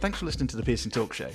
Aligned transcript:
Thanks 0.00 0.20
for 0.20 0.26
listening 0.26 0.46
to 0.46 0.56
the 0.56 0.62
Piercing 0.62 0.92
Talk 0.92 1.12
Show. 1.12 1.28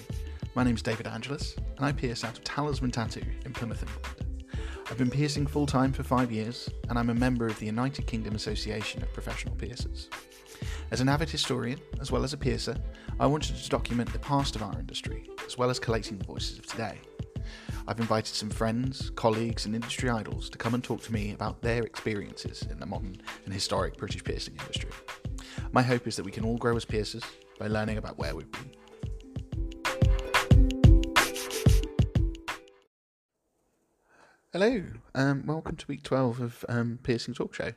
My 0.55 0.63
name's 0.63 0.81
David 0.81 1.05
Angelus, 1.05 1.57
and 1.75 1.85
I 1.85 1.91
pierce 1.91 2.23
out 2.23 2.37
of 2.37 2.45
Talisman 2.45 2.91
Tattoo 2.91 3.21
in 3.43 3.51
Plymouth, 3.51 3.83
England. 3.83 4.45
I've 4.89 4.97
been 4.97 5.09
piercing 5.09 5.47
full 5.47 5.65
time 5.65 5.91
for 5.91 6.03
five 6.03 6.31
years, 6.31 6.69
and 6.87 6.97
I'm 6.97 7.09
a 7.09 7.13
member 7.13 7.45
of 7.45 7.59
the 7.59 7.65
United 7.65 8.07
Kingdom 8.07 8.35
Association 8.35 9.03
of 9.03 9.11
Professional 9.11 9.53
Piercers. 9.55 10.09
As 10.91 11.01
an 11.01 11.09
avid 11.09 11.29
historian, 11.29 11.77
as 11.99 12.09
well 12.09 12.23
as 12.23 12.31
a 12.31 12.37
piercer, 12.37 12.77
I 13.19 13.25
wanted 13.25 13.57
to 13.57 13.69
document 13.69 14.13
the 14.13 14.19
past 14.19 14.55
of 14.55 14.63
our 14.63 14.79
industry, 14.79 15.29
as 15.45 15.57
well 15.57 15.69
as 15.69 15.77
collating 15.77 16.17
the 16.17 16.23
voices 16.23 16.57
of 16.57 16.65
today. 16.65 16.97
I've 17.85 17.99
invited 17.99 18.33
some 18.33 18.49
friends, 18.49 19.09
colleagues, 19.09 19.65
and 19.65 19.75
industry 19.75 20.09
idols 20.09 20.49
to 20.51 20.57
come 20.57 20.73
and 20.73 20.81
talk 20.81 21.01
to 21.03 21.11
me 21.11 21.33
about 21.33 21.61
their 21.61 21.83
experiences 21.83 22.65
in 22.71 22.79
the 22.79 22.85
modern 22.85 23.17
and 23.43 23.53
historic 23.53 23.97
British 23.97 24.23
piercing 24.23 24.55
industry. 24.57 24.89
My 25.73 25.81
hope 25.81 26.07
is 26.07 26.15
that 26.15 26.23
we 26.23 26.31
can 26.31 26.45
all 26.45 26.57
grow 26.57 26.77
as 26.77 26.85
piercers 26.85 27.23
by 27.63 27.69
learning 27.69 27.97
about 27.97 28.17
where 28.17 28.35
we've 28.35 28.51
been. 28.51 28.71
Hello, 34.51 34.83
um, 35.15 35.45
welcome 35.45 35.77
to 35.77 35.85
week 35.87 36.03
12 36.03 36.41
of 36.41 36.65
um, 36.67 36.99
Piercing 37.03 37.35
Talk 37.35 37.53
Show. 37.53 37.71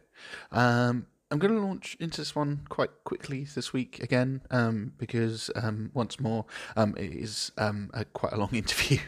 Um, 0.50 1.06
I'm 1.30 1.38
going 1.38 1.54
to 1.54 1.60
launch 1.60 1.96
into 2.00 2.20
this 2.20 2.34
one 2.34 2.66
quite 2.68 2.90
quickly 3.04 3.44
this 3.44 3.72
week 3.72 4.02
again 4.02 4.42
um, 4.50 4.92
because 4.98 5.52
um, 5.54 5.92
once 5.94 6.18
more 6.18 6.46
um, 6.76 6.96
it 6.98 7.12
is 7.12 7.52
a, 7.56 8.04
quite 8.06 8.32
a 8.32 8.38
long 8.38 8.50
interview. 8.52 8.98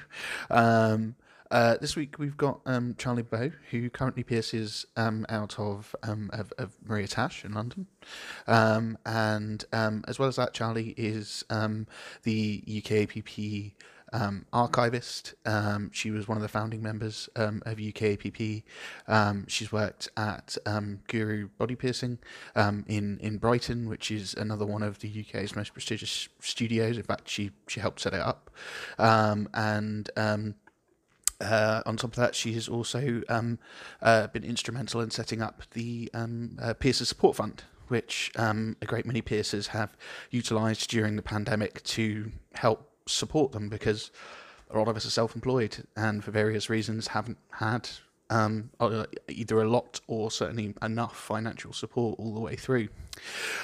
Uh, 1.51 1.77
this 1.79 1.97
week 1.97 2.19
we've 2.19 2.37
got 2.37 2.61
um, 2.67 2.95
Charlie 2.99 3.23
Beau, 3.23 3.51
who 3.71 3.89
currently 3.89 4.23
pierces 4.23 4.85
um, 4.97 5.25
out 5.29 5.59
of, 5.59 5.97
um, 6.03 6.31
of, 6.33 6.53
of 6.59 6.77
Maria 6.85 7.09
Tash 7.09 7.45
in 7.45 7.53
London, 7.53 7.87
um, 8.47 8.99
and 9.07 9.65
um, 9.73 10.05
as 10.07 10.19
well 10.19 10.29
as 10.29 10.37
that, 10.37 10.53
Charlie 10.53 10.95
is 10.99 11.45
um, 11.49 11.87
the 12.25 12.63
UKAPP 12.67 13.73
archivist. 14.53 15.35
She 15.93 16.11
was 16.11 16.29
one 16.29 16.37
of 16.37 16.43
the 16.43 16.49
founding 16.49 16.83
members 16.83 17.31
of 17.35 17.63
UKAPP. 17.79 18.63
She's 19.49 19.73
worked 19.73 20.09
at 20.19 20.59
Guru 21.09 21.49
Body 21.57 21.77
Piercing 21.77 22.19
in 22.57 23.19
in 23.21 23.39
Brighton, 23.39 23.89
which 23.89 24.11
is 24.11 24.35
another 24.35 24.67
one 24.67 24.83
of 24.83 24.99
the 24.99 25.25
UK's 25.27 25.57
most 25.57 25.73
prestigious 25.73 26.29
studios. 26.41 26.99
In 26.99 27.05
fact, 27.05 27.31
she 27.31 27.53
she 27.67 27.81
helped 27.81 28.01
set 28.01 28.13
it 28.13 28.21
up, 28.21 28.51
and. 28.99 30.11
Uh, 31.41 31.83
on 31.87 31.97
top 31.97 32.11
of 32.11 32.17
that, 32.17 32.35
she 32.35 32.53
has 32.55 32.69
also 32.69 33.23
um, 33.29 33.59
uh, 34.03 34.27
been 34.29 34.45
instrumental 34.45 35.01
in 35.01 35.11
setting 35.11 35.41
up 35.41 35.63
the 35.73 36.11
um, 36.13 36.59
uh, 36.61 36.75
Support 36.93 37.37
Fund, 37.37 37.63
which 37.89 38.33
um, 38.37 38.77
a 38.83 38.87
great 38.87 39.07
many 39.07 39.23
piercers 39.23 39.69
have 39.69 39.97
utilised 40.31 40.91
during 40.91 41.17
the 41.17 41.23
pandemic 41.23 41.83
to 41.85 42.33
help 42.55 42.91
support 43.07 43.53
them 43.53 43.69
because 43.69 44.11
a 44.71 44.79
lot 44.79 44.89
of 44.89 44.97
us 44.97 45.07
are 45.07 45.11
self-employed 45.11 45.87
and 45.97 46.23
for 46.23 46.31
various 46.31 46.69
reasons 46.69 47.09
haven't 47.09 47.39
had 47.53 47.89
um, 48.31 48.71
uh, 48.81 49.05
either 49.29 49.61
a 49.61 49.69
lot 49.69 50.01
or 50.07 50.31
certainly 50.31 50.75
enough 50.83 51.17
financial 51.17 51.73
support 51.73 52.19
all 52.19 52.35
the 52.35 52.41
way 52.41 52.57
through. 52.57 52.89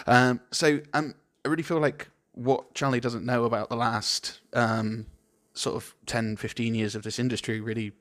Um, 0.06 0.40
so 0.50 0.80
um, 0.94 1.14
I 1.44 1.48
really 1.48 1.62
feel 1.62 1.80
like 1.80 2.08
what 2.32 2.74
Charlie 2.74 3.00
doesn't 3.00 3.24
know 3.24 3.44
about 3.44 3.68
the 3.68 3.76
last 3.76 4.40
um, 4.54 5.06
sort 5.54 5.76
of 5.76 5.94
10, 6.06 6.36
15 6.36 6.74
years 6.74 6.94
of 6.94 7.02
this 7.02 7.18
industry 7.18 7.60
really 7.60 7.92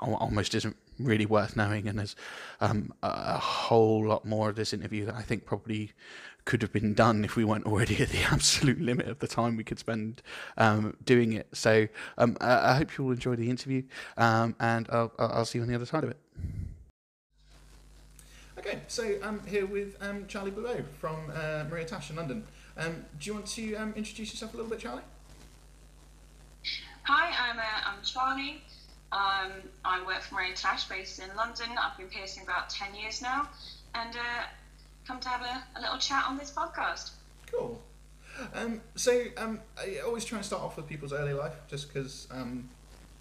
almost 0.00 0.54
isn't 0.54 0.76
really 0.98 1.26
worth 1.26 1.56
knowing. 1.56 1.88
And 1.88 1.98
there's 1.98 2.16
um, 2.60 2.92
a 3.02 3.38
whole 3.38 4.06
lot 4.06 4.24
more 4.24 4.48
of 4.48 4.56
this 4.56 4.72
interview 4.72 5.06
that 5.06 5.14
I 5.14 5.22
think 5.22 5.44
probably 5.44 5.92
could 6.44 6.60
have 6.62 6.72
been 6.72 6.94
done 6.94 7.24
if 7.24 7.36
we 7.36 7.44
weren't 7.44 7.66
already 7.66 8.02
at 8.02 8.10
the 8.10 8.22
absolute 8.30 8.80
limit 8.80 9.08
of 9.08 9.18
the 9.18 9.26
time 9.26 9.56
we 9.56 9.64
could 9.64 9.78
spend 9.78 10.22
um, 10.56 10.96
doing 11.04 11.32
it. 11.32 11.48
So 11.52 11.88
um, 12.18 12.36
I, 12.40 12.76
hope 12.76 12.96
you 12.96 13.04
will 13.04 13.12
enjoy 13.12 13.36
the 13.36 13.48
interview, 13.48 13.82
um, 14.16 14.54
and 14.60 14.86
I'll, 14.90 15.12
I'll 15.18 15.44
see 15.44 15.58
you 15.58 15.62
on 15.62 15.68
the 15.68 15.74
other 15.74 15.86
side 15.86 16.04
of 16.04 16.10
it. 16.10 16.18
Okay, 18.58 18.80
so 18.88 19.18
I'm 19.22 19.44
here 19.46 19.66
with 19.66 19.96
um, 20.00 20.26
Charlie 20.26 20.50
Le 20.50 20.62
Beau 20.62 20.84
from 20.98 21.16
uh, 21.34 21.64
Maria 21.68 21.84
Tash 21.84 22.10
in 22.10 22.16
London. 22.16 22.44
Um, 22.76 23.04
do 23.18 23.30
you 23.30 23.34
want 23.34 23.46
to 23.46 23.74
um, 23.76 23.92
introduce 23.96 24.32
yourself 24.32 24.54
a 24.54 24.56
little 24.56 24.70
bit, 24.70 24.80
Charlie? 24.80 25.02
Hi, 27.06 27.50
I'm, 27.50 27.58
uh, 27.58 27.62
I'm 27.84 28.02
Charlie. 28.02 28.62
Um, 29.12 29.52
I 29.84 30.02
work 30.06 30.22
for 30.22 30.36
Maria 30.36 30.54
Tash 30.54 30.84
based 30.84 31.18
in 31.18 31.26
London. 31.36 31.66
I've 31.78 31.98
been 31.98 32.06
piercing 32.06 32.44
about 32.44 32.70
10 32.70 32.94
years 32.94 33.20
now 33.20 33.46
and 33.94 34.16
uh, 34.16 34.44
come 35.06 35.20
to 35.20 35.28
have 35.28 35.42
a, 35.42 35.78
a 35.78 35.82
little 35.82 35.98
chat 35.98 36.24
on 36.26 36.38
this 36.38 36.50
podcast. 36.50 37.10
Cool. 37.52 37.78
Um, 38.54 38.80
so 38.96 39.22
um, 39.36 39.60
I 39.78 39.98
always 39.98 40.24
try 40.24 40.38
and 40.38 40.46
start 40.46 40.62
off 40.62 40.78
with 40.78 40.88
people's 40.88 41.12
early 41.12 41.34
life, 41.34 41.52
just 41.68 41.92
because 41.92 42.26
um, 42.30 42.70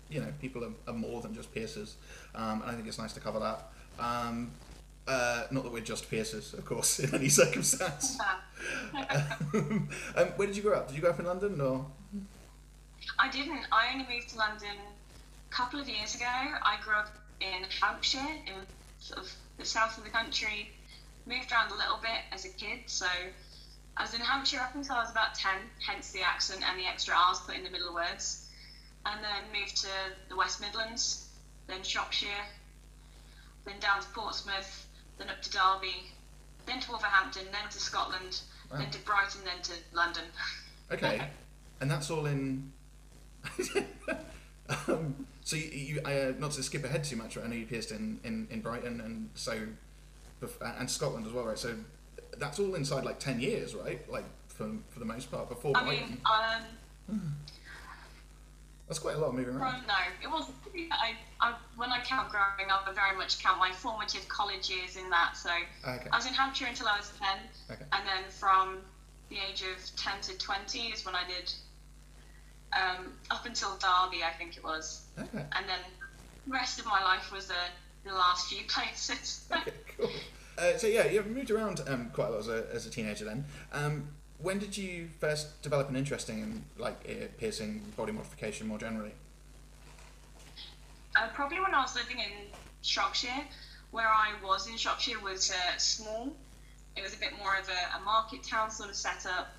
you 0.09 0.21
know 0.21 0.31
people 0.39 0.63
are, 0.63 0.71
are 0.87 0.95
more 0.95 1.21
than 1.21 1.35
just 1.35 1.53
piercers, 1.53 1.97
um, 2.33 2.61
and 2.61 2.71
I 2.71 2.73
think 2.73 2.87
it's 2.87 2.97
nice 2.97 3.13
to 3.13 3.19
cover 3.19 3.39
that. 3.39 3.69
Um, 3.99 4.49
uh, 5.07 5.43
not 5.51 5.63
that 5.65 5.71
we're 5.71 5.81
just 5.81 6.09
piercers, 6.09 6.53
of 6.55 6.65
course, 6.65 6.97
in 6.99 7.13
any 7.13 7.29
circumstance. 7.29 8.17
um, 8.95 10.27
where 10.35 10.47
did 10.47 10.57
you 10.57 10.63
grow 10.63 10.77
up? 10.77 10.87
Did 10.87 10.95
you 10.95 11.01
grow 11.01 11.11
up 11.11 11.19
in 11.19 11.25
London, 11.25 11.61
or 11.61 11.85
I 13.19 13.29
didn't. 13.29 13.61
I 13.71 13.91
only 13.93 14.05
moved 14.13 14.29
to 14.29 14.37
London 14.37 14.77
a 15.49 15.53
couple 15.53 15.79
of 15.79 15.87
years 15.87 16.15
ago. 16.15 16.25
I 16.25 16.77
grew 16.83 16.93
up 16.95 17.09
in 17.41 17.63
Hampshire, 17.81 18.19
in 18.47 18.53
sort 18.99 19.19
of 19.19 19.31
the 19.57 19.65
south 19.65 19.97
of 19.97 20.03
the 20.03 20.09
country. 20.09 20.69
Moved 21.25 21.51
around 21.51 21.71
a 21.71 21.75
little 21.75 21.99
bit 22.01 22.19
as 22.31 22.45
a 22.45 22.49
kid, 22.49 22.79
so 22.87 23.05
I 23.95 24.01
was 24.01 24.13
in 24.13 24.19
Hampshire 24.21 24.59
up 24.59 24.75
until 24.75 24.95
I 24.95 25.01
was 25.01 25.11
about 25.11 25.35
10, 25.35 25.51
hence 25.85 26.11
the 26.11 26.21
accent 26.21 26.61
and 26.67 26.77
the 26.79 26.85
extra 26.85 27.13
R's 27.15 27.39
put 27.41 27.55
in 27.55 27.63
the 27.63 27.69
middle 27.69 27.87
of 27.89 27.93
words. 27.93 28.49
And 29.05 29.23
then 29.23 29.59
moved 29.59 29.77
to 29.81 29.89
the 30.29 30.35
West 30.35 30.59
Midlands, 30.61 31.27
then 31.67 31.83
Shropshire, 31.83 32.27
then 33.65 33.75
down 33.79 34.01
to 34.01 34.07
Portsmouth, 34.09 34.87
then 35.17 35.29
up 35.29 35.41
to 35.41 35.49
Derby, 35.51 36.11
then 36.65 36.79
to 36.81 36.89
Wolverhampton, 36.91 37.43
then 37.51 37.69
to 37.69 37.79
Scotland, 37.79 38.41
Wow. 38.71 38.77
then 38.79 38.89
to 38.91 38.99
Brighton, 38.99 39.41
then 39.45 39.61
to 39.63 39.73
London. 39.93 40.23
okay, 40.91 41.27
and 41.81 41.91
that's 41.91 42.09
all 42.09 42.25
in. 42.25 42.71
Um, 44.87 45.25
so 45.41 45.55
you, 45.55 45.63
you 45.71 46.01
uh, 46.01 46.33
not 46.39 46.51
to 46.51 46.63
skip 46.63 46.83
ahead 46.83 47.03
too 47.03 47.15
much, 47.15 47.35
right? 47.35 47.45
I 47.45 47.49
know 47.49 47.55
you 47.55 47.65
pierced 47.65 47.91
in, 47.91 48.19
in, 48.23 48.47
in 48.49 48.61
Brighton 48.61 49.01
and 49.01 49.29
so 49.35 49.59
and 50.61 50.89
Scotland 50.89 51.25
as 51.25 51.33
well, 51.33 51.45
right? 51.45 51.57
So 51.57 51.75
that's 52.37 52.59
all 52.59 52.75
inside 52.75 53.05
like 53.05 53.19
ten 53.19 53.39
years, 53.39 53.75
right? 53.75 53.99
Like 54.11 54.25
for 54.47 54.69
for 54.89 54.99
the 54.99 55.05
most 55.05 55.31
part 55.31 55.49
before 55.49 55.75
I 55.75 55.83
Brighton. 55.83 56.09
mean, 56.09 56.21
um, 57.09 57.33
That's 58.87 58.99
quite 58.99 59.15
a 59.15 59.17
lot 59.17 59.27
of 59.29 59.35
moving 59.35 59.55
around. 59.55 59.87
no, 59.87 59.93
it 60.21 60.29
wasn't. 60.29 60.57
I, 60.91 61.13
I, 61.39 61.53
when 61.77 61.89
I 61.89 62.01
count 62.03 62.29
growing 62.29 62.69
up, 62.69 62.83
I 62.85 62.91
very 62.91 63.15
much 63.17 63.39
count 63.41 63.57
my 63.57 63.71
formative 63.71 64.27
college 64.27 64.69
years 64.69 64.97
in 64.97 65.09
that. 65.09 65.37
So 65.37 65.49
Okay. 65.87 66.07
I 66.11 66.15
was 66.17 66.27
in 66.27 66.33
Hampshire 66.33 66.65
until 66.67 66.87
I 66.89 66.97
was 66.97 67.11
10, 67.17 67.27
Okay. 67.71 67.85
and 67.93 68.03
then 68.05 68.29
from 68.29 68.79
the 69.29 69.37
age 69.49 69.61
of 69.63 69.95
10 69.95 70.19
to 70.23 70.37
20 70.37 70.79
is 70.89 71.05
when 71.05 71.15
I 71.15 71.23
did 71.25 71.51
um, 72.75 73.13
up 73.31 73.45
until 73.45 73.71
Derby, 73.77 74.23
I 74.23 74.31
think 74.37 74.57
it 74.57 74.63
was. 74.63 75.03
Okay. 75.17 75.45
And 75.55 75.67
then 75.67 75.79
the 76.45 76.53
rest 76.53 76.79
of 76.79 76.85
my 76.85 77.03
life 77.03 77.31
was 77.31 77.47
the, 77.47 77.53
the 78.05 78.13
last 78.13 78.47
few 78.47 78.63
places. 78.67 79.45
Okay. 79.51 79.71
Cool. 79.97 80.09
Uh, 80.57 80.77
so 80.77 80.87
yeah, 80.87 81.05
you've 81.07 81.27
moved 81.27 81.51
around 81.51 81.81
um, 81.87 82.09
quite 82.13 82.27
a 82.27 82.31
lot 82.31 82.39
as 82.39 82.47
a, 82.47 82.67
as 82.73 82.85
a 82.85 82.89
teenager. 82.89 83.25
Then, 83.25 83.45
um, 83.71 84.07
when 84.37 84.59
did 84.59 84.77
you 84.77 85.09
first 85.19 85.61
develop 85.61 85.89
an 85.89 85.95
interest 85.95 86.29
in 86.29 86.63
like 86.77 87.07
uh, 87.09 87.25
piercing, 87.37 87.81
body 87.97 88.11
modification 88.11 88.67
more 88.67 88.77
generally? 88.77 89.11
Uh, 91.15 91.27
probably 91.33 91.59
when 91.59 91.73
I 91.73 91.81
was 91.81 91.95
living 91.95 92.19
in 92.19 92.31
Shropshire, 92.81 93.45
where 93.91 94.07
I 94.07 94.33
was 94.43 94.67
in 94.67 94.77
Shropshire 94.77 95.19
was 95.19 95.51
uh, 95.51 95.77
small. 95.77 96.33
It 96.95 97.03
was 97.03 97.13
a 97.13 97.17
bit 97.17 97.31
more 97.39 97.55
of 97.55 97.69
a, 97.69 97.97
a 97.97 98.03
market 98.03 98.43
town 98.43 98.69
sort 98.69 98.89
of 98.89 98.95
setup, 98.95 99.49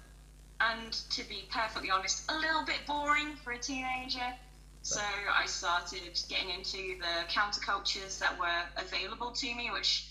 and 0.60 0.92
to 1.10 1.28
be 1.28 1.48
perfectly 1.50 1.90
honest, 1.90 2.30
a 2.30 2.34
little 2.34 2.64
bit 2.64 2.86
boring 2.86 3.36
for 3.42 3.52
a 3.52 3.58
teenager. 3.58 4.34
So 4.82 5.00
I 5.00 5.46
started 5.46 6.22
getting 6.28 6.50
into 6.50 6.98
the 6.98 7.24
countercultures 7.30 8.18
that 8.18 8.38
were 8.38 8.62
available 8.76 9.30
to 9.30 9.54
me, 9.54 9.70
which 9.72 10.06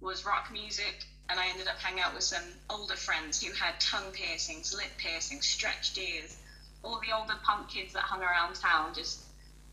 was 0.00 0.26
rock 0.26 0.50
music, 0.52 1.04
and 1.28 1.38
I 1.38 1.46
ended 1.48 1.68
up 1.68 1.78
hanging 1.78 2.00
out 2.00 2.12
with 2.14 2.24
some 2.24 2.42
older 2.68 2.96
friends 2.96 3.42
who 3.42 3.52
had 3.52 3.78
tongue 3.80 4.10
piercings, 4.12 4.74
lip 4.74 4.90
piercings, 4.98 5.46
stretched 5.46 5.96
ears. 5.98 6.36
All 6.82 7.00
the 7.00 7.14
older 7.16 7.34
punk 7.44 7.68
kids 7.68 7.92
that 7.94 8.02
hung 8.02 8.22
around 8.22 8.56
town 8.56 8.94
just 8.94 9.20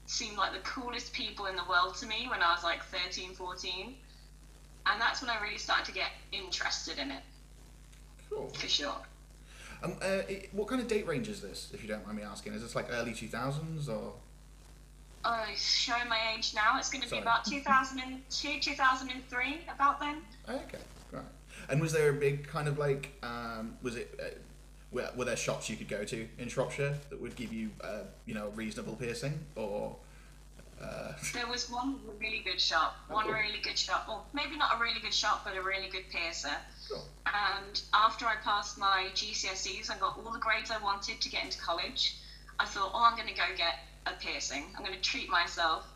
seemed 0.05 0.37
like 0.37 0.53
the 0.53 0.59
coolest 0.59 1.13
people 1.13 1.45
in 1.47 1.55
the 1.55 1.63
world 1.67 1.95
to 1.95 2.05
me 2.05 2.27
when 2.29 2.41
I 2.41 2.53
was 2.53 2.63
like 2.63 2.83
13, 2.85 3.33
14. 3.33 3.95
And 4.85 5.01
that's 5.01 5.21
when 5.21 5.29
I 5.29 5.41
really 5.41 5.57
started 5.57 5.85
to 5.85 5.93
get 5.93 6.11
interested 6.31 6.99
in 6.99 7.11
it, 7.11 7.23
Cool. 8.29 8.49
for 8.49 8.67
sure. 8.67 8.97
Um, 9.83 9.95
uh, 10.01 10.21
it, 10.30 10.50
what 10.53 10.68
kind 10.68 10.81
of 10.81 10.88
date 10.88 11.06
range 11.06 11.27
is 11.27 11.41
this, 11.41 11.69
if 11.74 11.81
you 11.81 11.89
don't 11.89 12.06
mind 12.06 12.18
me 12.18 12.24
asking? 12.24 12.53
Is 12.53 12.62
this 12.62 12.75
like 12.75 12.88
early 12.91 13.13
two 13.13 13.27
thousands 13.27 13.89
or? 13.89 14.13
Oh, 15.25 15.45
showing 15.56 16.07
my 16.09 16.19
age 16.35 16.53
now, 16.53 16.77
it's 16.77 16.89
going 16.89 17.03
to 17.03 17.09
be 17.09 17.18
about 17.18 17.45
2002, 17.45 18.59
2003, 18.59 19.59
about 19.74 20.00
then. 20.00 20.18
Okay, 20.50 20.77
right. 21.12 21.24
And 21.69 21.80
was 21.80 21.94
there 21.94 22.09
a 22.09 22.13
big 22.13 22.45
kind 22.45 22.68
of 22.68 22.77
like, 22.77 23.13
um, 23.24 23.77
was 23.81 23.95
it, 23.95 24.19
uh, 24.21 24.25
were, 24.91 25.09
were 25.15 25.24
there 25.24 25.38
shops 25.38 25.69
you 25.69 25.77
could 25.77 25.88
go 25.88 26.03
to 26.03 26.27
in 26.38 26.50
Shropshire 26.50 26.97
that 27.09 27.21
would 27.21 27.38
give 27.38 27.53
you, 27.53 27.69
uh, 27.81 28.01
you 28.25 28.33
know, 28.33 28.47
a 28.47 28.50
reasonable 28.50 28.95
piercing, 28.95 29.39
or? 29.56 29.95
Uh... 30.83 31.13
There 31.33 31.47
was 31.47 31.69
one 31.69 32.00
really 32.19 32.41
good 32.44 32.59
shop, 32.59 32.95
one 33.07 33.27
really 33.27 33.59
good 33.62 33.77
shop, 33.77 34.07
or 34.09 34.21
maybe 34.33 34.57
not 34.57 34.77
a 34.77 34.81
really 34.81 35.00
good 35.00 35.13
shop, 35.13 35.41
but 35.45 35.56
a 35.56 35.62
really 35.62 35.89
good 35.89 36.09
piercer. 36.12 36.56
And 37.25 37.81
after 37.94 38.25
I 38.25 38.35
passed 38.44 38.77
my 38.77 39.09
GCSEs 39.13 39.89
and 39.89 40.00
got 40.00 40.18
all 40.18 40.31
the 40.31 40.39
grades 40.39 40.69
I 40.71 40.77
wanted 40.77 41.21
to 41.21 41.30
get 41.30 41.44
into 41.44 41.59
college, 41.59 42.18
I 42.59 42.65
thought, 42.65 42.91
oh, 42.94 43.03
I'm 43.03 43.15
going 43.15 43.30
to 43.30 43.33
go 43.33 43.45
get 43.57 43.80
a 44.06 44.12
piercing. 44.19 44.65
I'm 44.77 44.83
going 44.83 44.95
to 44.95 45.01
treat 45.01 45.30
myself. 45.30 45.88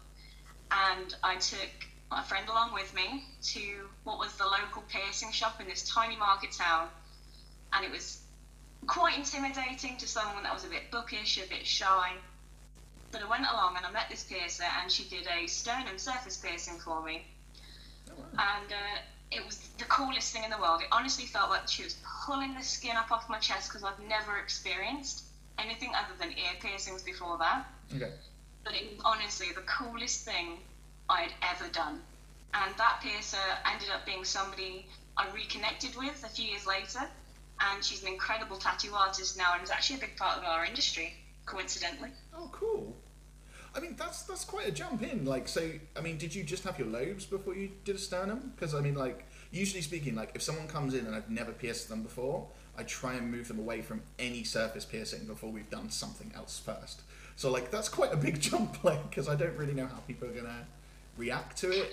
And 0.72 1.16
I 1.24 1.36
took 1.36 1.70
my 2.10 2.24
friend 2.24 2.48
along 2.50 2.74
with 2.74 2.94
me 2.94 3.26
to 3.54 3.90
what 4.04 4.18
was 4.18 4.34
the 4.36 4.46
local 4.46 4.82
piercing 4.90 5.32
shop 5.32 5.60
in 5.60 5.68
this 5.68 5.88
tiny 5.90 6.16
market 6.16 6.52
town. 6.52 6.88
And 7.74 7.86
it 7.86 7.92
was 7.92 8.22
quite 8.88 9.18
intimidating 9.18 9.98
to 9.98 10.08
someone 10.08 10.44
that 10.44 10.54
was 10.54 10.66
a 10.66 10.70
bit 10.70 10.90
bookish, 10.92 11.38
a 11.38 11.48
bit 11.48 11.66
shy. 11.66 12.14
But 13.12 13.24
I 13.24 13.30
went 13.30 13.46
along 13.52 13.78
and 13.78 13.86
I 13.86 13.92
met 13.92 14.10
this 14.10 14.24
piercer, 14.24 14.66
and 14.82 14.92
she 14.92 15.04
did 15.06 15.28
a 15.28 15.48
sternum 15.48 15.98
surface 15.98 16.38
piercing 16.38 16.80
for 16.80 17.02
me. 17.04 17.26
Oh, 18.10 18.14
wow. 18.18 18.26
And 18.62 18.72
uh, 18.72 19.00
it 19.32 19.46
was 19.46 19.58
the 19.78 19.86
coolest 19.86 20.34
thing 20.34 20.44
in 20.44 20.50
the 20.50 20.58
world. 20.58 20.82
It 20.82 20.88
honestly 20.92 21.26
felt 21.26 21.50
like 21.50 21.68
she 21.68 21.84
was 21.84 21.96
pulling 22.26 22.54
the 22.54 22.64
skin 22.64 22.96
up 22.96 23.12
off 23.12 23.30
my 23.30 23.40
chest 23.40 23.70
because 23.70 23.84
I've 23.84 24.00
never 24.08 24.38
experienced 24.38 25.24
anything 25.58 25.92
other 25.96 26.14
than 26.20 26.32
ear 26.32 26.56
piercings 26.62 27.02
before 27.02 27.38
that. 27.40 27.66
Okay. 27.96 28.12
But 28.64 28.76
it 28.76 28.92
was 28.92 29.02
honestly 29.06 29.48
the 29.56 29.62
coolest 29.62 30.26
thing 30.26 30.60
I'd 31.10 31.34
ever 31.42 31.70
done. 31.72 32.02
And 32.54 32.76
that 32.78 33.00
piercer 33.02 33.38
ended 33.66 33.90
up 33.90 34.06
being 34.06 34.24
somebody 34.24 34.88
I 35.18 35.30
reconnected 35.32 35.96
with 35.96 36.24
a 36.24 36.30
few 36.30 36.46
years 36.46 36.66
later. 36.66 37.02
And 37.60 37.84
she's 37.84 38.04
an 38.04 38.10
incredible 38.10 38.58
tattoo 38.58 38.94
artist 38.94 39.38
now 39.38 39.54
and 39.56 39.64
is 39.64 39.72
actually 39.72 39.98
a 39.98 40.02
big 40.02 40.16
part 40.18 40.38
of 40.38 40.44
our 40.44 40.64
industry, 40.64 41.16
coincidentally. 41.48 42.12
Oh, 42.36 42.50
cool. 42.52 42.96
I 43.76 43.80
mean, 43.80 43.96
that's 43.98 44.24
that's 44.24 44.46
quite 44.46 44.68
a 44.68 44.72
jump 44.72 45.02
in. 45.02 45.26
Like, 45.26 45.48
so, 45.48 45.72
I 45.96 46.02
mean, 46.02 46.18
did 46.18 46.36
you 46.36 46.44
just 46.44 46.64
have 46.64 46.78
your 46.78 46.88
lobes 46.88 47.26
before 47.26 47.56
you 47.56 47.72
did 47.84 47.96
a 47.96 48.00
sternum? 48.00 48.54
Because, 48.56 48.76
I 48.76 48.82
mean, 48.82 48.96
like, 48.96 49.26
usually 49.52 49.82
speaking, 49.82 50.16
like, 50.16 50.32
if 50.36 50.42
someone 50.42 50.68
comes 50.68 50.94
in 50.94 51.06
and 51.06 51.16
I've 51.16 51.30
never 51.30 51.52
pierced 51.52 51.90
them 51.90 52.04
before, 52.04 52.48
I 52.78 52.84
try 52.84 53.16
and 53.16 53.32
move 53.32 53.48
them 53.48 53.60
away 53.60 53.82
from 53.82 54.02
any 54.20 54.44
surface 54.44 54.86
piercing 54.86 55.26
before 55.26 55.52
we've 55.52 55.70
done 55.70 55.90
something 55.90 56.32
else 56.36 56.60
first. 56.60 57.02
So, 57.36 57.52
like, 57.52 57.72
that's 57.72 57.90
quite 57.90 58.14
a 58.14 58.18
big 58.18 58.40
jump, 58.50 58.84
like, 58.84 59.10
because 59.10 59.28
I 59.28 59.36
don't 59.36 59.56
really 59.56 59.74
know 59.74 59.88
how 59.88 59.98
people 60.08 60.28
are 60.28 60.34
going 60.34 60.46
to 60.46 60.66
react 61.18 61.58
to 61.60 61.72
it. 61.72 61.92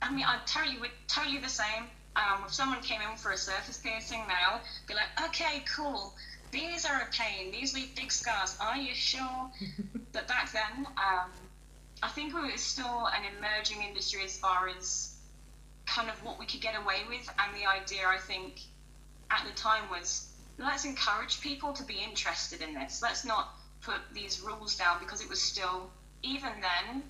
I 0.00 0.12
mean, 0.12 0.24
I'm 0.26 0.40
totally, 0.46 0.90
totally 1.08 1.38
the 1.38 1.48
same. 1.48 1.84
Um, 2.14 2.42
if 2.44 2.52
someone 2.52 2.82
came 2.82 3.00
in 3.00 3.16
for 3.16 3.32
a 3.32 3.36
surface 3.38 3.78
piercing 3.78 4.22
now, 4.28 4.60
be 4.86 4.94
like, 4.94 5.28
okay, 5.28 5.64
cool 5.74 6.12
these 6.52 6.84
are 6.84 7.00
a 7.00 7.06
pain. 7.12 7.50
These 7.50 7.74
leave 7.74 7.94
big 7.96 8.12
scars. 8.12 8.56
Are 8.60 8.76
you 8.76 8.94
sure? 8.94 9.50
but 10.12 10.28
back 10.28 10.52
then, 10.52 10.86
um, 10.86 11.30
I 12.02 12.08
think 12.08 12.34
it 12.34 12.52
was 12.52 12.60
still 12.60 13.06
an 13.06 13.22
emerging 13.36 13.82
industry 13.82 14.22
as 14.24 14.38
far 14.38 14.68
as 14.68 15.16
kind 15.86 16.08
of 16.08 16.24
what 16.24 16.38
we 16.38 16.46
could 16.46 16.60
get 16.60 16.76
away 16.76 17.00
with. 17.08 17.28
And 17.38 17.56
the 17.56 17.66
idea, 17.66 18.06
I 18.06 18.18
think, 18.18 18.60
at 19.30 19.44
the 19.46 19.52
time 19.58 19.88
was 19.90 20.28
let's 20.58 20.84
encourage 20.84 21.40
people 21.40 21.72
to 21.72 21.82
be 21.84 21.94
interested 21.94 22.60
in 22.60 22.74
this. 22.74 23.00
Let's 23.02 23.24
not 23.24 23.54
put 23.80 23.96
these 24.12 24.40
rules 24.42 24.76
down 24.76 24.98
because 25.00 25.22
it 25.22 25.28
was 25.28 25.40
still, 25.40 25.90
even 26.22 26.52
then, 26.60 27.02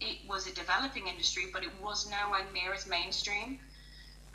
it 0.00 0.18
was 0.28 0.46
a 0.46 0.54
developing 0.54 1.08
industry, 1.08 1.46
but 1.52 1.64
it 1.64 1.70
was 1.82 2.08
nowhere 2.08 2.44
near 2.54 2.72
as 2.72 2.86
mainstream 2.86 3.58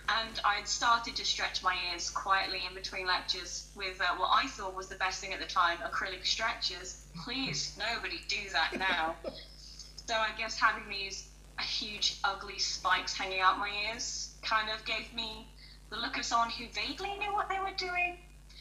and 0.09 0.41
I'd 0.44 0.67
started 0.67 1.15
to 1.15 1.25
stretch 1.25 1.63
my 1.63 1.75
ears 1.91 2.09
quietly 2.09 2.61
in 2.67 2.73
between 2.73 3.07
lectures 3.07 3.67
with 3.75 4.01
uh, 4.01 4.15
what 4.17 4.29
I 4.31 4.47
thought 4.47 4.75
was 4.75 4.88
the 4.88 4.95
best 4.95 5.21
thing 5.21 5.33
at 5.33 5.39
the 5.39 5.45
time 5.45 5.77
acrylic 5.77 6.25
stretchers. 6.25 7.05
Please, 7.23 7.77
nobody 7.77 8.19
do 8.27 8.50
that 8.51 8.77
now. 8.77 9.15
so 10.07 10.15
I 10.15 10.29
guess 10.38 10.57
having 10.59 10.89
these 10.89 11.29
huge, 11.61 12.19
ugly 12.23 12.59
spikes 12.59 13.17
hanging 13.17 13.39
out 13.39 13.59
my 13.59 13.69
ears 13.89 14.33
kind 14.41 14.69
of 14.69 14.83
gave 14.85 15.13
me 15.13 15.47
the 15.89 15.97
look 15.97 16.17
of 16.17 16.25
someone 16.25 16.50
who 16.50 16.65
vaguely 16.67 17.15
knew 17.17 17.33
what 17.33 17.50
they 17.50 17.59
were 17.59 17.75
doing. 17.77 18.17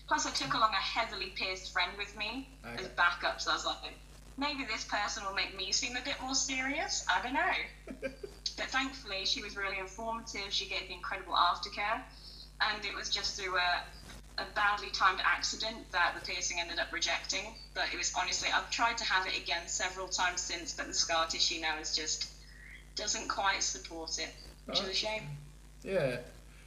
Plus, 0.07 0.27
I 0.27 0.31
took 0.31 0.55
along 0.55 0.73
a 0.73 0.77
heavily 0.77 1.33
pierced 1.35 1.73
friend 1.73 1.91
with 1.97 2.17
me 2.17 2.49
okay. 2.65 2.83
as 2.83 2.89
backup, 2.89 3.41
so 3.41 3.51
I 3.51 3.55
was 3.55 3.65
like, 3.65 3.77
maybe 4.37 4.65
this 4.65 4.85
person 4.85 5.25
will 5.25 5.35
make 5.35 5.57
me 5.57 5.73
seem 5.73 5.97
a 5.97 6.03
bit 6.03 6.17
more 6.21 6.35
serious. 6.35 7.05
I 7.09 7.23
don't 7.23 7.35
know. 7.35 8.11
but 8.57 8.67
thankfully, 8.67 9.25
she 9.25 9.43
was 9.43 9.57
really 9.57 9.79
informative. 9.79 10.51
She 10.51 10.67
gave 10.67 10.89
me 10.89 10.95
incredible 10.95 11.35
aftercare, 11.35 12.03
and 12.61 12.85
it 12.85 12.95
was 12.95 13.09
just 13.09 13.41
through 13.41 13.57
a, 13.57 13.83
a 14.39 14.45
badly 14.55 14.89
timed 14.93 15.21
accident 15.25 15.91
that 15.93 16.15
the 16.15 16.27
piercing 16.27 16.59
ended 16.61 16.79
up 16.79 16.93
rejecting. 16.93 17.55
But 17.75 17.85
it 17.93 17.99
was 17.99 18.13
honestly, 18.19 18.49
I've 18.55 18.71
tried 18.71 18.99
to 18.99 19.05
have 19.05 19.27
it 19.27 19.37
again 19.37 19.63
several 19.67 20.09
times 20.09 20.41
since, 20.41 20.75
but 20.75 20.87
the 20.87 20.95
scar 20.95 21.27
tissue 21.27 21.61
now 21.61 21.79
is 21.79 21.95
just 21.95 22.31
doesn't 22.95 23.29
quite 23.29 23.63
support 23.63 24.19
it, 24.19 24.31
which 24.67 24.81
oh. 24.81 24.85
is 24.85 24.91
a 24.91 24.95
shame. 24.95 25.23
Yeah, 25.83 26.19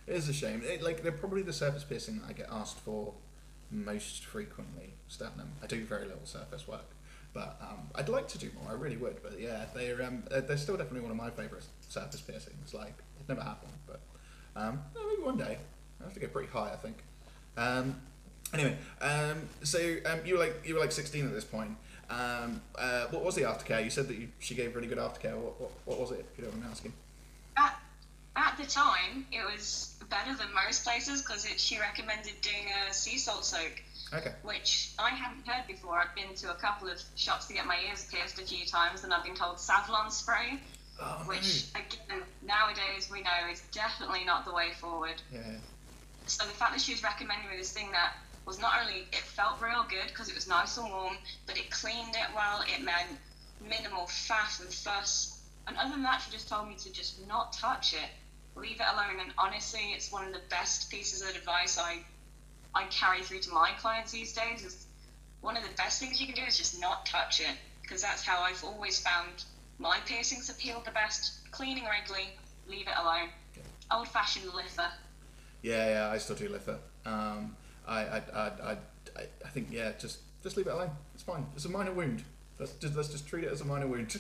it 0.07 0.15
is 0.15 0.29
a 0.29 0.33
shame. 0.33 0.61
It, 0.65 0.81
like 0.81 1.03
they're 1.03 1.11
probably 1.11 1.43
the 1.43 1.53
surface 1.53 1.83
piercing 1.83 2.19
that 2.19 2.29
I 2.29 2.33
get 2.33 2.47
asked 2.51 2.79
for 2.79 3.13
most 3.71 4.25
frequently. 4.25 4.93
Sternum. 5.07 5.51
I 5.61 5.67
do 5.67 5.85
very 5.85 6.05
little 6.05 6.25
surface 6.25 6.67
work. 6.67 6.94
But 7.35 7.57
um, 7.61 7.89
I'd 7.93 8.07
like 8.07 8.29
to 8.29 8.37
do 8.37 8.49
more. 8.55 8.71
I 8.71 8.75
really 8.79 8.95
would. 8.95 9.21
But 9.21 9.39
yeah, 9.39 9.65
they're 9.75 10.01
um, 10.01 10.23
they're 10.31 10.57
still 10.57 10.77
definitely 10.77 11.01
one 11.01 11.11
of 11.11 11.17
my 11.17 11.29
favourite 11.29 11.65
surface 11.89 12.21
piercings. 12.21 12.73
Like 12.73 12.97
it 13.19 13.27
never 13.27 13.41
happened, 13.41 13.73
but 13.85 13.99
um, 14.55 14.81
maybe 14.95 15.21
one 15.21 15.37
day. 15.37 15.57
I 15.99 16.03
have 16.05 16.13
to 16.13 16.19
get 16.19 16.33
pretty 16.33 16.49
high, 16.49 16.71
I 16.71 16.77
think. 16.77 16.97
Um, 17.57 18.01
anyway, 18.53 18.77
um, 19.01 19.47
so 19.63 19.79
um, 20.05 20.19
you 20.25 20.35
were 20.35 20.39
like 20.39 20.61
you 20.65 20.75
were 20.75 20.79
like 20.79 20.93
16 20.93 21.25
at 21.25 21.33
this 21.33 21.43
point. 21.43 21.75
Um, 22.09 22.61
uh, 22.77 23.07
what 23.07 23.23
was 23.23 23.35
the 23.35 23.41
aftercare? 23.41 23.83
You 23.83 23.89
said 23.89 24.07
that 24.07 24.17
you, 24.17 24.29
she 24.39 24.55
gave 24.55 24.75
really 24.75 24.87
good 24.87 24.97
aftercare. 24.97 25.35
What, 25.35 25.59
what, 25.59 25.71
what 25.85 25.99
was 25.99 26.11
it? 26.11 26.25
If 26.31 26.37
you 26.37 26.45
don't 26.45 26.57
mind 26.59 26.71
asking. 26.71 26.93
At, 27.57 27.79
at 28.35 28.57
the 28.57 28.65
time, 28.65 29.25
it 29.31 29.43
was 29.43 29.95
better 30.09 30.37
than 30.37 30.47
most 30.53 30.83
places 30.83 31.21
because 31.21 31.47
she 31.57 31.79
recommended 31.79 32.33
doing 32.41 32.67
a 32.87 32.93
sea 32.93 33.17
salt 33.17 33.43
soak. 33.43 33.81
Okay. 34.13 34.31
Which 34.43 34.91
I 34.99 35.09
hadn't 35.09 35.47
heard 35.47 35.67
before. 35.67 35.97
I've 35.97 36.13
been 36.15 36.35
to 36.35 36.51
a 36.51 36.55
couple 36.55 36.89
of 36.89 37.01
shops 37.15 37.47
to 37.47 37.53
get 37.53 37.65
my 37.65 37.77
ears 37.87 38.07
pierced 38.11 38.39
a 38.39 38.45
few 38.45 38.65
times, 38.65 39.03
and 39.03 39.13
I've 39.13 39.23
been 39.23 39.35
told 39.35 39.57
Savlon 39.57 40.11
spray, 40.11 40.59
oh, 41.01 41.23
which 41.25 41.65
again 41.73 42.21
nowadays 42.45 43.09
we 43.11 43.21
know 43.21 43.51
is 43.51 43.61
definitely 43.71 44.23
not 44.23 44.45
the 44.45 44.53
way 44.53 44.69
forward. 44.79 45.21
Yeah. 45.33 45.41
So 46.27 46.45
the 46.45 46.53
fact 46.53 46.73
that 46.73 46.81
she 46.81 46.93
was 46.93 47.03
recommending 47.03 47.49
me 47.49 47.57
this 47.57 47.71
thing 47.71 47.91
that 47.91 48.13
was 48.45 48.59
not 48.59 48.73
only 48.81 49.01
it 49.11 49.15
felt 49.15 49.61
real 49.61 49.85
good 49.89 50.07
because 50.07 50.29
it 50.29 50.35
was 50.35 50.47
nice 50.47 50.77
and 50.77 50.87
warm, 50.89 51.17
but 51.47 51.57
it 51.57 51.71
cleaned 51.71 52.15
it 52.15 52.35
well. 52.35 52.61
It 52.61 52.83
meant 52.83 53.09
minimal 53.67 54.05
faff 54.05 54.61
and 54.61 54.71
fuss. 54.71 55.41
And 55.67 55.77
other 55.77 55.91
than 55.91 56.03
that, 56.03 56.21
she 56.21 56.31
just 56.31 56.47
told 56.47 56.67
me 56.67 56.75
to 56.75 56.91
just 56.91 57.27
not 57.27 57.53
touch 57.53 57.93
it, 57.93 58.09
leave 58.55 58.79
it 58.79 58.85
alone. 58.93 59.19
And 59.19 59.31
honestly, 59.37 59.93
it's 59.95 60.11
one 60.11 60.27
of 60.27 60.33
the 60.33 60.41
best 60.49 60.91
pieces 60.91 61.21
of 61.23 61.35
advice 61.35 61.79
I 61.79 62.03
I 62.75 62.83
carry 62.85 63.21
through 63.21 63.39
to 63.39 63.51
my 63.51 63.71
clients 63.79 64.11
these 64.11 64.33
days 64.33 64.63
is 64.63 64.85
one 65.41 65.55
of 65.55 65.63
the 65.63 65.73
best 65.77 65.99
things 65.99 66.19
you 66.19 66.27
can 66.27 66.35
do 66.35 66.43
is 66.43 66.57
just 66.57 66.79
not 66.81 67.05
touch 67.05 67.39
it 67.39 67.55
because 67.81 68.01
that's 68.01 68.23
how 68.23 68.41
I've 68.41 68.63
always 68.63 68.99
found 68.99 69.45
my 69.79 69.97
piercings 70.05 70.47
have 70.47 70.57
healed 70.57 70.85
the 70.85 70.91
best. 70.91 71.49
Cleaning 71.51 71.85
regularly, 71.85 72.29
leave 72.67 72.87
it 72.87 72.93
alone. 72.99 73.29
Old 73.91 74.07
fashioned 74.07 74.51
LITHA. 74.51 74.91
Yeah, 75.61 75.89
yeah, 75.89 76.09
I 76.11 76.17
still 76.17 76.35
do 76.35 76.49
LITHA. 76.49 76.79
Um, 77.05 77.55
I, 77.87 78.01
I, 78.01 78.21
I, 78.33 78.51
I, 78.71 78.77
I 79.45 79.47
think 79.49 79.67
yeah, 79.71 79.91
just 79.99 80.19
just 80.43 80.57
leave 80.57 80.67
it 80.67 80.73
alone. 80.73 80.91
It's 81.13 81.23
fine. 81.23 81.45
It's 81.55 81.65
a 81.65 81.69
minor 81.69 81.91
wound. 81.91 82.23
Let's 82.59 82.73
just 82.73 82.95
let's 82.95 83.09
just 83.09 83.27
treat 83.27 83.43
it 83.43 83.51
as 83.51 83.61
a 83.61 83.65
minor 83.65 83.87
wound. 83.87 84.19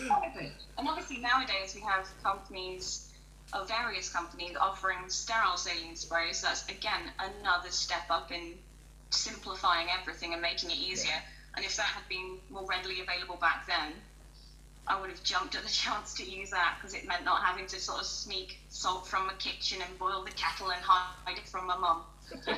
and 0.00 0.88
obviously 0.88 1.18
nowadays 1.18 1.74
we 1.74 1.80
have 1.82 2.08
companies 2.22 3.10
of 3.54 3.68
various 3.68 4.08
companies 4.10 4.56
offering 4.60 4.98
sterile 5.08 5.56
saline 5.56 5.96
sprays. 5.96 6.42
That's 6.42 6.68
again 6.68 7.10
another 7.18 7.70
step 7.70 8.04
up 8.10 8.32
in 8.32 8.54
simplifying 9.10 9.86
everything 9.98 10.32
and 10.32 10.42
making 10.42 10.70
it 10.70 10.76
easier. 10.76 11.12
Yeah. 11.12 11.20
And 11.56 11.64
if 11.64 11.76
that 11.76 11.86
had 11.86 12.06
been 12.08 12.38
more 12.50 12.66
readily 12.66 13.00
available 13.00 13.36
back 13.36 13.66
then, 13.66 13.92
I 14.86 15.00
would 15.00 15.08
have 15.08 15.22
jumped 15.22 15.54
at 15.54 15.62
the 15.62 15.68
chance 15.82 16.14
to 16.14 16.24
use 16.24 16.50
that 16.50 16.76
because 16.78 16.94
it 16.94 17.06
meant 17.06 17.24
not 17.24 17.42
having 17.42 17.66
to 17.68 17.80
sort 17.80 18.00
of 18.00 18.06
sneak 18.06 18.58
salt 18.68 19.06
from 19.06 19.30
a 19.30 19.34
kitchen 19.34 19.78
and 19.86 19.98
boil 19.98 20.24
the 20.24 20.32
kettle 20.32 20.70
and 20.70 20.82
hide 20.82 21.38
it 21.38 21.48
from 21.48 21.68
my 21.68 21.76
mum. 21.76 22.02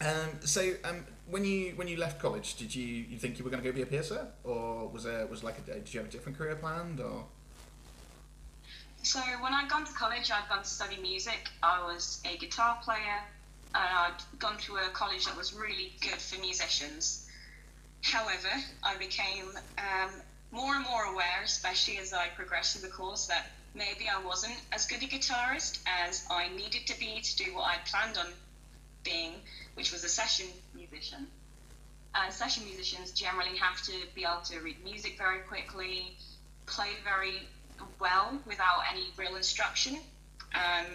um, 0.00 0.28
so 0.44 0.74
um, 0.84 1.04
when 1.28 1.44
you 1.44 1.72
when 1.72 1.88
you 1.88 1.96
left 1.96 2.20
college, 2.20 2.54
did 2.54 2.72
you 2.74 2.86
you 2.86 3.18
think 3.18 3.38
you 3.38 3.44
were 3.44 3.50
going 3.50 3.62
to 3.62 3.68
go 3.68 3.74
be 3.74 3.82
a 3.82 3.86
piercer, 3.86 4.28
or 4.44 4.88
was 4.88 5.04
there 5.04 5.26
was 5.26 5.42
like 5.42 5.58
a 5.58 5.62
did 5.62 5.92
you 5.92 6.00
have 6.00 6.08
a 6.08 6.12
different 6.12 6.38
career 6.38 6.54
planned, 6.54 7.00
or? 7.00 7.24
So 9.02 9.20
when 9.40 9.54
I'd 9.54 9.70
gone 9.70 9.84
to 9.86 9.92
college, 9.92 10.30
I'd 10.30 10.48
gone 10.48 10.62
to 10.62 10.68
study 10.68 10.96
music. 11.00 11.48
I 11.62 11.82
was 11.82 12.20
a 12.24 12.36
guitar 12.36 12.78
player, 12.82 13.22
and 13.74 13.84
I'd 13.98 14.38
gone 14.38 14.58
to 14.58 14.76
a 14.76 14.88
college 14.92 15.24
that 15.26 15.36
was 15.36 15.54
really 15.54 15.92
good 16.00 16.20
for 16.20 16.40
musicians. 16.40 17.26
However, 18.02 18.50
I 18.82 18.96
became 18.96 19.46
um, 19.78 20.10
more 20.50 20.74
and 20.74 20.84
more 20.84 21.04
aware, 21.04 21.42
especially 21.44 21.98
as 21.98 22.12
I 22.12 22.28
progressed 22.28 22.76
through 22.76 22.88
the 22.88 22.94
course, 22.94 23.26
that 23.26 23.50
maybe 23.74 24.08
I 24.08 24.22
wasn't 24.22 24.56
as 24.72 24.86
good 24.86 25.02
a 25.02 25.06
guitarist 25.06 25.78
as 25.86 26.26
I 26.30 26.48
needed 26.48 26.86
to 26.86 26.98
be 26.98 27.20
to 27.20 27.36
do 27.36 27.54
what 27.54 27.64
I 27.64 27.76
planned 27.86 28.18
on 28.18 28.26
being, 29.04 29.34
which 29.74 29.92
was 29.92 30.04
a 30.04 30.08
session 30.08 30.46
musician. 30.74 31.26
And 32.14 32.32
session 32.32 32.64
musicians 32.64 33.12
generally 33.12 33.56
have 33.58 33.80
to 33.82 33.92
be 34.14 34.24
able 34.24 34.42
to 34.46 34.60
read 34.60 34.82
music 34.84 35.18
very 35.18 35.40
quickly, 35.40 36.16
play 36.66 36.90
very 37.04 37.46
well 38.00 38.38
without 38.46 38.80
any 38.90 39.04
real 39.16 39.36
instruction. 39.36 39.98
Um, 40.54 40.86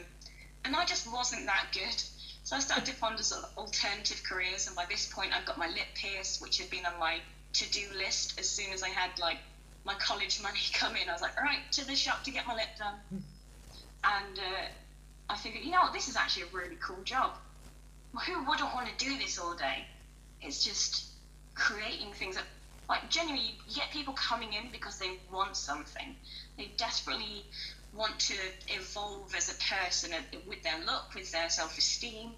and 0.66 0.76
I 0.76 0.86
just 0.86 1.12
wasn't 1.12 1.46
that 1.46 1.68
good. 1.74 2.04
So 2.44 2.56
I 2.56 2.60
started 2.60 2.86
to 2.86 3.00
ponder 3.00 3.24
sort 3.24 3.44
of 3.44 3.58
alternative 3.58 4.22
careers, 4.24 4.68
and 4.68 4.76
by 4.76 4.86
this 4.90 5.12
point, 5.12 5.32
I'd 5.34 5.46
got 5.46 5.58
my 5.58 5.68
lip 5.68 5.88
pierced, 5.96 6.42
which 6.42 6.58
had 6.58 6.70
been 6.70 6.86
on 6.86 7.00
my 7.00 7.20
to-do 7.54 7.88
list 7.98 8.38
as 8.40 8.50
soon 8.50 8.74
as 8.74 8.84
I 8.84 8.90
had 8.90 9.18
like 9.20 9.38
my 9.86 9.94
college 9.96 10.42
money 10.42 10.60
come 10.74 10.96
in. 10.96 11.10
I 11.10 11.14
was 11.14 11.22
like, 11.22 11.38
all 11.38 11.44
right, 11.44 11.60
to 11.72 11.86
the 11.86 11.96
shop 11.96 12.24
to 12.24 12.32
get 12.32 12.48
my 12.48 12.56
lip 12.56 12.70
done. 12.78 12.96
And 14.04 14.40
uh, 14.40 14.66
I 15.30 15.38
figured, 15.38 15.64
you 15.64 15.72
know 15.72 15.82
what, 15.82 15.94
this 15.94 16.08
is 16.08 16.16
actually 16.16 16.44
a 16.44 16.58
really 16.58 16.78
cool 16.82 17.02
job. 17.04 17.32
Who 18.28 18.44
wouldn't 18.46 18.74
want 18.74 18.88
to 18.88 19.06
do 19.06 19.18
this 19.18 19.40
all 19.40 19.56
day? 19.56 19.86
It's 20.42 20.64
just 20.64 21.06
creating 21.56 22.12
things 22.14 22.36
that, 22.36 22.44
like, 22.90 23.10
genuinely, 23.10 23.56
you 23.68 23.76
get 23.76 23.90
people 23.92 24.14
coming 24.14 24.54
in 24.54 24.70
because 24.72 25.00
they 25.00 25.18
want 25.32 25.56
something. 25.56 26.16
They 26.58 26.72
desperately 26.78 27.46
want 27.94 28.20
to 28.20 28.36
evolve 28.68 29.34
as 29.36 29.50
a 29.50 29.56
person 29.74 30.12
with 30.48 30.64
their 30.64 30.80
look, 30.86 31.14
with 31.16 31.32
their 31.32 31.50
self-esteem. 31.50 32.32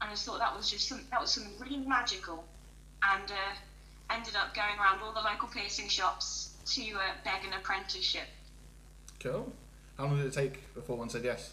And 0.00 0.10
I 0.10 0.14
thought 0.14 0.38
that 0.38 0.56
was 0.56 0.70
just 0.70 0.88
some, 0.88 1.00
that 1.10 1.20
was 1.20 1.32
something 1.32 1.52
really 1.58 1.86
magical. 1.86 2.44
And 3.02 3.30
uh, 3.30 4.14
ended 4.14 4.34
up 4.36 4.54
going 4.54 4.78
around 4.78 5.00
all 5.02 5.12
the 5.12 5.20
local 5.20 5.48
piercing 5.48 5.88
shops 5.88 6.56
to 6.74 6.82
uh, 6.94 7.00
beg 7.24 7.44
an 7.46 7.52
apprenticeship. 7.52 8.26
Cool. 9.20 9.52
How 9.96 10.04
long 10.06 10.16
did 10.16 10.26
it 10.26 10.32
take 10.32 10.74
before 10.74 10.96
one 10.96 11.08
said 11.08 11.24
yes? 11.24 11.52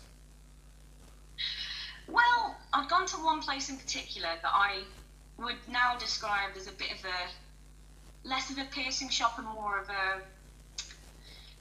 Well, 2.07 2.55
I've 2.73 2.89
gone 2.89 3.05
to 3.07 3.17
one 3.17 3.41
place 3.41 3.69
in 3.69 3.77
particular 3.77 4.29
that 4.41 4.51
I 4.53 4.83
would 5.37 5.57
now 5.69 5.97
describe 5.97 6.51
as 6.55 6.67
a 6.67 6.71
bit 6.71 6.91
of 6.91 7.05
a 7.05 8.27
less 8.27 8.49
of 8.49 8.57
a 8.57 8.65
piercing 8.71 9.09
shop 9.09 9.37
and 9.37 9.47
more 9.47 9.79
of 9.79 9.89
a 9.89 10.21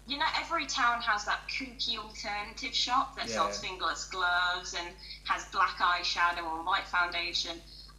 you 0.07 0.19
know 0.19 0.25
every 0.39 0.67
town 0.67 1.01
has 1.01 1.25
that 1.25 1.41
kooky 1.49 1.99
alternative 1.99 2.75
shop 2.75 3.17
that 3.17 3.27
yeah. 3.27 3.35
sells 3.35 3.59
fingerless 3.59 4.05
gloves 4.05 4.75
and 4.79 4.89
has 5.25 5.45
black 5.47 5.77
eyeshadow 5.79 6.45
or 6.45 6.65
white 6.65 6.87
foundation 6.87 7.53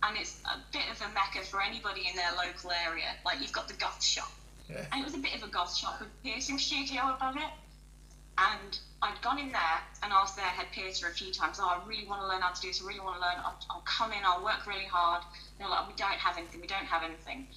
and 0.04 0.18
it's 0.18 0.42
a 0.46 0.58
bit 0.72 0.84
of 0.92 1.02
a 1.02 1.14
mecca 1.14 1.46
for 1.46 1.62
anybody 1.62 2.08
in 2.10 2.16
their 2.16 2.32
local 2.38 2.72
area 2.86 3.12
like 3.26 3.42
you've 3.42 3.52
got 3.52 3.68
the 3.68 3.74
goth 3.76 4.04
shop 4.04 4.32
yeah. 4.70 4.86
and 4.92 5.02
it 5.02 5.06
was 5.06 5.16
a 5.16 5.20
bit 5.20 5.36
of 5.36 5.44
a 5.44 5.48
goth 5.48 5.76
shop 5.76 6.00
with 6.00 6.10
piercing 6.24 6.58
studio 6.58 7.02
above 7.16 7.36
it 7.36 7.52
and 8.38 8.80
I'd 9.02 9.22
gone 9.22 9.40
in 9.40 9.52
there 9.52 9.80
and 10.04 10.12
asked 10.12 10.36
their 10.36 10.46
head 10.46 10.68
piercer 10.72 11.08
a 11.08 11.12
few 11.12 11.32
times, 11.32 11.60
oh, 11.62 11.68
I 11.68 11.88
really 11.88 12.08
want 12.08 12.22
to 12.22 12.28
learn 12.28 12.42
how 12.42 12.52
to 12.52 12.62
do 12.62 12.68
this, 12.68 12.82
I 12.82 12.88
really 12.88 13.00
want 13.00 13.16
to 13.18 13.22
learn, 13.22 13.38
I'll, 13.44 13.58
I'll 13.70 13.86
come 13.86 14.12
in, 14.12 14.20
I'll 14.26 14.44
work 14.44 14.66
really 14.66 14.86
hard. 14.86 15.24
they're 15.58 15.70
like, 15.70 15.88
we 15.88 15.94
don't 15.96 16.18
have 16.18 16.38
anything, 16.38 16.62
we 16.62 16.68
don't 16.68 16.86
have 16.86 17.04
anything. 17.04 17.48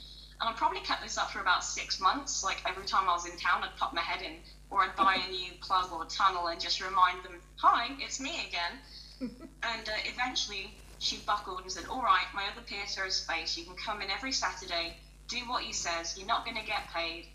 And 0.40 0.48
I 0.48 0.52
probably 0.52 0.80
kept 0.80 1.02
this 1.02 1.18
up 1.18 1.30
for 1.30 1.40
about 1.40 1.62
six 1.64 2.00
months. 2.00 2.42
Like 2.42 2.62
every 2.66 2.86
time 2.86 3.08
I 3.08 3.12
was 3.12 3.26
in 3.26 3.36
town, 3.36 3.62
I'd 3.62 3.76
pop 3.76 3.92
my 3.92 4.00
head 4.00 4.22
in, 4.24 4.36
or 4.70 4.82
I'd 4.82 4.96
buy 4.96 5.16
a 5.16 5.30
new 5.30 5.52
plug 5.60 5.92
or 5.92 6.04
tunnel 6.06 6.46
and 6.46 6.60
just 6.60 6.80
remind 6.80 7.22
them, 7.22 7.34
hi, 7.56 7.88
it's 7.98 8.20
me 8.20 8.48
again. 8.48 8.78
and 9.62 9.88
uh, 9.88 9.92
eventually 10.06 10.74
she 10.98 11.18
buckled 11.26 11.60
and 11.62 11.70
said, 11.70 11.84
all 11.90 12.02
right, 12.02 12.24
my 12.34 12.44
other 12.52 12.62
piercer 12.66 13.04
is 13.06 13.14
space, 13.14 13.56
you 13.56 13.64
can 13.64 13.74
come 13.76 14.00
in 14.00 14.10
every 14.10 14.32
Saturday, 14.32 14.94
do 15.28 15.38
what 15.48 15.62
he 15.62 15.72
says, 15.72 16.16
you're 16.16 16.26
not 16.26 16.44
going 16.44 16.56
to 16.56 16.64
get 16.64 16.88
paid. 16.94 17.26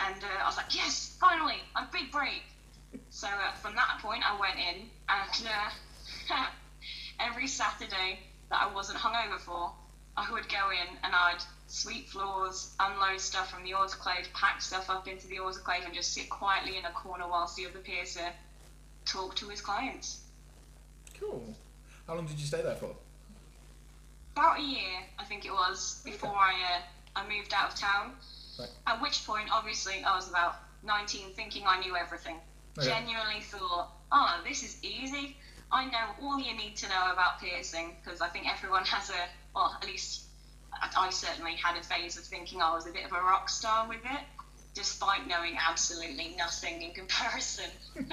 And 0.00 0.22
uh, 0.22 0.42
I 0.42 0.46
was 0.46 0.56
like, 0.56 0.74
yes, 0.74 1.16
finally, 1.20 1.58
a 1.76 1.86
big 1.92 2.10
break. 2.10 2.42
So 3.10 3.26
uh, 3.26 3.54
from 3.54 3.74
that 3.76 3.98
point, 4.02 4.22
I 4.28 4.38
went 4.38 4.56
in, 4.56 4.86
and 5.08 5.48
uh, 6.30 6.46
every 7.20 7.46
Saturday 7.46 8.18
that 8.50 8.60
I 8.60 8.74
wasn't 8.74 8.98
hungover 8.98 9.38
for, 9.38 9.72
I 10.16 10.30
would 10.32 10.48
go 10.48 10.70
in 10.70 10.96
and 11.02 11.14
I'd 11.14 11.42
sweep 11.74 12.08
floors, 12.08 12.72
unload 12.78 13.20
stuff 13.20 13.50
from 13.50 13.64
the 13.64 13.72
autoclave, 13.72 14.32
pack 14.32 14.62
stuff 14.62 14.88
up 14.88 15.08
into 15.08 15.26
the 15.26 15.36
autoclave, 15.38 15.84
and 15.84 15.92
just 15.92 16.12
sit 16.12 16.30
quietly 16.30 16.76
in 16.76 16.84
a 16.84 16.90
corner 16.92 17.24
whilst 17.28 17.56
the 17.56 17.66
other 17.66 17.80
piercer 17.80 18.30
talked 19.04 19.38
to 19.38 19.48
his 19.48 19.60
clients. 19.60 20.20
Cool. 21.18 21.42
How 22.06 22.14
long 22.14 22.26
did 22.26 22.38
you 22.38 22.46
stay 22.46 22.62
there 22.62 22.76
for? 22.76 22.94
About 24.36 24.60
a 24.60 24.62
year, 24.62 25.00
I 25.18 25.24
think 25.24 25.46
it 25.46 25.50
was, 25.50 26.00
before 26.04 26.30
okay. 26.30 26.38
I 26.38 26.76
uh, 26.76 27.20
I 27.20 27.28
moved 27.28 27.52
out 27.52 27.72
of 27.72 27.74
town. 27.76 28.12
Right. 28.58 28.68
At 28.86 29.02
which 29.02 29.26
point, 29.26 29.48
obviously, 29.52 30.04
I 30.04 30.14
was 30.14 30.28
about 30.28 30.56
19, 30.84 31.30
thinking 31.34 31.64
I 31.66 31.80
knew 31.80 31.96
everything. 31.96 32.36
Okay. 32.78 32.88
Genuinely 32.88 33.40
thought, 33.40 33.88
oh, 34.12 34.40
this 34.46 34.62
is 34.62 34.78
easy. 34.84 35.36
I 35.72 35.86
know 35.86 36.06
all 36.22 36.38
you 36.38 36.56
need 36.56 36.76
to 36.76 36.88
know 36.88 37.12
about 37.12 37.40
piercing 37.40 37.96
because 38.02 38.20
I 38.20 38.28
think 38.28 38.46
everyone 38.48 38.84
has 38.96 39.10
a, 39.10 39.28
well, 39.54 39.76
at 39.80 39.86
least 39.86 40.24
I 40.96 41.10
certainly 41.10 41.52
had 41.52 41.76
a 41.76 41.82
phase 41.82 42.16
of 42.16 42.24
thinking 42.24 42.62
I 42.62 42.72
was 42.74 42.86
a 42.86 42.92
bit 42.92 43.04
of 43.04 43.12
a 43.12 43.20
rock 43.20 43.48
star 43.48 43.88
with 43.88 44.04
it, 44.04 44.20
despite 44.74 45.26
knowing 45.26 45.56
absolutely 45.58 46.34
nothing 46.36 46.82
in 46.82 46.92
comparison. 46.92 47.70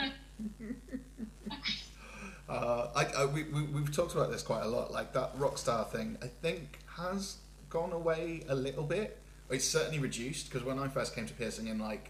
uh, 2.50 2.88
I, 2.96 3.06
I, 3.18 3.26
we, 3.26 3.44
we, 3.44 3.64
we've 3.64 3.94
talked 3.94 4.14
about 4.14 4.32
this 4.32 4.42
quite 4.42 4.64
a 4.64 4.68
lot. 4.68 4.92
Like 4.92 5.14
that 5.14 5.32
rock 5.36 5.58
star 5.58 5.86
thing, 5.86 6.18
I 6.22 6.28
think 6.28 6.80
has 6.98 7.38
gone 7.70 7.92
away 7.92 8.44
a 8.50 8.56
little 8.56 8.84
bit. 8.84 9.18
It's 9.50 9.68
certainly 9.68 10.00
reduced 10.00 10.50
because 10.50 10.66
when 10.66 10.80
I 10.80 10.88
first 10.88 11.16
came 11.16 11.26
to 11.28 11.34
piercing 11.34 11.68
in 11.68 11.80
like, 11.80 12.10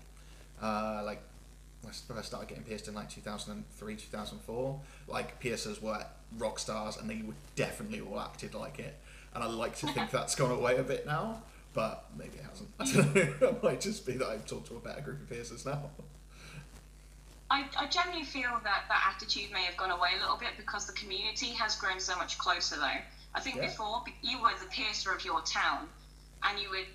uh, 0.61 1.01
like 1.05 1.21
I 1.83 1.91
first 1.91 2.27
started 2.27 2.47
getting 2.49 2.63
pierced 2.63 2.87
in 2.87 2.93
like 2.93 3.09
2003, 3.09 3.95
2004. 3.95 4.79
Like 5.07 5.39
piercers 5.39 5.81
were 5.81 6.05
rock 6.37 6.59
stars, 6.59 6.97
and 6.97 7.09
they 7.09 7.21
were 7.25 7.33
definitely 7.55 8.01
all 8.01 8.19
acted 8.19 8.53
like 8.53 8.79
it. 8.79 8.95
And 9.33 9.43
I 9.43 9.47
like 9.47 9.77
to 9.77 9.87
think 9.87 10.11
that's 10.11 10.35
gone 10.35 10.51
away 10.51 10.77
a 10.77 10.83
bit 10.83 11.05
now, 11.05 11.41
but 11.73 12.05
maybe 12.17 12.37
it 12.37 12.45
hasn't. 12.49 12.69
I 12.79 12.85
don't 12.85 13.41
know. 13.41 13.47
it 13.47 13.63
might 13.63 13.81
just 13.81 14.05
be 14.05 14.13
that 14.13 14.27
I've 14.27 14.45
talked 14.45 14.67
to 14.67 14.75
a 14.75 14.79
better 14.79 15.01
group 15.01 15.21
of 15.21 15.29
piercers 15.29 15.65
now. 15.65 15.89
I, 17.49 17.65
I 17.77 17.87
generally 17.87 18.23
feel 18.23 18.49
that 18.63 18.85
that 18.87 19.13
attitude 19.13 19.51
may 19.51 19.63
have 19.63 19.75
gone 19.75 19.91
away 19.91 20.11
a 20.17 20.21
little 20.21 20.37
bit 20.37 20.51
because 20.55 20.87
the 20.87 20.93
community 20.93 21.47
has 21.47 21.75
grown 21.75 21.99
so 21.99 22.15
much 22.15 22.37
closer, 22.37 22.77
though. 22.77 23.01
I 23.35 23.39
think 23.41 23.57
yeah. 23.57 23.67
before 23.67 24.03
you 24.21 24.41
were 24.41 24.51
the 24.61 24.69
piercer 24.69 25.13
of 25.13 25.23
your 25.25 25.41
town, 25.41 25.87
and 26.43 26.59
you 26.59 26.69
would 26.69 26.87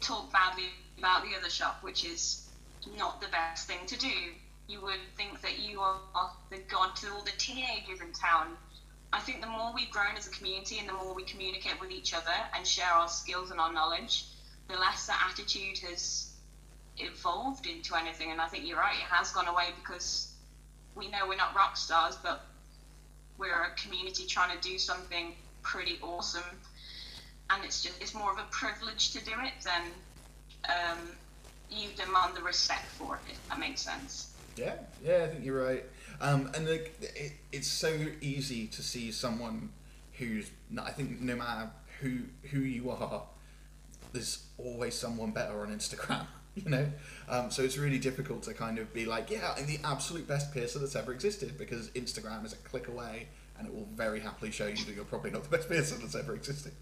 talk 0.00 0.32
badly 0.32 0.64
about 0.98 1.22
the 1.22 1.36
other 1.38 1.48
shop, 1.48 1.78
which 1.82 2.04
is 2.04 2.48
not 2.98 3.20
the 3.20 3.28
best 3.28 3.68
thing 3.68 3.86
to 3.86 3.98
do. 3.98 4.12
You 4.68 4.80
would 4.82 5.00
think 5.16 5.40
that 5.42 5.58
you 5.60 5.80
are 5.80 6.00
the 6.50 6.58
god 6.68 6.96
to 6.96 7.12
all 7.12 7.22
the 7.22 7.32
teenagers 7.38 8.00
in 8.00 8.12
town. 8.12 8.56
I 9.12 9.20
think 9.20 9.40
the 9.40 9.48
more 9.48 9.72
we've 9.74 9.90
grown 9.90 10.16
as 10.16 10.26
a 10.28 10.30
community 10.30 10.78
and 10.78 10.88
the 10.88 10.92
more 10.92 11.14
we 11.14 11.24
communicate 11.24 11.80
with 11.80 11.90
each 11.90 12.14
other 12.14 12.34
and 12.56 12.66
share 12.66 12.90
our 12.92 13.08
skills 13.08 13.50
and 13.50 13.58
our 13.58 13.72
knowledge, 13.72 14.26
the 14.68 14.78
less 14.78 15.06
that 15.06 15.30
attitude 15.30 15.78
has 15.78 16.32
evolved 16.98 17.66
into 17.66 17.96
anything. 17.96 18.30
And 18.30 18.40
I 18.40 18.46
think 18.46 18.66
you're 18.66 18.78
right, 18.78 18.94
it 18.94 19.12
has 19.12 19.32
gone 19.32 19.48
away 19.48 19.70
because 19.82 20.32
we 20.94 21.08
know 21.08 21.26
we're 21.28 21.36
not 21.36 21.56
rock 21.56 21.76
stars, 21.76 22.16
but 22.22 22.44
we're 23.38 23.62
a 23.62 23.74
community 23.74 24.26
trying 24.26 24.56
to 24.56 24.68
do 24.68 24.78
something 24.78 25.34
pretty 25.62 25.98
awesome. 26.02 26.42
And 27.48 27.64
it's 27.64 27.82
just 27.82 28.00
it's 28.00 28.14
more 28.14 28.30
of 28.30 28.38
a 28.38 28.46
privilege 28.50 29.10
to 29.12 29.24
do 29.24 29.32
it 29.42 29.54
than 29.64 29.82
um, 30.68 30.98
you 31.68 31.88
demand 31.96 32.36
the 32.36 32.42
respect 32.42 32.86
for 32.86 33.16
it. 33.16 33.32
If 33.32 33.48
that 33.48 33.58
makes 33.58 33.80
sense. 33.80 34.32
Yeah, 34.56 34.74
yeah, 35.04 35.24
I 35.24 35.26
think 35.28 35.44
you're 35.44 35.64
right. 35.64 35.84
Um, 36.20 36.50
and 36.54 36.68
like, 36.68 36.96
it, 37.00 37.32
it's 37.52 37.68
so 37.68 37.96
easy 38.20 38.66
to 38.68 38.82
see 38.82 39.10
someone 39.12 39.70
who's. 40.14 40.50
I 40.80 40.90
think 40.90 41.20
no 41.20 41.36
matter 41.36 41.70
who 42.00 42.20
who 42.50 42.60
you 42.60 42.90
are, 42.90 43.22
there's 44.12 44.44
always 44.58 44.94
someone 44.94 45.30
better 45.30 45.60
on 45.60 45.68
Instagram. 45.68 46.26
You 46.56 46.68
know, 46.68 46.86
um, 47.28 47.52
so 47.52 47.62
it's 47.62 47.78
really 47.78 48.00
difficult 48.00 48.42
to 48.42 48.52
kind 48.52 48.80
of 48.80 48.92
be 48.92 49.06
like, 49.06 49.30
yeah, 49.30 49.54
I'm 49.56 49.66
the 49.66 49.78
absolute 49.84 50.26
best 50.26 50.52
piercer 50.52 50.80
that's 50.80 50.96
ever 50.96 51.12
existed 51.12 51.56
because 51.56 51.90
Instagram 51.90 52.44
is 52.44 52.52
a 52.52 52.56
click 52.56 52.88
away, 52.88 53.28
and 53.56 53.68
it 53.68 53.72
will 53.72 53.86
very 53.94 54.18
happily 54.18 54.50
show 54.50 54.66
you 54.66 54.84
that 54.84 54.94
you're 54.96 55.04
probably 55.04 55.30
not 55.30 55.44
the 55.44 55.56
best 55.56 55.68
piercer 55.68 55.94
that's 55.94 56.16
ever 56.16 56.34
existed. 56.34 56.72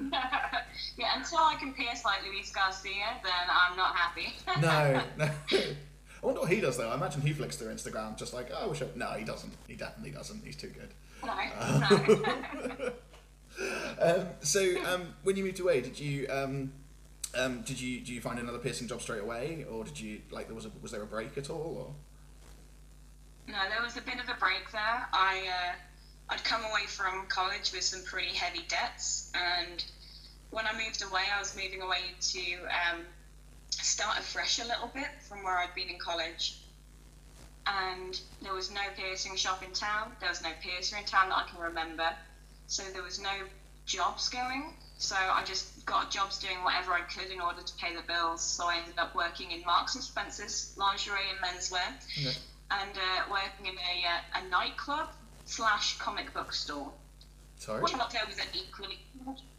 yeah, 0.12 1.16
until 1.16 1.38
I 1.38 1.54
can 1.60 1.72
pierce 1.74 2.04
like 2.04 2.24
Luis 2.28 2.50
Garcia, 2.50 3.20
then 3.22 3.32
I'm 3.48 3.76
not 3.76 3.94
happy. 3.94 4.34
no, 4.60 5.00
no. 5.16 5.30
I 6.22 6.26
wonder 6.26 6.40
what 6.40 6.50
he 6.50 6.60
does 6.60 6.76
though. 6.76 6.90
I 6.90 6.94
imagine 6.94 7.20
he 7.20 7.32
flicks 7.32 7.56
through 7.56 7.72
Instagram 7.72 8.16
just 8.16 8.34
like, 8.34 8.50
oh, 8.52 8.64
I 8.64 8.66
wish 8.66 8.82
I... 8.82 8.86
No, 8.96 9.12
he 9.12 9.24
doesn't. 9.24 9.52
He 9.66 9.74
definitely 9.74 10.10
doesn't. 10.10 10.44
He's 10.44 10.56
too 10.56 10.68
good. 10.68 10.92
No, 11.24 11.34
no. 12.78 12.92
um, 14.00 14.26
so, 14.40 14.60
um, 14.86 15.14
when 15.22 15.36
you 15.36 15.44
moved 15.44 15.60
away, 15.60 15.80
did 15.80 15.98
you 15.98 16.26
um, 16.28 16.72
um, 17.36 17.62
did 17.62 17.80
you 17.80 18.00
do 18.00 18.12
you 18.12 18.20
find 18.20 18.38
another 18.38 18.58
piercing 18.58 18.88
job 18.88 19.02
straight 19.02 19.22
away, 19.22 19.66
or 19.70 19.84
did 19.84 19.98
you 19.98 20.20
like 20.30 20.46
there 20.46 20.54
was 20.54 20.66
a, 20.66 20.70
was 20.80 20.92
there 20.92 21.02
a 21.02 21.06
break 21.06 21.36
at 21.36 21.50
all? 21.50 21.94
Or? 23.48 23.52
No, 23.52 23.58
there 23.68 23.82
was 23.82 23.96
a 23.96 24.02
bit 24.02 24.16
of 24.16 24.28
a 24.28 24.38
break 24.38 24.70
there. 24.72 25.06
I 25.12 25.42
uh, 25.48 25.72
I'd 26.30 26.44
come 26.44 26.62
away 26.62 26.86
from 26.86 27.26
college 27.28 27.72
with 27.72 27.82
some 27.82 28.02
pretty 28.04 28.34
heavy 28.34 28.64
debts, 28.68 29.32
and 29.34 29.84
when 30.50 30.66
I 30.66 30.72
moved 30.72 31.02
away, 31.02 31.22
I 31.34 31.38
was 31.38 31.54
moving 31.56 31.82
away 31.82 32.00
to 32.20 32.40
um, 32.64 33.00
start 33.70 34.18
afresh 34.18 34.58
a 34.60 34.64
little 34.66 34.90
bit 34.94 35.08
from 35.28 35.42
where 35.44 35.58
I'd 35.58 35.74
been 35.74 35.88
in 35.88 35.98
college. 35.98 36.58
and 37.66 38.18
there 38.42 38.54
was 38.54 38.70
no 38.70 38.80
piercing 38.96 39.36
shop 39.36 39.62
in 39.62 39.72
town. 39.72 40.12
There 40.20 40.28
was 40.30 40.42
no 40.42 40.50
piercer 40.62 40.96
in 40.96 41.04
town 41.04 41.28
that 41.28 41.36
I 41.36 41.48
can 41.50 41.60
remember. 41.60 42.08
So 42.66 42.82
there 42.94 43.02
was 43.02 43.20
no 43.20 43.30
jobs 43.84 44.28
going. 44.30 44.72
So 44.96 45.14
I 45.16 45.44
just 45.44 45.84
got 45.84 46.10
jobs 46.10 46.38
doing 46.38 46.62
whatever 46.64 46.92
I 46.92 47.02
could 47.02 47.30
in 47.30 47.40
order 47.40 47.62
to 47.62 47.74
pay 47.76 47.94
the 47.94 48.02
bills. 48.02 48.42
So 48.42 48.64
I 48.68 48.76
ended 48.78 48.98
up 48.98 49.14
working 49.14 49.50
in 49.50 49.62
Marks 49.66 49.94
and 49.94 50.02
Spencer's 50.02 50.72
lingerie 50.78 51.28
and 51.30 51.38
menswear, 51.44 51.86
Okay. 52.18 52.36
and 52.70 52.90
uh, 52.96 53.30
working 53.30 53.66
in 53.66 53.74
a, 53.74 54.40
uh, 54.40 54.44
a 54.44 54.48
nightclub 54.48 55.08
slash 55.44 55.98
comic 55.98 56.32
book 56.34 56.52
store. 56.54 56.90
Sorry. 57.58 57.82
Which 57.82 57.92
cocktail 57.92 58.22
was 58.26 58.38
equally 58.54 58.98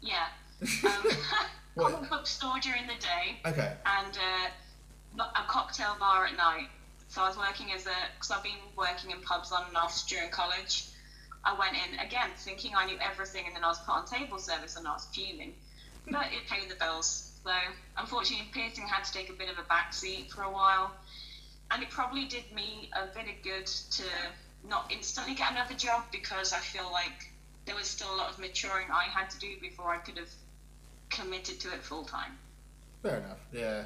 yeah. 0.00 0.26
Um, 0.84 1.04
What? 1.74 1.92
comic 1.92 2.10
book 2.10 2.26
store 2.26 2.58
during 2.60 2.86
the 2.86 2.94
day 2.94 3.38
Okay. 3.46 3.72
and 3.86 4.18
uh, 4.18 5.24
a 5.36 5.44
cocktail 5.46 5.96
bar 5.98 6.26
at 6.26 6.36
night. 6.36 6.68
So 7.08 7.22
I 7.22 7.28
was 7.28 7.36
working 7.36 7.72
as 7.72 7.86
a 7.86 7.94
because 8.14 8.30
I've 8.30 8.42
been 8.42 8.60
working 8.76 9.10
in 9.10 9.20
pubs 9.20 9.52
on 9.52 9.64
and 9.66 9.76
off 9.76 10.06
during 10.08 10.30
college. 10.30 10.86
I 11.44 11.54
went 11.58 11.74
in 11.74 11.98
again 11.98 12.30
thinking 12.36 12.72
I 12.76 12.86
knew 12.86 12.98
everything, 13.00 13.46
and 13.46 13.56
then 13.56 13.64
I 13.64 13.68
was 13.68 13.78
put 13.78 13.92
on 13.92 14.06
table 14.06 14.38
service 14.38 14.76
and 14.76 14.86
I 14.86 14.92
was 14.92 15.06
fuming. 15.12 15.54
But 16.10 16.26
it 16.32 16.46
paid 16.48 16.70
the 16.70 16.76
bills. 16.76 17.32
So 17.44 17.52
unfortunately, 17.96 18.48
piercing 18.52 18.86
had 18.86 19.04
to 19.04 19.12
take 19.12 19.30
a 19.30 19.32
bit 19.32 19.48
of 19.50 19.58
a 19.58 19.62
backseat 19.62 20.30
for 20.30 20.42
a 20.42 20.50
while, 20.50 20.92
and 21.70 21.82
it 21.82 21.90
probably 21.90 22.26
did 22.26 22.44
me 22.54 22.90
a 22.92 23.06
bit 23.14 23.26
of 23.28 23.42
good 23.42 23.66
to 23.66 24.04
not 24.68 24.92
instantly 24.92 25.34
get 25.34 25.50
another 25.50 25.74
job 25.74 26.04
because 26.12 26.52
I 26.52 26.58
feel 26.58 26.90
like 26.92 27.32
there 27.64 27.74
was 27.74 27.86
still 27.86 28.14
a 28.14 28.16
lot 28.16 28.30
of 28.30 28.38
maturing 28.38 28.86
I 28.92 29.04
had 29.04 29.30
to 29.30 29.38
do 29.38 29.56
before 29.60 29.90
I 29.90 29.98
could 29.98 30.18
have 30.18 30.28
committed 31.10 31.60
to 31.60 31.68
it 31.72 31.82
full 31.82 32.04
time. 32.04 32.32
Fair 33.02 33.18
enough. 33.18 33.38
Yeah. 33.52 33.84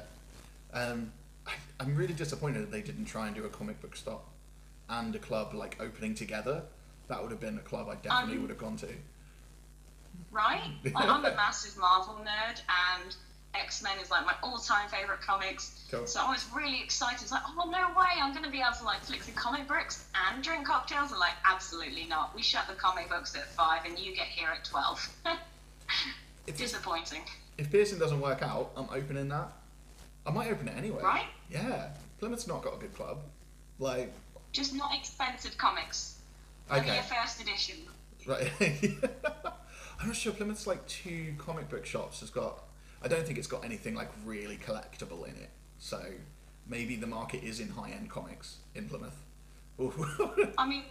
Um, 0.73 1.11
I, 1.47 1.51
I'm 1.79 1.95
really 1.95 2.13
disappointed 2.13 2.61
that 2.61 2.71
they 2.71 2.81
didn't 2.81 3.05
try 3.05 3.27
and 3.27 3.35
do 3.35 3.43
a 3.45 3.49
comic 3.49 3.81
book 3.81 3.95
stop 3.95 4.27
and 4.89 5.15
a 5.15 5.19
club 5.19 5.53
like 5.53 5.77
opening 5.79 6.15
together. 6.15 6.63
That 7.07 7.21
would 7.21 7.31
have 7.31 7.39
been 7.39 7.57
a 7.57 7.61
club 7.61 7.87
I 7.89 7.95
definitely 7.95 8.35
Um, 8.35 8.41
would 8.41 8.49
have 8.49 8.59
gone 8.59 8.77
to. 8.77 8.89
right? 10.31 10.61
Like, 10.83 10.95
I'm 11.05 11.25
a 11.25 11.35
massive 11.35 11.77
Marvel 11.77 12.15
nerd, 12.15 12.61
and 13.01 13.15
X 13.53 13.81
Men 13.83 13.97
is 14.01 14.09
like 14.11 14.25
my 14.25 14.33
all-time 14.43 14.89
favorite 14.89 15.21
comics. 15.21 15.85
Cool. 15.89 16.05
So 16.07 16.19
I 16.19 16.29
was 16.29 16.45
really 16.53 16.81
excited. 16.81 17.21
It's 17.21 17.31
like, 17.31 17.43
oh 17.45 17.69
no 17.69 17.87
way, 17.97 18.07
I'm 18.21 18.33
gonna 18.33 18.49
be 18.51 18.59
able 18.59 18.75
to 18.79 18.83
like 18.83 19.01
flick 19.03 19.23
some 19.23 19.35
comic 19.35 19.67
books 19.67 20.05
and 20.27 20.43
drink 20.43 20.65
cocktails. 20.67 21.11
And 21.11 21.19
like, 21.19 21.33
absolutely 21.45 22.05
not. 22.05 22.35
We 22.35 22.41
shut 22.41 22.67
the 22.67 22.73
comic 22.73 23.07
books 23.09 23.35
at 23.35 23.45
five, 23.53 23.85
and 23.85 23.97
you 23.99 24.13
get 24.15 24.27
here 24.27 24.49
at 24.49 24.65
twelve. 24.65 25.07
If, 26.47 26.57
Disappointing, 26.57 27.21
if 27.57 27.71
Pearson 27.71 27.97
doesn't 27.99 28.19
work 28.21 28.41
out, 28.41 28.71
I'm 28.75 28.87
opening 28.91 29.29
that. 29.29 29.51
I 30.25 30.31
might 30.31 30.49
open 30.51 30.67
it 30.67 30.77
anyway. 30.77 31.01
right? 31.03 31.25
Yeah. 31.49 31.89
Plymouth's 32.19 32.47
not 32.47 32.63
got 32.63 32.75
a 32.75 32.77
good 32.77 32.93
club. 32.95 33.19
Like, 33.79 34.13
Just 34.51 34.73
not 34.73 34.95
expensive 34.95 35.57
comics. 35.57 36.19
Okay. 36.71 36.97
a 36.97 37.03
first 37.03 37.41
edition. 37.41 37.75
Right. 38.25 38.51
I'm 39.99 40.07
not 40.07 40.15
sure. 40.15 40.33
Plymouth's 40.33 40.65
like 40.65 40.85
two 40.87 41.35
comic 41.37 41.69
book 41.69 41.85
shops 41.85 42.21
has 42.21 42.29
got. 42.29 42.63
I 43.03 43.07
don't 43.07 43.25
think 43.25 43.37
it's 43.37 43.47
got 43.47 43.63
anything 43.63 43.93
like 43.93 44.09
really 44.25 44.57
collectible 44.57 45.25
in 45.25 45.35
it. 45.35 45.49
So 45.77 46.01
maybe 46.67 46.95
the 46.95 47.07
market 47.07 47.43
is 47.43 47.59
in 47.59 47.69
high 47.69 47.91
end 47.91 48.09
comics 48.09 48.57
in 48.73 48.89
Plymouth. 48.89 49.17
I 50.57 50.67
mean, 50.67 50.83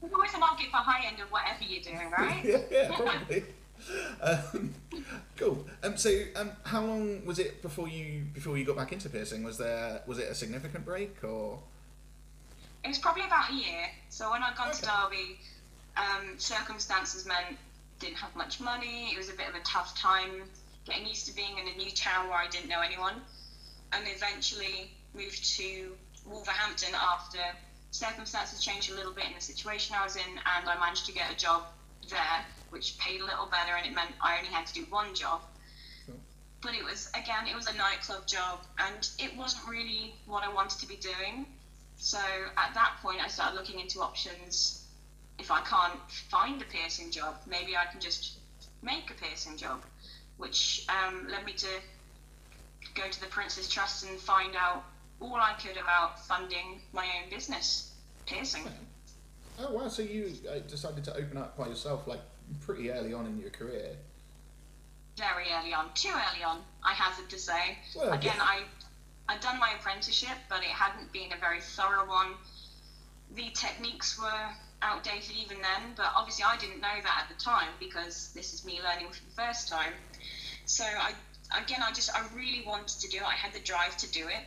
there's 0.00 0.12
always 0.12 0.34
a 0.34 0.38
market 0.38 0.66
for 0.70 0.76
high 0.76 1.06
end 1.06 1.20
of 1.20 1.30
whatever 1.32 1.64
you're 1.64 1.82
doing, 1.82 2.10
right? 2.16 2.44
yeah, 2.44 2.58
yeah, 2.70 2.94
probably. 2.94 3.44
um, 4.22 4.74
cool. 5.36 5.66
Um, 5.82 5.96
so, 5.96 6.10
um, 6.36 6.52
how 6.64 6.82
long 6.84 7.24
was 7.24 7.38
it 7.38 7.62
before 7.62 7.88
you 7.88 8.24
before 8.32 8.56
you 8.56 8.64
got 8.64 8.76
back 8.76 8.92
into 8.92 9.08
piercing? 9.08 9.44
Was 9.44 9.58
there 9.58 10.02
was 10.06 10.18
it 10.18 10.28
a 10.30 10.34
significant 10.34 10.84
break 10.84 11.22
or? 11.22 11.58
It 12.84 12.88
was 12.88 12.98
probably 12.98 13.24
about 13.24 13.50
a 13.50 13.54
year. 13.54 13.90
So 14.10 14.30
when 14.30 14.42
I'd 14.42 14.56
gone 14.56 14.72
to 14.72 14.82
Derby, 14.82 15.38
um, 15.96 16.38
circumstances 16.38 17.26
meant 17.26 17.58
didn't 17.98 18.16
have 18.16 18.34
much 18.36 18.60
money. 18.60 19.10
It 19.12 19.18
was 19.18 19.28
a 19.28 19.34
bit 19.34 19.48
of 19.48 19.54
a 19.54 19.64
tough 19.64 19.98
time 19.98 20.42
getting 20.84 21.06
used 21.06 21.26
to 21.26 21.34
being 21.34 21.58
in 21.58 21.66
a 21.66 21.76
new 21.76 21.90
town 21.90 22.28
where 22.28 22.38
I 22.38 22.46
didn't 22.46 22.68
know 22.68 22.80
anyone, 22.80 23.14
and 23.92 24.04
eventually 24.06 24.90
moved 25.14 25.44
to 25.56 25.92
Wolverhampton 26.26 26.94
after 26.94 27.38
circumstances 27.90 28.62
changed 28.62 28.92
a 28.92 28.94
little 28.94 29.12
bit 29.12 29.24
in 29.24 29.34
the 29.34 29.40
situation 29.40 29.96
I 29.98 30.04
was 30.04 30.16
in, 30.16 30.22
and 30.28 30.68
I 30.68 30.78
managed 30.78 31.06
to 31.06 31.12
get 31.12 31.32
a 31.32 31.36
job 31.36 31.64
there, 32.10 32.44
which 32.70 32.98
paid 32.98 33.20
a 33.20 33.24
little 33.24 33.46
better, 33.46 33.76
and 33.76 33.86
it 33.86 33.94
meant 33.94 34.10
I 34.20 34.38
only 34.38 34.50
had 34.50 34.66
to 34.66 34.74
do 34.74 34.84
one 34.90 35.14
job. 35.14 35.40
Cool. 36.06 36.16
But 36.62 36.74
it 36.74 36.84
was 36.84 37.10
again, 37.14 37.46
it 37.46 37.54
was 37.54 37.66
a 37.66 37.74
nightclub 37.74 38.26
job, 38.26 38.60
and 38.78 39.08
it 39.18 39.36
wasn't 39.36 39.68
really 39.68 40.14
what 40.26 40.42
I 40.44 40.52
wanted 40.52 40.80
to 40.80 40.88
be 40.88 40.96
doing. 40.96 41.46
So 41.98 42.18
at 42.56 42.74
that 42.74 42.96
point, 43.02 43.20
I 43.24 43.28
started 43.28 43.56
looking 43.56 43.80
into 43.80 44.00
options. 44.00 44.84
If 45.38 45.50
I 45.50 45.60
can't 45.62 45.98
find 46.30 46.60
a 46.60 46.64
piercing 46.64 47.10
job, 47.10 47.36
maybe 47.46 47.76
I 47.76 47.86
can 47.86 48.00
just 48.00 48.38
make 48.82 49.10
a 49.10 49.14
piercing 49.14 49.56
job, 49.56 49.82
which 50.36 50.86
um, 50.88 51.28
led 51.28 51.44
me 51.44 51.52
to 51.52 51.68
go 52.94 53.08
to 53.08 53.20
the 53.20 53.26
Prince's 53.26 53.68
Trust 53.68 54.04
and 54.04 54.18
find 54.18 54.54
out 54.56 54.84
all 55.20 55.36
I 55.36 55.54
could 55.54 55.76
about 55.76 56.24
funding 56.26 56.80
my 56.92 57.04
own 57.04 57.30
business, 57.30 57.92
piercing. 58.26 58.64
Oh 59.58 59.72
wow! 59.72 59.88
So 59.88 60.02
you 60.02 60.32
uh, 60.50 60.58
decided 60.68 61.04
to 61.04 61.16
open 61.16 61.36
up 61.36 61.56
by 61.56 61.68
yourself 61.68 62.06
like 62.06 62.20
pretty 62.60 62.90
early 62.90 63.12
on 63.12 63.26
in 63.26 63.38
your 63.38 63.50
career. 63.50 63.96
Very 65.16 65.46
early 65.58 65.72
on, 65.72 65.88
too 65.94 66.10
early 66.10 66.44
on, 66.44 66.60
I 66.84 66.92
hazard 66.92 67.30
to 67.30 67.38
say. 67.38 67.78
Well, 67.96 68.12
Again, 68.12 68.34
yeah. 68.36 68.42
I 68.42 68.60
I'd 69.28 69.40
done 69.40 69.58
my 69.58 69.72
apprenticeship, 69.78 70.36
but 70.48 70.58
it 70.58 70.68
hadn't 70.68 71.12
been 71.12 71.32
a 71.32 71.36
very 71.40 71.60
thorough 71.60 72.06
one. 72.06 72.34
The 73.34 73.50
techniques 73.54 74.20
were 74.20 74.50
outdated 74.82 75.36
even 75.36 75.60
then, 75.62 75.94
but 75.96 76.12
obviously 76.14 76.44
I 76.44 76.56
didn't 76.58 76.80
know 76.80 76.96
that 77.02 77.22
at 77.22 77.28
the 77.28 77.42
time 77.42 77.70
because 77.80 78.30
this 78.34 78.52
is 78.52 78.64
me 78.64 78.80
learning 78.84 79.08
for 79.10 79.24
the 79.24 79.42
first 79.42 79.68
time. 79.68 79.92
So 80.66 80.84
I 80.84 81.12
again 81.58 81.82
I 81.82 81.92
just 81.92 82.14
I 82.14 82.22
really 82.34 82.62
wanted 82.66 83.00
to 83.00 83.08
do 83.08 83.18
it. 83.18 83.24
I 83.24 83.34
had 83.34 83.52
the 83.52 83.60
drive 83.60 83.96
to 83.98 84.12
do 84.12 84.28
it, 84.28 84.44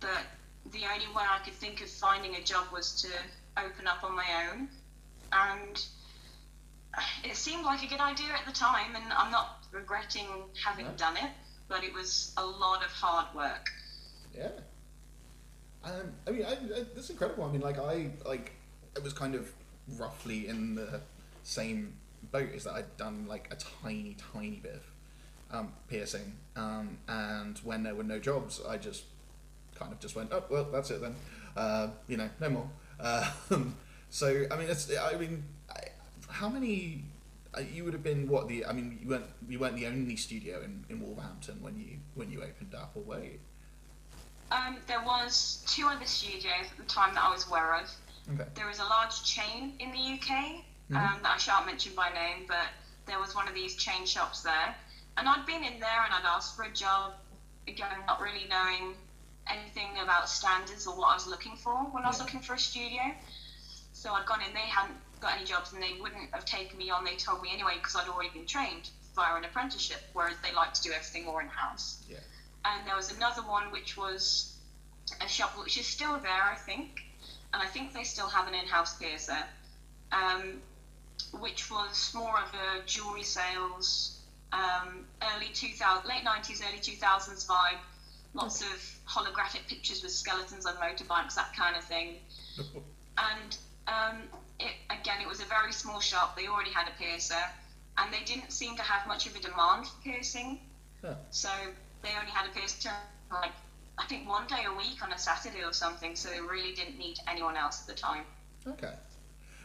but 0.00 0.22
the 0.70 0.84
only 0.92 1.06
way 1.08 1.24
I 1.28 1.38
could 1.44 1.54
think 1.54 1.80
of 1.80 1.88
finding 1.88 2.36
a 2.36 2.42
job 2.42 2.66
was 2.72 3.00
to 3.02 3.08
open 3.56 3.86
up 3.86 4.04
on 4.04 4.14
my 4.16 4.24
own, 4.50 4.68
and 5.32 5.84
it 7.24 7.36
seemed 7.36 7.64
like 7.64 7.82
a 7.82 7.86
good 7.86 8.00
idea 8.00 8.28
at 8.38 8.46
the 8.46 8.52
time, 8.52 8.94
and 8.94 9.04
I'm 9.12 9.30
not 9.30 9.64
regretting 9.72 10.26
having 10.64 10.86
No. 10.86 10.92
done 10.96 11.16
it, 11.16 11.30
but 11.68 11.84
it 11.84 11.92
was 11.92 12.32
a 12.36 12.44
lot 12.44 12.84
of 12.84 12.90
hard 12.90 13.34
work. 13.34 13.70
Yeah. 14.36 14.50
Um, 15.84 16.12
I 16.26 16.30
mean, 16.30 16.44
I, 16.44 16.52
I, 16.52 16.84
that's 16.94 17.10
incredible. 17.10 17.44
I 17.44 17.52
mean, 17.52 17.60
like 17.60 17.78
I 17.78 18.10
like 18.24 18.52
it 18.96 19.02
was 19.02 19.12
kind 19.12 19.34
of 19.34 19.50
roughly 19.96 20.46
in 20.48 20.74
the 20.74 21.00
same 21.42 21.94
boat 22.30 22.50
as 22.54 22.64
that. 22.64 22.74
I'd 22.74 22.96
done 22.96 23.26
like 23.28 23.48
a 23.50 23.56
tiny, 23.56 24.16
tiny 24.32 24.60
bit 24.62 24.74
of 25.50 25.56
um, 25.58 25.72
piercing, 25.88 26.34
um, 26.56 26.98
and 27.08 27.58
when 27.58 27.82
there 27.82 27.94
were 27.94 28.04
no 28.04 28.18
jobs, 28.18 28.60
I 28.66 28.76
just 28.76 29.04
kind 29.74 29.92
of 29.92 29.98
just 29.98 30.14
went, 30.14 30.30
oh 30.32 30.44
well, 30.48 30.68
that's 30.70 30.90
it 30.90 31.00
then. 31.00 31.16
Uh, 31.56 31.88
you 32.06 32.16
know, 32.16 32.30
no 32.40 32.48
more. 32.48 32.70
Um, 33.02 33.76
so 34.10 34.44
I 34.50 34.56
mean, 34.56 34.68
it's 34.68 34.90
I 34.96 35.16
mean, 35.16 35.44
I, 35.70 35.80
how 36.28 36.48
many? 36.48 37.04
Uh, 37.54 37.60
you 37.60 37.84
would 37.84 37.92
have 37.92 38.02
been 38.02 38.28
what 38.28 38.48
the? 38.48 38.64
I 38.64 38.72
mean, 38.72 38.98
you 39.02 39.08
weren't 39.08 39.26
you 39.48 39.58
weren't 39.58 39.76
the 39.76 39.86
only 39.86 40.16
studio 40.16 40.62
in, 40.62 40.84
in 40.88 41.00
Wolverhampton 41.00 41.60
when 41.60 41.78
you 41.78 41.98
when 42.14 42.30
you 42.30 42.42
opened 42.42 42.74
up, 42.74 42.92
or 42.94 43.02
were 43.02 43.22
you? 43.22 43.38
Um, 44.50 44.76
there 44.86 45.02
was 45.02 45.64
two 45.66 45.86
other 45.86 46.04
studios 46.04 46.66
at 46.70 46.76
the 46.76 46.84
time 46.84 47.14
that 47.14 47.24
I 47.24 47.30
was 47.30 47.46
aware 47.48 47.74
of. 47.74 47.90
Okay. 48.34 48.48
There 48.54 48.66
was 48.66 48.78
a 48.78 48.84
large 48.84 49.24
chain 49.24 49.74
in 49.80 49.90
the 49.92 49.98
UK 49.98 50.64
um, 50.90 51.18
that 51.22 51.32
I 51.34 51.38
shan't 51.38 51.66
mention 51.66 51.92
by 51.94 52.10
name, 52.10 52.44
but 52.46 52.68
there 53.06 53.18
was 53.18 53.34
one 53.34 53.48
of 53.48 53.54
these 53.54 53.76
chain 53.76 54.06
shops 54.06 54.42
there, 54.42 54.74
and 55.16 55.28
I'd 55.28 55.46
been 55.46 55.64
in 55.64 55.80
there 55.80 56.04
and 56.04 56.12
I'd 56.12 56.24
asked 56.24 56.54
for 56.54 56.64
a 56.64 56.72
job, 56.72 57.14
again 57.66 57.88
not 58.06 58.20
really 58.20 58.46
knowing 58.48 58.94
anything 59.48 59.88
about 60.02 60.28
standards 60.28 60.86
or 60.86 60.96
what 60.96 61.08
I 61.08 61.14
was 61.14 61.26
looking 61.26 61.56
for 61.56 61.74
when 61.74 62.04
I 62.04 62.08
was 62.08 62.20
looking 62.20 62.40
for 62.40 62.54
a 62.54 62.58
studio. 62.58 63.02
So 63.92 64.12
I'd 64.12 64.26
gone 64.26 64.40
in, 64.46 64.52
they 64.54 64.60
hadn't 64.60 64.96
got 65.20 65.36
any 65.36 65.44
jobs, 65.44 65.72
and 65.72 65.82
they 65.82 65.94
wouldn't 66.00 66.30
have 66.32 66.44
taken 66.44 66.78
me 66.78 66.90
on. 66.90 67.04
They 67.04 67.16
told 67.16 67.42
me 67.42 67.50
anyway 67.52 67.74
because 67.76 67.96
I'd 67.96 68.08
already 68.08 68.30
been 68.30 68.46
trained 68.46 68.90
via 69.14 69.36
an 69.36 69.44
apprenticeship, 69.44 70.00
whereas 70.12 70.36
they 70.42 70.52
like 70.54 70.72
to 70.74 70.82
do 70.82 70.90
everything 70.92 71.26
more 71.26 71.42
in 71.42 71.48
house 71.48 71.98
Yeah. 72.08 72.16
and 72.64 72.86
there 72.86 72.96
was 72.96 73.12
another 73.12 73.42
one 73.42 73.70
which 73.70 73.96
was 73.96 74.54
a 75.20 75.28
shop 75.28 75.50
which 75.58 75.76
is 75.76 75.86
still 75.86 76.18
there, 76.18 76.42
I 76.44 76.54
think, 76.54 77.04
and 77.52 77.62
I 77.62 77.66
think 77.66 77.92
they 77.92 78.04
still 78.04 78.28
have 78.28 78.48
an 78.48 78.54
in-house 78.54 78.96
piercer, 78.96 79.44
um, 80.12 80.62
which 81.32 81.70
was 81.70 82.12
more 82.14 82.38
of 82.38 82.54
a 82.54 82.82
jewelry 82.86 83.22
sales, 83.22 84.18
um, 84.52 85.04
early 85.34 85.48
2000, 85.52 86.08
late 86.08 86.24
90s, 86.24 86.62
early 86.66 86.78
2000s 86.80 87.46
vibe. 87.46 87.78
Lots 88.34 88.62
of 88.62 88.98
holographic 89.06 89.66
pictures 89.68 90.02
with 90.02 90.12
skeletons 90.12 90.64
on 90.64 90.74
motorbikes, 90.76 91.34
that 91.34 91.54
kind 91.56 91.76
of 91.76 91.84
thing. 91.84 92.16
And 93.18 93.58
um, 93.88 94.22
it, 94.58 94.72
again, 94.88 95.20
it 95.20 95.28
was 95.28 95.40
a 95.42 95.44
very 95.44 95.70
small 95.70 96.00
shop. 96.00 96.34
They 96.34 96.46
already 96.46 96.70
had 96.70 96.88
a 96.88 96.92
piercer, 96.98 97.44
and 97.98 98.10
they 98.10 98.24
didn't 98.24 98.50
seem 98.50 98.74
to 98.76 98.82
have 98.82 99.06
much 99.06 99.26
of 99.26 99.36
a 99.36 99.38
demand 99.38 99.86
for 99.86 100.02
piercing. 100.02 100.60
Huh. 101.02 101.14
So 101.30 101.50
they 102.02 102.08
only 102.18 102.30
had 102.30 102.48
a 102.48 102.58
piercer 102.58 102.88
like 103.30 103.52
I 103.98 104.06
think 104.06 104.28
one 104.28 104.46
day 104.46 104.64
a 104.66 104.76
week 104.76 105.02
on 105.02 105.12
a 105.12 105.18
Saturday 105.18 105.62
or 105.64 105.72
something. 105.72 106.16
So 106.16 106.28
they 106.30 106.40
really 106.40 106.74
didn't 106.74 106.98
need 106.98 107.18
anyone 107.28 107.56
else 107.56 107.82
at 107.82 107.94
the 107.94 108.00
time. 108.00 108.24
Okay. 108.66 108.94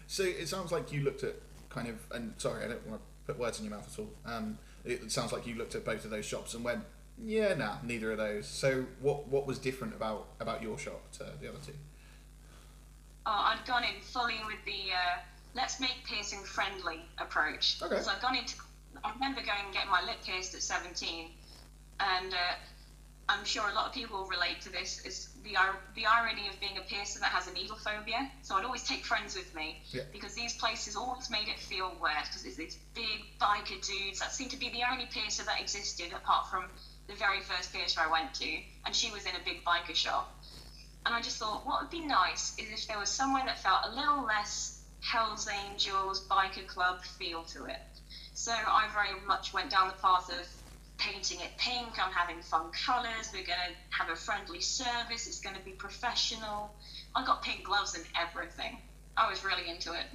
So 0.08 0.24
it 0.24 0.48
sounds 0.48 0.72
like 0.72 0.92
you 0.92 1.02
looked 1.02 1.24
at 1.24 1.36
kind 1.70 1.88
of, 1.88 1.96
and 2.12 2.34
sorry, 2.38 2.64
I 2.64 2.68
don't 2.70 2.88
want 2.88 3.02
to 3.02 3.34
put 3.34 3.40
words 3.40 3.60
in 3.60 3.66
your 3.66 3.76
mouth 3.76 3.88
at 3.92 4.00
all. 4.00 4.10
Um, 4.26 4.58
it 4.86 5.12
sounds 5.12 5.32
like 5.32 5.46
you 5.46 5.56
looked 5.56 5.76
at 5.76 5.84
both 5.84 6.06
of 6.06 6.12
those 6.12 6.26
shops 6.26 6.54
and 6.54 6.64
went, 6.64 6.82
yeah, 7.24 7.54
nah, 7.56 7.78
neither 7.84 8.12
of 8.12 8.18
those. 8.18 8.48
So 8.48 8.86
what 9.02 9.28
what 9.28 9.48
was 9.48 9.58
different 9.60 9.94
about 9.96 10.28
about 10.40 10.62
your 10.62 10.78
shop 10.78 11.02
to 11.14 11.24
the 11.42 11.50
other 11.50 11.60
two? 11.66 11.74
Oh, 13.26 13.32
I'd 13.54 13.66
gone 13.66 13.84
in 13.84 14.00
fully 14.02 14.40
with 14.46 14.64
the 14.66 14.94
uh, 14.94 15.20
let's 15.54 15.80
make 15.80 15.96
piercing 16.06 16.44
friendly 16.44 17.02
approach. 17.18 17.78
Okay. 17.82 18.02
So 18.02 18.12
I'd 18.12 18.22
gone 18.22 18.36
into, 18.38 18.56
I 19.04 19.12
remember 19.14 19.42
going 19.42 19.66
and 19.66 19.74
getting 19.74 19.90
my 19.92 20.02
lip 20.06 20.18
pierced 20.24 20.56
at 20.56 20.62
17, 20.62 21.32
and 22.00 22.34
uh, 22.34 22.38
I'm 23.28 23.44
sure 23.44 23.68
a 23.70 23.74
lot 23.74 23.88
of 23.88 23.94
people 23.94 24.20
will 24.22 24.30
relate 24.30 24.62
to 24.62 24.72
this. 24.72 25.04
Is 25.06 25.30
the 25.44 25.56
the 25.96 26.06
irony 26.06 26.48
of 26.48 26.58
being 26.62 26.78
a 26.78 26.82
piercer 26.82 27.20
that 27.20 27.30
has 27.32 27.48
a 27.48 27.54
needle 27.54 27.76
phobia? 27.76 28.32
So 28.44 28.56
I'd 28.56 28.64
always 28.64 28.84
take 28.84 29.04
friends 29.04 29.36
with 29.36 29.54
me 29.56 29.82
Yeah. 29.92 30.04
because 30.14 30.34
these 30.36 30.56
places 30.56 30.96
always 30.96 31.30
made 31.30 31.48
it 31.50 31.60
feel 31.60 31.92
worse 32.00 32.28
because 32.28 32.46
it's 32.46 32.56
these 32.56 32.78
big 32.94 33.26
biker 33.42 33.86
dudes 33.86 34.20
that 34.20 34.32
seemed 34.32 34.52
to 34.52 34.58
be 34.58 34.70
the 34.70 34.84
only 34.90 35.08
piercer 35.08 35.44
that 35.44 35.60
existed 35.60 36.14
apart 36.14 36.50
from 36.50 36.66
the 37.08 37.16
very 37.16 37.42
first 37.42 37.70
theatre 37.70 38.02
I 38.02 38.12
went 38.12 38.34
to, 38.36 38.60
and 38.86 38.96
she 38.96 39.12
was 39.12 39.26
in 39.26 39.36
a 39.36 39.46
big 39.46 39.64
biker 39.64 39.96
shop. 39.96 40.30
And 41.06 41.16
I 41.16 41.22
just 41.22 41.38
thought, 41.38 41.66
what 41.66 41.82
would 41.82 41.90
be 41.90 42.06
nice 42.06 42.54
is 42.58 42.70
if 42.72 42.88
there 42.88 43.00
was 43.00 43.10
somewhere 43.10 43.44
that 43.46 43.60
felt 43.60 43.86
a 43.86 43.96
little 43.96 44.26
less 44.26 44.82
Hells 45.00 45.48
Angels 45.48 46.28
biker 46.28 46.68
club 46.68 47.02
feel 47.04 47.44
to 47.44 47.66
it. 47.66 47.80
So 48.34 48.52
I 48.52 48.90
very 48.94 49.20
much 49.26 49.54
went 49.54 49.70
down 49.70 49.88
the 49.88 49.94
path 50.02 50.30
of 50.30 50.46
painting 50.98 51.40
it 51.40 51.52
pink. 51.58 51.98
I'm 52.04 52.12
having 52.12 52.42
fun 52.42 52.72
colours. 52.86 53.30
We're 53.32 53.46
going 53.46 53.60
to 53.68 53.98
have 53.98 54.10
a 54.10 54.16
friendly 54.16 54.62
service. 54.62 55.28
It's 55.28 55.40
going 55.40 55.56
to 55.56 55.62
be 55.64 55.72
professional. 55.72 56.76
I 57.16 57.26
got 57.26 57.42
pink 57.42 57.64
gloves 57.64 57.96
and 57.96 58.04
everything. 58.20 58.80
I 59.16 59.30
was 59.30 59.44
really 59.44 59.70
into 59.70 59.94
it. 59.94 60.06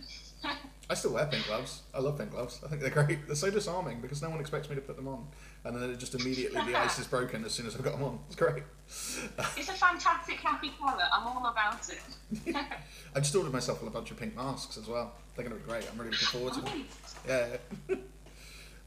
I 0.90 0.94
still 0.94 1.14
wear 1.14 1.26
pink 1.26 1.46
gloves. 1.46 1.82
I 1.94 2.00
love 2.00 2.18
pink 2.18 2.32
gloves. 2.32 2.60
I 2.64 2.68
think 2.68 2.82
they're 2.82 2.90
great. 2.90 3.26
They're 3.26 3.34
so 3.34 3.50
disarming 3.50 4.00
because 4.00 4.20
no 4.20 4.28
one 4.28 4.40
expects 4.40 4.68
me 4.68 4.74
to 4.74 4.80
put 4.80 4.96
them 4.96 5.08
on, 5.08 5.26
and 5.64 5.74
then 5.74 5.90
it 5.90 5.98
just 5.98 6.14
immediately 6.14 6.60
the 6.66 6.78
ice 6.78 6.98
is 6.98 7.06
broken 7.06 7.44
as 7.44 7.52
soon 7.52 7.66
as 7.66 7.74
I've 7.74 7.82
got 7.82 7.94
them 7.94 8.02
on. 8.02 8.18
It's 8.26 8.36
great. 8.36 8.62
it's 8.88 9.68
a 9.68 9.72
fantastic, 9.72 10.36
happy 10.36 10.72
colour. 10.78 11.04
I'm 11.12 11.26
all 11.26 11.46
about 11.46 11.88
it. 11.88 12.56
I 13.16 13.20
just 13.20 13.34
ordered 13.34 13.52
myself 13.52 13.82
a 13.82 13.88
bunch 13.88 14.10
of 14.10 14.18
pink 14.18 14.36
masks 14.36 14.76
as 14.76 14.86
well. 14.86 15.14
They're 15.34 15.46
going 15.46 15.56
to 15.56 15.64
be 15.64 15.70
great. 15.70 15.86
I'm 15.90 15.98
really 15.98 16.10
looking 16.10 16.28
forward 16.28 16.52
to 16.54 16.60
them. 16.60 17.56
Yeah. 17.88 17.96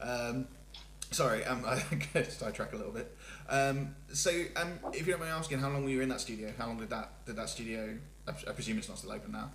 um, 0.00 0.46
sorry, 1.10 1.44
um, 1.44 1.64
I 1.66 1.82
get 2.12 2.30
sidetrack 2.30 2.72
a 2.72 2.76
little 2.76 2.92
bit. 2.92 3.16
Um, 3.48 3.96
so, 4.12 4.30
um, 4.56 4.78
if 4.92 5.06
you 5.06 5.12
don't 5.12 5.20
mind 5.20 5.32
asking, 5.32 5.58
how 5.58 5.70
long 5.70 5.84
were 5.84 5.90
you 5.90 6.02
in 6.02 6.08
that 6.10 6.20
studio? 6.20 6.52
How 6.56 6.66
long 6.66 6.78
did 6.78 6.90
that 6.90 7.24
did 7.26 7.36
that 7.36 7.48
studio? 7.48 7.96
I, 8.28 8.30
I 8.30 8.52
presume 8.52 8.78
it's 8.78 8.88
not 8.88 8.98
still 8.98 9.12
open 9.12 9.32
now. 9.32 9.50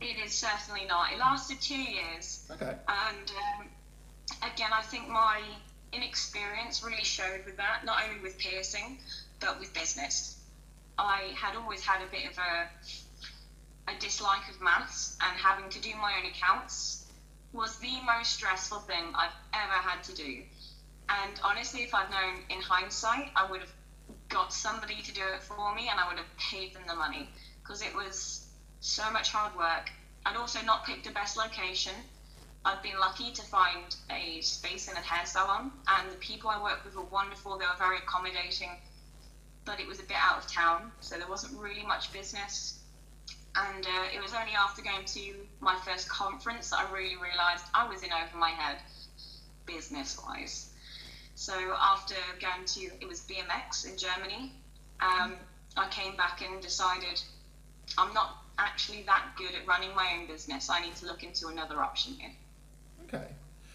It 0.00 0.16
is 0.24 0.32
certainly 0.32 0.84
not. 0.86 1.12
It 1.12 1.18
lasted 1.18 1.60
two 1.60 1.80
years. 1.80 2.46
Okay. 2.50 2.74
And 2.88 3.30
um, 3.30 3.66
again, 4.52 4.70
I 4.72 4.82
think 4.82 5.08
my 5.08 5.40
inexperience 5.92 6.82
really 6.82 7.04
showed 7.04 7.44
with 7.44 7.56
that, 7.56 7.84
not 7.84 8.02
only 8.06 8.20
with 8.20 8.38
piercing, 8.38 8.98
but 9.40 9.58
with 9.58 9.72
business. 9.74 10.38
I 10.98 11.32
had 11.34 11.56
always 11.56 11.82
had 11.82 12.02
a 12.02 12.10
bit 12.10 12.30
of 12.30 12.38
a, 12.38 13.92
a 13.92 13.98
dislike 13.98 14.48
of 14.50 14.60
maths, 14.60 15.16
and 15.22 15.38
having 15.38 15.68
to 15.70 15.80
do 15.80 15.94
my 15.96 16.14
own 16.18 16.30
accounts 16.30 17.06
was 17.52 17.78
the 17.78 18.00
most 18.04 18.32
stressful 18.32 18.80
thing 18.80 19.04
I've 19.14 19.30
ever 19.54 19.72
had 19.72 20.02
to 20.04 20.14
do. 20.14 20.42
And 21.08 21.40
honestly, 21.44 21.82
if 21.82 21.94
I'd 21.94 22.10
known 22.10 22.42
in 22.50 22.60
hindsight, 22.60 23.30
I 23.36 23.50
would 23.50 23.60
have 23.60 23.72
got 24.28 24.52
somebody 24.52 25.00
to 25.02 25.14
do 25.14 25.22
it 25.34 25.42
for 25.42 25.74
me 25.74 25.88
and 25.88 26.00
I 26.00 26.08
would 26.08 26.18
have 26.18 26.36
paid 26.36 26.74
them 26.74 26.82
the 26.86 26.94
money 26.94 27.28
because 27.62 27.82
it 27.82 27.94
was 27.94 28.45
so 28.86 29.10
much 29.10 29.30
hard 29.30 29.54
work. 29.56 29.90
I'd 30.24 30.36
also 30.36 30.62
not 30.62 30.86
picked 30.86 31.04
the 31.04 31.10
best 31.10 31.36
location. 31.36 31.92
I've 32.64 32.82
been 32.82 32.98
lucky 33.00 33.32
to 33.32 33.42
find 33.42 33.94
a 34.10 34.40
space 34.42 34.88
in 34.88 34.96
a 34.96 35.00
hair 35.00 35.26
salon, 35.26 35.72
and 35.88 36.10
the 36.10 36.16
people 36.16 36.50
I 36.50 36.62
worked 36.62 36.84
with 36.84 36.94
were 36.94 37.02
wonderful. 37.02 37.58
They 37.58 37.64
were 37.64 37.78
very 37.78 37.98
accommodating, 37.98 38.70
but 39.64 39.80
it 39.80 39.88
was 39.88 39.98
a 39.98 40.04
bit 40.04 40.16
out 40.16 40.38
of 40.38 40.46
town, 40.46 40.92
so 41.00 41.18
there 41.18 41.28
wasn't 41.28 41.60
really 41.60 41.82
much 41.82 42.12
business. 42.12 42.78
And 43.56 43.84
uh, 43.84 44.14
it 44.14 44.22
was 44.22 44.34
only 44.34 44.52
after 44.52 44.82
going 44.82 45.04
to 45.04 45.34
my 45.60 45.76
first 45.84 46.08
conference 46.08 46.70
that 46.70 46.78
I 46.78 46.92
really 46.92 47.16
realised 47.16 47.64
I 47.74 47.88
was 47.88 48.04
in 48.04 48.10
over 48.12 48.36
my 48.36 48.50
head, 48.50 48.76
business 49.66 50.18
wise. 50.24 50.70
So 51.34 51.54
after 51.80 52.14
going 52.40 52.64
to, 52.66 52.80
it 53.00 53.08
was 53.08 53.20
BMX 53.22 53.90
in 53.90 53.98
Germany, 53.98 54.52
um, 55.00 55.34
I 55.76 55.88
came 55.90 56.16
back 56.16 56.40
and 56.42 56.62
decided 56.62 57.20
I'm 57.98 58.12
not 58.14 58.45
actually 58.58 59.02
that 59.02 59.24
good 59.36 59.54
at 59.54 59.66
running 59.66 59.94
my 59.94 60.16
own 60.18 60.26
business. 60.26 60.70
I 60.70 60.80
need 60.80 60.96
to 60.96 61.06
look 61.06 61.22
into 61.22 61.48
another 61.48 61.80
option 61.80 62.14
here. 62.14 62.30
Okay. 63.04 63.28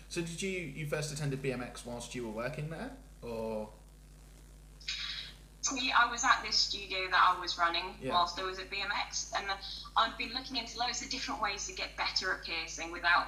So 0.10 0.22
did 0.22 0.42
you 0.42 0.50
you 0.50 0.86
first 0.88 1.14
attended 1.14 1.42
BMX 1.42 1.86
whilst 1.86 2.14
you 2.16 2.26
were 2.26 2.34
working 2.34 2.70
there, 2.70 2.92
or 3.22 3.70
See, 5.64 5.92
I 5.92 6.10
was 6.10 6.24
at 6.24 6.42
this 6.44 6.56
studio 6.56 7.08
that 7.12 7.36
I 7.36 7.40
was 7.40 7.58
running 7.58 7.96
Yeah. 8.02 8.14
whilst 8.14 8.40
I 8.40 8.44
was 8.44 8.58
at 8.58 8.70
BMX, 8.72 9.32
and 9.38 9.46
I'd 9.96 10.18
been 10.18 10.34
looking 10.34 10.58
into 10.58 10.80
loads 10.80 11.04
of 11.04 11.10
different 11.12 11.40
ways 11.42 11.68
to 11.68 11.74
get 11.74 11.96
better 11.96 12.34
at 12.34 12.44
piercing 12.44 12.92
without 12.92 13.28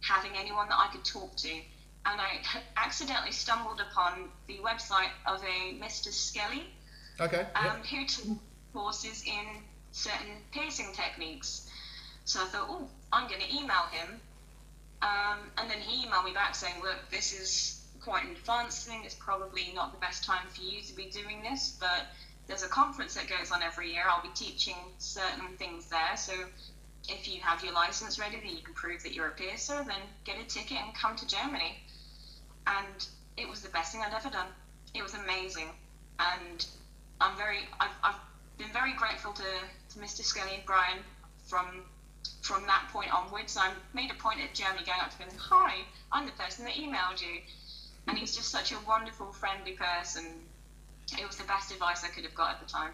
having 0.00 0.30
anyone 0.36 0.68
that 0.68 0.78
I 0.78 0.86
could 0.92 1.04
talk 1.04 1.36
to. 1.38 1.50
And 1.50 2.20
I 2.20 2.40
accidentally 2.76 3.32
stumbled 3.32 3.80
upon 3.80 4.28
the 4.46 4.58
website 4.58 5.10
of 5.26 5.42
a 5.42 5.74
Mr. 5.80 6.08
Skellie, 6.08 6.66
okay? 7.20 7.46
um, 7.56 7.82
who 7.82 8.06
took 8.06 8.38
courses 8.72 9.24
in 9.26 9.62
certain 9.92 10.36
piercing 10.50 10.92
techniques. 10.94 11.70
So 12.24 12.40
I 12.40 12.46
thought, 12.46 12.66
oh, 12.68 12.88
I'm 13.12 13.28
going 13.28 13.40
to 13.40 13.54
email 13.54 13.84
him. 13.90 14.20
Um, 15.02 15.38
and 15.58 15.70
then 15.70 15.78
he 15.78 16.06
emailed 16.06 16.24
me 16.24 16.32
back 16.32 16.54
saying, 16.54 16.76
look, 16.82 16.96
this 17.10 17.32
is 17.32 17.84
quite 18.00 18.24
an 18.24 18.30
advanced 18.32 18.86
thing. 18.86 19.02
It's 19.04 19.14
probably 19.14 19.72
not 19.74 19.92
the 19.92 19.98
best 19.98 20.24
time 20.24 20.46
for 20.48 20.62
you 20.62 20.80
to 20.82 20.94
be 20.94 21.06
doing 21.06 21.42
this, 21.42 21.76
but 21.80 22.06
there's 22.46 22.62
a 22.62 22.68
conference 22.68 23.14
that 23.14 23.28
goes 23.28 23.50
on 23.50 23.62
every 23.62 23.92
year. 23.92 24.04
I'll 24.08 24.22
be 24.22 24.34
teaching 24.34 24.76
certain 24.98 25.56
things 25.58 25.88
there. 25.88 26.16
So 26.16 26.32
if 27.08 27.28
you 27.32 27.40
have 27.40 27.62
your 27.64 27.72
license 27.72 28.18
ready, 28.18 28.36
then 28.36 28.56
you 28.56 28.62
can 28.62 28.74
prove 28.74 29.02
that 29.02 29.12
you're 29.12 29.28
a 29.28 29.32
piercer, 29.32 29.84
then 29.86 30.00
get 30.24 30.36
a 30.40 30.44
ticket 30.44 30.78
and 30.84 30.94
come 30.94 31.16
to 31.16 31.26
Germany. 31.26 31.76
And 32.66 33.06
it 33.36 33.48
was 33.48 33.62
the 33.62 33.70
best 33.70 33.92
thing 33.92 34.02
I'd 34.02 34.14
ever 34.14 34.30
done. 34.30 34.46
It 34.94 35.02
was 35.02 35.14
amazing. 35.14 35.70
And 36.18 36.66
I'm 37.20 37.36
very, 37.36 37.58
I've, 37.80 37.90
I've 38.04 38.20
been 38.58 38.72
very 38.72 38.94
grateful 38.94 39.32
to, 39.32 39.44
Mr. 39.98 40.22
Skellie 40.22 40.54
and 40.54 40.66
Brian 40.66 40.98
from 41.44 41.82
from 42.42 42.66
that 42.66 42.88
point 42.92 43.12
onwards. 43.14 43.56
I 43.56 43.70
made 43.94 44.10
a 44.10 44.14
point 44.14 44.40
at 44.40 44.52
Germany 44.54 44.84
going 44.84 45.00
up 45.00 45.10
to 45.10 45.18
him, 45.18 45.28
hi, 45.38 45.76
I'm 46.10 46.26
the 46.26 46.32
person 46.32 46.64
that 46.64 46.74
emailed 46.74 47.20
you. 47.20 47.40
And 48.08 48.18
he's 48.18 48.34
just 48.34 48.50
such 48.50 48.72
a 48.72 48.76
wonderful, 48.86 49.32
friendly 49.32 49.72
person. 49.72 50.24
It 51.18 51.26
was 51.26 51.36
the 51.36 51.44
best 51.44 51.72
advice 51.72 52.04
I 52.04 52.08
could 52.08 52.24
have 52.24 52.34
got 52.34 52.50
at 52.50 52.60
the 52.60 52.66
time. 52.66 52.90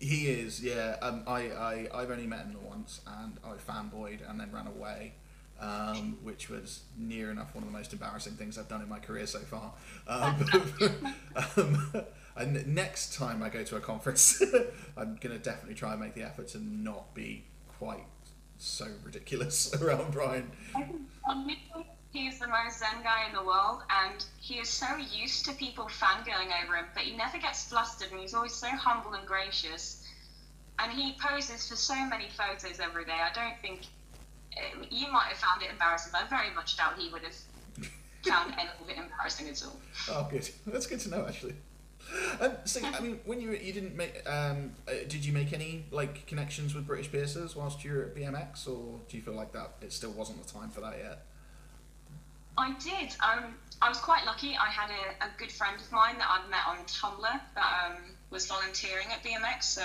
He 0.00 0.28
is, 0.28 0.62
yeah. 0.62 0.96
Um, 1.02 1.24
I, 1.26 1.50
I, 1.50 1.88
I've 1.94 2.10
only 2.10 2.26
met 2.26 2.40
him 2.40 2.56
once, 2.62 3.00
and 3.06 3.34
I 3.44 3.52
fanboyed 3.70 4.28
and 4.28 4.40
then 4.40 4.50
ran 4.50 4.66
away, 4.66 5.12
um, 5.60 6.18
which 6.22 6.48
was 6.48 6.80
near 6.98 7.30
enough 7.30 7.54
one 7.54 7.64
of 7.64 7.70
the 7.70 7.76
most 7.76 7.92
embarrassing 7.92 8.34
things 8.34 8.58
I've 8.58 8.68
done 8.68 8.82
in 8.82 8.88
my 8.88 8.98
career 8.98 9.26
so 9.26 9.40
far. 9.40 9.72
Um, 10.08 11.14
um, 11.56 12.04
and 12.36 12.66
next 12.74 13.14
time 13.14 13.42
I 13.42 13.48
go 13.48 13.62
to 13.62 13.76
a 13.76 13.80
conference, 13.80 14.42
I'm 14.96 15.16
going 15.20 15.36
to 15.36 15.38
definitely 15.38 15.74
try 15.74 15.92
and 15.92 16.00
make 16.00 16.14
the 16.14 16.22
effort 16.22 16.48
to 16.48 16.58
not 16.58 17.14
be 17.14 17.44
quite 17.78 18.04
so 18.58 18.86
ridiculous 19.04 19.74
around 19.82 20.12
Brian. 20.12 20.50
Honestly, 21.26 21.58
He 22.12 22.26
is 22.28 22.38
the 22.38 22.46
most 22.46 22.78
zen 22.78 23.02
guy 23.02 23.26
in 23.28 23.34
the 23.34 23.42
world, 23.42 23.82
and 23.90 24.24
he 24.40 24.54
is 24.54 24.68
so 24.68 24.86
used 24.96 25.44
to 25.46 25.52
people 25.52 25.84
fangirling 25.86 26.50
over 26.62 26.76
him, 26.76 26.86
but 26.94 27.02
he 27.02 27.16
never 27.16 27.38
gets 27.38 27.68
flustered, 27.68 28.10
and 28.12 28.20
he's 28.20 28.34
always 28.34 28.54
so 28.54 28.68
humble 28.68 29.14
and 29.14 29.26
gracious. 29.26 30.06
And 30.78 30.92
he 30.92 31.16
poses 31.20 31.68
for 31.68 31.76
so 31.76 31.94
many 32.06 32.26
photos 32.36 32.80
every 32.80 33.04
day. 33.04 33.12
I 33.12 33.32
don't 33.32 33.60
think 33.62 33.86
eh, 34.56 34.86
you 34.90 35.10
might 35.12 35.26
have 35.26 35.38
found 35.38 35.62
it 35.62 35.70
embarrassing, 35.70 36.10
but 36.12 36.22
I 36.24 36.28
very 36.28 36.54
much 36.54 36.76
doubt 36.76 36.98
he 36.98 37.12
would 37.12 37.22
have 37.22 37.36
found 38.24 38.54
any 38.58 38.68
of 38.80 38.88
it 38.88 38.96
embarrassing 38.96 39.48
at 39.48 39.62
all. 39.64 39.76
Oh, 40.08 40.28
good. 40.30 40.48
That's 40.66 40.86
good 40.86 41.00
to 41.00 41.10
know, 41.10 41.26
actually. 41.28 41.54
Um, 42.40 42.52
so, 42.64 42.80
I 42.84 43.00
mean, 43.00 43.20
when 43.24 43.40
you 43.40 43.52
you 43.52 43.72
didn't 43.72 43.96
make, 43.96 44.28
um, 44.28 44.72
uh, 44.88 44.92
did 45.08 45.24
you 45.24 45.32
make 45.32 45.52
any 45.52 45.84
like 45.90 46.26
connections 46.26 46.74
with 46.74 46.86
British 46.86 47.10
piercers 47.10 47.56
whilst 47.56 47.84
you 47.84 47.92
were 47.92 48.02
at 48.02 48.14
BMX, 48.14 48.68
or 48.68 49.00
do 49.08 49.16
you 49.16 49.22
feel 49.22 49.34
like 49.34 49.52
that 49.52 49.72
it 49.80 49.92
still 49.92 50.12
wasn't 50.12 50.44
the 50.44 50.52
time 50.52 50.70
for 50.70 50.80
that 50.80 50.96
yet? 50.98 51.26
I 52.56 52.72
did. 52.78 53.16
Um, 53.20 53.54
I 53.82 53.88
was 53.88 53.98
quite 53.98 54.24
lucky. 54.24 54.56
I 54.56 54.68
had 54.70 54.90
a, 54.90 55.24
a 55.26 55.28
good 55.38 55.50
friend 55.50 55.76
of 55.80 55.90
mine 55.90 56.16
that 56.18 56.28
I'd 56.30 56.50
met 56.50 56.66
on 56.68 56.84
Tumblr 56.86 57.40
that 57.54 57.86
um, 57.86 57.96
was 58.30 58.46
volunteering 58.46 59.08
at 59.10 59.22
BMX. 59.24 59.64
So 59.64 59.82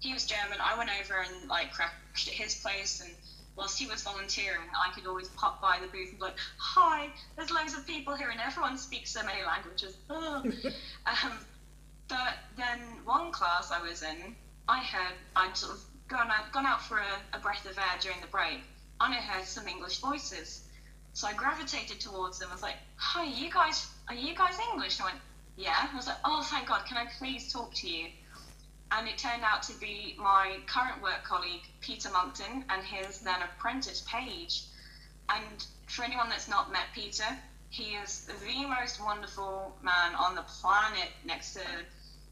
he 0.00 0.12
was 0.12 0.24
German. 0.24 0.58
I 0.62 0.76
went 0.78 0.90
over 1.00 1.20
and 1.20 1.48
like 1.48 1.72
crashed 1.72 2.28
at 2.28 2.34
his 2.34 2.54
place, 2.54 3.00
and 3.00 3.10
whilst 3.56 3.78
he 3.78 3.86
was 3.86 4.02
volunteering, 4.02 4.68
I 4.74 4.92
could 4.94 5.06
always 5.06 5.28
pop 5.30 5.60
by 5.60 5.78
the 5.80 5.88
booth 5.88 6.10
and 6.10 6.18
be 6.18 6.24
like, 6.24 6.38
"Hi, 6.58 7.08
there's 7.36 7.50
loads 7.50 7.74
of 7.74 7.86
people 7.86 8.14
here, 8.14 8.30
and 8.30 8.40
everyone 8.40 8.78
speaks 8.78 9.10
so 9.10 9.22
many 9.24 9.42
languages." 9.44 9.96
Um, 11.06 11.38
But 12.08 12.36
then 12.56 13.04
one 13.04 13.32
class 13.32 13.70
I 13.70 13.80
was 13.80 14.02
in, 14.02 14.36
I 14.68 14.82
heard 14.82 15.14
I'd 15.34 15.56
sort 15.56 15.74
of 15.74 15.84
gone 16.08 16.30
out 16.30 16.52
gone 16.52 16.66
out 16.66 16.82
for 16.82 16.98
a, 16.98 17.22
a 17.32 17.38
breath 17.38 17.64
of 17.64 17.78
air 17.78 17.98
during 18.00 18.20
the 18.20 18.26
break, 18.26 18.60
and 19.00 19.14
I 19.14 19.20
heard 19.20 19.46
some 19.46 19.66
English 19.66 20.00
voices. 20.00 20.62
So 21.14 21.26
I 21.26 21.32
gravitated 21.32 22.00
towards 22.00 22.38
them. 22.38 22.50
I 22.50 22.52
was 22.52 22.62
like, 22.62 22.76
"Hi, 22.96 23.24
you 23.24 23.50
guys, 23.50 23.86
are 24.08 24.14
you 24.14 24.34
guys 24.34 24.58
English?" 24.58 24.98
And 24.98 25.08
I 25.08 25.12
went, 25.12 25.22
"Yeah." 25.56 25.88
I 25.92 25.96
was 25.96 26.06
like, 26.06 26.18
"Oh, 26.24 26.42
thank 26.42 26.68
God! 26.68 26.84
Can 26.86 26.96
I 26.96 27.06
please 27.06 27.50
talk 27.52 27.72
to 27.74 27.88
you?" 27.88 28.10
And 28.90 29.08
it 29.08 29.16
turned 29.18 29.44
out 29.44 29.62
to 29.64 29.72
be 29.74 30.14
my 30.18 30.60
current 30.66 31.00
work 31.00 31.24
colleague 31.24 31.66
Peter 31.80 32.10
Monkton 32.10 32.64
and 32.68 32.84
his 32.84 33.20
then 33.20 33.42
apprentice 33.42 34.02
Paige. 34.06 34.62
And 35.28 35.64
for 35.86 36.04
anyone 36.04 36.28
that's 36.28 36.48
not 36.48 36.70
met 36.70 36.92
Peter, 36.92 37.38
he 37.74 37.96
is 37.96 38.26
the 38.26 38.68
most 38.68 39.02
wonderful 39.02 39.76
man 39.82 40.14
on 40.14 40.36
the 40.36 40.42
planet 40.42 41.08
next 41.24 41.54
to, 41.54 41.60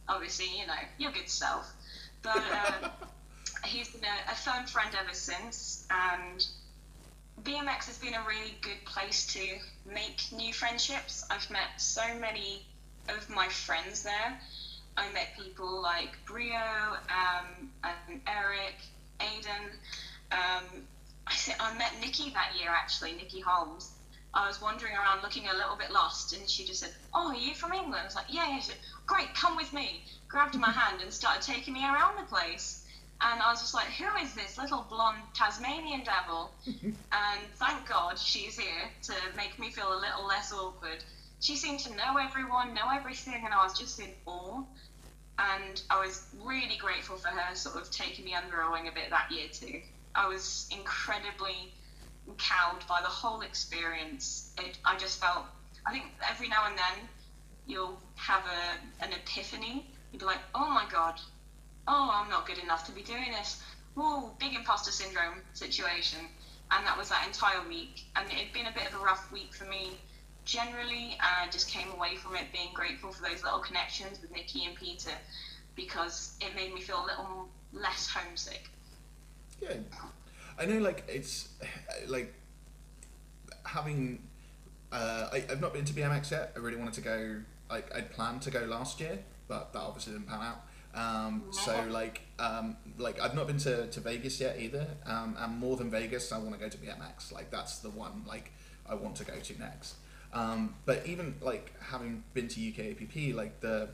obviously, 0.09 0.47
you 0.57 0.65
know, 0.69 0.83
your 0.99 1.11
good 1.11 1.29
self. 1.29 1.69
But 2.23 2.45
uh, 2.53 2.89
he's 3.65 3.89
been 3.89 4.05
a, 4.05 4.31
a 4.31 4.37
firm 4.37 4.67
friend 4.67 4.91
ever 4.97 5.13
since. 5.13 5.85
And 5.91 6.47
BMX 7.43 7.87
has 7.87 7.99
been 7.99 8.15
a 8.15 8.23
really 8.23 8.55
good 8.61 8.85
place 8.85 9.27
to 9.33 9.45
make 9.85 10.23
new 10.31 10.53
friendships. 10.53 11.25
I've 11.29 11.51
met 11.51 11.71
so 11.77 12.03
many 12.21 12.65
of 13.09 13.29
my 13.29 13.49
friends 13.49 14.05
there. 14.05 14.39
I 14.97 15.11
met 15.13 15.37
people 15.37 15.83
like 15.83 16.25
Brio, 16.25 16.55
um, 16.55 17.69
and 17.83 18.21
Eric, 18.29 18.77
Aiden. 19.19 19.73
Um, 20.31 20.87
I, 21.27 21.35
I 21.59 21.77
met 21.79 21.95
Nikki 22.01 22.31
that 22.31 22.53
year 22.61 22.71
actually, 22.71 23.15
Nikki 23.15 23.41
Holmes. 23.41 23.92
I 24.35 24.47
was 24.47 24.61
wandering 24.61 24.97
around 24.97 25.21
looking 25.21 25.47
a 25.47 25.55
little 25.55 25.77
bit 25.77 25.91
lost, 25.91 26.33
and 26.33 26.49
she 26.49 26.65
just 26.65 26.81
said, 26.81 26.95
"Oh, 27.13 27.29
are 27.29 27.35
you 27.35 27.55
from 27.55 27.75
England?" 27.75 28.01
I 28.03 28.05
was 28.05 28.15
like, 28.15 28.27
"Yeah, 28.29 28.49
yeah." 28.49 28.57
She 28.61 28.63
said, 28.71 28.79
"Great, 29.07 29.35
come 29.35 29.57
with 29.57 29.73
me." 29.75 30.05
Grabbed 30.29 30.59
my 30.59 30.71
hand 30.71 31.03
and 31.03 31.13
started 31.13 31.43
taking 31.43 31.75
me 31.75 31.85
around 31.85 32.17
the 32.17 32.23
place. 32.25 32.79
And 33.21 33.43
I 33.43 33.51
was 33.51 33.61
just 33.61 33.75
like, 33.75 33.89
"Who 33.89 34.17
is 34.17 34.33
this 34.35 34.57
little 34.57 34.81
blonde 34.83 35.35
Tasmanian 35.35 36.03
devil?" 36.03 36.51
and 37.13 37.55
thank 37.57 37.85
God 37.87 38.19
she's 38.19 38.57
here 38.57 38.91
to 39.03 39.15
make 39.37 39.59
me 39.59 39.71
feel 39.71 39.93
a 39.93 40.01
little 40.01 40.25
less 40.25 40.51
awkward. 40.51 41.05
She 41.41 41.55
seemed 41.57 41.81
to 41.81 41.95
know 41.95 42.17
everyone, 42.17 42.73
know 42.73 42.89
everything, 42.89 43.45
and 43.45 43.53
I 43.53 43.63
was 43.63 43.75
just 43.75 43.99
in 43.99 44.15
awe. 44.25 44.65
And 45.39 45.83
I 45.91 45.99
was 45.99 46.23
really 46.33 46.77
grateful 46.77 47.17
for 47.19 47.29
her 47.29 47.55
sort 47.55 47.77
of 47.77 47.91
taking 47.91 48.25
me 48.25 48.35
under 48.35 48.57
her 48.63 48.71
wing 48.71 48.89
a 48.89 48.93
bit 48.93 49.11
that 49.11 49.31
year 49.31 49.49
too. 49.49 49.83
I 50.15 50.27
was 50.27 50.67
incredibly 50.71 51.75
cowed 52.39 52.87
by 52.89 53.01
the 53.01 53.09
whole 53.09 53.41
experience. 53.43 54.53
It, 54.59 54.79
I 54.85 54.97
just 54.97 55.21
felt, 55.21 55.45
I 55.87 55.93
think 55.93 56.05
every 56.29 56.49
now 56.49 56.67
and 56.67 56.77
then 56.77 57.09
you'll 57.67 57.99
have 58.17 58.43
a, 58.47 59.05
an 59.05 59.13
epiphany. 59.13 59.87
You'll 60.13 60.21
be 60.21 60.27
like, 60.27 60.41
oh 60.55 60.69
my 60.69 60.85
god, 60.91 61.21
oh, 61.89 62.11
I'm 62.13 62.31
not 62.31 62.47
good 62.47 62.59
enough 62.59 62.87
to 62.87 62.93
be 62.93 63.03
doing 63.03 63.33
this. 63.33 63.63
Whoa, 63.95 64.31
big 64.39 64.55
imposter 64.55 64.91
syndrome 64.91 65.41
situation. 65.53 66.21
And 66.71 66.87
that 66.87 66.97
was 66.97 67.11
that 67.11 67.27
entire 67.27 67.67
week. 67.69 68.05
And 68.17 68.27
it 68.29 68.35
had 68.35 68.53
been 68.53 68.67
a 68.67 68.73
bit 68.73 68.89
of 68.89 69.01
a 69.01 69.05
rough 69.05 69.31
week 69.33 69.55
for 69.55 69.65
me 69.65 69.99
generally. 70.45 71.13
And 71.13 71.49
I 71.49 71.51
just 71.51 71.69
came 71.69 71.91
away 71.93 72.17
from 72.17 72.35
it 72.37 72.47
being 72.53 72.73
grateful 72.73 73.13
for 73.13 73.23
those 73.23 73.43
little 73.43 73.59
connections 73.59 74.21
with 74.23 74.33
Nikki 74.33 74.65
and 74.65 74.75
Peter 74.75 75.11
because 75.77 76.37
it 76.41 76.55
made 76.55 76.73
me 76.75 76.81
feel 76.81 77.05
a 77.05 77.07
little 77.07 77.49
less 77.73 78.09
homesick. 78.09 78.69
Yeah, 79.61 79.75
I 80.59 80.67
know. 80.67 80.79
Like 80.79 81.05
it's 81.09 81.49
like 82.07 82.33
having. 83.65 84.29
Uh, 84.91 85.29
I, 85.33 85.45
I've 85.51 85.61
not 85.61 85.73
been 85.73 85.85
to 85.87 85.93
BMX 85.93 86.31
yet. 86.31 86.53
I 86.55 86.59
really 86.59 86.77
wanted 86.77 86.95
to 86.95 87.01
go. 87.01 87.41
Like 87.71 87.95
I'd 87.95 88.11
planned 88.11 88.43
to 88.43 88.51
go 88.51 88.61
last 88.61 89.01
year, 89.01 89.19
but 89.49 89.73
that 89.73 89.79
obviously 89.79 90.13
didn't 90.13 90.29
pan 90.29 90.41
out. 90.41 90.65
Um, 90.95 91.45
so 91.51 91.87
like 91.91 92.21
um, 92.39 92.77
like 92.99 93.21
I've 93.21 93.35
not 93.35 93.47
been 93.47 93.59
to, 93.59 93.87
to 93.87 94.01
Vegas 94.01 94.41
yet 94.41 94.59
either. 94.61 94.87
Um, 95.07 95.37
and 95.39 95.59
more 95.59 95.77
than 95.77 95.91
Vegas, 95.91 96.33
I 96.33 96.39
want 96.39 96.53
to 96.53 96.61
go 96.61 96.69
to 96.69 96.77
BMX. 96.77 97.33
Like 97.33 97.51
that's 97.51 97.79
the 97.79 97.91
one 97.91 98.25
like 98.27 98.53
I 98.87 98.95
want 98.95 99.17
to 99.17 99.25
go 99.25 99.35
to 99.35 99.59
next. 99.59 99.97
Um, 100.35 100.75
but 100.87 101.07
even 101.07 101.37
like 101.41 101.73
having 101.81 102.25
been 102.35 102.49
to 102.49 102.61
UKAPP, 102.61 103.35
like 103.35 103.61
the 103.61 103.89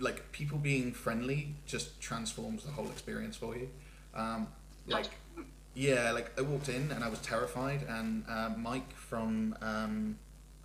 like 0.00 0.32
people 0.32 0.58
being 0.58 0.92
friendly 0.92 1.54
just 1.66 2.00
transforms 2.00 2.64
the 2.64 2.72
whole 2.72 2.86
experience 2.86 3.36
for 3.36 3.56
you. 3.56 3.68
Like 4.90 5.10
yeah, 5.74 6.10
like 6.12 6.38
I 6.38 6.42
walked 6.42 6.68
in 6.68 6.90
and 6.90 7.02
I 7.04 7.08
was 7.08 7.20
terrified, 7.20 7.84
and 7.88 8.24
uh, 8.28 8.50
Mike 8.56 8.92
from 8.94 9.56
um, 9.62 10.18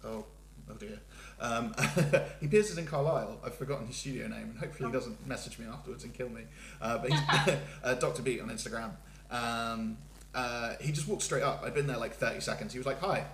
oh 0.03 0.25
oh 0.69 0.73
dear, 0.73 0.99
um, 1.39 1.75
he 2.41 2.47
pierces 2.47 2.77
in 2.77 2.85
Carlisle. 2.85 3.39
I've 3.45 3.55
forgotten 3.55 3.87
his 3.87 3.95
studio 3.95 4.27
name, 4.27 4.49
and 4.51 4.57
hopefully 4.57 4.89
he 4.89 4.93
doesn't 4.93 5.25
message 5.27 5.59
me 5.59 5.67
afterwards 5.67 6.03
and 6.03 6.13
kill 6.13 6.29
me. 6.29 6.41
Uh, 6.81 6.97
but 6.97 7.11
he's 7.11 7.21
uh, 7.83 7.93
Doctor 7.95 8.23
Beat 8.23 8.41
on 8.41 8.49
Instagram. 8.49 8.91
Um, 9.29 9.97
uh, 10.33 10.73
he 10.81 10.91
just 10.91 11.07
walked 11.07 11.23
straight 11.23 11.43
up. 11.43 11.61
I'd 11.63 11.73
been 11.73 11.87
there 11.87 11.97
like 11.97 12.15
thirty 12.15 12.41
seconds. 12.41 12.73
He 12.73 12.79
was 12.79 12.87
like, 12.87 12.99
"Hi, 12.99 13.25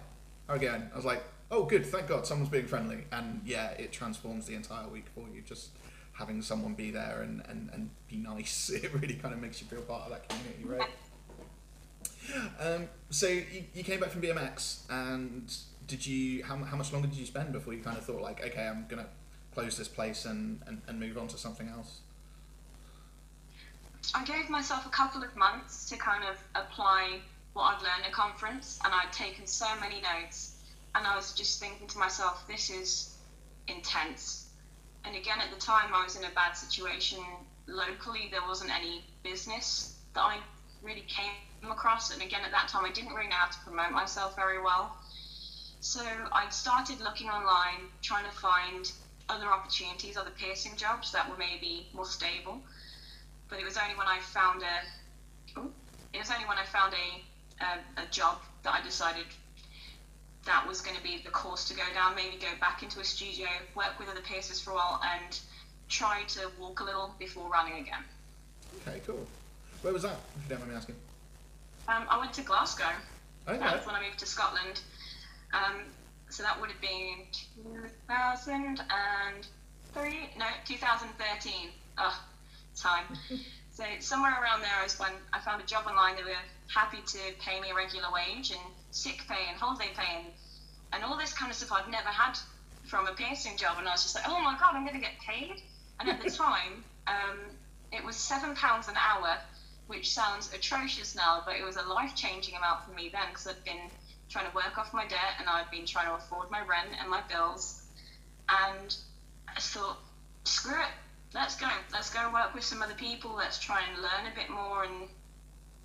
how 0.47 0.55
are 0.55 0.57
you? 0.61 0.69
I 0.69 0.95
was 0.95 1.05
like, 1.05 1.23
"Oh, 1.49 1.63
good, 1.63 1.85
thank 1.85 2.07
God, 2.07 2.27
someone's 2.27 2.51
being 2.51 2.67
friendly." 2.67 3.05
And 3.11 3.41
yeah, 3.45 3.69
it 3.71 3.91
transforms 3.93 4.45
the 4.45 4.55
entire 4.55 4.87
week 4.87 5.05
for 5.15 5.25
you. 5.33 5.41
Just 5.41 5.69
having 6.13 6.41
someone 6.41 6.73
be 6.73 6.91
there 6.91 7.21
and, 7.21 7.41
and, 7.47 7.69
and 7.73 7.89
be 8.07 8.17
nice, 8.17 8.69
it 8.73 8.93
really 8.93 9.15
kind 9.15 9.33
of 9.33 9.41
makes 9.41 9.61
you 9.61 9.67
feel 9.67 9.81
part 9.81 10.03
of 10.03 10.11
that 10.11 10.27
community, 10.29 10.63
right? 10.65 10.89
Um, 12.59 12.87
so 13.09 13.27
you, 13.27 13.63
you 13.73 13.83
came 13.83 13.99
back 13.99 14.09
from 14.09 14.21
BMX, 14.21 14.89
and 14.89 15.53
did 15.87 16.05
you? 16.05 16.43
How, 16.43 16.55
how 16.57 16.77
much 16.77 16.93
longer 16.93 17.07
did 17.07 17.17
you 17.17 17.25
spend 17.25 17.51
before 17.51 17.73
you 17.73 17.81
kind 17.81 17.97
of 17.97 18.05
thought 18.05 18.21
like, 18.21 18.45
okay, 18.45 18.67
I'm 18.67 18.85
gonna 18.87 19.07
close 19.53 19.77
this 19.77 19.87
place 19.87 20.25
and, 20.25 20.61
and, 20.65 20.81
and 20.87 20.99
move 20.99 21.17
on 21.17 21.27
to 21.27 21.37
something 21.37 21.67
else? 21.67 22.01
I 24.15 24.23
gave 24.23 24.49
myself 24.49 24.85
a 24.85 24.89
couple 24.89 25.23
of 25.23 25.35
months 25.35 25.89
to 25.89 25.97
kind 25.97 26.23
of 26.23 26.37
apply 26.55 27.19
what 27.53 27.63
I'd 27.63 27.81
learned 27.81 28.05
at 28.05 28.11
conference, 28.11 28.79
and 28.83 28.93
I'd 28.93 29.11
taken 29.11 29.45
so 29.45 29.67
many 29.79 30.01
notes, 30.01 30.55
and 30.95 31.05
I 31.05 31.15
was 31.15 31.33
just 31.33 31.59
thinking 31.59 31.87
to 31.87 31.97
myself, 31.97 32.47
this 32.47 32.69
is 32.69 33.15
intense. 33.67 34.40
And 35.03 35.15
again, 35.15 35.39
at 35.41 35.49
the 35.51 35.59
time, 35.59 35.93
I 35.93 36.03
was 36.03 36.15
in 36.15 36.23
a 36.23 36.29
bad 36.35 36.53
situation 36.53 37.19
locally. 37.67 38.27
There 38.31 38.45
wasn't 38.47 38.71
any 38.71 39.03
business 39.23 39.97
that 40.13 40.21
I 40.21 40.37
really 40.81 41.05
came 41.07 41.31
across, 41.69 42.11
and 42.13 42.21
again, 42.21 42.41
at 42.43 42.51
that 42.51 42.67
time, 42.67 42.85
I 42.85 42.91
didn't 42.91 43.13
really 43.13 43.27
know 43.27 43.35
how 43.35 43.49
to 43.49 43.59
promote 43.59 43.91
myself 43.91 44.35
very 44.35 44.61
well. 44.61 44.95
So 45.79 46.01
I 46.31 46.49
started 46.49 46.99
looking 47.01 47.29
online, 47.29 47.89
trying 48.01 48.25
to 48.25 48.31
find 48.31 48.91
other 49.29 49.47
opportunities, 49.47 50.17
other 50.17 50.31
piercing 50.37 50.75
jobs 50.75 51.11
that 51.11 51.29
were 51.29 51.37
maybe 51.37 51.87
more 51.93 52.05
stable. 52.05 52.61
But 53.49 53.59
it 53.59 53.65
was 53.65 53.77
only 53.77 53.95
when 53.95 54.07
I 54.07 54.19
found 54.19 54.61
a, 54.61 55.61
it 56.13 56.19
was 56.19 56.29
only 56.29 56.45
when 56.45 56.57
I 56.57 56.65
found 56.65 56.93
a, 56.93 57.63
a, 57.63 58.03
a 58.03 58.05
job 58.11 58.37
that 58.63 58.73
I 58.73 58.81
decided 58.81 59.25
that 60.45 60.67
was 60.67 60.81
going 60.81 60.97
to 60.97 61.03
be 61.03 61.21
the 61.23 61.29
course 61.29 61.65
to 61.65 61.75
go 61.75 61.83
down. 61.93 62.15
Maybe 62.15 62.37
go 62.37 62.47
back 62.59 62.81
into 62.83 62.99
a 62.99 63.03
studio, 63.03 63.47
work 63.75 63.99
with 63.99 64.09
other 64.09 64.21
piercers 64.21 64.59
for 64.59 64.71
a 64.71 64.75
while, 64.75 64.99
and 65.15 65.39
try 65.89 66.23
to 66.29 66.49
walk 66.59 66.79
a 66.79 66.83
little 66.83 67.13
before 67.19 67.47
running 67.49 67.79
again. 67.81 68.03
Okay, 68.87 69.01
cool. 69.05 69.27
Where 69.81 69.93
was 69.93 70.01
that? 70.03 70.17
If 70.37 70.43
you 70.43 70.49
don't 70.49 70.59
mind 70.59 70.71
me 70.71 70.77
asking. 70.77 70.95
Um, 71.87 72.05
I 72.09 72.19
went 72.19 72.33
to 72.33 72.41
Glasgow. 72.41 72.91
Okay. 73.47 73.59
That 73.59 73.77
was 73.77 73.85
when 73.85 73.95
I 73.95 74.03
moved 74.03 74.19
to 74.19 74.25
Scotland. 74.25 74.81
Um, 75.53 75.83
so 76.29 76.43
that 76.43 76.59
would 76.61 76.71
have 76.71 76.81
been 76.81 77.25
2003, 77.33 80.29
no, 80.37 80.45
2013. 80.65 81.69
Oh, 81.97 82.21
time. 82.75 83.05
so 83.71 83.83
somewhere 83.99 84.33
around 84.41 84.61
there 84.61 84.85
is 84.85 84.97
when 84.99 85.11
I 85.33 85.39
found 85.39 85.61
a 85.61 85.65
job 85.65 85.87
online. 85.87 86.15
They 86.15 86.23
were 86.23 86.31
happy 86.73 86.99
to 87.05 87.19
pay 87.39 87.59
me 87.59 87.71
a 87.71 87.75
regular 87.75 88.07
wage 88.13 88.51
and 88.51 88.61
sick 88.91 89.23
pay 89.27 89.49
and 89.49 89.57
holiday 89.57 89.89
pay 89.95 90.17
and, 90.17 90.27
and 90.93 91.03
all 91.03 91.17
this 91.17 91.33
kind 91.33 91.49
of 91.49 91.57
stuff 91.57 91.71
I'd 91.71 91.91
never 91.91 92.09
had 92.09 92.37
from 92.83 93.07
a 93.07 93.13
piercing 93.13 93.57
job. 93.57 93.77
And 93.79 93.87
I 93.87 93.91
was 93.91 94.03
just 94.03 94.15
like, 94.15 94.25
oh 94.27 94.39
my 94.41 94.57
God, 94.59 94.75
I'm 94.75 94.85
going 94.85 94.95
to 94.95 95.01
get 95.01 95.19
paid. 95.19 95.61
And 95.99 96.09
at 96.09 96.21
the 96.21 96.29
time, 96.43 96.83
um, 97.07 97.39
it 97.91 98.03
was 98.03 98.15
seven 98.15 98.55
pounds 98.55 98.87
an 98.87 98.95
hour, 98.95 99.37
which 99.87 100.13
sounds 100.13 100.53
atrocious 100.53 101.15
now, 101.15 101.41
but 101.45 101.55
it 101.55 101.63
was 101.63 101.77
a 101.77 101.83
life 101.83 102.15
changing 102.15 102.55
amount 102.55 102.85
for 102.85 102.93
me 102.93 103.09
then 103.11 103.27
because 103.29 103.47
I'd 103.47 103.63
been 103.63 103.89
trying 104.29 104.49
to 104.49 104.55
work 104.55 104.77
off 104.77 104.93
my 104.93 105.05
debt 105.07 105.35
and 105.39 105.49
I'd 105.49 105.69
been 105.71 105.85
trying 105.85 106.07
to 106.07 106.15
afford 106.15 106.49
my 106.49 106.59
rent 106.65 106.89
and 106.99 107.09
my 107.09 107.21
bills. 107.29 107.83
And 108.49 108.95
I 109.47 109.59
thought, 109.59 109.97
screw 110.43 110.79
it, 110.79 110.91
let's 111.33 111.55
go. 111.55 111.67
Let's 111.93 112.09
go 112.13 112.31
work 112.33 112.53
with 112.53 112.63
some 112.63 112.81
other 112.81 112.93
people. 112.93 113.35
Let's 113.35 113.59
try 113.59 113.81
and 113.87 114.01
learn 114.01 114.31
a 114.31 114.35
bit 114.35 114.49
more 114.49 114.83
and 114.83 115.07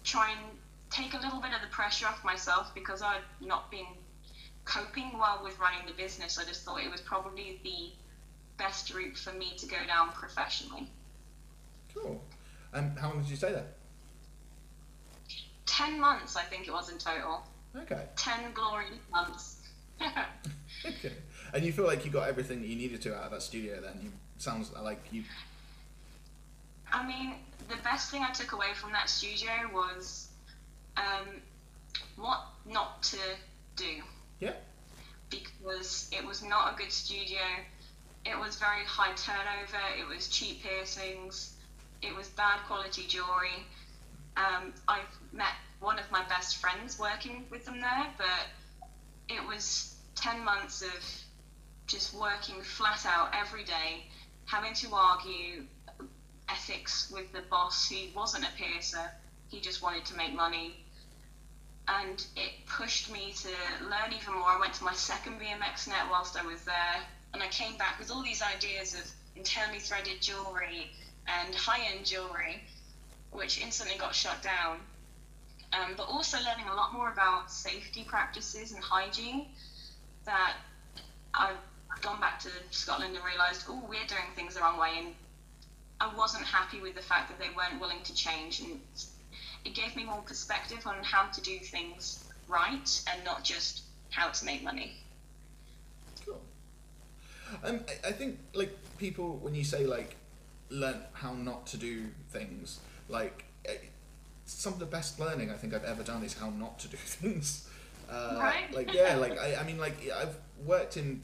try 0.05 0.31
and 0.31 0.56
take 0.91 1.15
a 1.15 1.19
little 1.19 1.41
bit 1.41 1.51
of 1.55 1.61
the 1.63 1.69
pressure 1.71 2.07
off 2.07 2.25
myself 2.25 2.75
because 2.75 3.03
I'd 3.03 3.21
not 3.41 3.71
been 3.71 3.87
coping 4.65 5.13
well 5.19 5.41
with 5.43 5.59
running 5.59 5.87
the 5.87 5.93
business. 5.93 6.39
I 6.39 6.45
just 6.45 6.65
thought 6.65 6.83
it 6.83 6.91
was 6.91 7.01
probably 7.01 7.61
the 7.63 7.93
best 8.59 8.93
route 8.95 9.17
for 9.17 9.33
me 9.33 9.53
to 9.59 9.67
go 9.67 9.77
down 9.87 10.11
professionally. 10.13 10.89
Cool. 11.95 12.23
And 12.73 12.99
how 12.99 13.09
long 13.09 13.23
did 13.23 13.31
you 13.31 13.37
stay 13.37 13.53
there? 13.53 13.67
10 15.67 16.01
months, 16.01 16.37
I 16.37 16.43
think 16.43 16.69
it 16.69 16.73
was 16.73 16.91
in 16.91 16.99
total. 16.99 17.43
Okay. 17.77 18.05
10 18.17 18.53
glorious 18.55 18.95
months. 19.11 19.61
okay. 20.87 21.13
And 21.53 21.65
you 21.65 21.73
feel 21.73 21.87
like 21.87 22.05
you 22.05 22.11
got 22.11 22.29
everything 22.29 22.61
that 22.61 22.69
you 22.69 22.77
needed 22.77 23.03
to 23.03 23.15
out 23.15 23.25
of 23.25 23.31
that 23.33 23.43
studio 23.43 23.81
then? 23.81 23.99
You 24.03 24.11
sounds 24.39 24.73
like 24.83 25.03
you. 25.13 25.25
I 26.93 27.07
mean, 27.07 27.35
the 27.69 27.77
best 27.83 28.11
thing 28.11 28.23
I 28.23 28.33
took 28.33 28.53
away 28.53 28.75
from 28.75 28.93
that 28.93 29.09
studio 29.09 29.51
was 29.73 30.26
um, 30.97 31.41
what 32.17 32.41
not 32.65 33.03
to 33.05 33.19
do. 33.77 34.03
Yeah. 34.41 34.53
Because 35.31 36.09
it 36.13 36.25
was 36.25 36.43
not 36.43 36.75
a 36.75 36.77
good 36.77 36.93
studio. 36.93 37.41
It 38.25 38.39
was 38.39 38.57
very 38.57 38.85
high 38.85 39.15
turnover. 39.15 39.83
It 39.99 40.07
was 40.09 40.29
cheap 40.29 40.63
piercings. 40.63 41.55
It 42.03 42.15
was 42.15 42.29
bad 42.29 42.61
quality 42.67 43.05
jewelry. 43.07 43.65
Um, 44.37 44.75
I've 44.89 45.03
met 45.33 45.55
one 45.81 45.99
of 45.99 46.11
my 46.11 46.23
best 46.25 46.57
friends 46.57 46.99
working 46.99 47.47
with 47.51 47.65
them 47.65 47.81
there, 47.81 48.07
but 48.19 48.89
it 49.29 49.47
was 49.47 49.95
10 50.17 50.45
months 50.45 50.83
of 50.83 51.05
just 51.87 52.15
working 52.15 52.63
flat 52.63 53.07
out 53.07 53.31
every 53.35 53.65
day, 53.65 54.07
having 54.47 54.75
to 54.75 54.95
argue 54.95 55.65
ethics 56.49 57.11
with 57.13 57.33
the 57.33 57.43
boss 57.51 57.89
who 57.89 57.97
wasn't 58.15 58.45
a 58.45 58.49
piercer, 58.57 59.11
he 59.49 59.61
just 59.61 59.83
wanted 59.83 60.05
to 60.07 60.17
make 60.17 60.35
money. 60.35 60.85
And 61.89 62.25
it 62.35 62.67
pushed 62.67 63.13
me 63.13 63.33
to 63.33 63.49
learn 63.85 64.13
even 64.13 64.35
more. 64.35 64.49
I 64.49 64.59
went 64.59 64.75
to 64.75 64.85
my 64.85 64.93
second 64.93 65.41
BMX 65.41 65.87
net 65.89 66.07
whilst 66.11 66.37
I 66.37 66.45
was 66.45 66.63
there, 66.65 66.97
and 67.33 67.43
I 67.43 67.47
came 67.49 67.77
back 67.77 67.99
with 67.99 68.11
all 68.11 68.23
these 68.23 68.43
ideas 68.43 68.95
of 68.95 69.11
internally 69.37 69.79
threaded 69.79 70.21
jewelry 70.21 70.91
and 71.29 71.55
high 71.55 71.87
end 71.95 72.05
jewelry, 72.05 72.63
which 73.31 73.61
instantly 73.61 73.99
got 73.99 74.15
shut 74.15 74.43
down. 74.43 74.79
Um, 75.73 75.95
but 75.97 76.05
also 76.05 76.39
learning 76.39 76.69
a 76.71 76.75
lot 76.75 76.93
more 76.93 77.11
about 77.11 77.51
safety 77.51 78.05
practices 78.05 78.73
and 78.73 78.83
hygiene 78.83 79.47
that 80.25 80.55
I've 81.35 81.57
gone 82.01 82.21
back 82.21 82.41
to 82.41 82.49
Scotland 82.71 83.15
and 83.17 83.25
realised, 83.25 83.65
oh, 83.69 83.83
we're 83.89 84.07
doing 84.07 84.31
things 84.35 84.55
the 84.55 84.61
wrong 84.61 84.79
way. 84.79 84.95
And 84.99 85.15
I 86.01 86.15
wasn't 86.15 86.45
happy 86.45 86.81
with 86.81 86.95
the 86.95 87.03
fact 87.03 87.29
that 87.31 87.39
they 87.39 87.55
weren't 87.57 87.81
willing 87.81 88.03
to 88.05 88.15
change. 88.15 88.61
And 88.61 88.81
it 89.67 89.75
gave 89.75 89.97
me 89.97 90.05
more 90.05 90.23
perspective 90.23 90.87
on 90.87 91.03
how 91.03 91.27
to 91.27 91.41
do 91.41 91.59
things 91.59 92.25
right 92.49 93.03
and 93.13 93.25
not 93.25 93.43
just 93.43 93.83
how 94.11 94.29
to 94.29 94.45
make 94.45 94.63
money. 94.63 94.93
Cool. 96.25 96.41
Um, 97.65 97.81
I, 97.89 98.09
I 98.09 98.13
think 98.13 98.39
like 98.55 98.77
people 98.99 99.39
when 99.43 99.55
you 99.55 99.65
say 99.65 99.85
like 99.85 100.15
learn 100.71 101.01
how 101.13 101.35
not 101.35 101.67
to 101.69 101.77
do 101.77 102.05
things, 102.31 102.79
like 103.09 103.45
eh, 103.65 103.75
some 104.45 104.73
of 104.73 104.79
the 104.79 104.87
best 104.87 105.19
learning 105.19 105.51
I 105.51 105.55
think 105.55 105.75
I've 105.75 105.85
ever 105.85 106.05
done 106.05 106.23
is 106.23 106.35
how 106.35 106.51
not 106.51 106.79
to 106.81 106.89
do 106.89 106.97
things. 107.05 107.69
Uh, 108.09 108.37
Right. 108.39 108.73
Like 108.73 108.95
yeah, 108.95 109.17
like 109.17 109.37
I, 109.39 109.57
I 109.57 109.65
mean 109.65 109.79
like 109.79 109.97
I've 110.17 110.37
worked 110.65 110.97
in 110.97 111.23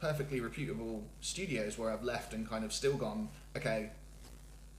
perfectly 0.00 0.40
reputable 0.40 1.04
studios 1.20 1.78
where 1.78 1.92
I've 1.92 2.02
left 2.02 2.32
and 2.32 2.48
kind 2.48 2.64
of 2.64 2.72
still 2.72 2.96
gone 2.96 3.28
okay. 3.56 3.90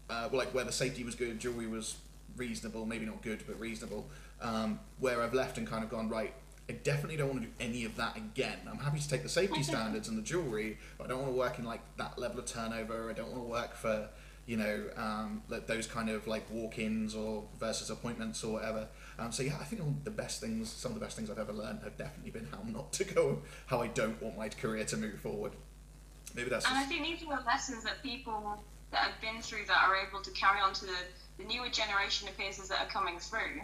Uh, 0.09 0.27
well, 0.29 0.39
like 0.39 0.53
where 0.53 0.65
the 0.65 0.71
safety 0.71 1.03
was 1.03 1.15
good, 1.15 1.39
jewelry 1.39 1.65
was 1.65 1.95
reasonable, 2.37 2.85
maybe 2.85 3.05
not 3.05 3.21
good 3.21 3.43
but 3.47 3.59
reasonable. 3.59 4.09
Um, 4.41 4.79
where 4.99 5.21
I've 5.21 5.33
left 5.33 5.57
and 5.57 5.67
kind 5.67 5.83
of 5.83 5.89
gone 5.89 6.09
right. 6.09 6.33
I 6.69 6.73
definitely 6.73 7.17
don't 7.17 7.29
want 7.29 7.41
to 7.41 7.47
do 7.47 7.53
any 7.59 7.83
of 7.83 7.97
that 7.97 8.15
again. 8.15 8.57
I'm 8.69 8.77
happy 8.77 8.99
to 8.99 9.09
take 9.09 9.21
the 9.23 9.29
safety 9.29 9.63
standards 9.63 10.07
and 10.07 10.17
the 10.17 10.21
jewelry, 10.21 10.77
but 10.97 11.05
I 11.05 11.07
don't 11.09 11.19
want 11.19 11.31
to 11.31 11.37
work 11.37 11.59
in 11.59 11.65
like 11.65 11.81
that 11.97 12.17
level 12.17 12.39
of 12.39 12.45
turnover. 12.45 13.09
I 13.09 13.13
don't 13.13 13.31
want 13.31 13.43
to 13.43 13.49
work 13.49 13.75
for 13.75 14.07
you 14.45 14.57
know 14.57 14.83
um, 14.95 15.41
like 15.49 15.67
those 15.67 15.87
kind 15.87 16.09
of 16.09 16.25
like 16.27 16.49
walk-ins 16.49 17.15
or 17.15 17.43
versus 17.59 17.89
appointments 17.89 18.43
or 18.43 18.53
whatever. 18.53 18.87
Um, 19.19 19.31
so 19.31 19.43
yeah, 19.43 19.57
I 19.59 19.65
think 19.65 19.81
the 20.05 20.11
best 20.11 20.41
things, 20.41 20.69
some 20.69 20.91
of 20.91 20.99
the 20.99 21.05
best 21.05 21.17
things 21.17 21.29
I've 21.29 21.37
ever 21.37 21.53
learned 21.53 21.81
have 21.83 21.97
definitely 21.97 22.31
been 22.31 22.47
how 22.49 22.59
not 22.65 22.93
to 22.93 23.03
go, 23.03 23.41
how 23.67 23.81
I 23.81 23.87
don't 23.87 24.21
want 24.21 24.37
my 24.37 24.49
career 24.49 24.85
to 24.85 24.97
move 24.97 25.19
forward. 25.19 25.51
Maybe 26.35 26.49
that's 26.49 26.65
And 26.65 26.77
I 26.77 26.83
think 26.83 27.03
these 27.03 27.23
are 27.23 27.37
the 27.37 27.45
lessons 27.45 27.83
that 27.83 28.01
people 28.01 28.57
that 28.91 29.01
have 29.01 29.21
been 29.21 29.41
through 29.41 29.65
that 29.67 29.87
are 29.87 29.95
able 29.95 30.21
to 30.21 30.31
carry 30.31 30.59
on 30.59 30.73
to 30.73 30.85
the, 30.85 30.95
the 31.37 31.43
newer 31.45 31.69
generation 31.69 32.27
of 32.27 32.37
piercers 32.37 32.69
that 32.69 32.81
are 32.81 32.89
coming 32.91 33.19
through 33.19 33.61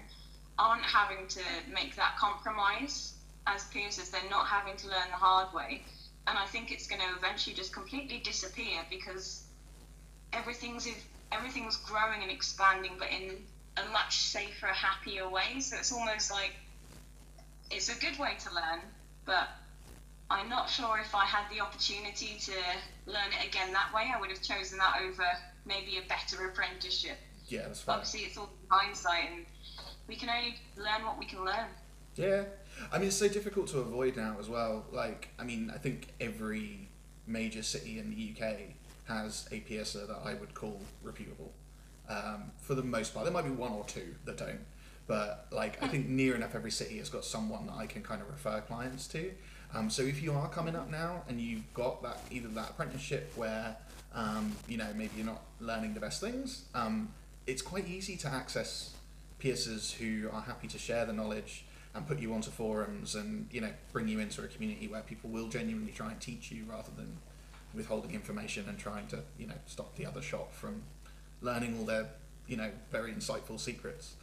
aren't 0.58 0.84
having 0.84 1.28
to 1.28 1.42
make 1.72 1.96
that 1.96 2.16
compromise 2.18 3.14
as 3.48 3.66
piercers. 3.66 4.10
They're 4.10 4.30
not 4.30 4.48
having 4.48 4.76
to 4.78 4.88
learn 4.88 5.10
the 5.10 5.18
hard 5.18 5.54
way. 5.54 5.82
And 6.28 6.38
I 6.38 6.46
think 6.46 6.72
it's 6.72 6.88
going 6.88 7.02
to 7.02 7.16
eventually 7.16 7.56
just 7.56 7.74
completely 7.74 8.20
disappear 8.20 8.86
because 8.90 9.44
everything's 10.34 10.88
everything's 11.32 11.78
growing 11.78 12.22
and 12.24 12.32
expanding, 12.32 12.98
but 12.98 13.10
in 13.12 13.46
a 13.78 13.86
much 13.92 14.18
safer, 14.18 14.68
happier 14.68 15.28
way. 15.30 15.60
So 15.60 15.78
it's 15.78 15.92
almost 15.92 16.32
like 16.32 16.54
it's 17.72 17.90
a 17.90 17.96
good 17.96 18.18
way 18.18 18.36
to 18.40 18.54
learn, 18.54 18.82
but 19.26 19.48
I'm 20.30 20.50
not 20.50 20.70
sure 20.70 21.00
if 21.00 21.16
I 21.16 21.26
had 21.26 21.50
the 21.50 21.62
opportunity 21.62 22.38
to 22.40 22.54
learn 23.06 23.32
it 23.40 23.48
again 23.48 23.72
that 23.74 23.94
way. 23.94 24.12
I 24.14 24.20
would 24.20 24.30
have 24.30 24.42
chosen 24.42 24.78
that 24.80 25.02
over 25.02 25.26
maybe 25.66 25.98
a 25.98 26.02
better 26.08 26.46
apprenticeship. 26.46 27.18
Yeah, 27.50 27.64
that's 27.64 27.82
fine. 27.82 27.96
Obviously, 27.96 28.22
it's 28.22 28.38
all 28.38 28.50
hindsight, 28.70 29.30
and 29.36 29.46
we 30.08 30.16
can 30.16 30.30
only 30.30 30.56
learn 30.78 31.06
what 31.06 31.18
we 31.20 31.26
can 31.26 31.44
learn. 31.44 31.68
Yeah, 32.16 32.44
I 32.92 32.98
mean 32.98 33.08
it's 33.08 33.16
so 33.16 33.28
difficult 33.28 33.68
to 33.68 33.80
avoid 33.80 34.18
now 34.18 34.36
as 34.40 34.50
well. 34.50 34.86
Like, 34.92 35.30
I 35.40 35.44
mean, 35.44 35.72
I 35.74 35.78
think 35.78 36.08
every 36.20 36.90
major 37.28 37.64
city 37.64 38.00
in 38.00 38.10
the 38.10 38.34
UK 38.34 38.58
has 39.08 39.48
a 39.52 39.60
piercer 39.62 40.06
that 40.06 40.20
I 40.26 40.34
would 40.34 40.54
call 40.54 40.82
reputable. 41.04 41.52
Um, 42.10 42.52
for 42.60 42.74
the 42.74 42.84
most 42.84 43.14
part, 43.14 43.26
there 43.26 43.34
might 43.34 43.46
be 43.46 43.52
one 43.52 43.72
or 43.72 43.86
two 43.86 44.16
that 44.26 44.38
don't, 44.38 44.66
but 45.08 45.48
like 45.52 45.82
I 45.82 45.88
think 45.88 46.08
near 46.08 46.36
enough 46.36 46.56
every 46.56 46.72
city 46.72 46.98
has 46.98 47.10
got 47.10 47.24
someone 47.24 47.68
that 47.68 47.76
I 47.76 47.86
can 47.86 48.02
kind 48.02 48.22
of 48.22 48.30
refer 48.30 48.62
clients 48.62 49.08
to. 49.10 49.32
Um, 49.74 49.90
so 49.90 50.02
if 50.02 50.22
you 50.22 50.34
are 50.34 50.50
coming 50.50 50.76
up 50.76 50.90
now 50.90 51.24
and 51.30 51.40
you've 51.40 51.72
got 51.74 52.02
that 52.02 52.20
either 52.32 52.48
that 52.50 52.72
apprenticeship 52.72 53.32
where 53.36 53.78
um, 54.16 54.56
you 54.68 54.78
know 54.78 54.88
maybe 54.96 55.12
you're 55.18 55.26
not 55.26 55.44
learning 55.60 55.94
the 55.94 56.00
best 56.00 56.20
things, 56.20 56.66
um, 56.74 57.14
it's 57.50 57.62
quite 57.62 57.88
easy 57.88 58.16
to 58.18 58.28
access 58.28 58.96
piercers 59.40 59.92
who 59.94 60.30
are 60.32 60.42
happy 60.42 60.68
to 60.68 60.78
share 60.78 61.06
the 61.06 61.14
knowledge 61.14 61.66
and 61.96 62.08
put 62.08 62.20
you 62.20 62.34
onto 62.34 62.52
forums 62.52 63.16
and 63.16 63.48
you 63.52 63.60
know 63.62 63.72
bring 63.92 64.08
you 64.08 64.20
into 64.20 64.44
a 64.44 64.48
community 64.48 64.88
where 64.88 65.02
people 65.02 65.30
will 65.30 65.48
genuinely 65.48 65.92
try 65.92 66.12
and 66.12 66.22
teach 66.22 66.52
you 66.52 66.64
rather 66.70 66.92
than 66.96 67.18
withholding 67.74 68.14
information 68.14 68.66
and 68.68 68.78
trying 68.78 69.08
to 69.08 69.20
you 69.38 69.48
know 69.48 69.56
stop 69.66 69.96
the 69.96 70.06
other 70.06 70.22
shop 70.22 70.54
from 70.54 70.82
learning 71.42 71.76
all 71.80 71.86
their 71.86 72.08
you 72.48 72.58
know 72.58 72.70
very 72.92 73.12
insightful 73.12 73.60
secrets. 73.60 74.14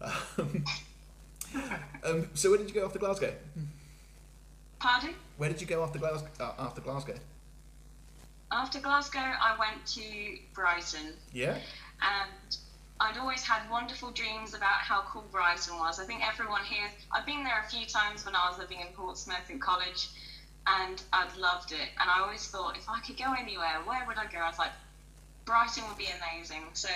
Um, 0.00 0.64
um, 2.04 2.28
so 2.34 2.50
where 2.50 2.58
did 2.58 2.68
you 2.68 2.74
go 2.74 2.84
after 2.86 2.98
Glasgow? 2.98 3.32
Pardon? 4.80 5.14
Where 5.36 5.48
did 5.48 5.60
you 5.60 5.66
go 5.66 5.84
after 5.84 5.98
Glasgow? 5.98 6.28
Uh, 6.40 6.52
after 6.58 6.80
Glasgow? 6.80 7.14
After 8.50 8.80
Glasgow, 8.80 9.20
I 9.20 9.56
went 9.58 9.86
to 9.86 10.38
Brighton, 10.54 11.14
Yeah. 11.32 11.56
and 12.00 12.56
I'd 13.02 13.18
always 13.18 13.42
had 13.42 13.68
wonderful 13.68 14.12
dreams 14.12 14.54
about 14.54 14.78
how 14.78 15.02
cool 15.08 15.24
Brighton 15.32 15.76
was. 15.76 15.98
I 15.98 16.04
think 16.04 16.24
everyone 16.24 16.62
here, 16.62 16.88
I've 17.10 17.26
been 17.26 17.42
there 17.42 17.60
a 17.66 17.68
few 17.68 17.84
times 17.84 18.24
when 18.24 18.36
I 18.36 18.48
was 18.48 18.60
living 18.60 18.78
in 18.78 18.86
Portsmouth 18.94 19.50
in 19.50 19.58
college, 19.58 20.08
and 20.68 21.02
I'd 21.12 21.36
loved 21.36 21.72
it. 21.72 21.88
And 22.00 22.08
I 22.08 22.20
always 22.20 22.46
thought, 22.46 22.76
if 22.76 22.88
I 22.88 23.00
could 23.00 23.16
go 23.16 23.34
anywhere, 23.36 23.80
where 23.84 24.06
would 24.06 24.18
I 24.18 24.26
go? 24.26 24.38
I 24.38 24.48
was 24.48 24.58
like, 24.60 24.70
Brighton 25.44 25.82
would 25.88 25.98
be 25.98 26.06
amazing. 26.06 26.62
So, 26.74 26.90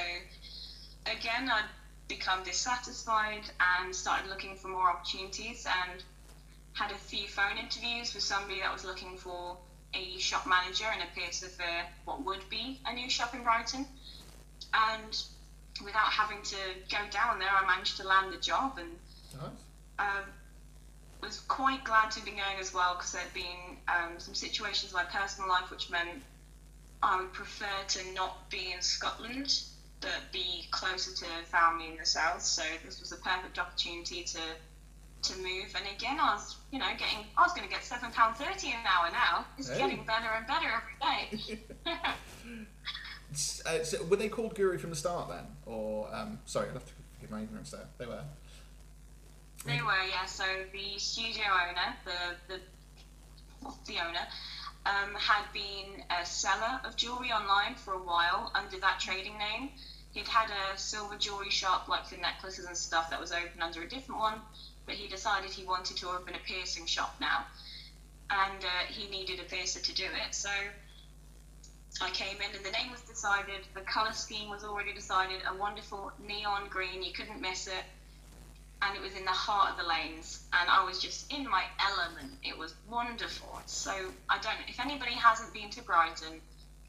again, 1.07 1.51
I'd 1.51 1.65
become 2.07 2.45
dissatisfied 2.45 3.43
and 3.81 3.93
started 3.93 4.31
looking 4.31 4.55
for 4.55 4.69
more 4.69 4.89
opportunities 4.89 5.67
and 5.67 6.05
had 6.75 6.93
a 6.93 6.99
few 6.99 7.27
phone 7.27 7.59
interviews 7.59 8.15
with 8.15 8.23
somebody 8.23 8.61
that 8.61 8.73
was 8.73 8.85
looking 8.85 9.17
for 9.17 9.57
a 9.93 10.19
shop 10.19 10.47
manager 10.47 10.87
and 10.87 11.03
a 11.03 11.07
piercer 11.19 11.49
for 11.49 11.65
what 12.05 12.25
would 12.25 12.49
be 12.49 12.79
a 12.87 12.95
new 12.95 13.11
shop 13.11 13.35
in 13.35 13.43
Brighton. 13.43 13.87
And 14.73 15.21
without 15.81 16.13
having 16.13 16.43
to 16.43 16.57
go 16.91 17.07
down 17.09 17.39
there, 17.39 17.51
I 17.53 17.63
managed 17.65 17.97
to 17.99 18.05
land 18.05 18.33
the 18.33 18.37
job 18.39 18.79
and 18.79 18.99
Nice. 19.35 19.65
um, 19.99 20.25
was 21.23 21.41
quite 21.41 21.85
glad 21.85 22.11
to 22.13 22.23
be 22.23 22.33
going 22.33 22.59
as 22.59 22.73
well 22.73 22.95
because 22.95 23.13
there'd 23.13 23.33
been 23.33 23.79
um, 23.89 24.19
some 24.19 24.35
situations 24.35 24.93
in 24.93 24.97
my 24.97 25.05
personal 25.05 25.49
life 25.49 25.71
which 25.71 25.89
meant 25.89 26.23
I 27.03 27.17
would 27.17 27.33
prefer 27.33 27.85
to 27.89 28.03
not 28.13 28.49
be 28.51 28.73
in 28.73 28.81
Scotland 28.83 29.63
but 30.01 30.31
be 30.33 30.67
closer 30.71 31.11
to 31.13 31.45
family 31.45 31.89
in 31.89 31.97
the 31.97 32.05
south. 32.07 32.43
So 32.43 32.63
this 32.83 33.01
was 33.01 33.13
a 33.13 33.17
perfect 33.17 33.59
opportunity 33.59 34.23
to 34.25 34.57
to 35.23 35.37
move. 35.37 35.75
And 35.75 35.87
again, 35.87 36.19
I 36.21 36.33
was 36.35 36.57
you 36.71 36.79
know 36.79 36.93
getting 36.97 37.27
I 37.37 37.43
was 37.43 37.53
going 37.53 37.67
to 37.67 37.73
get 37.73 37.85
seven 37.85 38.11
pound 38.11 38.37
thirty 38.37 38.71
an 38.71 38.79
hour 38.81 39.11
now. 39.11 39.47
It's 39.57 39.69
Hey. 39.69 39.77
getting 39.77 40.05
better 40.05 40.31
and 40.33 40.47
better 40.47 40.67
every 40.71 40.97
day. 41.01 41.31
Uh, 43.33 43.83
so 43.83 44.03
were 44.05 44.17
they 44.17 44.29
called 44.29 44.55
Guru 44.55 44.79
from 44.79 44.91
the 44.91 44.97
start 44.97 45.29
then, 45.29 45.45
or 45.67 46.09
um, 46.15 46.39
sorry, 46.47 46.69
I 46.69 46.73
have 46.73 46.87
to 46.87 46.93
forgive 47.15 47.31
my 47.31 47.43
ignorance 47.43 47.71
there. 47.71 47.87
They 47.99 48.07
were. 48.07 48.23
They 49.65 49.83
were, 49.83 50.05
yeah. 50.09 50.27
So 50.27 50.45
the 50.73 50.99
studio 50.99 51.45
owner, 51.69 51.97
the 52.05 52.55
the 52.55 52.61
the 53.87 53.99
owner, 53.99 54.27
um, 54.87 55.15
had 55.15 55.45
been 55.53 56.05
a 56.11 56.25
seller 56.25 56.81
of 56.85 56.97
jewelry 56.97 57.33
online 57.33 57.75
for 57.75 57.95
a 57.95 57.99
while 57.99 58.53
under 58.55 58.79
that 58.79 59.01
trading 59.01 59.37
name. 59.39 59.71
He'd 60.13 60.29
had 60.29 60.49
a 60.49 60.79
silver 60.79 61.17
jewelry 61.17 61.51
shop, 61.51 61.89
like 61.89 62.07
for 62.07 62.17
necklaces 62.17 62.65
and 62.67 62.77
stuff, 62.77 63.11
that 63.11 63.21
was 63.21 63.33
open 63.33 63.61
under 63.61 63.83
a 63.83 63.89
different 63.89 64.21
one, 64.21 64.41
but 64.87 64.95
he 64.95 65.09
decided 65.09 65.51
he 65.51 65.65
wanted 65.65 65.97
to 65.99 66.09
open 66.09 66.35
a 66.35 66.39
piercing 66.47 66.87
shop 66.87 67.17
now, 67.21 67.45
and 68.31 68.65
uh, 68.65 68.87
he 68.89 69.11
needed 69.11 69.41
a 69.41 69.43
piercer 69.43 69.81
to 69.81 69.95
do 69.95 70.05
it. 70.05 70.35
So 70.35 70.49
I 72.01 72.11
came 72.11 72.37
in 72.37 72.55
and 72.55 72.65
the 72.65 72.71
name 72.71 72.91
was 72.91 73.01
decided, 73.03 73.67
the 73.75 73.81
colour 73.81 74.13
scheme 74.13 74.51
was 74.51 74.65
already 74.65 74.93
decided, 74.93 75.41
a 75.51 75.57
wonderful 75.57 76.13
neon 76.27 76.69
green, 76.69 77.03
you 77.03 77.13
couldn't 77.13 77.41
miss 77.41 77.67
it. 77.67 77.85
And 78.83 78.95
it 78.95 79.03
was 79.03 79.15
in 79.15 79.25
the 79.25 79.31
heart 79.31 79.71
of 79.71 79.79
the 79.79 79.89
lanes, 79.89 80.45
and 80.53 80.69
I 80.69 80.85
was 80.85 81.01
just 81.01 81.33
in 81.33 81.49
my 81.49 81.65
element. 81.81 82.33
It 82.43 82.57
was 82.57 82.75
wonderful. 82.91 83.59
So 83.65 83.91
I 84.29 84.39
don't. 84.43 84.59
If 84.69 84.79
anybody 84.79 85.13
hasn't 85.13 85.55
been 85.55 85.71
to 85.71 85.83
Brighton, 85.83 86.43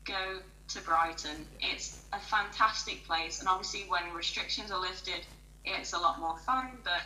go 0.03 0.39
to 0.67 0.81
Brighton. 0.81 1.47
It's 1.61 2.03
a 2.11 2.19
fantastic 2.19 3.05
place, 3.05 3.39
and 3.39 3.47
obviously 3.47 3.85
when 3.87 4.01
restrictions 4.13 4.69
are 4.69 4.81
lifted, 4.81 5.21
it's 5.63 5.93
a 5.93 5.97
lot 5.97 6.19
more 6.19 6.37
fun. 6.39 6.71
But 6.83 7.03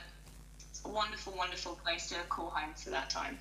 it's 0.68 0.82
a 0.84 0.90
wonderful, 0.90 1.34
wonderful 1.38 1.80
place 1.86 2.10
to 2.10 2.16
call 2.30 2.50
home 2.50 2.74
for 2.74 2.90
that 2.90 3.12
time. 3.12 3.38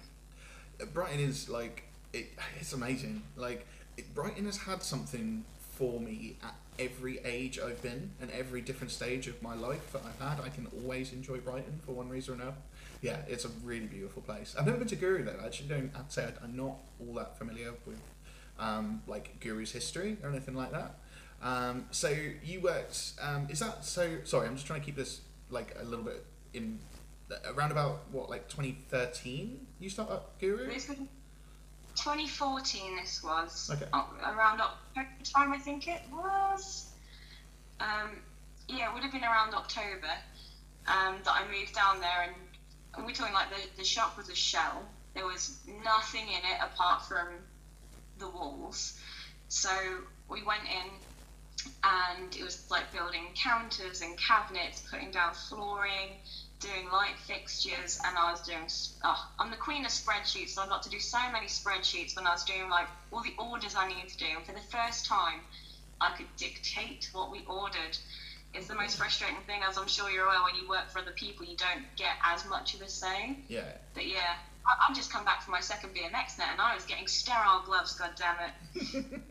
Brighton 0.92 1.20
is 1.20 1.48
like 1.48 1.84
it, 2.12 2.26
it's 2.60 2.74
amazing. 2.74 3.22
Like 3.34 3.66
Brighton 4.14 4.46
has 4.46 4.58
had 4.58 4.82
something 4.82 5.44
for 5.58 6.00
me 6.00 6.36
at 6.42 6.54
every 6.78 7.18
age 7.24 7.58
I've 7.58 7.80
been 7.82 8.10
and 8.20 8.30
every 8.30 8.60
different 8.60 8.90
stage 8.90 9.28
of 9.28 9.42
my 9.42 9.54
life 9.54 9.92
that 9.92 10.02
I've 10.04 10.28
had. 10.28 10.44
I 10.44 10.48
can 10.48 10.66
always 10.82 11.12
enjoy 11.12 11.38
Brighton 11.38 11.80
for 11.84 11.92
one 11.92 12.08
reason 12.08 12.34
or 12.34 12.42
another. 12.42 12.56
Yeah, 13.02 13.18
it's 13.28 13.44
a 13.44 13.48
really 13.64 13.86
beautiful 13.86 14.22
place. 14.22 14.54
I've 14.58 14.66
never 14.66 14.78
been 14.78 14.88
to 14.88 14.96
Guru 14.96 15.24
though. 15.24 15.38
I 15.42 15.46
actually 15.46 15.68
don't. 15.68 15.90
I'd 15.96 16.12
say 16.12 16.28
I'm 16.42 16.56
not 16.56 16.76
all 17.00 17.14
that 17.14 17.38
familiar 17.38 17.72
with 17.86 18.00
um, 18.58 19.02
like 19.06 19.40
Guru's 19.40 19.72
history 19.72 20.18
or 20.22 20.28
anything 20.28 20.54
like 20.54 20.72
that. 20.72 20.96
Um, 21.42 21.86
so 21.90 22.14
you 22.44 22.60
worked. 22.60 23.12
Um, 23.20 23.46
is 23.48 23.60
that 23.60 23.84
so? 23.84 24.18
Sorry, 24.24 24.46
I'm 24.46 24.54
just 24.54 24.66
trying 24.66 24.80
to 24.80 24.86
keep 24.86 24.96
this 24.96 25.22
like 25.48 25.74
a 25.80 25.84
little 25.84 26.04
bit 26.04 26.24
in 26.52 26.78
around 27.54 27.72
about 27.72 28.02
what 28.12 28.28
like 28.28 28.48
2013. 28.48 29.66
You 29.78 29.88
start 29.88 30.10
up 30.10 30.38
Guru. 30.38 30.66
Was 30.72 30.86
2014. 32.04 32.96
This 32.96 33.22
was 33.22 33.70
Okay. 33.72 33.86
uh, 33.92 34.02
around 34.24 34.60
October 34.60 35.08
time, 35.24 35.52
I 35.52 35.58
think 35.58 35.86
it 35.86 36.02
was. 36.10 36.86
Um, 37.78 38.22
yeah, 38.68 38.88
it 38.88 38.94
would 38.94 39.02
have 39.02 39.12
been 39.12 39.24
around 39.24 39.54
October 39.54 40.12
um, 40.86 41.16
that 41.24 41.32
I 41.32 41.44
moved 41.50 41.74
down 41.74 42.00
there, 42.00 42.22
and, 42.22 42.34
and 42.94 43.04
we're 43.06 43.12
talking 43.12 43.34
like 43.34 43.48
the 43.50 43.76
the 43.76 43.84
shop 43.84 44.16
was 44.16 44.28
a 44.28 44.34
shell. 44.34 44.82
There 45.14 45.26
was 45.26 45.58
nothing 45.84 46.28
in 46.28 46.38
it 46.44 46.58
apart 46.60 47.02
from 47.02 47.28
the 48.18 48.28
walls. 48.28 48.98
So 49.48 49.70
we 50.28 50.42
went 50.42 50.62
in 50.64 50.90
and 51.82 52.34
it 52.36 52.42
was 52.44 52.70
like 52.70 52.90
building 52.92 53.24
counters 53.34 54.00
and 54.02 54.16
cabinets, 54.16 54.82
putting 54.90 55.10
down 55.10 55.34
flooring, 55.34 56.16
doing 56.60 56.90
light 56.92 57.18
fixtures, 57.26 57.98
and 58.04 58.16
I 58.16 58.30
was 58.30 58.40
doing. 58.42 58.68
Oh, 59.02 59.28
I'm 59.38 59.50
the 59.50 59.56
queen 59.56 59.84
of 59.84 59.90
spreadsheets, 59.90 60.50
so 60.50 60.62
I 60.62 60.66
got 60.68 60.82
to 60.84 60.90
do 60.90 61.00
so 61.00 61.18
many 61.32 61.46
spreadsheets 61.46 62.14
when 62.16 62.26
I 62.26 62.32
was 62.32 62.44
doing 62.44 62.68
like 62.70 62.86
all 63.12 63.22
the 63.22 63.34
orders 63.38 63.74
I 63.76 63.88
needed 63.88 64.08
to 64.10 64.18
do. 64.18 64.26
And 64.36 64.44
for 64.44 64.52
the 64.52 64.66
first 64.70 65.06
time, 65.06 65.40
I 66.00 66.14
could 66.16 66.26
dictate 66.36 67.08
what 67.12 67.30
we 67.30 67.44
ordered. 67.46 67.96
It's 68.52 68.66
the 68.66 68.74
most 68.74 68.98
frustrating 68.98 69.40
thing, 69.46 69.60
as 69.68 69.78
I'm 69.78 69.88
sure 69.88 70.10
you're 70.10 70.26
aware. 70.26 70.42
When 70.42 70.54
you 70.54 70.68
work 70.68 70.90
for 70.90 70.98
other 70.98 71.12
people, 71.12 71.46
you 71.46 71.56
don't 71.56 71.84
get 71.96 72.14
as 72.24 72.46
much 72.48 72.74
of 72.74 72.82
a 72.82 72.88
say. 72.88 73.38
Yeah. 73.48 73.72
But 73.94 74.06
yeah, 74.06 74.34
I, 74.66 74.88
I've 74.88 74.96
just 74.96 75.12
come 75.12 75.24
back 75.24 75.42
from 75.42 75.52
my 75.52 75.60
second 75.60 75.90
BMX 75.90 76.38
net, 76.38 76.48
and 76.52 76.60
I 76.60 76.74
was 76.74 76.84
getting 76.84 77.06
sterile 77.06 77.62
gloves. 77.64 77.94
God 77.94 78.10
damn 78.16 78.36
it! 78.40 79.14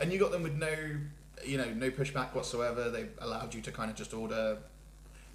And 0.00 0.12
you 0.12 0.18
got 0.18 0.30
them 0.30 0.42
with 0.42 0.54
no, 0.54 0.74
you 1.44 1.58
know, 1.58 1.68
no 1.74 1.90
pushback 1.90 2.34
whatsoever. 2.34 2.90
They 2.90 3.06
allowed 3.18 3.54
you 3.54 3.60
to 3.62 3.72
kind 3.72 3.90
of 3.90 3.96
just 3.96 4.14
order 4.14 4.58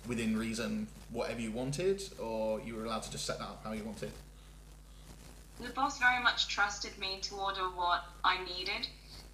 within 0.08 0.38
reason 0.38 0.88
whatever 1.12 1.40
you 1.40 1.52
wanted, 1.52 2.02
or 2.20 2.60
you 2.62 2.76
were 2.76 2.86
allowed 2.86 3.04
to 3.04 3.12
just 3.12 3.26
set 3.26 3.40
that 3.40 3.46
up 3.46 3.62
how 3.64 3.72
you 3.72 3.84
wanted. 3.84 4.12
The 5.62 5.70
boss 5.70 6.00
very 6.00 6.22
much 6.22 6.48
trusted 6.48 6.98
me 6.98 7.20
to 7.22 7.36
order 7.36 7.62
what 7.64 8.04
I 8.24 8.44
needed. 8.44 8.88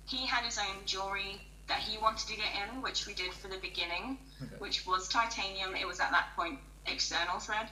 He 0.05 0.25
had 0.25 0.43
his 0.43 0.57
own 0.57 0.85
jewelry 0.85 1.41
that 1.67 1.79
he 1.79 1.97
wanted 1.97 2.27
to 2.27 2.35
get 2.35 2.47
in, 2.67 2.81
which 2.81 3.07
we 3.07 3.13
did 3.13 3.33
for 3.33 3.47
the 3.47 3.57
beginning, 3.59 4.17
Okay. 4.41 4.55
which 4.59 4.85
was 4.85 5.07
titanium. 5.07 5.75
It 5.75 5.87
was 5.87 5.99
at 5.99 6.11
that 6.11 6.27
point 6.35 6.59
external 6.87 7.39
thread, 7.39 7.69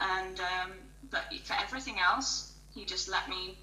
and 0.00 0.40
um, 0.40 0.72
but 1.10 1.22
for 1.44 1.54
everything 1.54 1.96
else, 1.98 2.52
he 2.74 2.84
just 2.84 3.08
let 3.08 3.28
me 3.28 3.56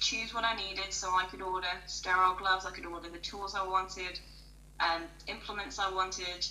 choose 0.00 0.34
what 0.34 0.44
I 0.44 0.54
needed, 0.56 0.92
so 0.92 1.08
I 1.10 1.24
could 1.26 1.42
order 1.42 1.68
sterile 1.86 2.34
gloves. 2.34 2.66
I 2.66 2.70
could 2.70 2.86
order 2.86 3.08
the 3.08 3.18
tools 3.18 3.54
I 3.54 3.66
wanted, 3.66 4.18
um, 4.80 5.02
implements 5.28 5.78
I 5.78 5.90
wanted, 5.92 6.46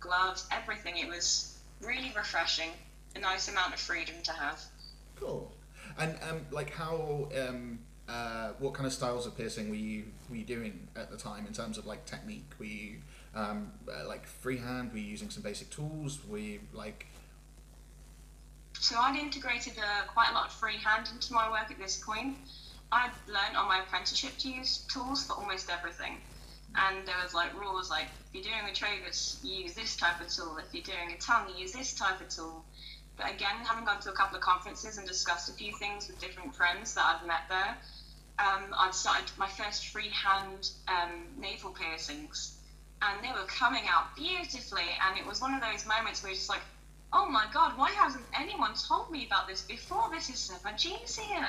gloves, 0.00 0.46
everything. 0.50 0.96
It 0.98 1.08
was 1.08 1.58
really 1.82 2.12
refreshing, 2.16 2.70
a 3.16 3.18
nice 3.18 3.48
amount 3.48 3.74
of 3.74 3.80
freedom 3.80 4.14
to 4.24 4.32
have. 4.32 4.60
Cool. 5.16 5.52
And 5.98 6.16
um, 6.28 6.46
like 6.50 6.70
how 6.72 7.28
um, 7.38 7.78
uh, 8.08 8.50
what 8.58 8.74
kind 8.74 8.86
of 8.86 8.92
styles 8.92 9.26
of 9.26 9.36
piercing 9.36 9.70
were 9.70 9.76
you 9.76 10.04
were 10.28 10.36
you 10.36 10.44
doing 10.44 10.88
at 10.96 11.10
the 11.10 11.16
time 11.16 11.46
in 11.46 11.52
terms 11.52 11.78
of 11.78 11.86
like 11.86 12.04
technique? 12.04 12.50
Were 12.58 12.64
you 12.66 12.96
um, 13.34 13.72
uh, 13.88 14.06
like 14.06 14.26
freehand? 14.26 14.92
Were 14.92 14.98
you 14.98 15.04
using 15.04 15.30
some 15.30 15.42
basic 15.42 15.70
tools? 15.70 16.18
Were 16.28 16.38
you 16.38 16.60
like 16.72 17.06
So 18.78 18.96
I'd 18.98 19.16
integrated 19.16 19.74
uh, 19.78 20.06
quite 20.06 20.30
a 20.30 20.34
lot 20.34 20.46
of 20.46 20.52
freehand 20.52 21.08
into 21.12 21.32
my 21.32 21.50
work 21.50 21.70
at 21.70 21.78
this 21.78 22.02
point. 22.04 22.36
I'd 22.92 23.10
learned 23.26 23.56
on 23.56 23.66
my 23.68 23.80
apprenticeship 23.80 24.36
to 24.38 24.48
use 24.48 24.84
tools 24.92 25.26
for 25.26 25.34
almost 25.34 25.70
everything. 25.70 26.18
And 26.76 27.06
there 27.06 27.16
was 27.22 27.34
like 27.34 27.58
rules 27.58 27.88
like 27.88 28.06
if 28.32 28.34
you're 28.34 28.52
doing 28.52 28.68
a 28.68 28.74
tragus, 28.74 29.42
you 29.44 29.62
use 29.62 29.74
this 29.74 29.96
type 29.96 30.20
of 30.20 30.28
tool. 30.28 30.58
If 30.58 30.74
you're 30.74 30.82
doing 30.82 31.14
a 31.16 31.20
tongue, 31.20 31.48
you 31.54 31.62
use 31.62 31.72
this 31.72 31.94
type 31.94 32.20
of 32.20 32.28
tool. 32.28 32.64
But 33.16 33.30
again, 33.30 33.56
having 33.64 33.84
gone 33.84 34.00
to 34.00 34.10
a 34.10 34.12
couple 34.12 34.36
of 34.36 34.42
conferences 34.42 34.98
and 34.98 35.06
discussed 35.06 35.48
a 35.48 35.52
few 35.52 35.72
things 35.76 36.08
with 36.08 36.18
different 36.18 36.54
friends 36.54 36.94
that 36.94 37.04
I've 37.04 37.26
met 37.26 37.42
there, 37.48 37.76
um, 38.40 38.74
I'd 38.76 38.94
started 38.94 39.30
my 39.38 39.48
first 39.48 39.86
freehand 39.88 40.70
um, 40.88 41.26
navel 41.38 41.70
piercings, 41.70 42.56
and 43.02 43.22
they 43.22 43.30
were 43.30 43.46
coming 43.46 43.84
out 43.88 44.16
beautifully. 44.16 44.82
And 45.06 45.16
it 45.16 45.24
was 45.24 45.40
one 45.40 45.54
of 45.54 45.60
those 45.60 45.86
moments 45.86 46.22
where 46.22 46.32
you're 46.32 46.36
just 46.36 46.48
like, 46.48 46.62
oh 47.12 47.28
my 47.28 47.46
god, 47.52 47.78
why 47.78 47.92
hasn't 47.92 48.24
anyone 48.36 48.72
told 48.74 49.12
me 49.12 49.26
about 49.26 49.46
this 49.46 49.62
before? 49.62 50.10
This 50.12 50.28
is 50.28 50.38
so 50.38 50.54
much 50.64 50.86
easier. 50.86 51.46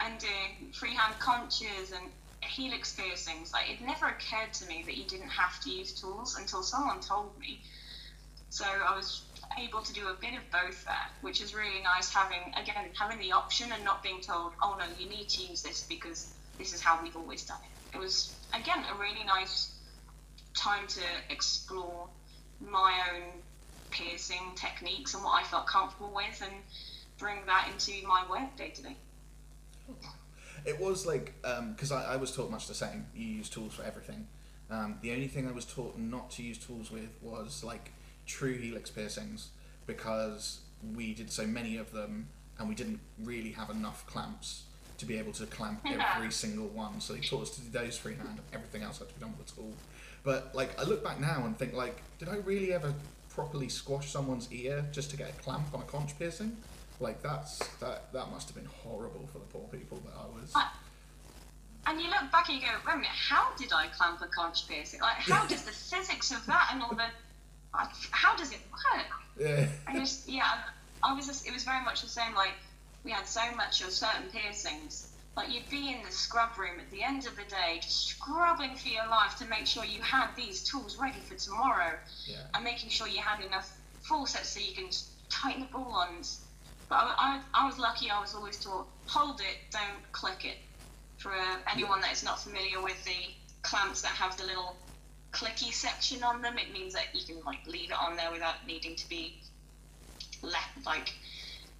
and 0.00 0.18
doing 0.18 0.72
freehand 0.72 1.16
conches 1.20 1.92
and 1.92 2.10
helix 2.42 2.92
piercings. 2.92 3.52
Like 3.52 3.70
it 3.70 3.80
never 3.80 4.06
occurred 4.06 4.52
to 4.54 4.66
me 4.66 4.82
that 4.86 4.96
you 4.96 5.04
didn't 5.04 5.30
have 5.30 5.60
to 5.60 5.70
use 5.70 5.92
tools 5.92 6.36
until 6.38 6.62
someone 6.62 7.00
told 7.00 7.38
me. 7.38 7.60
So 8.50 8.64
I 8.64 8.94
was 8.94 9.22
able 9.58 9.80
to 9.82 9.92
do 9.92 10.08
a 10.08 10.14
bit 10.14 10.34
of 10.34 10.50
both 10.50 10.84
there, 10.84 11.08
which 11.20 11.40
is 11.40 11.54
really 11.54 11.82
nice 11.82 12.12
having 12.12 12.52
again 12.56 12.90
having 12.98 13.18
the 13.18 13.32
option 13.32 13.72
and 13.72 13.84
not 13.84 14.02
being 14.02 14.20
told, 14.20 14.52
oh 14.62 14.76
no, 14.78 14.84
you 14.98 15.08
need 15.08 15.28
to 15.30 15.42
use 15.42 15.62
this 15.62 15.86
because 15.88 16.32
this 16.58 16.74
is 16.74 16.80
how 16.80 17.02
we've 17.02 17.16
always 17.16 17.44
done 17.44 17.60
it. 17.62 17.96
It 17.96 18.00
was 18.00 18.34
again 18.54 18.84
a 18.94 18.98
really 18.98 19.24
nice 19.24 19.72
time 20.54 20.86
to 20.86 21.00
explore 21.30 22.08
my 22.60 23.00
own 23.12 23.22
piercing 23.90 24.52
techniques 24.56 25.14
and 25.14 25.22
what 25.22 25.42
I 25.42 25.44
felt 25.44 25.66
comfortable 25.66 26.12
with 26.14 26.42
and 26.42 26.54
bring 27.18 27.46
that 27.46 27.68
into 27.72 28.06
my 28.06 28.24
work 28.28 28.56
day 28.56 28.70
to 28.70 28.82
day. 28.82 28.96
It 30.64 30.80
was 30.80 31.06
like 31.06 31.34
because 31.42 31.92
I, 31.92 32.14
I 32.14 32.16
was 32.16 32.34
taught 32.34 32.50
much 32.50 32.66
the 32.68 32.74
same. 32.74 33.06
You 33.14 33.26
use 33.26 33.48
tools 33.48 33.74
for 33.74 33.82
everything. 33.82 34.26
Um, 34.70 34.98
the 35.02 35.12
only 35.12 35.28
thing 35.28 35.46
I 35.46 35.52
was 35.52 35.64
taught 35.64 35.98
not 35.98 36.30
to 36.32 36.42
use 36.42 36.58
tools 36.58 36.90
with 36.90 37.10
was 37.20 37.62
like 37.62 37.92
true 38.26 38.54
helix 38.54 38.90
piercings 38.90 39.50
because 39.86 40.60
we 40.94 41.12
did 41.12 41.30
so 41.30 41.46
many 41.46 41.76
of 41.76 41.92
them 41.92 42.28
and 42.58 42.68
we 42.68 42.74
didn't 42.74 43.00
really 43.22 43.52
have 43.52 43.70
enough 43.70 44.06
clamps 44.06 44.64
to 44.98 45.04
be 45.04 45.18
able 45.18 45.32
to 45.32 45.46
clamp 45.46 45.84
every 45.84 46.30
single 46.30 46.68
one. 46.68 47.00
So 47.00 47.12
they 47.12 47.20
taught 47.20 47.42
us 47.42 47.50
to 47.56 47.60
do 47.60 47.70
those 47.70 47.98
freehand. 47.98 48.38
Everything 48.52 48.82
else 48.82 48.98
had 48.98 49.08
to 49.08 49.14
be 49.14 49.20
done 49.20 49.34
with 49.36 49.52
a 49.52 49.54
tool. 49.56 49.72
But 50.22 50.54
like 50.54 50.78
I 50.80 50.84
look 50.84 51.02
back 51.02 51.20
now 51.20 51.44
and 51.44 51.58
think 51.58 51.74
like, 51.74 52.00
did 52.18 52.28
I 52.28 52.36
really 52.36 52.72
ever 52.72 52.94
properly 53.28 53.68
squash 53.68 54.10
someone's 54.10 54.50
ear 54.52 54.86
just 54.92 55.10
to 55.10 55.16
get 55.16 55.30
a 55.30 55.42
clamp 55.42 55.66
on 55.74 55.80
a 55.80 55.84
conch 55.84 56.16
piercing? 56.18 56.56
Like 57.02 57.20
that's 57.20 57.58
that 57.78 58.12
that 58.12 58.30
must 58.30 58.48
have 58.48 58.54
been 58.56 58.70
horrible 58.84 59.26
for 59.32 59.38
the 59.40 59.44
poor 59.46 59.66
people 59.68 59.98
that 60.06 60.12
I 60.16 60.26
was. 60.40 60.52
I- 60.54 60.70
And 61.88 62.00
you 62.00 62.08
look 62.08 62.30
back 62.30 62.48
and 62.48 62.58
you 62.60 62.62
go, 62.64 62.72
wait 62.86 62.94
a 62.94 62.96
minute, 62.96 63.10
how 63.10 63.48
did 63.58 63.72
I 63.72 63.88
clamp 63.88 64.20
a 64.22 64.28
conch 64.28 64.68
piercing? 64.68 65.00
Like, 65.00 65.16
how 65.16 65.44
does 65.52 65.62
the 65.64 65.72
physics 65.72 66.30
of 66.30 66.46
that 66.46 66.68
and 66.72 66.80
all 66.80 66.94
the, 66.94 67.08
how 68.12 68.36
does 68.36 68.52
it 68.52 68.60
work? 68.70 69.06
Yeah. 69.36 69.66
I 69.88 69.98
just, 69.98 70.28
yeah, 70.28 70.58
I 71.02 71.12
was 71.12 71.26
just, 71.26 71.44
it 71.44 71.52
was 71.52 71.64
very 71.64 71.84
much 71.84 72.02
the 72.02 72.08
same. 72.08 72.36
Like, 72.36 72.54
we 73.04 73.10
had 73.10 73.26
so 73.26 73.40
much 73.56 73.82
of 73.82 73.90
certain 73.90 74.30
piercings. 74.30 75.08
Like, 75.36 75.52
you'd 75.52 75.68
be 75.70 75.88
in 75.92 76.04
the 76.06 76.12
scrub 76.12 76.56
room 76.56 76.78
at 76.78 76.88
the 76.92 77.02
end 77.02 77.26
of 77.26 77.34
the 77.34 77.42
day, 77.50 77.80
just 77.82 78.06
scrubbing 78.06 78.76
for 78.76 78.86
your 78.88 79.08
life 79.08 79.34
to 79.38 79.46
make 79.46 79.66
sure 79.66 79.84
you 79.84 80.00
had 80.02 80.28
these 80.36 80.62
tools 80.62 80.96
ready 80.98 81.18
for 81.18 81.34
tomorrow 81.34 81.94
Yeah. 82.26 82.36
and 82.54 82.62
making 82.62 82.90
sure 82.90 83.08
you 83.08 83.22
had 83.22 83.44
enough 83.44 83.76
forceps 84.02 84.50
so 84.50 84.60
you 84.60 84.72
can 84.76 84.88
tighten 85.30 85.62
the 85.62 85.66
ball-ons. 85.66 86.42
But 86.92 86.98
I, 87.18 87.40
I, 87.54 87.62
I 87.62 87.66
was 87.66 87.78
lucky. 87.78 88.10
I 88.10 88.20
was 88.20 88.34
always 88.34 88.58
taught 88.62 88.86
hold 89.06 89.40
it, 89.40 89.56
don't 89.70 90.12
click 90.12 90.44
it. 90.44 90.58
For 91.16 91.32
uh, 91.32 91.56
anyone 91.72 92.02
that 92.02 92.12
is 92.12 92.22
not 92.22 92.38
familiar 92.38 92.82
with 92.82 93.02
the 93.04 93.32
clamps 93.62 94.02
that 94.02 94.10
have 94.12 94.36
the 94.36 94.44
little 94.44 94.76
clicky 95.32 95.72
section 95.72 96.22
on 96.22 96.42
them, 96.42 96.58
it 96.58 96.70
means 96.72 96.92
that 96.92 97.06
you 97.14 97.24
can 97.24 97.42
like 97.46 97.66
leave 97.66 97.90
it 97.90 97.96
on 97.98 98.16
there 98.16 98.30
without 98.30 98.66
needing 98.66 98.94
to 98.96 99.08
be 99.08 99.40
left 100.42 100.84
like 100.84 101.14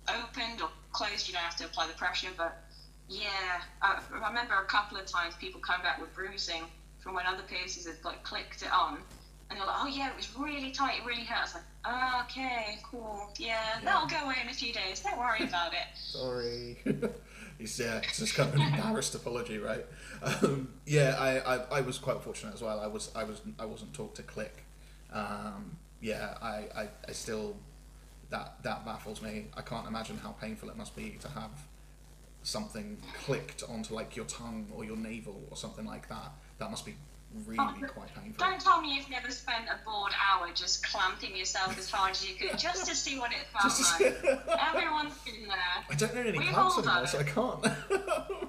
opened 0.09 0.63
or 0.63 0.71
closed. 0.93 1.29
You 1.29 1.35
don't 1.35 1.43
have 1.43 1.57
to 1.57 1.67
apply 1.67 1.89
the 1.89 1.95
pressure, 1.95 2.31
but 2.37 2.57
Yeah, 3.09 3.61
I, 3.83 4.01
remember 4.11 4.55
a 4.55 4.65
couple 4.67 4.97
of 4.97 5.07
times 5.07 5.35
people 5.37 5.61
come 5.61 5.83
back 5.83 6.01
with 6.01 6.15
bruising 6.15 6.71
from 7.01 7.15
when 7.15 7.27
other 7.27 7.43
piercers 7.43 7.87
had 7.87 7.97
like 8.05 8.23
clicked 8.23 8.63
it 8.63 8.73
on, 8.73 9.05
and 9.53 9.61
they're 9.61 9.67
like, 9.67 9.77
"Oh 9.81 9.87
yeah, 9.87 10.11
it 10.11 10.17
was 10.17 10.29
really 10.37 10.71
tight, 10.73 10.99
it 11.01 11.07
really 11.07 11.25
hurt." 11.25 11.39
I 11.39 11.43
was 11.43 11.55
like, 11.55 11.63
oh, 11.85 12.23
"Okay, 12.25 12.79
cool, 12.83 13.29
yeah, 13.39 13.59
Yeah. 13.79 13.81
that'll 13.85 14.09
go 14.09 14.25
away 14.25 14.37
in 14.43 14.49
a 14.49 14.55
few 14.55 14.73
days. 14.73 15.01
Don't 15.01 15.19
worry 15.19 15.45
about 15.45 15.73
it." 15.73 15.87
Sorry. 15.97 16.79
He's 17.59 17.79
yeah, 17.79 17.99
it's 17.99 18.19
just 18.19 18.35
kind 18.35 18.49
of 18.49 18.55
an 18.57 18.63
embarrassed 18.63 19.15
apology, 19.15 19.59
right? 19.59 19.85
Um, 20.23 20.73
yeah, 20.87 21.17
I, 21.19 21.39
I, 21.39 21.79
I 21.79 21.81
was 21.83 21.99
quite 21.99 22.21
fortunate 22.23 22.55
as 22.55 22.63
well. 22.63 22.81
I 22.81 22.87
was 22.87 23.11
I 23.15 23.25
was 23.25 23.41
I 23.59 23.67
wasn't 23.67 23.93
taught 23.95 24.15
to 24.17 24.23
click. 24.23 24.65
Um, 25.13 25.77
yeah, 26.01 26.35
I, 26.43 26.67
I, 26.75 26.89
I 27.09 27.13
still 27.13 27.57
that 28.31 28.57
that 28.63 28.85
baffles 28.85 29.21
me. 29.23 29.47
I 29.57 29.61
can't 29.61 29.87
imagine 29.87 30.17
how 30.19 30.31
painful 30.33 30.71
it 30.71 30.77
must 30.77 30.97
be 30.97 31.19
to 31.21 31.29
have 31.29 31.51
something 32.43 32.97
clicked 33.25 33.63
onto 33.69 33.95
like 33.95 34.17
your 34.17 34.25
tongue 34.25 34.67
or 34.75 34.85
your 34.85 34.97
navel 34.97 35.41
or 35.51 35.57
something 35.57 35.85
like 35.87 36.09
that. 36.09 36.33
That 36.59 36.71
must 36.71 36.85
be 36.85 36.95
really 37.47 37.87
quite 37.89 38.15
painful. 38.15 38.47
Don't 38.47 38.61
tell 38.61 38.81
me 38.81 38.95
you've 38.97 39.11
never 39.11 39.31
spent 39.31 39.67
a 39.69 39.85
bored 39.85 40.13
hour 40.31 40.49
just 40.55 40.87
clamping 40.87 41.37
yourself 41.37 41.79
as 41.79 41.91
hard 41.91 42.13
as 42.13 42.29
you 42.29 42.35
could 42.35 42.59
just 42.59 42.87
to 42.87 42.95
see 42.95 43.19
what 43.19 43.33
it 43.33 43.47
felt 43.53 43.75
like. 44.01 44.59
Everyone's 44.75 45.19
been 45.19 45.49
there. 45.49 45.85
I 45.91 45.95
don't 45.95 46.15
know 46.15 46.21
any 46.21 46.39
We've 46.39 46.49
clamps 46.49 46.79
anymore, 46.79 47.07
so 47.07 47.19
I 47.19 47.23
can't. 47.25 47.67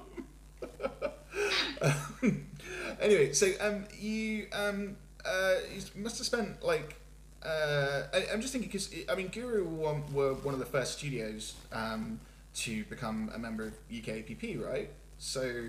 Um, 1.82 2.46
anyway, 3.00 3.32
so 3.32 3.50
um, 3.60 3.84
you 3.98 4.46
um, 4.52 4.96
uh, 5.24 5.54
you 5.74 6.02
must 6.02 6.18
have 6.18 6.26
spent 6.26 6.62
like 6.62 6.96
uh, 7.44 8.02
I, 8.12 8.26
I'm 8.32 8.40
just 8.40 8.52
thinking 8.52 8.70
because 8.70 8.94
I 9.08 9.14
mean 9.14 9.28
Guru 9.28 9.64
were 9.64 9.92
one, 9.92 10.14
were 10.14 10.34
one 10.34 10.54
of 10.54 10.60
the 10.60 10.66
first 10.66 10.98
studios 10.98 11.54
um, 11.72 12.20
to 12.56 12.84
become 12.84 13.30
a 13.34 13.38
member 13.38 13.64
of 13.64 13.74
UKAPP, 13.90 14.64
right? 14.64 14.90
So 15.18 15.64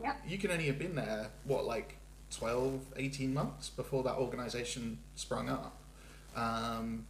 Yep. 0.00 0.16
you 0.28 0.38
can 0.38 0.52
only 0.52 0.66
have 0.66 0.78
been 0.78 0.94
there 0.94 1.26
what 1.44 1.64
like 1.64 1.97
12, 2.30 2.80
18 2.96 3.32
months 3.32 3.70
before 3.70 4.02
that 4.04 4.16
organisation 4.16 4.98
sprung 5.14 5.48
up. 5.48 5.76
Um, 6.36 7.06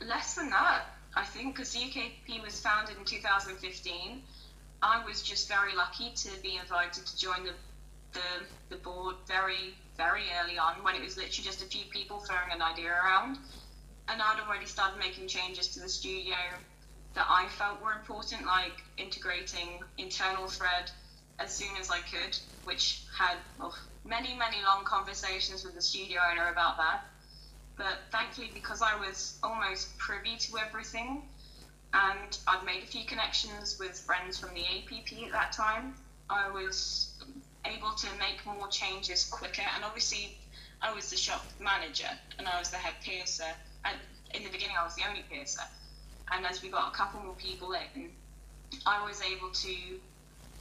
Less 0.00 0.34
than 0.34 0.50
that, 0.50 0.82
I 1.14 1.24
think, 1.24 1.56
because 1.56 1.74
UKP 1.74 2.42
was 2.44 2.60
founded 2.60 2.96
in 2.96 3.04
2015. 3.04 4.22
I 4.82 5.04
was 5.04 5.22
just 5.22 5.48
very 5.48 5.74
lucky 5.74 6.12
to 6.14 6.30
be 6.42 6.56
invited 6.56 7.04
to 7.04 7.18
join 7.18 7.44
the, 7.44 7.52
the, 8.12 8.20
the 8.70 8.76
board 8.76 9.16
very, 9.26 9.74
very 9.96 10.22
early 10.40 10.58
on 10.58 10.74
when 10.84 10.94
it 10.94 11.02
was 11.02 11.16
literally 11.16 11.44
just 11.44 11.62
a 11.62 11.66
few 11.66 11.84
people 11.90 12.20
throwing 12.20 12.52
an 12.52 12.62
idea 12.62 12.90
around. 12.90 13.38
And 14.08 14.22
I'd 14.22 14.40
already 14.46 14.66
started 14.66 14.98
making 14.98 15.26
changes 15.26 15.68
to 15.68 15.80
the 15.80 15.88
studio 15.88 16.36
that 17.14 17.26
I 17.28 17.48
felt 17.48 17.82
were 17.82 17.92
important, 17.92 18.46
like 18.46 18.84
integrating 18.96 19.80
internal 19.98 20.46
thread 20.46 20.90
as 21.38 21.54
soon 21.54 21.76
as 21.80 21.90
I 21.90 21.98
could, 21.98 22.36
which 22.64 23.02
had 23.16 23.36
oh, 23.60 23.76
many, 24.04 24.34
many 24.34 24.56
long 24.64 24.84
conversations 24.84 25.64
with 25.64 25.74
the 25.74 25.82
studio 25.82 26.20
owner 26.30 26.50
about 26.50 26.76
that. 26.78 27.04
But 27.76 27.98
thankfully 28.10 28.50
because 28.52 28.82
I 28.82 28.96
was 28.96 29.38
almost 29.42 29.96
privy 29.98 30.36
to 30.36 30.58
everything 30.58 31.22
and 31.94 32.38
I'd 32.46 32.64
made 32.64 32.82
a 32.82 32.86
few 32.86 33.04
connections 33.04 33.78
with 33.78 33.98
friends 34.00 34.38
from 34.38 34.50
the 34.54 34.62
APP 34.62 35.26
at 35.26 35.32
that 35.32 35.52
time, 35.52 35.94
I 36.28 36.50
was 36.50 37.12
able 37.64 37.92
to 37.92 38.06
make 38.18 38.44
more 38.44 38.68
changes 38.68 39.24
quicker. 39.24 39.62
And 39.74 39.84
obviously 39.84 40.36
I 40.82 40.92
was 40.92 41.10
the 41.10 41.16
shop 41.16 41.44
manager 41.60 42.10
and 42.38 42.48
I 42.48 42.58
was 42.58 42.70
the 42.70 42.76
head 42.76 42.94
piercer. 43.02 43.52
And 43.84 43.96
in 44.34 44.42
the 44.42 44.50
beginning 44.50 44.76
I 44.78 44.84
was 44.84 44.96
the 44.96 45.02
only 45.08 45.24
piercer. 45.30 45.62
And 46.32 46.44
as 46.44 46.62
we 46.62 46.68
got 46.68 46.92
a 46.92 46.96
couple 46.96 47.20
more 47.22 47.34
people 47.34 47.72
in 47.72 48.10
I 48.86 49.04
was 49.06 49.22
able 49.22 49.50
to 49.50 49.74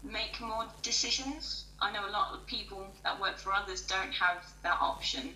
make 0.03 0.39
more 0.41 0.65
decisions. 0.81 1.65
I 1.81 1.91
know 1.91 2.07
a 2.07 2.11
lot 2.11 2.33
of 2.33 2.45
people 2.45 2.87
that 3.03 3.19
work 3.19 3.37
for 3.37 3.53
others 3.53 3.81
don't 3.81 4.11
have 4.11 4.45
that 4.63 4.77
option. 4.81 5.33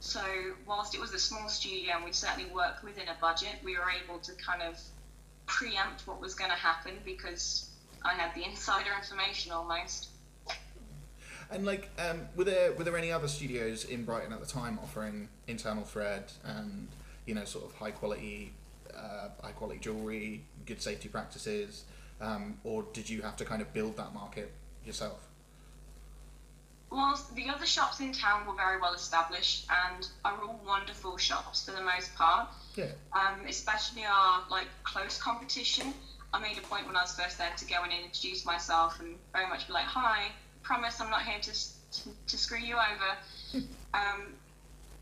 So 0.00 0.20
whilst 0.66 0.94
it 0.94 1.00
was 1.00 1.14
a 1.14 1.18
small 1.18 1.48
studio 1.48 1.94
and 1.96 2.04
we 2.04 2.12
certainly 2.12 2.50
worked 2.50 2.84
within 2.84 3.08
a 3.08 3.16
budget, 3.20 3.54
we 3.64 3.76
were 3.76 3.90
able 4.04 4.18
to 4.20 4.32
kind 4.34 4.62
of 4.62 4.78
preempt 5.46 6.06
what 6.06 6.20
was 6.20 6.34
going 6.34 6.50
to 6.50 6.56
happen 6.56 6.92
because 7.04 7.70
I 8.02 8.14
had 8.14 8.34
the 8.34 8.44
insider 8.48 8.90
information 8.98 9.52
almost. 9.52 10.08
And 11.50 11.64
like, 11.64 11.90
um, 11.98 12.22
were 12.36 12.44
there 12.44 12.72
were 12.72 12.84
there 12.84 12.96
any 12.96 13.12
other 13.12 13.28
studios 13.28 13.84
in 13.84 14.04
Brighton 14.04 14.32
at 14.32 14.40
the 14.40 14.46
time 14.46 14.78
offering 14.82 15.28
internal 15.46 15.84
thread 15.84 16.24
and 16.42 16.88
you 17.26 17.34
know 17.34 17.44
sort 17.44 17.64
of 17.64 17.74
high 17.74 17.90
quality, 17.90 18.52
uh, 18.96 19.28
high 19.42 19.52
quality 19.52 19.78
jewelry, 19.78 20.44
good 20.66 20.80
safety 20.80 21.08
practices, 21.08 21.84
um, 22.20 22.58
or 22.64 22.84
did 22.92 23.08
you 23.08 23.22
have 23.22 23.36
to 23.36 23.44
kind 23.44 23.62
of 23.62 23.72
build 23.72 23.96
that 23.96 24.12
market 24.14 24.52
yourself? 24.84 25.20
Whilst 26.90 27.34
the 27.34 27.48
other 27.48 27.66
shops 27.66 27.98
in 28.00 28.12
town 28.12 28.46
were 28.46 28.54
very 28.54 28.80
well 28.80 28.94
established 28.94 29.66
and 29.68 30.06
are 30.24 30.40
all 30.42 30.60
wonderful 30.64 31.16
shops 31.16 31.64
for 31.64 31.72
the 31.72 31.82
most 31.82 32.14
part, 32.14 32.48
Yeah. 32.76 32.92
um, 33.12 33.44
especially 33.48 34.04
our 34.04 34.44
like 34.48 34.68
close 34.84 35.18
competition. 35.18 35.92
I 36.32 36.38
made 36.38 36.56
a 36.58 36.60
point 36.62 36.86
when 36.86 36.96
I 36.96 37.02
was 37.02 37.18
first 37.18 37.38
there 37.38 37.52
to 37.56 37.64
go 37.64 37.82
in 37.84 37.90
and 37.90 38.04
introduce 38.04 38.44
myself 38.44 39.00
and 39.00 39.16
very 39.32 39.48
much 39.48 39.66
be 39.66 39.72
like, 39.72 39.86
"Hi, 39.86 40.30
promise 40.62 41.00
I'm 41.00 41.10
not 41.10 41.22
here 41.22 41.40
to 41.40 41.52
to, 41.52 42.10
to 42.28 42.38
screw 42.38 42.58
you 42.58 42.76
over." 42.76 43.16
um, 43.94 44.34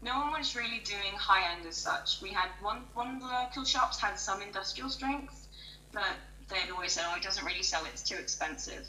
no 0.03 0.19
one 0.19 0.33
was 0.33 0.57
really 0.57 0.81
doing 0.85 1.13
high 1.17 1.53
end 1.55 1.67
as 1.67 1.77
such. 1.77 2.23
We 2.23 2.31
had 2.31 2.49
one 2.63 2.83
one 2.95 3.17
of 3.17 3.21
the 3.21 3.27
local 3.29 3.65
shops 3.65 3.99
had 3.99 4.19
some 4.19 4.41
industrial 4.41 4.89
strength, 4.89 5.47
but 5.93 6.17
they'd 6.53 6.71
always 6.71 6.93
say, 6.93 7.03
"Oh, 7.05 7.17
it 7.17 7.23
doesn't 7.23 7.45
really 7.45 7.63
sell; 7.63 7.85
it's 7.87 8.03
too 8.03 8.17
expensive." 8.17 8.87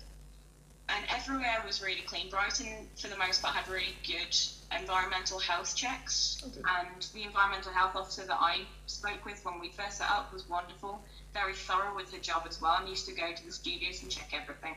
And 0.89 1.05
everywhere 1.09 1.63
was 1.65 1.81
really 1.81 2.01
clean. 2.01 2.29
Brighton, 2.29 2.89
for 2.97 3.07
the 3.07 3.15
most 3.15 3.41
part, 3.41 3.55
had 3.55 3.67
really 3.71 3.95
good 4.05 4.35
environmental 4.77 5.39
health 5.39 5.75
checks. 5.75 6.43
Okay. 6.45 6.61
And 6.81 7.07
the 7.13 7.23
environmental 7.23 7.71
health 7.71 7.95
officer 7.95 8.23
that 8.25 8.37
I 8.39 8.61
spoke 8.85 9.23
with 9.25 9.43
when 9.45 9.59
we 9.59 9.69
first 9.69 9.99
set 9.99 10.09
up 10.09 10.33
was 10.33 10.47
wonderful, 10.49 11.01
very 11.33 11.53
thorough 11.53 11.95
with 11.95 12.11
her 12.11 12.19
job 12.19 12.45
as 12.49 12.61
well, 12.61 12.75
and 12.79 12.89
used 12.89 13.05
to 13.07 13.13
go 13.13 13.33
to 13.33 13.45
the 13.45 13.51
studios 13.51 14.01
and 14.01 14.11
check 14.11 14.33
everything. 14.33 14.75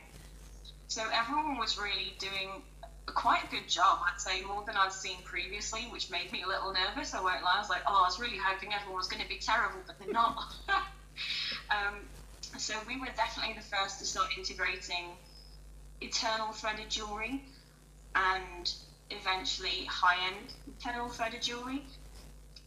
So 0.87 1.03
everyone 1.13 1.57
was 1.57 1.77
really 1.77 2.15
doing 2.19 2.63
a 3.07 3.11
quite 3.11 3.43
a 3.43 3.47
good 3.47 3.67
job, 3.67 3.99
I'd 4.07 4.21
say, 4.21 4.41
more 4.43 4.63
than 4.65 4.77
I'd 4.77 4.93
seen 4.93 5.17
previously, 5.23 5.81
which 5.91 6.09
made 6.09 6.31
me 6.31 6.43
a 6.43 6.47
little 6.47 6.73
nervous. 6.73 7.13
I 7.13 7.21
won't 7.21 7.43
lie. 7.43 7.55
I 7.55 7.59
was 7.59 7.69
like, 7.69 7.81
oh, 7.85 8.03
I 8.03 8.07
was 8.07 8.19
really 8.19 8.37
hoping 8.37 8.73
everyone 8.73 8.97
was 8.97 9.07
going 9.07 9.21
to 9.21 9.29
be 9.29 9.39
terrible, 9.39 9.79
but 9.85 9.99
they're 9.99 10.13
not. 10.13 10.55
um, 11.69 11.99
so 12.57 12.73
we 12.87 12.99
were 12.99 13.07
definitely 13.15 13.53
the 13.53 13.61
first 13.61 13.99
to 13.99 14.05
start 14.05 14.27
integrating 14.37 15.05
internal 16.01 16.51
threaded 16.53 16.89
jewelry 16.89 17.43
and 18.15 18.73
eventually 19.11 19.85
high-end 19.85 20.53
internal 20.67 21.07
threaded 21.09 21.41
jewelry 21.41 21.83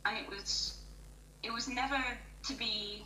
and 0.07 0.17
it 0.17 0.29
was 0.29 0.79
it 1.43 1.53
was 1.53 1.69
never 1.69 2.01
to 2.47 2.55
be 2.55 3.05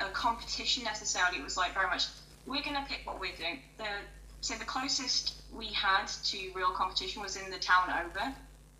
a 0.00 0.08
competition 0.10 0.84
necessarily 0.84 1.38
it 1.38 1.44
was 1.44 1.56
like 1.56 1.72
very 1.74 1.88
much 1.88 2.06
we're 2.46 2.62
going 2.62 2.76
to 2.76 2.84
pick 2.88 3.00
what 3.04 3.20
we're 3.20 3.34
doing 3.36 3.58
the 3.78 3.86
so 4.40 4.54
the 4.54 4.64
closest 4.64 5.34
we 5.52 5.68
had 5.68 6.06
to 6.06 6.50
real 6.54 6.70
competition 6.70 7.22
was 7.22 7.36
in 7.36 7.50
the 7.50 7.58
town 7.58 7.88
over 8.04 8.34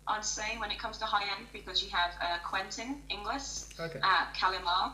i'd 0.07 0.25
say 0.25 0.57
when 0.59 0.69
it 0.71 0.77
comes 0.79 0.97
to 0.97 1.05
high 1.05 1.23
end 1.37 1.47
because 1.51 1.81
you 1.81 1.89
have 1.89 2.11
uh, 2.21 2.37
quentin 2.43 3.01
inglis 3.09 3.67
Okay. 3.79 3.99
at 4.03 4.33
Calimar. 4.33 4.91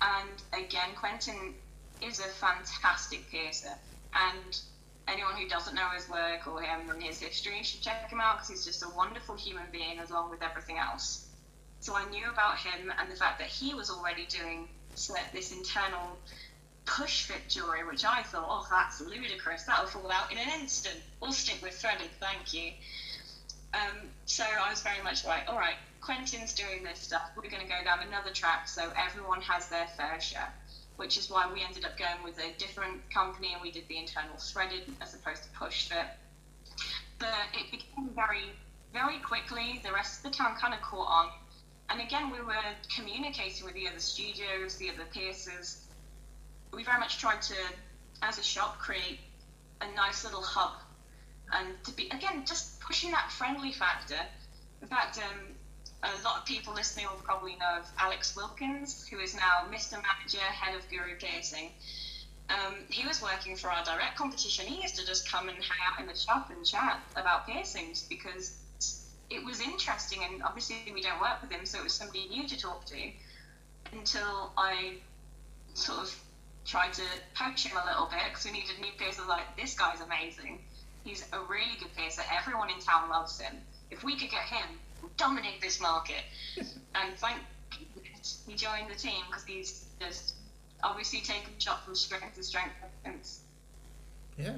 And 0.00 0.64
again, 0.64 0.90
Quentin 0.96 1.54
is 2.02 2.20
a 2.20 2.24
fantastic 2.24 3.30
piercer. 3.30 3.72
And 4.14 4.60
anyone 5.08 5.34
who 5.34 5.48
doesn't 5.48 5.74
know 5.74 5.88
his 5.94 6.08
work 6.08 6.46
or 6.46 6.60
him 6.60 6.90
and 6.90 7.02
his 7.02 7.20
history 7.20 7.62
should 7.62 7.82
check 7.82 8.10
him 8.10 8.20
out 8.20 8.36
because 8.36 8.48
he's 8.48 8.64
just 8.64 8.82
a 8.82 8.88
wonderful 8.96 9.36
human 9.36 9.64
being 9.72 9.98
along 9.98 10.30
with 10.30 10.42
everything 10.42 10.78
else. 10.78 11.28
So 11.80 11.94
I 11.94 12.08
knew 12.10 12.28
about 12.30 12.58
him 12.58 12.92
and 12.98 13.10
the 13.10 13.16
fact 13.16 13.38
that 13.38 13.48
he 13.48 13.74
was 13.74 13.90
already 13.90 14.26
doing 14.26 14.68
this 15.32 15.52
internal 15.52 16.18
push 16.86 17.24
fit 17.24 17.48
jewelry, 17.48 17.84
which 17.84 18.04
I 18.04 18.22
thought, 18.22 18.46
oh, 18.48 18.66
that's 18.70 19.00
ludicrous. 19.00 19.64
That'll 19.64 19.86
fall 19.86 20.10
out 20.10 20.32
in 20.32 20.38
an 20.38 20.48
instant. 20.60 20.96
We'll 21.20 21.32
stick 21.32 21.62
with 21.62 21.74
threaded, 21.74 22.08
thank 22.20 22.54
you. 22.54 22.72
Um, 23.74 24.08
so 24.24 24.44
I 24.44 24.70
was 24.70 24.82
very 24.82 25.02
much 25.02 25.24
like, 25.26 25.42
all 25.48 25.58
right, 25.58 25.74
Quentin's 26.06 26.52
doing 26.52 26.84
this 26.84 27.00
stuff. 27.00 27.32
We're 27.36 27.50
going 27.50 27.66
to 27.66 27.68
go 27.68 27.82
down 27.82 27.98
another 28.06 28.30
track 28.30 28.68
so 28.68 28.92
everyone 28.96 29.40
has 29.40 29.68
their 29.68 29.88
fair 29.96 30.20
share, 30.20 30.52
which 30.98 31.18
is 31.18 31.28
why 31.28 31.50
we 31.52 31.64
ended 31.64 31.84
up 31.84 31.98
going 31.98 32.22
with 32.22 32.38
a 32.38 32.56
different 32.58 33.10
company 33.12 33.50
and 33.52 33.60
we 33.60 33.72
did 33.72 33.88
the 33.88 33.98
internal 33.98 34.36
threaded 34.36 34.84
as 35.00 35.14
opposed 35.14 35.42
to 35.42 35.48
push 35.58 35.88
fit. 35.88 36.06
But 37.18 37.34
it 37.54 37.72
became 37.72 38.10
very, 38.14 38.52
very 38.92 39.18
quickly, 39.18 39.80
the 39.84 39.92
rest 39.92 40.24
of 40.24 40.30
the 40.30 40.38
town 40.38 40.54
kind 40.54 40.74
of 40.74 40.80
caught 40.80 41.08
on. 41.08 41.30
And 41.90 42.00
again, 42.00 42.30
we 42.30 42.40
were 42.40 42.54
communicating 42.94 43.64
with 43.64 43.74
the 43.74 43.88
other 43.88 43.98
studios, 43.98 44.76
the 44.76 44.90
other 44.90 45.06
piercers. 45.12 45.86
We 46.72 46.84
very 46.84 47.00
much 47.00 47.18
tried 47.18 47.42
to, 47.42 47.56
as 48.22 48.38
a 48.38 48.44
shop, 48.44 48.78
create 48.78 49.18
a 49.80 49.92
nice 49.96 50.22
little 50.22 50.42
hub 50.42 50.74
and 51.52 51.68
to 51.84 51.92
be 51.92 52.08
again 52.08 52.44
just 52.46 52.80
pushing 52.80 53.10
that 53.10 53.30
friendly 53.32 53.72
factor. 53.72 54.18
In 54.82 54.88
fact, 54.88 55.18
um, 55.18 55.55
a 56.02 56.22
lot 56.24 56.38
of 56.38 56.44
people 56.46 56.74
listening 56.74 57.06
will 57.06 57.22
probably 57.22 57.56
know 57.56 57.78
of 57.80 57.86
Alex 57.98 58.36
Wilkins, 58.36 59.06
who 59.08 59.18
is 59.18 59.34
now 59.34 59.66
Mr. 59.70 59.92
Manager, 59.92 60.38
head 60.38 60.74
of 60.76 60.88
Guru 60.90 61.16
Piercing. 61.18 61.70
um, 62.50 62.74
he 62.88 63.06
was 63.06 63.20
working 63.22 63.56
for 63.56 63.70
our 63.70 63.84
direct 63.84 64.16
competition. 64.16 64.66
He 64.66 64.80
used 64.82 64.96
to 64.96 65.06
just 65.06 65.30
come 65.30 65.48
and 65.48 65.56
hang 65.58 65.78
out 65.90 66.00
in 66.00 66.06
the 66.06 66.14
shop 66.14 66.50
and 66.50 66.64
chat 66.64 67.00
about 67.16 67.46
piercings 67.46 68.02
because 68.08 68.56
it 69.30 69.44
was 69.44 69.60
interesting. 69.60 70.20
And 70.22 70.42
obviously, 70.42 70.76
we 70.94 71.02
don't 71.02 71.20
work 71.20 71.42
with 71.42 71.50
him, 71.50 71.66
so 71.66 71.78
it 71.78 71.84
was 71.84 71.94
somebody 71.94 72.28
new 72.28 72.46
to 72.46 72.56
talk 72.58 72.84
to. 72.86 73.10
Until 73.92 74.52
I 74.56 74.94
sort 75.74 76.00
of 76.00 76.22
tried 76.64 76.92
to 76.94 77.02
poach 77.34 77.64
him 77.66 77.76
a 77.76 77.86
little 77.86 78.06
bit 78.06 78.20
because 78.28 78.44
we 78.44 78.52
needed 78.52 78.78
new 78.80 78.92
piercers. 78.98 79.26
Like 79.26 79.56
this 79.56 79.74
guy's 79.74 80.00
amazing. 80.00 80.60
He's 81.04 81.24
a 81.32 81.40
really 81.40 81.76
good 81.78 81.94
piercer. 81.96 82.22
Everyone 82.36 82.70
in 82.70 82.78
town 82.80 83.08
loves 83.08 83.40
him. 83.40 83.54
If 83.90 84.02
we 84.04 84.16
could 84.18 84.30
get 84.30 84.42
him, 84.42 84.78
dominate 85.16 85.60
this 85.60 85.80
market. 85.80 86.22
and 86.56 87.14
thank 87.16 87.38
goodness 87.94 88.42
he 88.46 88.54
joined 88.54 88.90
the 88.90 88.94
team 88.94 89.22
because 89.28 89.44
he's 89.44 89.86
just 90.00 90.34
obviously 90.82 91.20
taken 91.20 91.50
shot 91.58 91.84
from 91.84 91.94
strength 91.94 92.34
to 92.36 92.42
strength 92.42 92.74
since. 93.04 93.40
Yeah. 94.38 94.56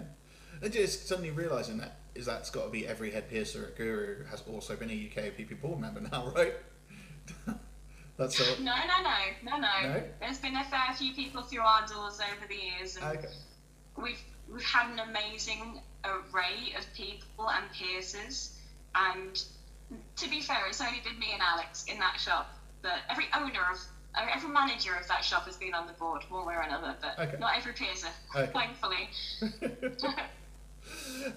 And 0.60 0.72
just 0.72 1.06
suddenly 1.06 1.30
realizing 1.30 1.78
that 1.78 1.96
is 2.14 2.26
that's 2.26 2.50
got 2.50 2.64
to 2.64 2.70
be 2.70 2.86
every 2.86 3.10
head 3.12 3.28
piercer 3.30 3.64
at 3.66 3.76
Guru 3.76 4.24
has 4.26 4.42
also 4.50 4.74
been 4.74 4.90
a 4.90 4.92
UKPP 4.92 5.60
board 5.60 5.78
member 5.80 6.00
now, 6.00 6.32
right? 6.36 6.54
that's 8.16 8.40
all. 8.40 8.56
No, 8.62 8.74
no, 8.74 9.02
no, 9.02 9.14
no, 9.44 9.58
no, 9.58 9.88
No? 9.88 10.02
There's 10.20 10.38
been 10.38 10.56
a 10.56 10.64
fair 10.64 10.94
few 10.96 11.14
people 11.14 11.42
through 11.42 11.60
our 11.60 11.86
doors 11.86 12.18
over 12.20 12.46
the 12.48 12.54
years, 12.56 12.96
and 12.96 13.04
Okay. 13.18 13.28
we've 13.96 14.20
we've 14.52 14.64
had 14.64 14.90
an 14.90 14.98
amazing 14.98 15.80
array 16.04 16.74
of 16.76 16.84
people 16.94 17.48
and 17.50 17.64
piercers. 17.72 18.54
And 18.94 19.40
to 20.16 20.30
be 20.30 20.40
fair, 20.40 20.66
it's 20.68 20.80
only 20.80 21.00
been 21.00 21.18
me 21.18 21.28
and 21.32 21.42
Alex 21.42 21.84
in 21.88 21.98
that 21.98 22.18
shop. 22.20 22.52
But 22.82 22.98
every 23.10 23.26
owner 23.34 23.60
of 23.72 23.78
every 24.34 24.48
manager 24.50 24.94
of 24.94 25.06
that 25.08 25.24
shop 25.24 25.44
has 25.46 25.56
been 25.56 25.74
on 25.74 25.86
the 25.86 25.92
board 25.94 26.24
one 26.28 26.46
way 26.46 26.54
or 26.54 26.62
another. 26.62 26.96
But 27.00 27.18
Okay. 27.18 27.38
not 27.38 27.56
every 27.56 27.72
piercer, 27.72 28.08
Okay. 28.34 28.52
thankfully. 28.52 29.08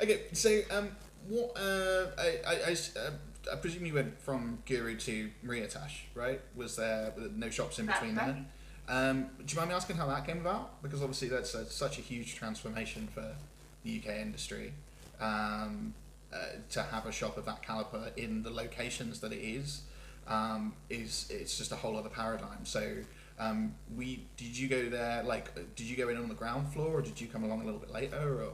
okay, 0.02 0.22
so 0.34 0.62
um, 0.72 0.90
what? 1.28 1.52
Uh, 1.56 2.08
I, 2.18 2.40
I, 2.48 2.54
I 2.70 2.72
uh, 3.00 3.12
I 3.52 3.56
presume 3.56 3.86
you 3.86 3.94
went 3.94 4.20
from 4.22 4.60
Guru 4.66 4.96
to 4.98 5.30
Maria 5.44 5.68
Tash, 5.68 6.06
right? 6.14 6.42
Was 6.56 6.76
there 6.76 7.14
no 7.36 7.50
shops 7.50 7.80
in 7.80 7.88
between 7.88 8.16
right. 8.16 8.28
there? 8.28 8.46
Um, 8.88 9.30
do 9.46 9.54
you 9.54 9.58
mind 9.58 9.70
me 9.70 9.76
asking 9.76 9.96
how 9.96 10.08
that 10.08 10.26
came 10.26 10.40
about? 10.40 10.82
Because 10.82 11.02
obviously 11.02 11.28
that's 11.30 11.56
uh 11.56 11.66
such 11.66 11.98
a 11.98 12.02
huge 12.02 12.36
transformation 12.36 13.08
for 13.14 13.36
the 13.84 13.98
UK 14.00 14.18
industry. 14.20 14.74
Um, 15.20 15.94
uh, 16.34 16.38
to 16.72 16.84
have 16.84 17.06
a 17.06 17.12
shop 17.12 17.38
of 17.38 17.46
that 17.46 17.62
caliber 17.62 18.12
in 18.18 18.44
the 18.44 18.50
locations 18.50 19.20
that 19.20 19.32
it 19.32 19.40
is, 19.42 19.82
um, 20.28 20.74
is 20.90 21.28
it's 21.30 21.58
just 21.58 21.72
a 21.72 21.76
whole 21.76 21.98
other 21.98 22.10
paradigm. 22.10 22.66
So. 22.66 22.98
Um, 23.40 23.74
we 23.98 24.28
did 24.38 24.56
you 24.56 24.68
go 24.68 24.88
there 24.88 25.24
like 25.24 25.56
did 25.76 25.88
you 25.88 25.98
go 25.98 26.10
in 26.10 26.18
on 26.18 26.30
the 26.30 26.36
ground 26.36 26.72
floor 26.72 27.00
or 27.00 27.02
did 27.02 27.20
you 27.20 27.28
come 27.28 27.44
along 27.44 27.62
a 27.62 27.66
little 27.66 27.80
bit 27.80 27.90
later 27.90 28.44
or 28.44 28.54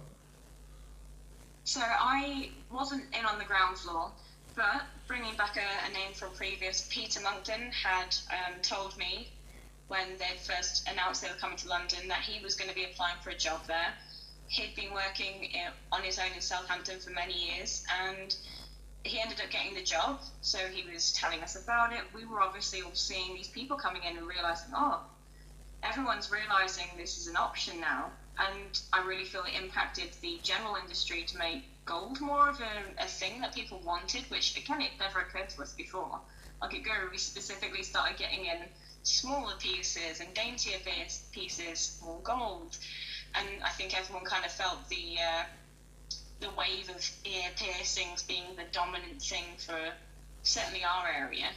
So 1.66 1.82
I 1.84 2.52
wasn't 2.72 3.04
in 3.14 3.26
on 3.26 3.38
the 3.38 3.44
ground 3.44 3.78
floor, 3.78 4.12
but 4.56 4.84
bringing 5.06 5.36
back 5.36 5.58
a, 5.58 5.90
a 5.90 5.94
name 5.94 6.14
from 6.14 6.32
previous, 6.32 6.88
Peter 6.90 7.20
Monkton 7.20 7.70
had 7.74 8.16
um, 8.32 8.62
told 8.62 8.98
me 8.98 9.28
when 9.90 10.18
they 10.18 10.38
first 10.44 10.88
announced 10.90 11.22
they 11.22 11.28
were 11.28 11.36
coming 11.36 11.58
to 11.58 11.68
London 11.68 12.08
that 12.08 12.22
he 12.22 12.44
was 12.44 12.56
going 12.56 12.70
to 12.70 12.76
be 12.76 12.86
applying 12.86 13.18
for 13.22 13.32
a 13.32 13.38
job 13.38 13.62
there. 13.68 13.94
He'd 14.48 14.76
been 14.76 14.94
working 14.94 15.50
eh, 15.54 15.70
on 15.92 16.04
his 16.04 16.20
own 16.20 16.32
in 16.34 16.42
Southampton 16.42 17.00
for 17.00 17.10
many 17.12 17.34
years, 17.34 17.84
and 18.08 18.36
he 19.04 19.20
ended 19.20 19.42
up 19.42 19.50
getting 19.50 19.74
the 19.74 19.84
job. 19.84 20.22
So 20.42 20.58
he 20.68 20.90
was 20.92 21.12
telling 21.14 21.42
us 21.42 21.56
about 21.56 21.92
it. 21.92 22.02
We 22.14 22.26
were 22.26 22.42
obviously 22.42 22.82
all 22.82 22.94
seeing 22.94 23.36
these 23.36 23.50
people 23.50 23.78
coming 23.78 24.04
in 24.04 24.18
and 24.18 24.28
realizing, 24.28 24.72
oh, 24.74 25.02
everyone's 25.84 26.32
realizing 26.32 26.88
this 26.98 27.18
is 27.18 27.28
an 27.28 27.36
option 27.36 27.80
now. 27.80 28.12
And 28.40 28.80
I 28.94 29.04
really 29.04 29.26
feel 29.26 29.44
it 29.44 29.62
impacted 29.62 30.10
the 30.22 30.40
general 30.44 30.76
industry 30.76 31.24
to 31.24 31.38
make 31.38 31.64
gold 31.86 32.22
more 32.22 32.50
of 32.50 32.60
a, 32.60 33.04
a 33.04 33.08
thing 33.08 33.42
that 33.42 33.56
people 33.56 33.80
wanted, 33.84 34.30
which 34.30 34.56
again, 34.58 34.82
it 34.82 34.92
never 35.00 35.20
occurred 35.20 35.50
to 35.50 35.62
us 35.62 35.74
before. 35.74 36.20
Like 36.62 36.74
at 36.76 36.84
Guru, 36.84 37.10
we 37.12 37.18
specifically 37.18 37.84
started 37.84 38.18
getting 38.18 38.46
in 38.46 38.58
smaller 39.04 39.56
pieces 39.58 40.20
and 40.20 40.34
daintier 40.34 40.80
pieces, 41.32 42.00
more 42.04 42.20
gold. 42.24 42.78
And 43.36 43.48
I 43.64 43.70
think 43.70 43.98
everyone 43.98 44.26
kind 44.26 44.46
of 44.46 44.52
felt 44.52 44.88
the 44.90 45.18
uh, 45.20 45.44
the 46.40 46.50
wave 46.58 46.90
of 46.90 47.10
ear 47.26 47.50
piercings 47.56 48.24
being 48.24 48.44
the 48.56 48.64
dominant 48.72 49.22
thing 49.22 49.46
for 49.58 49.80
certainly 50.44 50.84
our 50.84 51.08
area. 51.08 51.48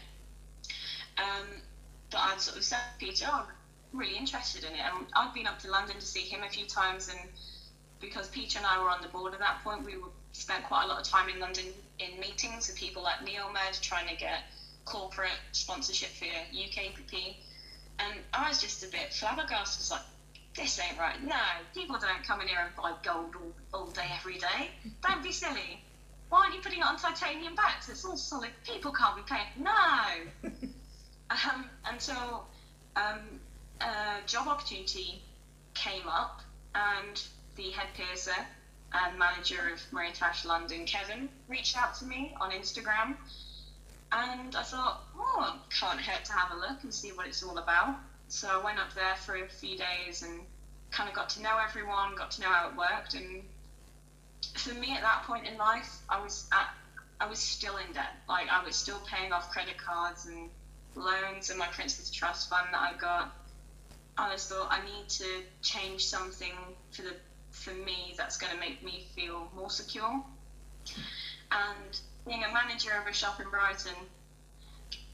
Um, 1.18 1.46
but 2.10 2.18
I'd 2.18 2.40
sort 2.40 2.56
of 2.56 2.64
said, 2.64 2.78
Peter, 2.98 3.26
oh, 3.30 3.46
I'm 3.92 3.98
really 3.98 4.16
interested 4.16 4.64
in 4.64 4.72
it. 4.72 4.80
And 4.80 5.06
I'd 5.14 5.34
been 5.34 5.46
up 5.46 5.58
to 5.60 5.70
London 5.70 5.96
to 5.96 6.06
see 6.06 6.22
him 6.22 6.42
a 6.42 6.48
few 6.48 6.66
times, 6.66 7.08
and 7.08 7.18
because 8.00 8.28
Peter 8.28 8.58
and 8.58 8.66
I 8.66 8.82
were 8.82 8.88
on 8.88 9.02
the 9.02 9.08
board 9.08 9.34
at 9.34 9.40
that 9.40 9.62
point, 9.62 9.84
we 9.84 9.96
were, 9.96 10.08
spent 10.32 10.64
quite 10.64 10.84
a 10.84 10.86
lot 10.86 11.00
of 11.00 11.04
time 11.04 11.28
in 11.28 11.40
London 11.40 11.64
in 11.98 12.20
meetings 12.20 12.68
with 12.68 12.76
people 12.76 13.02
like 13.02 13.18
Neomed 13.18 13.80
trying 13.80 14.06
to 14.06 14.14
get 14.14 14.44
corporate 14.84 15.38
sponsorship 15.50 16.10
for 16.10 16.24
UKPP. 16.24 17.34
And 17.98 18.20
I 18.32 18.48
was 18.48 18.60
just 18.60 18.84
a 18.84 18.88
bit 18.88 19.12
flabbergasted. 19.12 19.90
Like, 19.90 20.06
this 20.56 20.80
ain't 20.80 20.98
right. 20.98 21.22
No, 21.22 21.36
people 21.74 21.96
don't 21.98 22.24
come 22.24 22.40
in 22.40 22.48
here 22.48 22.60
and 22.64 22.74
buy 22.76 22.92
gold 23.02 23.34
all, 23.36 23.80
all 23.80 23.86
day, 23.90 24.06
every 24.18 24.38
day. 24.38 24.70
Don't 25.02 25.22
be 25.22 25.32
silly. 25.32 25.82
Why 26.28 26.42
aren't 26.42 26.54
you 26.54 26.60
putting 26.60 26.80
it 26.80 26.86
on 26.86 26.96
titanium 26.96 27.54
backs? 27.54 27.88
It's 27.88 28.04
all 28.04 28.16
solid. 28.16 28.50
People 28.64 28.92
can't 28.92 29.16
be 29.16 29.22
paying. 29.22 29.46
No. 29.58 30.50
um, 31.30 31.64
and 31.88 32.00
so 32.00 32.44
um, 32.96 33.18
a 33.80 34.26
job 34.26 34.48
opportunity 34.48 35.22
came 35.74 36.06
up, 36.08 36.40
and 36.74 37.22
the 37.56 37.70
head 37.70 37.88
piercer 37.94 38.46
and 38.92 39.18
manager 39.18 39.70
of 39.72 39.80
Maria 39.92 40.12
Tash 40.12 40.44
London, 40.44 40.84
Kevin, 40.84 41.28
reached 41.48 41.76
out 41.76 41.94
to 41.96 42.04
me 42.04 42.34
on 42.40 42.50
Instagram. 42.50 43.16
And 44.12 44.56
I 44.56 44.62
thought, 44.62 45.04
oh, 45.16 45.56
can't 45.70 46.00
hurt 46.00 46.24
to 46.24 46.32
have 46.32 46.50
a 46.52 46.56
look 46.56 46.82
and 46.82 46.92
see 46.92 47.10
what 47.12 47.26
it's 47.28 47.42
all 47.42 47.58
about. 47.58 47.96
So 48.30 48.48
I 48.48 48.64
went 48.64 48.78
up 48.78 48.94
there 48.94 49.16
for 49.16 49.34
a 49.34 49.48
few 49.48 49.76
days 49.76 50.22
and 50.22 50.42
kind 50.92 51.08
of 51.08 51.16
got 51.16 51.28
to 51.30 51.42
know 51.42 51.58
everyone, 51.68 52.14
got 52.14 52.30
to 52.32 52.40
know 52.40 52.48
how 52.48 52.68
it 52.68 52.76
worked. 52.76 53.14
And 53.14 53.42
for 54.54 54.72
me 54.74 54.94
at 54.94 55.02
that 55.02 55.24
point 55.24 55.48
in 55.48 55.58
life, 55.58 55.98
I 56.08 56.22
was 56.22 56.48
at, 56.52 56.68
I 57.20 57.28
was 57.28 57.40
still 57.40 57.76
in 57.78 57.92
debt. 57.92 58.14
Like 58.28 58.46
I 58.48 58.64
was 58.64 58.76
still 58.76 59.00
paying 59.04 59.32
off 59.32 59.50
credit 59.50 59.78
cards 59.78 60.26
and 60.26 60.48
loans 60.94 61.50
and 61.50 61.58
my 61.58 61.66
Prince's 61.66 62.08
Trust 62.08 62.48
fund 62.48 62.68
that 62.72 62.80
I 62.80 62.96
got. 62.96 63.34
I 64.16 64.30
just 64.30 64.48
thought 64.48 64.68
I 64.70 64.80
need 64.84 65.08
to 65.08 65.42
change 65.60 66.06
something 66.06 66.52
for 66.92 67.02
the 67.02 67.16
for 67.50 67.74
me 67.74 68.14
that's 68.16 68.36
going 68.36 68.52
to 68.52 68.60
make 68.60 68.84
me 68.84 69.06
feel 69.16 69.50
more 69.56 69.70
secure. 69.70 70.22
And 71.50 72.00
being 72.24 72.44
a 72.44 72.52
manager 72.52 72.92
of 72.92 73.08
a 73.08 73.12
shop 73.12 73.40
in 73.40 73.50
Brighton 73.50 73.96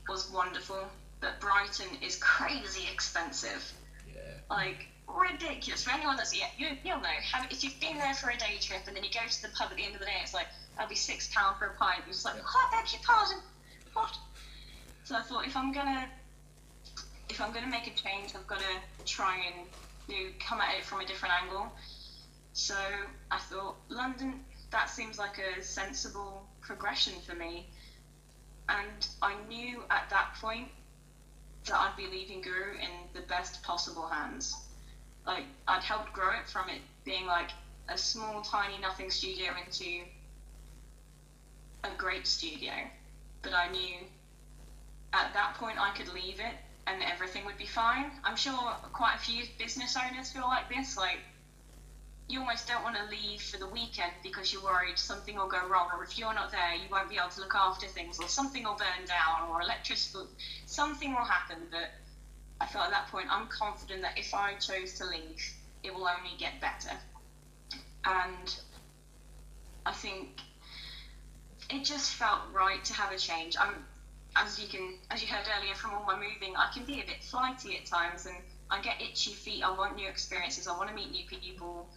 was 0.06 0.30
wonderful, 0.30 0.84
but 1.20 1.40
Brighton 1.40 1.88
is 2.02 2.16
crazy 2.16 2.86
expensive. 2.92 3.72
yeah 4.06 4.20
Like 4.50 4.88
ridiculous. 5.08 5.82
For 5.84 5.90
anyone 5.92 6.16
that's 6.16 6.36
yeah, 6.36 6.46
you, 6.58 6.68
you'll 6.84 7.00
know. 7.00 7.08
Have, 7.32 7.50
if 7.50 7.62
you've 7.64 7.78
been 7.80 7.96
there 7.96 8.14
for 8.14 8.30
a 8.30 8.36
day 8.36 8.58
trip 8.60 8.82
and 8.86 8.96
then 8.96 9.04
you 9.04 9.10
go 9.10 9.26
to 9.28 9.42
the 9.42 9.48
pub 9.48 9.68
at 9.70 9.76
the 9.76 9.84
end 9.84 9.94
of 9.94 10.00
the 10.00 10.06
day, 10.06 10.18
it's 10.22 10.34
like 10.34 10.46
that'll 10.74 10.88
be 10.88 10.94
six 10.94 11.28
pound 11.34 11.56
for 11.58 11.66
a 11.66 11.74
pint. 11.76 12.00
You're 12.06 12.12
just 12.12 12.24
like, 12.24 12.34
Yeah. 12.36 12.42
oh, 12.46 12.68
I 12.72 12.80
beg 12.82 12.92
your 12.92 13.02
pardon. 13.02 13.38
What? 13.92 14.16
So 15.04 15.14
I 15.16 15.22
thought 15.22 15.46
if 15.46 15.56
I'm 15.56 15.72
gonna 15.72 16.08
if 17.28 17.40
I'm 17.40 17.52
gonna 17.52 17.70
make 17.70 17.86
a 17.86 17.94
change, 17.94 18.34
I've 18.34 18.46
got 18.46 18.58
to 18.60 19.04
try 19.04 19.36
and 19.46 19.66
you 20.08 20.24
know, 20.24 20.30
come 20.38 20.60
at 20.60 20.74
it 20.76 20.84
from 20.84 21.00
a 21.00 21.06
different 21.06 21.34
angle. 21.42 21.72
So 22.52 22.74
I 23.30 23.38
thought 23.38 23.76
London. 23.88 24.40
That 24.72 24.90
seems 24.90 25.16
like 25.16 25.38
a 25.38 25.62
sensible 25.62 26.42
progression 26.60 27.14
for 27.24 27.34
me. 27.36 27.68
And 28.68 29.06
I 29.22 29.36
knew 29.48 29.84
at 29.90 30.10
that 30.10 30.34
point 30.40 30.68
that 31.66 31.78
I'd 31.78 31.96
be 31.96 32.06
leaving 32.06 32.40
Guru 32.40 32.72
in 32.74 32.90
the 33.14 33.26
best 33.26 33.62
possible 33.62 34.06
hands. 34.06 34.56
Like 35.26 35.44
I'd 35.66 35.82
helped 35.82 36.12
grow 36.12 36.30
it 36.30 36.48
from 36.48 36.68
it 36.68 36.80
being 37.04 37.26
like 37.26 37.50
a 37.88 37.98
small, 37.98 38.42
tiny, 38.42 38.78
nothing 38.80 39.10
studio 39.10 39.52
into 39.64 40.04
a 41.84 41.88
great 41.96 42.26
studio. 42.26 42.72
But 43.42 43.54
I 43.54 43.70
knew 43.70 43.96
at 45.12 45.32
that 45.34 45.54
point 45.54 45.76
I 45.80 45.90
could 45.96 46.12
leave 46.12 46.40
it 46.40 46.54
and 46.86 47.02
everything 47.02 47.44
would 47.46 47.58
be 47.58 47.66
fine. 47.66 48.10
I'm 48.24 48.36
sure 48.36 48.74
quite 48.92 49.16
a 49.16 49.18
few 49.18 49.44
business 49.58 49.96
owners 49.96 50.30
feel 50.30 50.46
like 50.46 50.68
this. 50.68 50.96
Like 50.96 51.18
you 52.28 52.40
almost 52.40 52.66
don't 52.66 52.82
want 52.82 52.96
to 52.96 53.04
leave 53.04 53.40
for 53.40 53.56
the 53.56 53.68
weekend 53.68 54.12
because 54.22 54.52
you're 54.52 54.62
worried 54.62 54.98
something 54.98 55.36
will 55.36 55.46
go 55.46 55.66
wrong, 55.68 55.88
or 55.94 56.02
if 56.02 56.18
you're 56.18 56.34
not 56.34 56.50
there, 56.50 56.74
you 56.74 56.88
won't 56.90 57.08
be 57.08 57.16
able 57.16 57.28
to 57.28 57.40
look 57.40 57.54
after 57.54 57.86
things, 57.86 58.18
or 58.18 58.28
something 58.28 58.64
will 58.64 58.74
burn 58.76 59.06
down, 59.06 59.48
or 59.48 59.62
electricity, 59.62 60.26
something 60.66 61.12
will 61.14 61.24
happen. 61.24 61.56
But 61.70 61.90
I 62.60 62.66
felt 62.66 62.86
at 62.86 62.90
that 62.90 63.08
point, 63.08 63.26
I'm 63.30 63.46
confident 63.46 64.02
that 64.02 64.18
if 64.18 64.34
I 64.34 64.54
chose 64.54 64.94
to 64.94 65.06
leave, 65.06 65.52
it 65.84 65.94
will 65.94 66.08
only 66.08 66.36
get 66.38 66.60
better. 66.60 66.96
And 68.04 68.56
I 69.84 69.92
think 69.92 70.40
it 71.70 71.84
just 71.84 72.14
felt 72.14 72.40
right 72.52 72.84
to 72.84 72.92
have 72.92 73.12
a 73.12 73.18
change. 73.18 73.56
I'm, 73.58 73.84
as 74.34 74.58
you 74.58 74.68
can, 74.68 74.94
as 75.10 75.22
you 75.22 75.28
heard 75.28 75.46
earlier 75.58 75.74
from 75.74 75.92
all 75.94 76.04
my 76.04 76.16
moving, 76.16 76.56
I 76.56 76.70
can 76.74 76.84
be 76.84 77.00
a 77.00 77.06
bit 77.06 77.22
flighty 77.22 77.76
at 77.76 77.86
times, 77.86 78.26
and 78.26 78.36
I 78.68 78.80
get 78.80 79.00
itchy 79.00 79.32
feet. 79.32 79.62
I 79.62 79.70
want 79.76 79.94
new 79.94 80.08
experiences. 80.08 80.66
I 80.66 80.76
want 80.76 80.88
to 80.88 80.94
meet 80.94 81.12
new 81.12 81.24
people. 81.26 81.88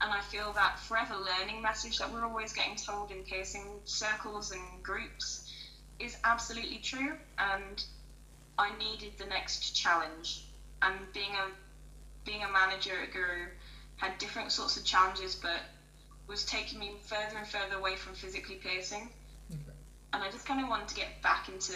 And 0.00 0.12
I 0.12 0.20
feel 0.20 0.52
that 0.52 0.78
forever 0.78 1.14
learning 1.16 1.60
message 1.60 1.98
that 1.98 2.12
we're 2.12 2.24
always 2.24 2.52
getting 2.52 2.76
told 2.76 3.10
in 3.10 3.24
piercing 3.24 3.80
circles 3.84 4.52
and 4.52 4.82
groups 4.82 5.52
is 5.98 6.16
absolutely 6.22 6.78
true. 6.78 7.14
And 7.38 7.82
I 8.58 8.76
needed 8.78 9.18
the 9.18 9.26
next 9.26 9.74
challenge. 9.74 10.44
And 10.82 10.94
being 11.12 11.32
a 11.32 11.50
being 12.24 12.44
a 12.44 12.50
manager 12.50 12.92
at 13.02 13.12
Guru 13.12 13.46
had 13.96 14.18
different 14.18 14.52
sorts 14.52 14.76
of 14.76 14.84
challenges, 14.84 15.34
but 15.34 15.60
was 16.28 16.44
taking 16.44 16.78
me 16.78 16.92
further 17.06 17.38
and 17.38 17.46
further 17.46 17.76
away 17.76 17.96
from 17.96 18.14
physically 18.14 18.56
piercing. 18.56 19.08
Okay. 19.50 19.76
And 20.12 20.22
I 20.22 20.30
just 20.30 20.46
kind 20.46 20.62
of 20.62 20.68
wanted 20.68 20.88
to 20.88 20.94
get 20.94 21.22
back 21.22 21.48
into 21.48 21.72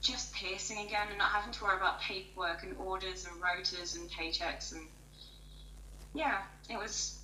just 0.00 0.34
piercing 0.34 0.86
again 0.86 1.08
and 1.08 1.18
not 1.18 1.30
having 1.30 1.52
to 1.52 1.64
worry 1.64 1.76
about 1.76 2.00
paperwork 2.00 2.62
and 2.62 2.76
orders 2.78 3.26
and 3.26 3.40
rotas 3.40 3.96
and 3.96 4.10
paychecks 4.10 4.72
and 4.72 4.86
yeah, 6.14 6.42
it 6.70 6.78
was 6.78 7.18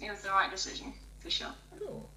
it 0.00 0.10
was 0.10 0.22
the 0.22 0.30
right 0.30 0.50
decision 0.50 0.92
for 1.18 1.30
sure. 1.30 1.52
Cool. 1.78 2.08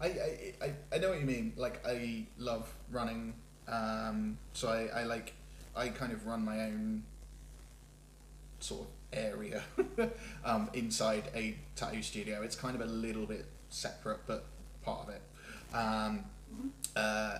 I, 0.00 0.06
I, 0.06 0.54
I, 0.62 0.72
I 0.94 0.98
know 0.98 1.10
what 1.10 1.20
you 1.20 1.26
mean. 1.26 1.52
Like 1.56 1.86
I 1.86 2.26
love 2.38 2.72
running. 2.90 3.34
Um, 3.68 4.38
so 4.52 4.68
I, 4.68 5.00
I 5.00 5.04
like 5.04 5.34
I 5.76 5.88
kind 5.88 6.12
of 6.12 6.26
run 6.26 6.44
my 6.44 6.60
own 6.62 7.04
sort 8.60 8.82
of 8.82 8.86
area 9.12 9.62
um, 10.44 10.70
inside 10.74 11.24
a 11.34 11.56
tattoo 11.76 12.02
studio. 12.02 12.42
It's 12.42 12.56
kind 12.56 12.74
of 12.74 12.82
a 12.82 12.90
little 12.90 13.26
bit 13.26 13.46
separate, 13.68 14.20
but 14.26 14.44
part 14.82 15.08
of 15.08 15.14
it. 15.14 15.22
Um, 15.74 16.24
uh, 16.96 17.38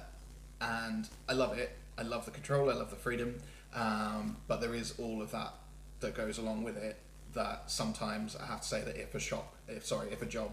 and 0.61 1.09
I 1.29 1.33
love 1.33 1.59
it. 1.59 1.77
I 1.99 2.03
love 2.03 2.25
the 2.25 2.31
control. 2.31 2.71
I 2.71 2.75
love 2.75 2.91
the 2.91 2.97
freedom. 2.97 3.39
Um, 3.75 4.37
but 4.49 4.61
there 4.61 4.75
is 4.75 4.95
all 4.99 5.23
of 5.23 5.31
that 5.33 5.55
that 6.01 6.15
goes 6.15 6.39
along 6.39 6.63
with 6.63 6.77
it. 6.77 6.99
That 7.35 7.71
sometimes 7.71 8.37
I 8.37 8.47
have 8.47 8.61
to 8.61 8.69
say 8.69 8.83
that 8.83 8.97
if 8.97 9.15
a 9.15 9.21
shop, 9.21 9.55
if 9.69 9.87
sorry, 9.87 10.11
if 10.11 10.23
a 10.23 10.27
job 10.27 10.51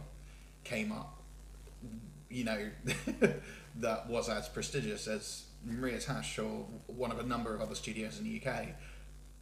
came 0.63 0.91
up, 0.91 1.21
you 2.29 2.43
know, 2.43 2.69
that 3.77 4.07
was 4.07 4.29
as 4.29 4.47
prestigious 4.47 5.07
as 5.07 5.45
Maria 5.65 5.99
Tash 5.99 6.39
or 6.39 6.65
one 6.87 7.11
of 7.11 7.19
a 7.19 7.23
number 7.23 7.53
of 7.53 7.61
other 7.61 7.75
studios 7.75 8.19
in 8.19 8.23
the 8.23 8.41
UK, 8.41 8.67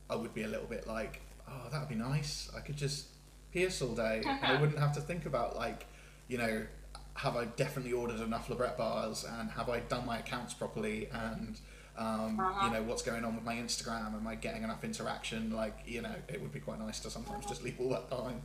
I 0.09 0.15
would 0.15 0.33
be 0.33 0.43
a 0.43 0.47
little 0.47 0.67
bit 0.67 0.87
like, 0.87 1.21
oh, 1.47 1.69
that 1.71 1.79
would 1.79 1.89
be 1.89 1.95
nice. 1.95 2.49
I 2.55 2.61
could 2.61 2.77
just 2.77 3.07
pierce 3.51 3.81
all 3.81 3.95
day, 3.95 4.23
and 4.25 4.39
I 4.45 4.59
wouldn't 4.59 4.79
have 4.79 4.93
to 4.93 5.01
think 5.01 5.25
about 5.25 5.55
like, 5.55 5.85
you 6.27 6.37
know, 6.37 6.65
have 7.15 7.35
I 7.35 7.45
definitely 7.45 7.93
ordered 7.93 8.19
enough 8.19 8.47
Labret 8.47 8.77
bars, 8.77 9.25
and 9.39 9.49
have 9.51 9.69
I 9.69 9.79
done 9.81 10.05
my 10.05 10.19
accounts 10.19 10.53
properly, 10.53 11.09
and 11.11 11.59
um, 11.97 12.39
Uh-huh. 12.39 12.65
you 12.67 12.73
know 12.73 12.83
what's 12.83 13.01
going 13.01 13.25
on 13.25 13.35
with 13.35 13.43
my 13.43 13.55
Instagram, 13.55 14.13
am 14.15 14.27
I 14.27 14.35
getting 14.35 14.63
enough 14.63 14.83
interaction? 14.83 15.51
Like, 15.51 15.77
you 15.85 16.01
know, 16.01 16.13
it 16.27 16.41
would 16.41 16.51
be 16.51 16.59
quite 16.59 16.79
nice 16.79 16.99
to 17.01 17.09
sometimes 17.09 17.45
just 17.45 17.63
leave 17.63 17.79
all 17.79 17.89
that 17.89 18.09
behind. 18.09 18.41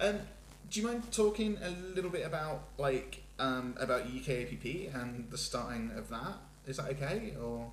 Um, 0.00 0.18
do 0.70 0.80
you 0.80 0.86
mind 0.86 1.10
talking 1.12 1.58
a 1.62 1.70
little 1.94 2.10
bit 2.10 2.26
about 2.26 2.64
like 2.78 3.22
um, 3.38 3.74
about 3.80 4.06
UKAPP 4.06 4.94
and 4.94 5.30
the 5.30 5.38
starting 5.38 5.90
of 5.96 6.08
that? 6.10 6.34
Is 6.66 6.76
that 6.76 6.88
okay? 6.90 7.34
Or 7.42 7.72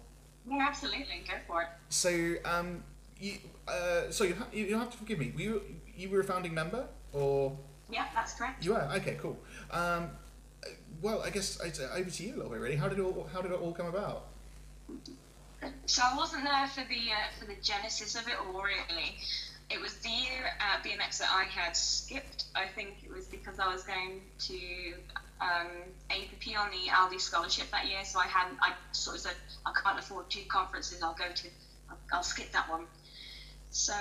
Yeah, 0.49 0.65
absolutely, 0.67 1.23
go 1.27 1.33
for 1.47 1.61
it. 1.63 1.67
so 1.89 2.35
um, 2.45 2.83
you 3.19 3.33
uh, 3.67 4.09
so 4.11 4.23
you, 4.23 4.35
ha- 4.35 4.47
you 4.53 4.77
have 4.77 4.91
to 4.91 4.97
forgive 4.97 5.19
me. 5.19 5.31
Were 5.35 5.41
you 5.41 5.61
you 5.95 6.09
were 6.09 6.21
a 6.21 6.23
founding 6.23 6.53
member 6.53 6.85
or 7.13 7.57
Yeah, 7.91 8.05
that's 8.15 8.33
correct. 8.35 8.63
you 8.65 8.75
are? 8.75 8.89
Okay, 8.95 9.17
cool. 9.21 9.37
Um, 9.71 10.09
well, 11.01 11.21
I 11.23 11.29
guess 11.29 11.59
it's 11.63 11.79
uh, 11.79 11.89
over 11.95 12.09
to 12.09 12.23
you 12.23 12.33
a 12.33 12.37
little 12.37 12.51
bit. 12.51 12.59
Really, 12.59 12.75
how 12.75 12.89
did 12.89 12.99
it 12.99 13.03
all, 13.03 13.29
how 13.33 13.41
did 13.41 13.51
it 13.51 13.59
all 13.59 13.71
come 13.71 13.87
about? 13.87 14.25
So 15.85 16.01
I 16.03 16.15
wasn't 16.15 16.43
there 16.43 16.67
for 16.67 16.87
the 16.87 17.11
uh, 17.11 17.39
for 17.39 17.45
the 17.45 17.55
genesis 17.61 18.15
of 18.15 18.27
it 18.27 18.35
all 18.39 18.61
really. 18.61 19.17
It 19.69 19.79
was 19.79 19.93
the 19.95 20.09
year 20.09 20.51
at 20.59 20.83
BMX 20.83 21.19
that 21.19 21.29
I 21.31 21.43
had 21.43 21.75
skipped. 21.75 22.45
I 22.55 22.65
think 22.65 23.03
it 23.03 23.11
was 23.11 23.25
because 23.25 23.59
I 23.59 23.71
was 23.71 23.83
going 23.83 24.21
to 24.39 24.93
um, 25.41 25.67
APP 26.09 26.57
on 26.57 26.71
the 26.71 26.89
Aldi 26.89 27.21
scholarship 27.21 27.69
that 27.71 27.87
year. 27.87 28.03
So 28.03 28.19
I 28.19 28.25
had 28.25 28.47
I 28.61 28.73
sort 28.93 29.17
of 29.17 29.21
said 29.21 29.35
I 29.65 29.71
can't 29.83 29.99
afford 29.99 30.29
two 30.29 30.43
conferences. 30.47 31.03
I'll 31.03 31.13
go 31.13 31.31
to 31.33 31.47
I'll, 31.89 31.97
I'll 32.13 32.23
skip 32.23 32.51
that 32.53 32.69
one. 32.69 32.85
So 33.69 33.93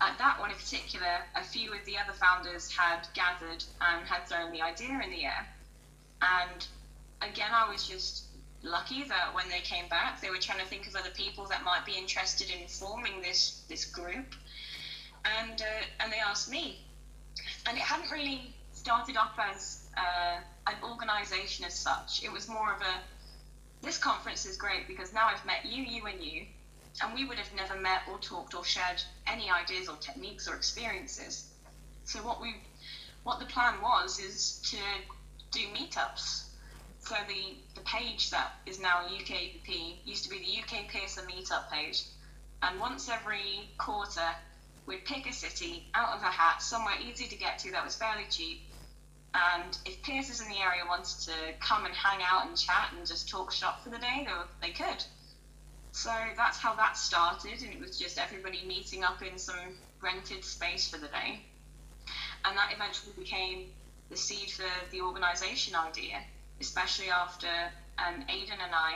at 0.00 0.16
that 0.18 0.40
one 0.40 0.50
in 0.50 0.56
particular, 0.56 1.20
a 1.36 1.42
few 1.44 1.72
of 1.72 1.84
the 1.84 1.98
other 1.98 2.12
founders 2.14 2.70
had 2.70 3.06
gathered 3.14 3.62
and 3.80 4.06
had 4.06 4.26
thrown 4.26 4.52
the 4.52 4.62
idea 4.62 5.00
in 5.04 5.10
the 5.10 5.24
air. 5.24 5.46
And 6.22 6.66
again, 7.22 7.50
I 7.52 7.70
was 7.70 7.86
just 7.88 8.24
lucky 8.62 9.04
that 9.04 9.34
when 9.34 9.48
they 9.48 9.60
came 9.60 9.88
back, 9.88 10.20
they 10.20 10.30
were 10.30 10.38
trying 10.38 10.60
to 10.60 10.66
think 10.66 10.86
of 10.86 10.94
other 10.94 11.10
people 11.10 11.46
that 11.46 11.64
might 11.64 11.84
be 11.86 11.92
interested 11.92 12.50
in 12.50 12.66
forming 12.68 13.22
this 13.22 13.62
this 13.68 13.84
group, 13.84 14.34
and 15.24 15.62
uh, 15.62 15.84
and 16.00 16.12
they 16.12 16.18
asked 16.18 16.50
me, 16.50 16.84
and 17.66 17.76
it 17.76 17.82
hadn't 17.82 18.10
really 18.10 18.54
started 18.72 19.16
off 19.16 19.38
as 19.38 19.88
uh, 19.96 20.38
an 20.66 20.76
organisation 20.82 21.64
as 21.64 21.74
such. 21.74 22.22
It 22.22 22.32
was 22.32 22.48
more 22.48 22.74
of 22.74 22.80
a 22.80 23.00
this 23.82 23.98
conference 23.98 24.44
is 24.44 24.56
great 24.56 24.86
because 24.86 25.12
now 25.12 25.26
I've 25.26 25.44
met 25.46 25.64
you, 25.64 25.82
you, 25.82 26.06
and 26.06 26.22
you, 26.22 26.44
and 27.02 27.14
we 27.14 27.24
would 27.24 27.38
have 27.38 27.54
never 27.56 27.80
met 27.80 28.02
or 28.10 28.18
talked 28.18 28.54
or 28.54 28.64
shared 28.64 29.02
any 29.26 29.50
ideas 29.50 29.88
or 29.88 29.96
techniques 29.96 30.48
or 30.48 30.54
experiences. 30.54 31.46
So 32.04 32.18
what 32.20 32.40
we 32.40 32.56
what 33.22 33.38
the 33.38 33.46
plan 33.46 33.80
was 33.82 34.18
is 34.18 34.60
to 34.70 34.78
do 35.50 35.60
meetups. 35.74 36.44
So 37.00 37.16
the, 37.28 37.56
the 37.74 37.80
page 37.80 38.30
that 38.30 38.52
is 38.66 38.80
now 38.80 39.06
UKAPP 39.08 39.96
used 40.04 40.24
to 40.24 40.30
be 40.30 40.38
the 40.38 40.62
UK 40.62 40.88
Piercer 40.88 41.22
meetup 41.22 41.70
page. 41.70 42.04
And 42.62 42.78
once 42.78 43.08
every 43.08 43.70
quarter, 43.78 44.28
we'd 44.86 45.04
pick 45.04 45.28
a 45.28 45.32
city 45.32 45.88
out 45.94 46.16
of 46.16 46.22
a 46.22 46.26
hat, 46.26 46.62
somewhere 46.62 46.94
easy 47.02 47.26
to 47.26 47.36
get 47.36 47.58
to 47.60 47.70
that 47.72 47.84
was 47.84 47.96
fairly 47.96 48.26
cheap. 48.28 48.62
And 49.32 49.78
if 49.86 50.02
piercers 50.02 50.40
in 50.40 50.48
the 50.48 50.58
area 50.58 50.82
wanted 50.88 51.18
to 51.26 51.32
come 51.60 51.86
and 51.86 51.94
hang 51.94 52.20
out 52.22 52.46
and 52.46 52.56
chat 52.56 52.92
and 52.96 53.06
just 53.06 53.28
talk 53.28 53.52
shop 53.52 53.82
for 53.82 53.90
the 53.90 53.98
day, 53.98 54.24
they, 54.26 54.32
were, 54.32 54.48
they 54.60 54.70
could. 54.70 55.04
So 55.92 56.12
that's 56.36 56.58
how 56.58 56.74
that 56.76 56.96
started, 56.96 57.62
and 57.62 57.72
it 57.72 57.80
was 57.80 57.98
just 57.98 58.18
everybody 58.18 58.62
meeting 58.66 59.04
up 59.04 59.22
in 59.22 59.38
some 59.38 59.76
rented 60.00 60.44
space 60.44 60.88
for 60.88 60.98
the 60.98 61.08
day. 61.08 61.40
And 62.44 62.56
that 62.56 62.72
eventually 62.74 63.12
became 63.18 63.66
the 64.10 64.16
seed 64.16 64.50
for 64.50 64.66
the 64.90 65.00
organisation 65.00 65.74
idea, 65.74 66.20
especially 66.60 67.08
after 67.08 67.48
um, 67.98 68.24
Aidan 68.28 68.58
and 68.62 68.74
I, 68.74 68.94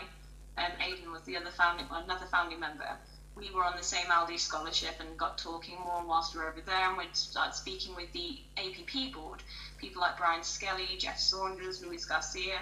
um, 0.59 0.73
Aidan 0.81 1.11
was 1.13 1.23
the 1.23 1.37
other 1.37 1.51
founding, 1.51 1.87
another 1.91 2.27
founding 2.27 2.61
member, 2.61 2.99
we 3.37 3.51
were 3.51 3.65
on 3.65 3.77
the 3.77 3.83
same 3.83 4.07
Aldi 4.07 4.39
scholarship 4.39 4.95
and 5.01 5.17
got 5.17 5.39
talking 5.39 5.77
more 5.81 6.05
whilst 6.07 6.35
we 6.35 6.41
were 6.41 6.49
over 6.49 6.61
there, 6.61 6.89
and 6.89 6.97
we'd 6.97 7.17
start 7.17 7.55
speaking 7.55 7.95
with 7.97 8.13
the 8.13 8.39
APP 8.57 9.13
board, 9.13 9.43
people 9.79 10.01
like 10.01 10.17
Brian 10.17 10.43
Skellie, 10.43 10.99
Jeff 10.99 11.19
Saunders, 11.19 11.83
Luis 11.85 12.05
Garcia, 12.05 12.59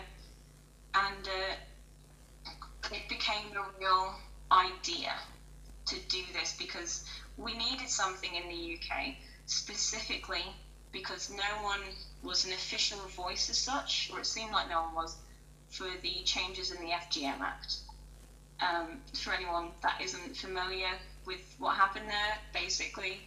and 0.94 1.28
uh, 1.28 2.50
it 2.90 3.09
became 3.09 3.55
a 3.57 3.78
real 3.78 4.14
idea 4.50 5.12
to 5.86 5.96
do 6.09 6.22
this 6.32 6.55
because 6.59 7.05
we 7.36 7.57
needed 7.57 7.88
something 7.88 8.34
in 8.34 8.48
the 8.48 8.76
UK 8.76 9.14
specifically 9.46 10.44
because 10.92 11.30
no 11.30 11.62
one 11.62 11.80
was 12.23 12.45
an 12.45 12.53
official 12.53 12.99
voice 13.09 13.51
as 13.51 13.59
such, 13.59 14.11
or 14.12 14.20
it 14.20 14.27
seemed 14.27 14.53
like 14.53 14.68
no 14.68 14.83
one 14.83 14.95
was, 14.95 15.16
for 15.68 15.89
the 16.03 16.23
changes 16.25 16.70
in 16.70 16.81
the 16.81 16.93
FGM 16.93 17.41
Act. 17.41 17.77
Um, 18.61 19.01
for 19.14 19.33
anyone 19.33 19.70
that 19.83 20.01
isn't 20.01 20.37
familiar 20.37 20.91
with 21.27 21.41
what 21.59 21.77
happened 21.77 22.09
there, 22.09 22.39
basically, 22.53 23.20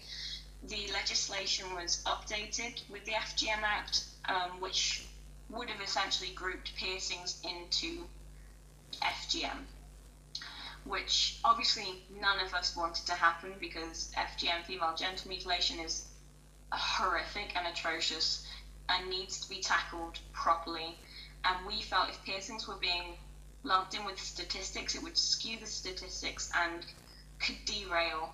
the 0.63 0.87
legislation 0.93 1.73
was 1.75 2.01
updated 2.05 2.81
with 2.89 3.03
the 3.05 3.11
FGM 3.11 3.61
Act, 3.63 4.05
um, 4.29 4.61
which 4.61 5.05
would 5.49 5.69
have 5.69 5.81
essentially 5.81 6.31
grouped 6.33 6.75
piercings 6.75 7.41
into 7.43 8.07
FGM, 9.01 9.65
which 10.85 11.39
obviously 11.43 12.03
none 12.21 12.39
of 12.39 12.53
us 12.53 12.75
wanted 12.75 13.05
to 13.05 13.13
happen 13.13 13.53
because 13.59 14.11
FGM, 14.17 14.65
female 14.65 14.95
genital 14.95 15.29
mutilation, 15.29 15.79
is 15.79 16.05
a 16.71 16.77
horrific 16.77 17.55
and 17.55 17.67
atrocious 17.67 18.47
and 18.89 19.09
needs 19.09 19.39
to 19.41 19.49
be 19.49 19.61
tackled 19.61 20.19
properly. 20.33 20.97
And 21.43 21.65
we 21.65 21.81
felt 21.81 22.09
if 22.09 22.23
piercings 22.23 22.67
were 22.67 22.75
being 22.75 23.17
lumped 23.63 23.93
in 23.93 24.05
with 24.05 24.19
statistics, 24.19 24.95
it 24.95 25.03
would 25.03 25.17
skew 25.17 25.59
the 25.59 25.67
statistics 25.67 26.51
and 26.55 26.85
could 27.39 27.57
derail 27.65 28.33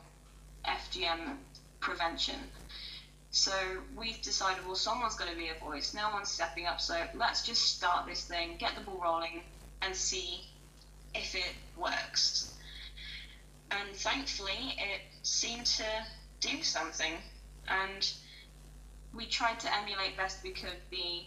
FGM 0.66 1.38
prevention. 1.80 2.40
So 3.32 3.54
we've 3.96 4.22
decided, 4.22 4.66
well, 4.66 4.76
someone's 4.76 5.16
got 5.16 5.30
to 5.30 5.36
be 5.36 5.48
a 5.48 5.54
voice. 5.64 5.94
No 5.94 6.10
one's 6.12 6.30
stepping 6.30 6.66
up. 6.66 6.82
So 6.82 7.02
let's 7.16 7.46
just 7.46 7.78
start 7.78 8.06
this 8.06 8.26
thing, 8.26 8.58
get 8.58 8.76
the 8.76 8.82
ball 8.82 9.00
rolling, 9.02 9.42
and 9.82 9.96
see 9.96 10.42
if 11.16 11.34
it 11.34 11.54
works. 11.78 12.54
And 13.72 13.96
thankfully, 13.96 14.76
it 14.78 15.02
seemed 15.24 15.66
to 15.66 15.86
do 16.42 16.62
something. 16.62 17.14
And 17.70 18.12
we 19.14 19.26
tried 19.26 19.60
to 19.60 19.76
emulate 19.76 20.18
best 20.18 20.44
we 20.44 20.52
could 20.52 20.78
the 20.90 21.24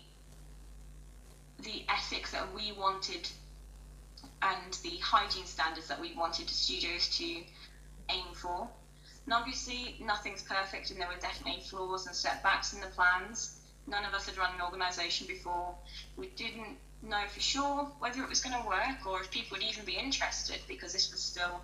the 1.63 1.85
ethics 1.89 2.33
that 2.33 2.53
we 2.55 2.73
wanted 2.73 3.29
and 4.43 4.75
the 4.83 4.97
hygiene 4.99 5.47
standards 5.47 5.89
that 5.89 6.01
we 6.01 6.15
wanted 6.15 6.49
studios 6.51 7.09
to 7.09 7.43
aim 8.11 8.27
for. 8.35 8.69
And 9.25 9.33
obviously, 9.33 9.97
nothing's 10.01 10.43
perfect, 10.43 10.91
and 10.91 11.01
there 11.01 11.09
were 11.09 11.21
definitely 11.21 11.63
flaws 11.63 12.07
and 12.07 12.15
setbacks 12.15 12.75
in 12.75 12.81
the 12.81 12.89
plans. 12.89 13.61
None 13.87 14.05
of 14.05 14.13
us 14.13 14.27
had 14.27 14.37
run 14.37 14.55
an 14.55 14.61
organisation 14.61 15.27
before. 15.27 15.75
We 16.17 16.29
didn't 16.37 16.77
know 17.03 17.23
for 17.29 17.41
sure 17.41 17.89
whether 17.99 18.23
it 18.23 18.29
was 18.29 18.41
going 18.41 18.61
to 18.61 18.67
work 18.67 19.07
or 19.07 19.21
if 19.21 19.31
people 19.31 19.57
would 19.57 19.67
even 19.67 19.85
be 19.85 19.97
interested 19.97 20.61
because 20.69 20.93
this 20.93 21.11
was 21.11 21.23
still 21.23 21.61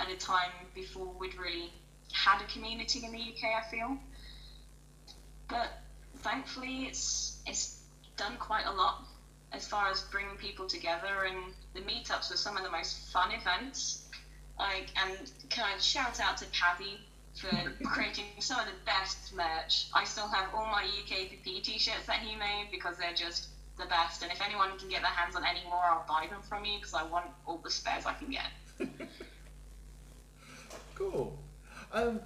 at 0.00 0.10
a 0.10 0.16
time 0.16 0.50
before 0.74 1.12
we'd 1.18 1.34
really 1.36 1.70
had 2.12 2.40
a 2.40 2.46
community 2.46 3.04
in 3.04 3.12
the 3.12 3.18
UK, 3.18 3.44
I 3.56 3.70
feel. 3.70 3.98
But 5.48 5.80
thankfully, 6.18 6.84
it's 6.84 7.40
it's 7.46 7.80
done 8.16 8.36
quite 8.38 8.66
a 8.66 8.72
lot 8.72 9.04
as 9.52 9.66
far 9.66 9.88
as 9.90 10.02
bringing 10.02 10.36
people 10.36 10.66
together, 10.66 11.24
and 11.26 11.54
the 11.74 11.80
meetups 11.80 12.30
were 12.30 12.36
some 12.36 12.56
of 12.56 12.64
the 12.64 12.70
most 12.70 13.10
fun 13.12 13.32
events. 13.32 14.08
Like, 14.58 14.88
and 14.96 15.30
can 15.48 15.64
I 15.64 15.78
shout 15.78 16.20
out 16.20 16.36
to 16.38 16.46
Paddy 16.46 17.00
for 17.34 17.72
creating 17.84 18.26
some 18.40 18.58
of 18.60 18.66
the 18.66 18.72
best 18.84 19.34
merch? 19.34 19.88
I 19.94 20.04
still 20.04 20.28
have 20.28 20.52
all 20.54 20.66
my 20.66 20.84
UKPP 20.84 21.62
t-shirts 21.62 22.06
that 22.06 22.18
he 22.18 22.36
made 22.36 22.68
because 22.70 22.98
they're 22.98 23.14
just 23.14 23.48
the 23.78 23.86
best. 23.86 24.22
And 24.22 24.32
if 24.32 24.42
anyone 24.44 24.76
can 24.78 24.88
get 24.88 25.02
their 25.02 25.10
hands 25.10 25.36
on 25.36 25.44
any 25.44 25.64
more, 25.64 25.82
I'll 25.84 26.04
buy 26.06 26.26
them 26.28 26.42
from 26.42 26.64
you 26.64 26.78
because 26.78 26.94
I 26.94 27.04
want 27.04 27.26
all 27.46 27.58
the 27.58 27.70
spares 27.70 28.04
I 28.04 28.14
can 28.14 28.30
get. 28.30 28.50
cool. 30.94 31.38
Um, 31.92 32.20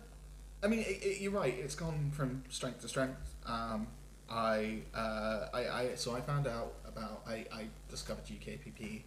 I 0.63 0.69
mean, 0.69 0.81
it, 0.81 1.03
it, 1.03 1.21
you're 1.21 1.33
right. 1.33 1.55
It's 1.59 1.75
gone 1.75 2.13
from 2.15 2.45
strength 2.49 2.81
to 2.83 2.89
strength. 2.89 3.35
Um, 3.47 3.89
I, 4.31 4.79
uh, 4.95 5.47
I, 5.53 5.69
I, 5.69 5.91
so 5.97 6.15
I 6.15 6.21
found 6.21 6.47
out 6.47 6.75
about. 6.87 7.23
I, 7.27 7.47
I 7.53 7.67
discovered 7.91 8.25
UKPP 8.27 9.03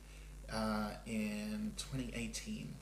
uh, 0.52 0.90
in 1.06 1.72
2018, 1.78 2.74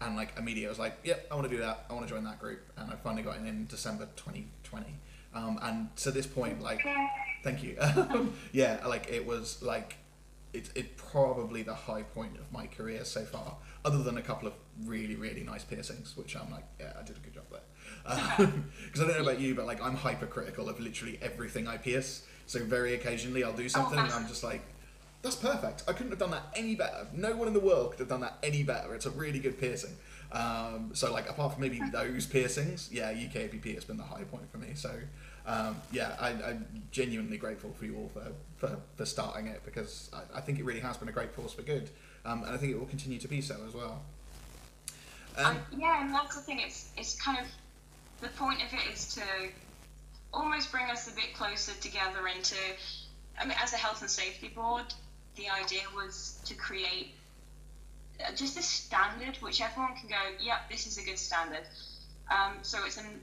and 0.00 0.16
like 0.16 0.32
immediately 0.38 0.66
I 0.66 0.70
was 0.70 0.78
like, 0.78 0.96
"Yep, 1.04 1.26
I 1.30 1.34
want 1.34 1.48
to 1.48 1.54
do 1.54 1.62
that. 1.62 1.84
I 1.90 1.92
want 1.92 2.08
to 2.08 2.12
join 2.12 2.24
that 2.24 2.40
group." 2.40 2.60
And 2.76 2.90
I 2.90 2.96
finally 2.96 3.22
got 3.22 3.36
in 3.36 3.46
in 3.46 3.66
December 3.66 4.08
2020. 4.16 4.86
Um, 5.34 5.58
and 5.62 5.94
to 5.96 6.10
this 6.10 6.26
point, 6.26 6.62
like, 6.62 6.82
thank 7.42 7.62
you. 7.62 7.76
yeah, 8.52 8.80
like 8.86 9.08
it 9.10 9.26
was 9.26 9.62
like, 9.62 9.96
it's 10.54 10.70
it 10.74 10.96
probably 10.96 11.62
the 11.62 11.74
high 11.74 12.02
point 12.02 12.36
of 12.38 12.50
my 12.50 12.66
career 12.66 13.04
so 13.04 13.24
far, 13.24 13.56
other 13.84 14.02
than 14.02 14.16
a 14.16 14.22
couple 14.22 14.48
of 14.48 14.54
really 14.86 15.16
really 15.16 15.42
nice 15.42 15.64
piercings, 15.64 16.16
which 16.16 16.34
I'm 16.34 16.50
like, 16.50 16.64
yeah, 16.80 16.94
I 16.98 17.02
did 17.02 17.16
a 17.16 17.20
good 17.20 17.34
Because 18.86 19.00
I 19.00 19.12
don't 19.12 19.16
know 19.16 19.30
about 19.30 19.40
you, 19.40 19.54
but 19.54 19.66
like 19.66 19.82
I'm 19.82 19.94
hypercritical 19.94 20.68
of 20.68 20.80
literally 20.80 21.18
everything 21.20 21.68
I 21.68 21.76
pierce. 21.76 22.24
So 22.46 22.60
very 22.60 22.94
occasionally 22.94 23.44
I'll 23.44 23.52
do 23.52 23.68
something 23.68 23.98
and 23.98 24.12
I'm 24.12 24.26
just 24.26 24.44
like, 24.44 24.62
that's 25.22 25.36
perfect. 25.36 25.82
I 25.88 25.92
couldn't 25.92 26.10
have 26.10 26.18
done 26.18 26.30
that 26.30 26.44
any 26.54 26.76
better. 26.76 27.06
No 27.12 27.34
one 27.34 27.48
in 27.48 27.54
the 27.54 27.60
world 27.60 27.90
could 27.90 28.00
have 28.00 28.08
done 28.08 28.20
that 28.20 28.38
any 28.42 28.62
better. 28.62 28.94
It's 28.94 29.06
a 29.06 29.10
really 29.10 29.38
good 29.38 29.58
piercing. 29.58 29.96
Um, 30.32 30.90
so 30.94 31.12
like 31.12 31.28
apart 31.28 31.54
from 31.54 31.62
maybe 31.62 31.80
those 31.92 32.26
piercings, 32.26 32.88
yeah, 32.92 33.12
UKPP 33.12 33.74
has 33.74 33.84
been 33.84 33.96
the 33.96 34.04
high 34.04 34.24
point 34.24 34.50
for 34.50 34.58
me. 34.58 34.68
So 34.74 34.92
um, 35.46 35.76
yeah, 35.92 36.16
I, 36.20 36.30
am 36.30 36.82
genuinely 36.90 37.36
grateful 37.36 37.72
for 37.78 37.84
you 37.84 37.96
all 37.96 38.10
for, 38.12 38.32
for, 38.56 38.78
for 38.96 39.06
starting 39.06 39.46
it 39.46 39.62
because 39.64 40.10
I, 40.12 40.38
I, 40.38 40.40
think 40.40 40.58
it 40.58 40.64
really 40.64 40.80
has 40.80 40.96
been 40.96 41.08
a 41.08 41.12
great 41.12 41.32
force 41.32 41.52
for 41.52 41.62
good, 41.62 41.88
um, 42.24 42.42
and 42.42 42.52
I 42.52 42.56
think 42.56 42.72
it 42.72 42.78
will 42.78 42.86
continue 42.86 43.18
to 43.20 43.28
be 43.28 43.40
so 43.40 43.56
as 43.66 43.72
well. 43.72 44.02
Um, 45.38 45.58
yeah, 45.76 46.02
and 46.02 46.12
that's 46.12 46.34
the 46.34 46.42
thing. 46.42 46.60
It's 46.60 46.88
it's 46.96 47.14
kind 47.20 47.38
of 47.38 47.46
the 48.20 48.28
point 48.28 48.62
of 48.62 48.72
it 48.72 48.92
is 48.92 49.14
to 49.14 49.22
almost 50.32 50.70
bring 50.70 50.90
us 50.90 51.10
a 51.10 51.14
bit 51.14 51.34
closer 51.34 51.72
together 51.80 52.26
into. 52.28 52.56
I 53.38 53.44
mean, 53.44 53.56
as 53.62 53.72
a 53.72 53.76
health 53.76 54.00
and 54.00 54.10
safety 54.10 54.48
board, 54.48 54.94
the 55.36 55.48
idea 55.50 55.82
was 55.94 56.40
to 56.46 56.54
create 56.54 57.14
uh, 58.18 58.34
just 58.34 58.58
a 58.58 58.62
standard 58.62 59.36
which 59.40 59.60
everyone 59.60 59.94
can 59.94 60.08
go, 60.08 60.16
yep, 60.40 60.70
this 60.70 60.86
is 60.86 60.96
a 60.96 61.02
good 61.02 61.18
standard. 61.18 61.66
Um, 62.30 62.54
so 62.62 62.78
it's 62.84 62.96
an 62.96 63.20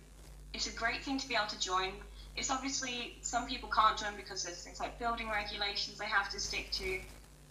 it's 0.53 0.67
a 0.67 0.77
great 0.77 1.03
thing 1.03 1.17
to 1.17 1.27
be 1.27 1.35
able 1.35 1.47
to 1.47 1.59
join. 1.59 1.93
It's 2.35 2.51
obviously 2.51 3.17
some 3.21 3.47
people 3.47 3.69
can't 3.69 3.97
join 3.97 4.15
because 4.15 4.43
there's 4.43 4.63
things 4.63 4.79
like 4.79 4.99
building 4.99 5.29
regulations 5.29 5.97
they 5.97 6.05
have 6.05 6.29
to 6.29 6.39
stick 6.39 6.71
to, 6.73 6.99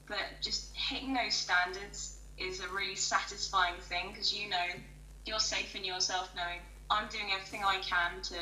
but 0.06 0.18
just 0.40 0.74
hitting 0.76 1.14
those 1.14 1.34
standards 1.34 2.18
is 2.38 2.60
a 2.60 2.68
really 2.68 2.94
satisfying 2.94 3.74
thing 3.80 4.10
because 4.10 4.32
you 4.32 4.48
know 4.48 4.66
you're 5.26 5.40
safe 5.40 5.74
in 5.74 5.84
yourself 5.84 6.30
knowing 6.36 6.60
I'm 6.92 7.08
doing 7.08 7.30
everything 7.32 7.62
I 7.64 7.78
can 7.78 8.20
to 8.22 8.36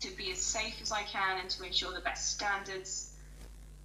to 0.00 0.16
be 0.16 0.32
as 0.32 0.38
safe 0.38 0.80
as 0.82 0.90
I 0.90 1.02
can 1.02 1.38
and 1.38 1.48
to 1.50 1.64
ensure 1.64 1.92
the 1.92 2.00
best 2.00 2.32
standards. 2.32 3.14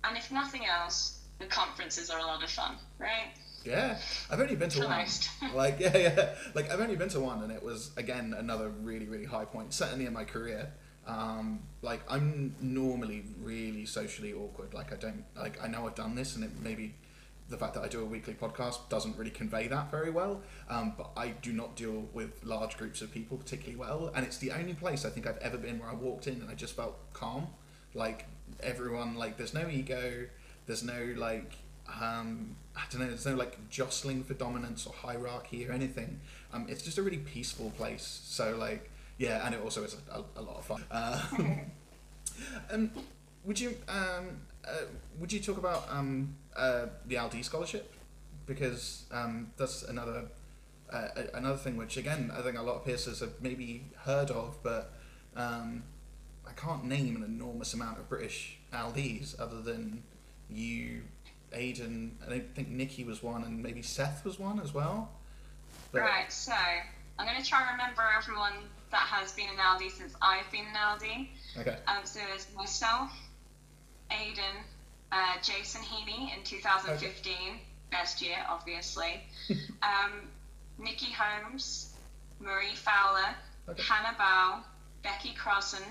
And 0.04 0.18
if 0.18 0.32
nothing 0.32 0.66
else, 0.66 1.20
the 1.38 1.46
conferences 1.46 2.10
are 2.10 2.20
a 2.20 2.24
lot 2.26 2.44
of 2.44 2.50
fun, 2.50 2.76
right? 2.98 3.34
Yeah, 3.64 4.00
I've 4.32 4.40
only 4.40 4.56
been 4.56 4.70
to 4.72 4.86
one. 4.86 5.06
like 5.54 5.80
yeah, 5.80 5.98
yeah, 5.98 6.30
like 6.56 6.72
I've 6.72 6.80
only 6.80 6.96
been 6.96 7.10
to 7.10 7.20
one, 7.20 7.44
and 7.44 7.52
it 7.52 7.62
was 7.62 7.92
again 7.98 8.34
another 8.38 8.70
really, 8.70 9.06
really 9.06 9.26
high 9.26 9.46
point, 9.46 9.74
certainly 9.74 10.06
in 10.06 10.14
my 10.14 10.24
career. 10.24 10.72
Um, 11.06 11.60
like 11.82 12.02
I'm 12.10 12.56
normally 12.62 13.26
really 13.42 13.86
socially 13.86 14.34
awkward. 14.34 14.74
Like 14.74 14.92
I 14.92 14.96
don't 14.96 15.24
like 15.36 15.64
I 15.64 15.68
know 15.68 15.86
I've 15.86 15.96
done 15.96 16.16
this, 16.16 16.36
and 16.36 16.44
it 16.44 16.52
maybe 16.62 16.96
the 17.50 17.58
fact 17.58 17.74
that 17.76 17.84
I 17.84 17.88
do 17.88 18.02
a 18.02 18.06
weekly 18.06 18.34
podcast 18.34 18.90
doesn't 18.90 19.18
really 19.18 19.32
convey 19.32 19.68
that 19.68 19.90
very 19.90 20.10
well. 20.10 20.42
Um, 20.70 20.94
but 20.98 21.12
I 21.16 21.30
do 21.30 21.54
not 21.54 21.76
deal 21.76 22.08
with 22.14 22.44
large 22.44 22.78
groups 22.78 23.02
of 23.02 23.12
people 23.12 23.38
particularly 23.38 23.78
well, 23.78 24.12
and 24.16 24.26
it's 24.26 24.38
the 24.38 24.52
only 24.52 24.74
place 24.74 25.06
I 25.06 25.10
think 25.10 25.28
I've 25.28 25.38
ever 25.38 25.58
been 25.58 25.80
where 25.80 25.90
I 25.90 25.94
walked 25.94 26.28
in 26.28 26.42
and 26.42 26.50
I 26.50 26.56
just 26.56 26.76
felt 26.76 26.98
calm. 27.14 27.48
Like 27.94 28.26
everyone, 28.62 29.16
like 29.16 29.38
there's 29.38 29.54
no 29.54 29.68
ego, 29.70 30.28
there's 30.66 30.84
no 30.84 31.14
like 31.16 31.54
um, 32.02 32.56
I 32.76 32.82
don't 32.92 33.02
know, 33.02 33.08
there's 33.08 33.26
no 33.26 33.36
like 33.36 33.70
jostling 33.70 34.24
for 34.24 34.34
dominance 34.34 34.86
or 34.86 34.94
hierarchy 34.94 35.68
or 35.68 35.72
anything. 35.72 36.20
Um, 36.54 36.66
it's 36.70 36.84
just 36.84 36.98
a 36.98 37.04
really 37.04 37.18
peaceful 37.18 37.72
place. 37.72 38.22
So 38.26 38.58
like 38.58 38.90
yeah, 39.18 39.46
and 39.46 39.56
it 39.56 39.62
also 39.64 39.84
is 39.84 39.96
a, 40.12 40.20
a, 40.20 40.24
a 40.36 40.42
lot 40.42 40.58
of 40.58 40.66
fun. 40.66 40.84
Uh, 40.92 41.26
um, 42.72 42.92
would 43.46 43.60
you 43.60 43.76
um, 43.88 44.42
uh, 44.68 44.86
would 45.20 45.32
you 45.32 45.40
talk 45.40 45.58
about 45.58 45.88
um, 45.90 46.36
uh, 46.56 46.88
the 47.06 47.20
LD 47.20 47.44
scholarship 47.44 47.94
because 48.46 49.06
um, 49.12 49.52
that's 49.58 49.84
another 49.84 50.26
uh, 50.92 51.08
another 51.34 51.58
thing 51.58 51.76
which 51.76 51.98
again 51.98 52.32
I 52.36 52.42
think 52.42 52.58
a 52.58 52.62
lot 52.62 52.76
of 52.76 52.86
piercers 52.86 53.20
have 53.20 53.42
maybe 53.42 53.86
heard 54.04 54.32
of, 54.32 54.58
but 54.64 54.94
um, 55.36 55.84
I 56.48 56.52
can't 56.54 56.86
name 56.86 57.16
an 57.16 57.24
enormous 57.24 57.74
amount 57.74 58.00
of 58.00 58.10
British 58.10 58.58
LDs 58.74 59.40
other 59.40 59.62
than 59.62 60.04
you, 60.50 61.04
Aidan. 61.54 62.18
I 62.26 62.30
don't 62.30 62.56
think 62.56 62.70
Nikki 62.70 63.04
was 63.04 63.22
one, 63.22 63.44
and 63.44 63.62
maybe 63.62 63.82
Seth 63.82 64.24
was 64.24 64.40
one 64.40 64.60
as 64.60 64.74
well. 64.74 65.12
But... 65.92 66.02
Right. 66.02 66.32
So 66.32 66.54
I'm 67.20 67.26
going 67.26 67.42
to 67.42 67.48
try 67.48 67.62
and 67.62 67.72
remember 67.72 68.02
everyone 68.18 68.54
that 68.92 69.00
has 69.00 69.34
been 69.34 69.48
an 69.50 69.76
LD 69.76 69.92
since 69.92 70.16
I've 70.22 70.50
been 70.52 70.66
an 70.74 70.96
LD. 70.96 71.28
Okay. 71.60 71.78
Um, 71.88 72.06
so 72.06 72.20
there's 72.30 72.48
myself, 72.56 73.12
Aiden, 74.12 74.64
uh, 75.12 75.36
Jason 75.42 75.82
Heaney 75.82 76.36
in 76.36 76.44
2015, 76.44 77.34
okay. 77.34 77.62
best 77.92 78.22
year, 78.22 78.38
obviously. 78.50 79.22
um, 79.82 80.28
Nikki 80.78 81.12
Holmes, 81.12 81.94
Marie 82.40 82.76
Fowler, 82.76 83.36
okay. 83.70 83.82
Hannah 83.82 84.18
Bow, 84.18 84.64
Becky 85.04 85.34
Crossan, 85.34 85.84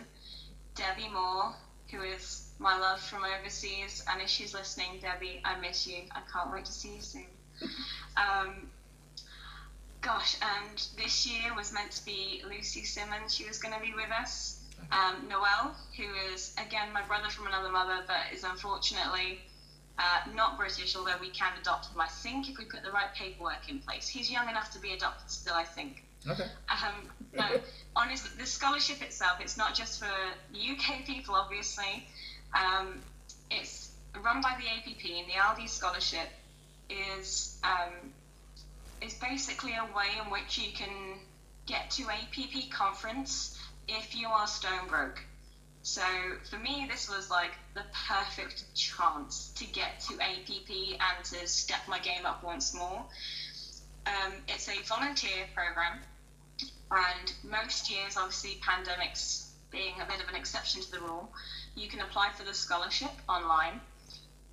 Debbie 0.75 1.09
Moore, 1.09 1.55
who 1.91 2.03
is 2.03 2.51
my 2.59 2.79
love 2.79 3.01
from 3.01 3.25
overseas. 3.25 4.05
And 4.11 4.21
if 4.21 4.29
she's 4.29 4.55
listening, 4.55 4.99
Debbie, 5.01 5.41
I 5.45 5.59
miss 5.61 5.87
you. 5.87 6.03
I 6.12 6.21
can't 6.33 6.53
wait 6.53 6.64
to 6.67 6.73
see 6.73 6.95
you 6.95 7.01
soon. 7.01 7.27
um, 8.17 8.71
gosh, 10.01 10.37
and 10.41 10.87
this 10.97 11.27
year 11.27 11.55
was 11.55 11.73
meant 11.73 11.91
to 11.93 12.05
be 12.05 12.43
Lucy 12.49 12.85
Simmons. 12.85 13.35
She 13.35 13.45
was 13.47 13.59
going 13.59 13.75
to 13.75 13.81
be 13.81 13.93
with 13.95 14.11
us. 14.11 14.56
Um, 14.93 15.28
Noel, 15.28 15.74
who 15.97 16.05
is 16.32 16.55
again 16.59 16.93
my 16.93 17.03
brother 17.03 17.28
from 17.28 17.47
another 17.47 17.70
mother, 17.70 18.05
but 18.07 18.16
is 18.32 18.45
unfortunately 18.45 19.41
uh, 19.99 20.30
not 20.34 20.57
British, 20.57 20.95
although 20.95 21.16
we 21.20 21.30
can 21.30 21.53
adopt 21.61 21.87
him. 21.87 22.01
I 22.01 22.09
think 22.09 22.49
if 22.49 22.59
we 22.59 22.64
put 22.64 22.82
the 22.82 22.91
right 22.91 23.12
paperwork 23.14 23.68
in 23.68 23.78
place, 23.80 24.07
he's 24.07 24.30
young 24.30 24.49
enough 24.49 24.70
to 24.72 24.78
be 24.78 24.93
adopted 24.93 25.30
still. 25.30 25.55
I 25.55 25.64
think. 25.64 26.05
Okay. 26.28 26.47
Um, 26.68 27.11
but 27.34 27.62
honestly, 27.97 28.30
the 28.39 28.47
scholarship 28.47 29.03
itself, 29.03 29.39
it's 29.41 29.57
not 29.57 29.74
just 29.74 30.01
for 30.01 30.12
UK 30.53 31.05
people, 31.05 31.34
obviously. 31.34 32.07
Um, 32.55 33.01
it's 33.51 33.93
run 34.22 34.41
by 34.41 34.57
the 34.59 34.66
APP, 34.66 35.05
and 35.05 35.26
the 35.28 35.62
LD 35.62 35.68
scholarship 35.68 36.28
is 36.91 37.59
um, 37.64 38.12
is 39.03 39.14
basically 39.14 39.72
a 39.72 39.84
way 39.97 40.09
in 40.22 40.30
which 40.30 40.59
you 40.59 40.72
can 40.72 41.18
get 41.66 41.91
to 41.91 42.05
APP 42.05 42.70
conference 42.70 43.59
if 43.89 44.16
you 44.16 44.28
are 44.28 44.47
stone 44.47 44.89
broke. 44.89 45.20
So 45.82 46.03
for 46.51 46.59
me, 46.59 46.87
this 46.91 47.09
was 47.09 47.30
like 47.30 47.53
the 47.74 47.84
perfect 48.09 48.74
chance 48.74 49.53
to 49.57 49.64
get 49.66 50.01
to 50.09 50.14
APP 50.14 50.70
and 51.01 51.24
to 51.26 51.47
step 51.47 51.80
my 51.89 52.01
game 52.01 52.26
up 52.26 52.43
once 52.43 52.74
more. 52.74 53.05
Um, 54.07 54.32
it's 54.49 54.68
a 54.68 54.82
volunteer 54.82 55.47
program, 55.55 56.01
and 56.91 57.32
most 57.45 57.91
years, 57.91 58.16
obviously, 58.16 58.61
pandemics 58.62 59.47
being 59.70 59.95
a 60.01 60.07
bit 60.07 60.22
of 60.22 60.28
an 60.28 60.34
exception 60.34 60.80
to 60.82 60.91
the 60.91 61.01
rule, 61.01 61.28
you 61.74 61.89
can 61.89 62.01
apply 62.01 62.30
for 62.37 62.45
the 62.45 62.55
scholarship 62.55 63.11
online. 63.28 63.80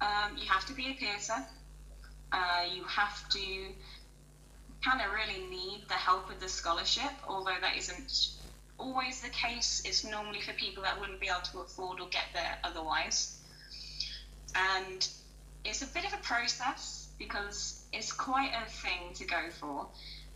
Um, 0.02 0.38
you 0.38 0.48
have 0.48 0.66
to 0.68 0.74
be 0.74 0.92
a 0.92 0.94
piercer. 0.94 1.46
Uh, 2.32 2.64
you 2.72 2.84
have 2.84 3.28
to 3.30 3.40
kind 4.84 5.02
of 5.02 5.14
really 5.14 5.48
need 5.50 5.84
the 5.88 5.94
help 5.94 6.28
with 6.28 6.40
the 6.40 6.50
scholarship, 6.50 7.12
although 7.28 7.56
that 7.62 7.78
isn't 7.78 8.30
always 8.84 9.22
the 9.22 9.30
case. 9.30 9.82
It's 9.86 10.04
normally 10.04 10.42
for 10.42 10.54
people 10.54 10.84
that 10.84 11.00
wouldn't 11.00 11.22
be 11.22 11.28
able 11.28 11.48
to 11.54 11.60
afford 11.60 12.02
or 12.02 12.08
get 12.10 12.26
there 12.34 12.58
otherwise. 12.64 13.40
And 14.56 15.08
it's 15.64 15.82
a 15.82 15.88
bit 15.88 16.06
of 16.06 16.14
a 16.14 16.22
process 16.22 17.08
because 17.18 17.86
it's 17.94 18.12
quite 18.12 18.52
a 18.54 18.70
thing 18.70 19.14
to 19.16 19.26
go 19.26 19.50
for. 19.60 19.88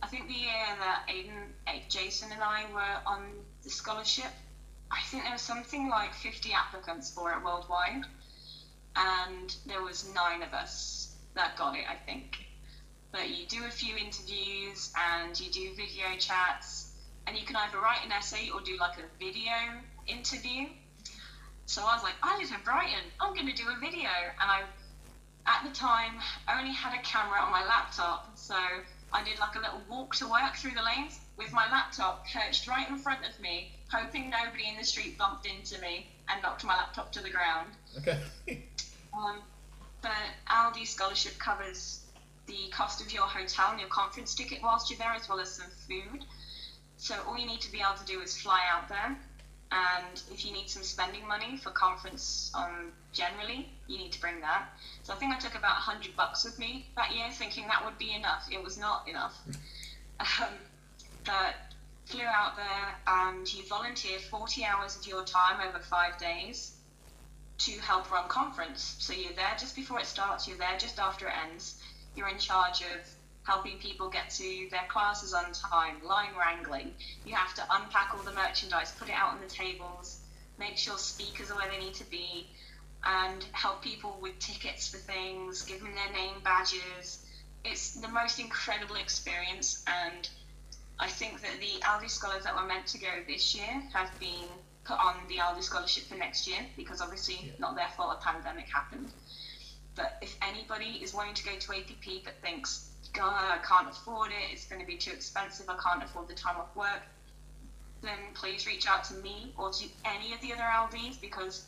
I 0.02 0.06
think 0.06 0.28
the 0.28 0.34
year 0.34 0.66
that 0.80 1.06
Aiden, 1.08 1.50
eh, 1.66 1.80
Jason, 1.88 2.32
and 2.32 2.42
I 2.42 2.64
were 2.72 3.00
on 3.04 3.32
the 3.62 3.70
scholarship, 3.70 4.32
I 4.90 5.02
think 5.02 5.24
there 5.24 5.32
was 5.32 5.42
something 5.42 5.90
like 5.90 6.14
50 6.14 6.52
applicants 6.52 7.12
for 7.12 7.32
it 7.32 7.44
worldwide, 7.44 8.04
and 8.96 9.54
there 9.66 9.82
was 9.82 10.08
nine 10.14 10.42
of 10.42 10.54
us 10.54 11.14
that 11.34 11.56
got 11.56 11.76
it, 11.76 11.84
I 11.88 11.96
think. 11.96 12.38
But 13.12 13.28
you 13.30 13.46
do 13.46 13.64
a 13.64 13.70
few 13.70 13.96
interviews 13.96 14.92
and 14.96 15.38
you 15.38 15.50
do 15.50 15.74
video 15.74 16.16
chats, 16.18 16.87
and 17.28 17.38
you 17.38 17.44
can 17.44 17.56
either 17.56 17.78
write 17.78 18.02
an 18.04 18.10
essay 18.10 18.48
or 18.48 18.60
do 18.62 18.76
like 18.78 18.96
a 18.96 19.22
video 19.22 19.52
interview. 20.06 20.66
So 21.66 21.82
I 21.82 21.94
was 21.94 22.02
like, 22.02 22.14
I 22.22 22.38
live 22.38 22.50
in 22.50 22.64
Brighton, 22.64 23.04
I'm 23.20 23.34
going 23.34 23.46
to 23.46 23.52
do 23.52 23.68
a 23.68 23.78
video, 23.78 24.08
and 24.40 24.50
I, 24.50 24.62
at 25.46 25.62
the 25.62 25.74
time, 25.74 26.14
only 26.50 26.72
had 26.72 26.98
a 26.98 27.02
camera 27.02 27.38
on 27.40 27.52
my 27.52 27.62
laptop, 27.66 28.30
so 28.34 28.56
I 29.12 29.22
did 29.22 29.38
like 29.38 29.54
a 29.56 29.58
little 29.58 29.82
walk 29.90 30.14
to 30.16 30.26
work 30.26 30.56
through 30.56 30.70
the 30.70 30.82
lanes 30.82 31.20
with 31.36 31.52
my 31.52 31.70
laptop 31.70 32.26
perched 32.32 32.66
right 32.66 32.88
in 32.88 32.96
front 32.96 33.20
of 33.28 33.38
me, 33.38 33.72
hoping 33.92 34.30
nobody 34.30 34.66
in 34.66 34.78
the 34.78 34.84
street 34.84 35.18
bumped 35.18 35.46
into 35.46 35.78
me 35.82 36.08
and 36.30 36.42
knocked 36.42 36.64
my 36.64 36.74
laptop 36.74 37.12
to 37.12 37.20
the 37.20 37.30
ground. 37.30 37.68
Okay. 37.98 38.18
um, 39.12 39.40
but 40.00 40.12
Aldi 40.50 40.86
scholarship 40.86 41.38
covers 41.38 42.00
the 42.46 42.70
cost 42.70 43.02
of 43.02 43.12
your 43.12 43.24
hotel 43.24 43.66
and 43.72 43.80
your 43.80 43.90
conference 43.90 44.34
ticket 44.34 44.60
whilst 44.62 44.88
you're 44.88 44.98
there, 44.98 45.12
as 45.12 45.28
well 45.28 45.38
as 45.38 45.52
some 45.52 45.70
food. 45.86 46.24
So 46.98 47.14
all 47.26 47.38
you 47.38 47.46
need 47.46 47.60
to 47.62 47.72
be 47.72 47.80
able 47.80 47.98
to 47.98 48.04
do 48.04 48.20
is 48.20 48.36
fly 48.36 48.60
out 48.70 48.88
there 48.88 49.16
and 49.70 50.22
if 50.32 50.44
you 50.44 50.52
need 50.52 50.70
some 50.70 50.82
spending 50.82 51.26
money 51.26 51.56
for 51.58 51.70
conference 51.70 52.50
um, 52.54 52.92
generally, 53.12 53.68
you 53.86 53.98
need 53.98 54.12
to 54.12 54.20
bring 54.20 54.40
that. 54.40 54.68
So 55.02 55.12
I 55.12 55.16
think 55.16 55.34
I 55.34 55.38
took 55.38 55.54
about 55.54 55.76
100 55.86 56.16
bucks 56.16 56.44
with 56.44 56.58
me 56.58 56.86
that 56.96 57.14
year, 57.14 57.26
thinking 57.30 57.66
that 57.66 57.84
would 57.84 57.98
be 57.98 58.14
enough. 58.14 58.48
It 58.50 58.62
was 58.62 58.78
not 58.78 59.06
enough. 59.08 59.36
um, 60.20 60.54
but 61.24 61.54
flew 62.06 62.24
out 62.24 62.56
there 62.56 62.96
and 63.06 63.52
you 63.52 63.62
volunteer 63.68 64.18
40 64.18 64.64
hours 64.64 64.96
of 64.96 65.06
your 65.06 65.22
time 65.24 65.60
over 65.66 65.78
five 65.78 66.18
days 66.18 66.72
to 67.58 67.72
help 67.80 68.10
run 68.10 68.26
conference. 68.28 68.96
So 68.98 69.12
you're 69.12 69.34
there 69.34 69.54
just 69.58 69.76
before 69.76 70.00
it 70.00 70.06
starts, 70.06 70.48
you're 70.48 70.56
there 70.56 70.78
just 70.78 70.98
after 70.98 71.28
it 71.28 71.34
ends. 71.50 71.82
You're 72.16 72.28
in 72.28 72.38
charge 72.38 72.80
of 72.80 73.06
helping 73.48 73.78
people 73.78 74.10
get 74.10 74.28
to 74.28 74.68
their 74.70 74.84
classes 74.88 75.32
on 75.32 75.50
time, 75.54 75.96
line 76.04 76.34
wrangling. 76.38 76.92
You 77.24 77.34
have 77.34 77.54
to 77.54 77.62
unpack 77.70 78.14
all 78.14 78.22
the 78.22 78.34
merchandise, 78.34 78.92
put 78.98 79.08
it 79.08 79.14
out 79.14 79.30
on 79.30 79.40
the 79.40 79.46
tables, 79.46 80.20
make 80.58 80.76
sure 80.76 80.98
speakers 80.98 81.50
are 81.50 81.56
where 81.56 81.70
they 81.70 81.78
need 81.78 81.94
to 81.94 82.04
be, 82.10 82.46
and 83.04 83.42
help 83.52 83.80
people 83.80 84.18
with 84.20 84.38
tickets 84.38 84.86
for 84.88 84.98
things, 84.98 85.62
give 85.62 85.80
them 85.80 85.94
their 85.94 86.12
name 86.12 86.34
badges. 86.44 87.24
It's 87.64 87.92
the 87.92 88.08
most 88.08 88.38
incredible 88.38 88.96
experience, 88.96 89.82
and 89.86 90.28
I 91.00 91.08
think 91.08 91.40
that 91.40 91.58
the 91.58 91.80
Aldi 91.86 92.10
scholars 92.10 92.44
that 92.44 92.54
were 92.54 92.66
meant 92.66 92.86
to 92.88 92.98
go 92.98 93.08
this 93.26 93.54
year 93.54 93.82
have 93.94 94.10
been 94.20 94.48
put 94.84 94.98
on 94.98 95.14
the 95.28 95.36
Aldi 95.36 95.62
scholarship 95.62 96.04
for 96.04 96.16
next 96.16 96.46
year 96.46 96.60
because 96.76 97.00
obviously 97.00 97.38
yeah. 97.42 97.52
not 97.58 97.76
their 97.76 97.88
fault 97.96 98.18
a 98.20 98.22
pandemic 98.22 98.68
happened. 98.68 99.08
But 99.94 100.18
if 100.20 100.36
anybody 100.42 101.00
is 101.02 101.14
wanting 101.14 101.34
to 101.34 101.44
go 101.44 101.56
to 101.58 101.72
APP 101.72 102.24
but 102.24 102.34
thinks 102.42 102.90
God, 103.12 103.34
I 103.34 103.58
can't 103.58 103.88
afford 103.88 104.30
it, 104.30 104.52
it's 104.52 104.66
going 104.66 104.80
to 104.80 104.86
be 104.86 104.96
too 104.96 105.12
expensive, 105.12 105.68
I 105.68 105.76
can't 105.76 106.02
afford 106.02 106.28
the 106.28 106.34
time 106.34 106.56
off 106.56 106.74
work, 106.76 107.02
then 108.02 108.18
please 108.34 108.66
reach 108.66 108.86
out 108.86 109.04
to 109.04 109.14
me 109.14 109.52
or 109.56 109.70
to 109.72 109.86
any 110.04 110.32
of 110.32 110.40
the 110.40 110.52
other 110.52 110.62
LDs 110.62 111.20
because 111.20 111.64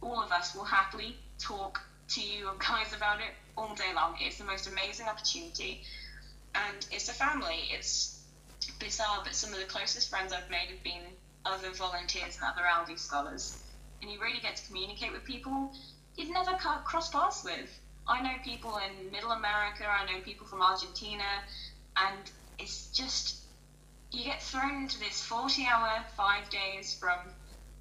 all 0.00 0.22
of 0.22 0.32
us 0.32 0.54
will 0.54 0.64
happily 0.64 1.16
talk 1.38 1.80
to 2.08 2.20
you 2.20 2.50
guys 2.58 2.92
about 2.94 3.20
it 3.20 3.34
all 3.56 3.74
day 3.74 3.92
long. 3.94 4.16
It's 4.20 4.38
the 4.38 4.44
most 4.44 4.66
amazing 4.66 5.06
opportunity 5.06 5.82
and 6.54 6.86
it's 6.90 7.08
a 7.08 7.12
family. 7.12 7.68
It's 7.70 8.20
bizarre, 8.78 9.20
but 9.24 9.34
some 9.34 9.52
of 9.52 9.58
the 9.58 9.66
closest 9.66 10.10
friends 10.10 10.32
I've 10.32 10.50
made 10.50 10.68
have 10.70 10.82
been 10.82 11.02
other 11.44 11.70
volunteers 11.70 12.38
and 12.40 12.44
other 12.44 12.66
LD 12.82 12.98
scholars. 12.98 13.62
And 14.02 14.10
you 14.10 14.20
really 14.20 14.40
get 14.40 14.56
to 14.56 14.66
communicate 14.66 15.12
with 15.12 15.24
people 15.24 15.72
you'd 16.18 16.30
never 16.30 16.52
cross 16.84 17.08
paths 17.10 17.44
with. 17.44 17.80
I 18.08 18.22
know 18.22 18.32
people 18.42 18.78
in 18.78 19.12
Middle 19.12 19.32
America, 19.32 19.84
I 19.86 20.06
know 20.06 20.22
people 20.24 20.46
from 20.46 20.62
Argentina, 20.62 21.44
and 21.96 22.30
it's 22.58 22.86
just 22.88 23.36
you 24.10 24.24
get 24.24 24.42
thrown 24.42 24.82
into 24.82 24.98
this 24.98 25.20
40 25.20 25.66
hour, 25.66 26.02
five 26.16 26.48
days 26.48 26.96
from 26.98 27.18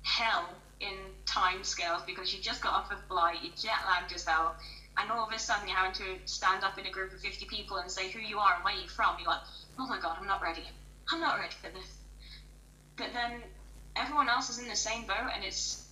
hell 0.04 0.50
in 0.82 0.96
time 1.26 1.64
scales 1.64 2.04
because 2.06 2.34
you 2.34 2.40
just 2.42 2.62
got 2.62 2.74
off 2.74 2.92
a 2.92 2.98
flight, 3.08 3.38
you're 3.42 3.54
jet 3.56 3.80
lagged 3.88 4.14
hell, 4.28 4.54
and 4.98 5.10
all 5.10 5.26
of 5.26 5.34
a 5.34 5.40
sudden 5.40 5.66
you're 5.66 5.78
having 5.78 5.94
to 5.94 6.18
stand 6.26 6.64
up 6.66 6.78
in 6.78 6.86
a 6.86 6.92
group 6.92 7.14
of 7.14 7.22
50 7.22 7.46
people 7.46 7.78
and 7.78 7.90
say 7.90 8.12
who 8.12 8.20
you 8.20 8.38
are 8.38 8.56
and 8.56 8.64
where 8.66 8.74
you're 8.74 8.90
from. 8.90 9.16
You're 9.18 9.30
like, 9.30 9.40
oh 9.80 9.88
my 9.88 9.98
god, 9.98 10.18
I'm 10.20 10.28
not 10.28 10.42
ready. 10.42 10.70
I'm 11.10 11.22
not 11.22 11.40
ready 11.40 11.56
for 11.62 11.70
this. 11.70 11.88
But 12.98 13.14
then 13.14 13.44
everyone 13.96 14.28
else 14.28 14.50
is 14.50 14.60
in 14.60 14.68
the 14.68 14.76
same 14.76 15.06
boat, 15.06 15.30
and 15.34 15.46
it's 15.46 15.86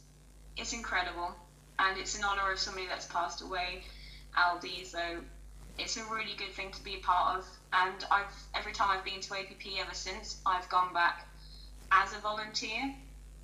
it's 0.58 0.74
incredible, 0.74 1.34
and 1.80 1.98
it's 1.98 2.16
in 2.18 2.24
honor 2.26 2.52
of 2.52 2.60
somebody 2.60 2.88
that's 2.88 3.06
passed 3.06 3.42
away 3.42 3.82
Aldi, 4.38 4.86
so 4.86 5.00
it's 5.78 5.98
a 5.98 6.04
really 6.06 6.34
good 6.38 6.54
thing 6.54 6.72
to 6.72 6.84
be 6.84 6.96
a 6.96 7.00
part 7.00 7.38
of. 7.38 7.46
And 7.74 8.06
I've 8.12 8.34
every 8.54 8.72
time 8.72 8.90
I've 8.90 9.04
been 9.04 9.22
to 9.22 9.34
APP 9.34 9.80
ever 9.80 9.94
since, 9.94 10.40
I've 10.46 10.68
gone 10.70 10.94
back 10.94 11.28
as 11.92 12.14
a 12.14 12.20
volunteer 12.20 12.94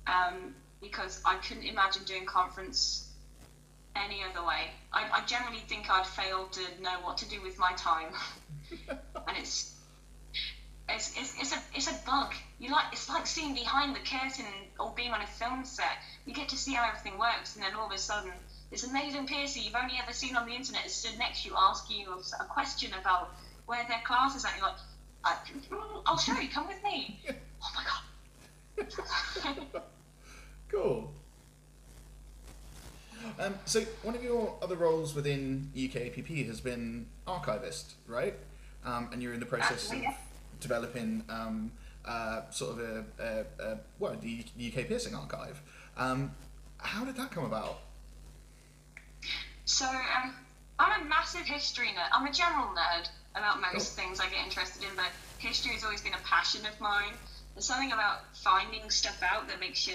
um, 0.06 0.54
because 0.80 1.20
I 1.24 1.36
couldn't 1.36 1.64
imagine 1.64 2.04
doing 2.04 2.26
conference 2.26 3.08
any 3.94 4.22
other 4.22 4.44
way. 4.46 4.70
I, 4.92 5.08
I 5.12 5.24
generally 5.26 5.62
think 5.68 5.90
I'd 5.90 6.06
fail 6.06 6.46
to 6.46 6.82
know 6.82 6.96
what 7.02 7.18
to 7.18 7.28
do 7.28 7.42
with 7.42 7.58
my 7.58 7.72
time, 7.72 8.08
and 8.88 9.36
it's 9.36 9.74
it's, 10.88 11.16
it's, 11.16 11.40
it's 11.40 11.52
a 11.52 11.58
it's 11.74 11.90
a 11.90 11.94
bug. 12.06 12.34
You 12.58 12.70
like 12.70 12.86
it's 12.92 13.08
like 13.08 13.26
seeing 13.26 13.54
behind 13.54 13.94
the 13.94 14.00
curtain 14.00 14.46
or 14.80 14.92
being 14.96 15.12
on 15.12 15.20
a 15.20 15.26
film 15.26 15.64
set. 15.64 15.98
You 16.26 16.34
get 16.34 16.48
to 16.50 16.56
see 16.56 16.74
how 16.74 16.88
everything 16.88 17.18
works, 17.18 17.54
and 17.54 17.64
then 17.64 17.74
all 17.74 17.86
of 17.86 17.92
a 17.92 17.98
sudden 17.98 18.32
this 18.72 18.84
amazing 18.84 19.26
person 19.26 19.62
you've 19.62 19.74
only 19.74 19.94
ever 20.02 20.14
seen 20.14 20.34
on 20.34 20.46
the 20.46 20.52
internet 20.52 20.86
is 20.86 20.94
stood 20.94 21.18
next 21.18 21.42
to 21.42 21.50
you, 21.50 21.54
asking 21.56 22.00
you 22.00 22.06
a, 22.40 22.44
question 22.44 22.90
about 22.98 23.34
where 23.66 23.84
their 23.86 24.00
class 24.02 24.34
is 24.34 24.46
at. 24.46 24.52
You're 24.56 24.66
like, 24.66 24.78
I, 25.24 26.10
will 26.10 26.16
show 26.16 26.32
you. 26.40 26.48
Come 26.48 26.66
with 26.66 26.82
me. 26.82 27.20
oh 27.62 27.70
my 27.76 27.84
god. 28.80 29.82
cool. 30.70 31.12
Um, 33.38 33.54
so 33.66 33.82
one 34.02 34.16
of 34.16 34.24
your 34.24 34.56
other 34.62 34.74
roles 34.74 35.14
within 35.14 35.70
UKAPP 35.76 36.46
has 36.46 36.62
been 36.62 37.06
archivist, 37.26 37.92
right? 38.06 38.34
Um, 38.86 39.10
and 39.12 39.22
you're 39.22 39.34
in 39.34 39.40
the 39.40 39.46
process 39.46 39.92
of 39.92 40.00
developing 40.60 41.24
um, 41.28 41.72
uh, 42.06 42.50
sort 42.50 42.72
of 42.72 42.80
a, 42.80 43.04
a, 43.20 43.64
a 43.64 43.78
well 43.98 44.16
the 44.20 44.44
UK 44.56 44.88
Piercing 44.88 45.14
Archive. 45.14 45.60
Um, 45.98 46.32
how 46.78 47.04
did 47.04 47.16
that 47.16 47.30
come 47.30 47.44
about? 47.44 47.78
So 49.64 49.86
um, 49.86 50.34
I'm 50.78 51.02
a 51.02 51.08
massive 51.08 51.42
history 51.42 51.88
nerd. 51.88 52.08
I'm 52.12 52.26
a 52.26 52.32
general 52.32 52.68
nerd 52.74 53.08
about 53.34 53.60
most 53.60 53.96
cool. 53.96 54.04
things 54.04 54.20
I 54.20 54.28
get 54.28 54.44
interested 54.44 54.82
in, 54.82 54.94
but 54.96 55.06
history 55.38 55.72
has 55.72 55.84
always 55.84 56.00
been 56.00 56.14
a 56.14 56.24
passion 56.24 56.66
of 56.66 56.78
mine. 56.80 57.14
There's 57.54 57.66
something 57.66 57.92
about 57.92 58.36
finding 58.36 58.90
stuff 58.90 59.22
out 59.22 59.48
that 59.48 59.60
makes 59.60 59.86
you 59.86 59.94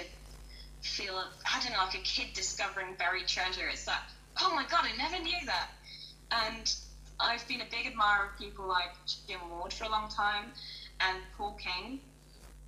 feel, 0.81 1.15
I 1.45 1.61
don't 1.61 1.73
know, 1.73 1.83
like 1.83 1.95
a 1.95 2.03
kid 2.03 2.27
discovering 2.33 2.93
buried 2.97 3.27
treasure. 3.27 3.67
It's 3.67 3.85
that, 3.85 4.03
oh 4.41 4.53
my 4.55 4.65
god, 4.69 4.85
I 4.85 4.95
never 4.97 5.21
knew 5.21 5.45
that. 5.45 5.69
And 6.31 6.73
I've 7.19 7.47
been 7.47 7.61
a 7.61 7.65
big 7.69 7.87
admirer 7.87 8.31
of 8.31 8.39
people 8.39 8.67
like 8.67 8.91
Jim 9.27 9.39
Ward 9.49 9.73
for 9.73 9.85
a 9.85 9.89
long 9.89 10.09
time 10.09 10.45
and 10.99 11.17
Paul 11.37 11.57
King. 11.59 11.99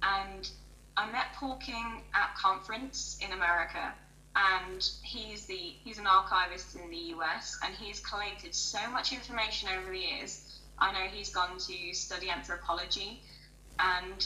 And 0.01 0.49
I 0.97 1.11
met 1.11 1.33
Paul 1.35 1.55
King 1.57 2.01
at 2.13 2.35
conference 2.35 3.19
in 3.23 3.31
America 3.31 3.93
and 4.39 4.89
he's 5.03 5.45
the 5.45 5.75
he's 5.83 5.97
an 5.97 6.07
archivist 6.07 6.75
in 6.75 6.89
the 6.89 7.13
US, 7.15 7.57
and 7.63 7.73
he's 7.75 7.99
collected 7.99 8.55
so 8.55 8.79
much 8.91 9.11
information 9.11 9.69
over 9.77 9.91
the 9.91 9.99
years. 9.99 10.59
I 10.77 10.91
know 10.93 11.09
he's 11.11 11.29
gone 11.29 11.57
to 11.57 11.93
study 11.93 12.29
anthropology, 12.29 13.21
and 13.79 14.25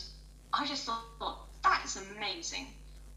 I 0.54 0.68
just 0.68 0.86
thought 0.86 1.48
that 1.64 1.82
is 1.86 1.98
amazing. 1.98 2.68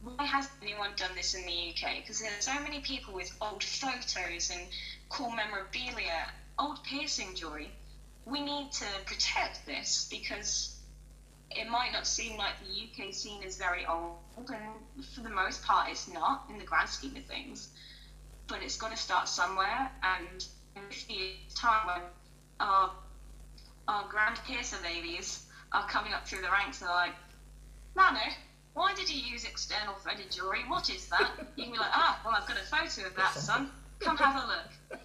Why 0.03 0.25
hasn't 0.25 0.55
anyone 0.63 0.91
done 0.97 1.11
this 1.15 1.35
in 1.35 1.45
the 1.45 1.53
UK? 1.71 1.97
Because 2.01 2.21
there's 2.21 2.45
so 2.45 2.55
many 2.61 2.81
people 2.81 3.13
with 3.13 3.31
old 3.41 3.63
photos 3.63 4.51
and 4.51 4.63
cool 5.09 5.31
memorabilia, 5.31 6.33
old 6.59 6.83
piercing 6.85 7.35
jewelry. 7.35 7.71
We 8.25 8.41
need 8.41 8.73
to 8.73 8.87
protect 9.05 9.67
this 9.67 10.09
because 10.11 10.76
it 11.51 11.69
might 11.69 11.93
not 11.93 12.07
seem 12.07 12.37
like 12.37 12.55
the 12.61 13.05
UK 13.07 13.15
scene 13.15 13.43
is 13.43 13.57
very 13.57 13.87
old, 13.87 14.17
and 14.37 15.05
for 15.15 15.21
the 15.21 15.31
most 15.31 15.63
part, 15.63 15.89
it's 15.91 16.09
not 16.13 16.45
in 16.51 16.59
the 16.59 16.65
grand 16.65 16.89
scheme 16.89 17.17
of 17.17 17.25
things. 17.25 17.69
But 18.49 18.63
it's 18.63 18.77
got 18.77 18.91
to 18.91 18.97
start 18.97 19.29
somewhere, 19.29 19.91
and 20.03 20.45
in 20.77 20.83
50 20.89 21.13
years' 21.13 21.55
time, 21.55 21.87
when 21.87 22.01
our 22.61 22.91
our 23.89 24.09
grand 24.09 24.37
piercer 24.45 24.79
babies 24.83 25.47
are 25.73 25.87
coming 25.89 26.13
up 26.13 26.27
through 26.27 26.43
the 26.43 26.51
ranks 26.51 26.81
and 26.81 26.89
they're 26.89 26.97
like, 26.97 27.15
Manu, 27.95 28.19
why 28.75 28.93
did 28.95 29.09
you 29.09 29.21
use 29.21 29.45
external 29.45 29.95
threaded 29.95 30.31
jewellery? 30.31 30.65
What 30.67 30.91
is 30.91 31.07
that? 31.07 31.31
You 31.57 31.65
can 31.65 31.73
be 31.73 31.79
like, 31.79 31.91
ah, 31.93 32.21
well, 32.25 32.35
I've 32.37 32.47
got 32.47 32.57
a 32.59 32.67
photo 32.67 33.07
of 33.07 33.15
that, 33.17 33.33
son. 33.33 33.71
Come 34.01 34.17
have 34.17 34.43
a 34.43 34.47
look. 34.47 35.01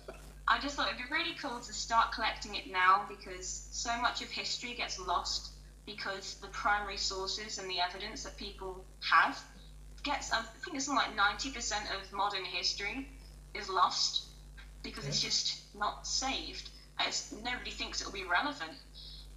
I 0.48 0.60
just 0.60 0.76
thought 0.76 0.88
it'd 0.88 0.98
be 0.98 1.14
really 1.14 1.36
cool 1.42 1.60
to 1.60 1.74
start 1.74 2.12
collecting 2.12 2.56
it 2.56 2.72
now 2.72 3.06
because 3.08 3.68
so 3.72 3.96
much 4.02 4.22
of 4.22 4.30
history 4.30 4.74
gets 4.74 5.00
lost 5.00 5.52
because 5.86 6.36
the 6.36 6.48
primary 6.48 6.98
sources 6.98 7.58
and 7.58 7.70
the 7.70 7.80
evidence 7.80 8.24
that 8.24 8.38
people 8.38 8.86
have 9.10 9.40
gets, 10.04 10.32
I 10.32 10.42
think 10.64 10.78
it's 10.78 10.86
something 10.86 11.06
like 11.16 11.36
90% 11.36 11.74
of 11.96 12.12
modern 12.14 12.46
history 12.46 13.08
is 13.54 13.70
lost 13.70 14.26
because 14.84 15.08
it's 15.08 15.22
just 15.22 15.76
not 15.76 16.08
saved. 16.08 16.70
It's, 17.02 17.32
nobody 17.44 17.72
thinks 17.72 18.02
it'll 18.02 18.14
be 18.14 18.24
relevant. 18.24 18.74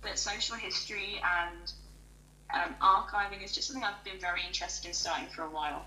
But 0.03 0.19
social 0.19 0.57
history 0.57 1.21
and 1.23 1.73
um, 2.53 2.75
archiving 2.81 3.43
is 3.43 3.55
just 3.55 3.69
something 3.69 3.85
I've 3.85 4.03
been 4.05 4.21
very 4.21 4.41
interested 4.47 4.89
in 4.89 4.95
starting 4.95 5.29
for 5.29 5.43
a 5.43 5.51
while. 5.51 5.85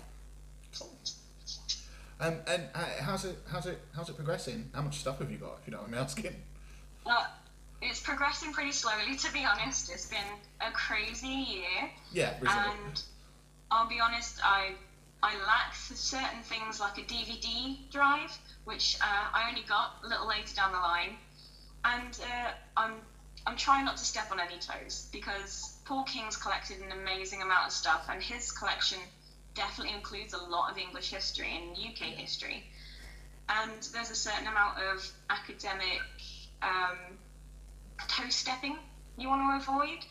Um, 2.20 2.34
and 2.48 2.64
uh, 2.74 2.84
how's 3.00 3.24
it 3.24 3.38
how's 3.48 3.66
it 3.66 3.80
how's 3.94 4.08
it 4.08 4.16
progressing? 4.16 4.70
How 4.74 4.82
much 4.82 4.98
stuff 4.98 5.20
have 5.20 5.30
you 5.30 5.38
got? 5.38 5.58
If 5.60 5.68
you 5.68 5.72
don't 5.72 5.82
mind 5.82 5.92
me 5.92 5.98
asking. 5.98 6.34
Uh, 7.06 7.26
it's 7.80 8.00
progressing 8.00 8.52
pretty 8.52 8.72
slowly, 8.72 9.16
to 9.16 9.32
be 9.32 9.44
honest. 9.44 9.90
It's 9.90 10.06
been 10.06 10.18
a 10.60 10.70
crazy 10.72 11.28
year. 11.28 11.90
Yeah, 12.12 12.34
reasonable. 12.40 12.72
And 12.86 13.02
I'll 13.70 13.88
be 13.88 14.00
honest, 14.00 14.40
I 14.44 14.72
I 15.22 15.36
lack 15.46 15.74
certain 15.74 16.42
things 16.42 16.80
like 16.80 16.98
a 16.98 17.02
DVD 17.02 17.76
drive, 17.90 18.36
which 18.64 18.96
uh, 19.00 19.28
I 19.32 19.48
only 19.48 19.62
got 19.62 19.96
a 20.04 20.08
little 20.08 20.28
later 20.28 20.54
down 20.54 20.72
the 20.72 20.78
line, 20.78 21.16
and 21.84 22.18
uh, 22.22 22.50
I'm 22.76 22.94
I'm 23.46 23.56
trying 23.56 23.84
not 23.84 23.96
to 23.96 24.04
step 24.04 24.30
on 24.32 24.40
any 24.40 24.58
toes 24.58 25.08
because 25.12 25.76
Paul 25.84 26.04
King's 26.04 26.36
collected 26.36 26.80
an 26.80 26.92
amazing 26.92 27.42
amount 27.42 27.68
of 27.68 27.72
stuff, 27.72 28.06
and 28.10 28.22
his 28.22 28.52
collection 28.52 28.98
definitely 29.54 29.94
includes 29.94 30.34
a 30.34 30.38
lot 30.38 30.70
of 30.70 30.78
English 30.78 31.10
history 31.10 31.50
and 31.56 31.76
UK 31.76 32.14
history. 32.16 32.64
And 33.48 33.82
there's 33.92 34.10
a 34.10 34.14
certain 34.14 34.46
amount 34.46 34.78
of 34.78 35.10
academic 35.30 36.02
um, 36.62 37.17
toe 38.06 38.28
stepping 38.28 38.76
you 39.18 39.28
want 39.28 39.42
to 39.42 39.70
avoid. 39.70 40.04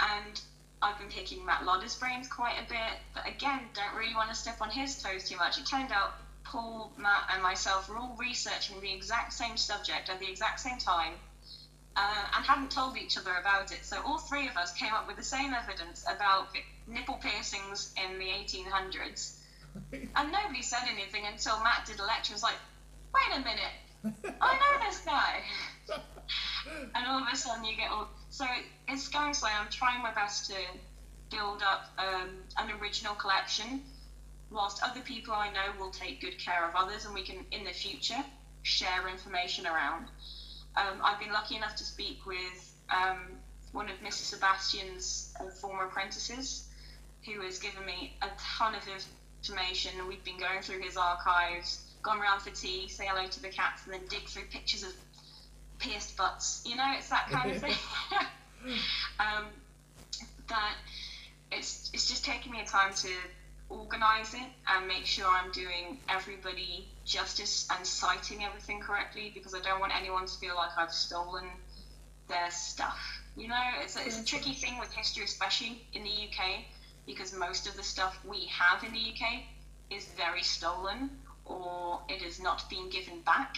And 0.00 0.40
I've 0.82 0.98
been 0.98 1.08
picking 1.08 1.44
Matt 1.44 1.64
Lodder's 1.64 1.94
brains 1.94 2.28
quite 2.28 2.56
a 2.58 2.68
bit, 2.68 3.00
but 3.14 3.26
again, 3.26 3.60
don't 3.74 3.94
really 3.96 4.14
want 4.14 4.28
to 4.28 4.34
step 4.34 4.60
on 4.60 4.70
his 4.70 5.00
toes 5.02 5.28
too 5.28 5.36
much. 5.36 5.58
It 5.58 5.66
turned 5.66 5.92
out 5.92 6.12
Paul, 6.44 6.92
Matt, 6.96 7.30
and 7.32 7.42
myself 7.42 7.88
were 7.88 7.98
all 7.98 8.16
researching 8.18 8.80
the 8.80 8.92
exact 8.92 9.32
same 9.32 9.56
subject 9.56 10.08
at 10.08 10.20
the 10.20 10.28
exact 10.28 10.60
same 10.60 10.78
time 10.78 11.14
uh, 11.96 12.24
and 12.36 12.44
hadn't 12.44 12.70
told 12.70 12.96
each 12.96 13.16
other 13.16 13.34
about 13.40 13.72
it. 13.72 13.84
So 13.84 14.00
all 14.02 14.18
three 14.18 14.48
of 14.48 14.56
us 14.56 14.72
came 14.72 14.92
up 14.92 15.06
with 15.06 15.16
the 15.16 15.24
same 15.24 15.52
evidence 15.54 16.04
about 16.08 16.48
nipple 16.86 17.16
piercings 17.16 17.92
in 17.96 18.18
the 18.18 18.26
1800s. 18.26 19.38
and 19.92 20.32
nobody 20.32 20.62
said 20.62 20.82
anything 20.88 21.24
until 21.26 21.60
Matt 21.62 21.86
did 21.86 21.98
a 22.00 22.04
lecture. 22.04 22.32
It 22.32 22.36
was 22.36 22.42
like, 22.42 22.58
wait 23.14 23.38
a 23.38 23.40
minute, 23.40 24.36
I 24.40 24.54
know 24.54 24.86
this 24.86 24.98
guy. 25.00 25.40
And 26.94 27.06
all 27.06 27.22
of 27.22 27.28
a 27.32 27.36
sudden 27.36 27.64
you 27.64 27.76
get 27.76 27.90
all. 27.90 28.08
So 28.30 28.44
it's 28.88 29.08
going 29.08 29.34
slow. 29.34 29.48
I'm 29.48 29.70
trying 29.70 30.02
my 30.02 30.12
best 30.12 30.50
to 30.50 30.56
build 31.30 31.62
up 31.62 31.86
um, 31.98 32.30
an 32.58 32.70
original 32.80 33.14
collection, 33.14 33.82
whilst 34.50 34.82
other 34.82 35.00
people 35.00 35.34
I 35.34 35.50
know 35.50 35.78
will 35.78 35.90
take 35.90 36.20
good 36.20 36.38
care 36.38 36.68
of 36.68 36.74
others, 36.74 37.04
and 37.04 37.14
we 37.14 37.22
can 37.22 37.44
in 37.50 37.64
the 37.64 37.72
future 37.72 38.24
share 38.62 39.08
information 39.08 39.66
around. 39.66 40.06
Um, 40.76 41.00
I've 41.02 41.18
been 41.18 41.32
lucky 41.32 41.56
enough 41.56 41.76
to 41.76 41.84
speak 41.84 42.26
with 42.26 42.74
um, 42.90 43.38
one 43.72 43.88
of 43.88 43.96
Mr. 44.00 44.22
Sebastian's 44.22 45.34
uh, 45.40 45.50
former 45.50 45.84
apprentices, 45.84 46.68
who 47.24 47.40
has 47.42 47.58
given 47.58 47.84
me 47.84 48.16
a 48.22 48.28
ton 48.38 48.74
of 48.74 48.82
information. 49.42 49.90
We've 50.08 50.24
been 50.24 50.38
going 50.38 50.62
through 50.62 50.80
his 50.82 50.96
archives, 50.96 51.82
gone 52.02 52.20
around 52.20 52.40
for 52.40 52.50
tea, 52.50 52.88
say 52.88 53.06
hello 53.06 53.26
to 53.26 53.42
the 53.42 53.48
cats, 53.48 53.84
and 53.84 53.94
then 53.94 54.02
dig 54.08 54.28
through 54.28 54.44
pictures 54.50 54.82
of 54.82 54.92
pierced 55.78 56.16
butts. 56.16 56.62
You 56.64 56.76
know, 56.76 56.92
it's 56.96 57.08
that 57.10 57.28
kind 57.30 57.50
of 57.50 57.58
thing. 57.62 57.74
um, 59.20 59.46
that 60.48 60.74
it's 61.52 61.90
it's 61.92 62.08
just 62.08 62.24
taking 62.24 62.52
me 62.52 62.60
a 62.60 62.64
time 62.64 62.92
to 62.94 63.08
organize 63.68 64.34
it 64.34 64.48
and 64.68 64.86
make 64.86 65.06
sure 65.06 65.26
I'm 65.26 65.50
doing 65.50 65.98
everybody 66.08 66.86
justice 67.04 67.66
and 67.74 67.84
citing 67.84 68.44
everything 68.44 68.80
correctly 68.80 69.32
because 69.34 69.54
I 69.54 69.60
don't 69.60 69.80
want 69.80 69.92
anyone 69.96 70.26
to 70.26 70.38
feel 70.38 70.54
like 70.54 70.70
I've 70.76 70.92
stolen 70.92 71.44
their 72.28 72.50
stuff. 72.50 72.98
You 73.36 73.48
know, 73.48 73.62
it's 73.82 73.96
a, 73.96 74.06
it's 74.06 74.20
a 74.20 74.24
tricky 74.24 74.54
thing 74.54 74.78
with 74.78 74.92
history, 74.92 75.24
especially 75.24 75.82
in 75.92 76.02
the 76.04 76.10
UK, 76.10 76.64
because 77.06 77.32
most 77.32 77.66
of 77.66 77.76
the 77.76 77.82
stuff 77.82 78.18
we 78.24 78.46
have 78.46 78.82
in 78.84 78.92
the 78.92 78.98
UK 78.98 79.42
is 79.90 80.06
very 80.16 80.42
stolen 80.42 81.10
or 81.44 82.00
it 82.08 82.22
is 82.22 82.40
not 82.40 82.68
being 82.70 82.88
given 82.88 83.20
back 83.20 83.56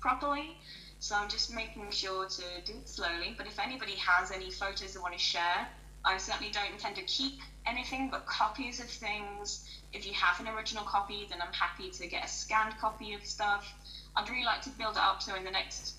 properly. 0.00 0.56
So 1.02 1.16
I'm 1.16 1.28
just 1.28 1.52
making 1.52 1.90
sure 1.90 2.26
to 2.26 2.42
do 2.64 2.74
it 2.74 2.88
slowly. 2.88 3.34
But 3.36 3.48
if 3.48 3.58
anybody 3.58 3.96
has 3.96 4.30
any 4.30 4.52
photos 4.52 4.94
they 4.94 5.00
want 5.00 5.14
to 5.14 5.18
share, 5.18 5.66
I 6.04 6.16
certainly 6.16 6.52
don't 6.52 6.70
intend 6.70 6.94
to 6.94 7.02
keep 7.02 7.40
anything 7.66 8.08
but 8.08 8.24
copies 8.24 8.78
of 8.78 8.88
things. 8.88 9.68
If 9.92 10.06
you 10.06 10.12
have 10.12 10.38
an 10.38 10.46
original 10.46 10.84
copy, 10.84 11.26
then 11.28 11.42
I'm 11.42 11.52
happy 11.52 11.90
to 11.90 12.06
get 12.06 12.24
a 12.24 12.28
scanned 12.28 12.78
copy 12.78 13.14
of 13.14 13.24
stuff. 13.24 13.74
I'd 14.14 14.28
really 14.30 14.44
like 14.44 14.62
to 14.62 14.70
build 14.70 14.94
it 14.94 15.02
up 15.02 15.20
so 15.20 15.34
in 15.34 15.42
the 15.42 15.50
next 15.50 15.96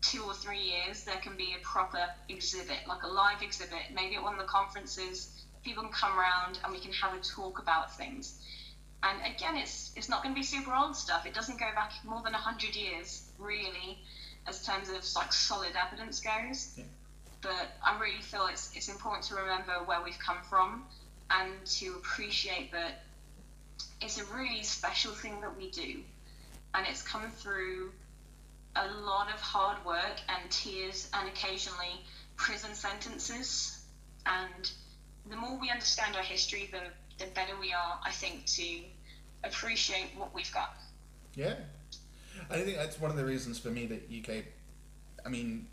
two 0.00 0.22
or 0.22 0.32
three 0.32 0.62
years 0.62 1.02
there 1.02 1.16
can 1.16 1.36
be 1.36 1.56
a 1.58 1.66
proper 1.66 2.06
exhibit, 2.28 2.86
like 2.86 3.02
a 3.02 3.08
live 3.08 3.42
exhibit, 3.42 3.90
maybe 3.92 4.14
at 4.14 4.22
one 4.22 4.34
of 4.34 4.38
the 4.38 4.46
conferences. 4.46 5.28
People 5.64 5.82
can 5.82 5.92
come 5.92 6.16
around 6.16 6.60
and 6.62 6.72
we 6.72 6.78
can 6.78 6.92
have 6.92 7.12
a 7.14 7.18
talk 7.18 7.58
about 7.58 7.96
things. 7.96 8.38
And 9.02 9.18
again, 9.26 9.56
it's 9.56 9.90
it's 9.96 10.08
not 10.08 10.22
going 10.22 10.36
to 10.36 10.38
be 10.38 10.44
super 10.44 10.72
old 10.72 10.94
stuff. 10.94 11.26
It 11.26 11.34
doesn't 11.34 11.58
go 11.58 11.66
back 11.74 11.90
more 12.04 12.22
than 12.22 12.32
hundred 12.32 12.76
years, 12.76 13.24
really, 13.38 13.98
as 14.46 14.64
terms 14.64 14.88
of 14.88 15.04
like 15.14 15.32
solid 15.32 15.72
evidence 15.76 16.20
goes. 16.20 16.74
Yeah 16.76 16.84
but 17.46 17.68
I 17.84 17.98
really 18.00 18.22
feel 18.22 18.46
it's 18.46 18.70
it's 18.74 18.88
important 18.88 19.24
to 19.26 19.36
remember 19.36 19.72
where 19.84 20.02
we've 20.02 20.18
come 20.18 20.38
from 20.48 20.84
and 21.30 21.52
to 21.64 21.94
appreciate 21.96 22.72
that 22.72 23.02
it's 24.00 24.20
a 24.20 24.24
really 24.34 24.62
special 24.62 25.12
thing 25.12 25.40
that 25.40 25.56
we 25.56 25.70
do, 25.70 26.00
and 26.74 26.86
it's 26.88 27.02
come 27.02 27.30
through 27.30 27.92
a 28.74 28.88
lot 28.88 29.32
of 29.32 29.40
hard 29.40 29.82
work 29.84 30.20
and 30.28 30.50
tears 30.50 31.08
and 31.14 31.28
occasionally 31.28 32.04
prison 32.36 32.74
sentences. 32.74 33.78
And 34.26 34.70
the 35.30 35.36
more 35.36 35.58
we 35.58 35.70
understand 35.70 36.16
our 36.16 36.22
history, 36.22 36.68
the 36.72 37.24
the 37.24 37.30
better 37.32 37.54
we 37.60 37.72
are, 37.72 37.98
I 38.04 38.10
think, 38.10 38.44
to 38.46 38.80
appreciate 39.44 40.10
what 40.16 40.34
we've 40.34 40.52
got. 40.52 40.74
Yeah, 41.34 41.54
I 42.50 42.58
think 42.58 42.76
that's 42.76 43.00
one 43.00 43.10
of 43.10 43.16
the 43.16 43.24
reasons 43.24 43.58
for 43.58 43.70
me 43.70 43.86
that 43.86 44.10
UK. 44.10 44.44
I 45.24 45.28
mean, 45.28 45.66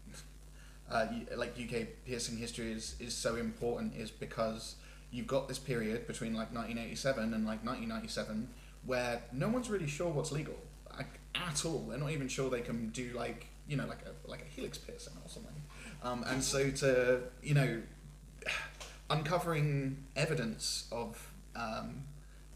uh, 0.92 1.08
like 1.36 1.56
UK 1.60 1.88
piercing 2.06 2.38
history 2.38 2.72
is, 2.72 2.96
is 3.00 3.14
so 3.14 3.36
important 3.36 3.96
is 3.96 4.10
because 4.12 4.76
you've 5.12 5.28
got 5.28 5.48
this 5.48 5.60
period 5.60 6.08
between 6.08 6.34
like 6.34 6.52
1987 6.54 7.34
and 7.34 7.46
like 7.46 7.64
1997 7.64 8.50
where 8.86 9.22
no 9.32 9.48
one's 9.48 9.70
really 9.70 9.88
sure 9.88 10.10
what's 10.10 10.32
legal 10.32 10.56
like, 10.98 11.20
at 11.36 11.66
all. 11.66 11.86
They're 11.90 12.00
not 12.00 12.12
even 12.12 12.28
sure 12.28 12.50
they 12.50 12.62
can 12.62 12.90
do 12.90 13.12
like 13.16 13.48
you 13.68 13.78
know 13.78 13.86
like 13.86 14.00
a 14.06 14.30
like 14.30 14.42
a 14.42 14.46
helix 14.56 14.78
piercing 14.78 15.14
or 15.24 15.30
something. 15.30 15.54
Um, 16.04 16.24
and 16.28 16.44
so 16.44 16.70
to 16.70 17.22
you 17.42 17.54
know 17.54 17.82
uncovering 19.10 20.04
evidence 20.16 20.88
of 20.92 21.32
um, 21.56 22.04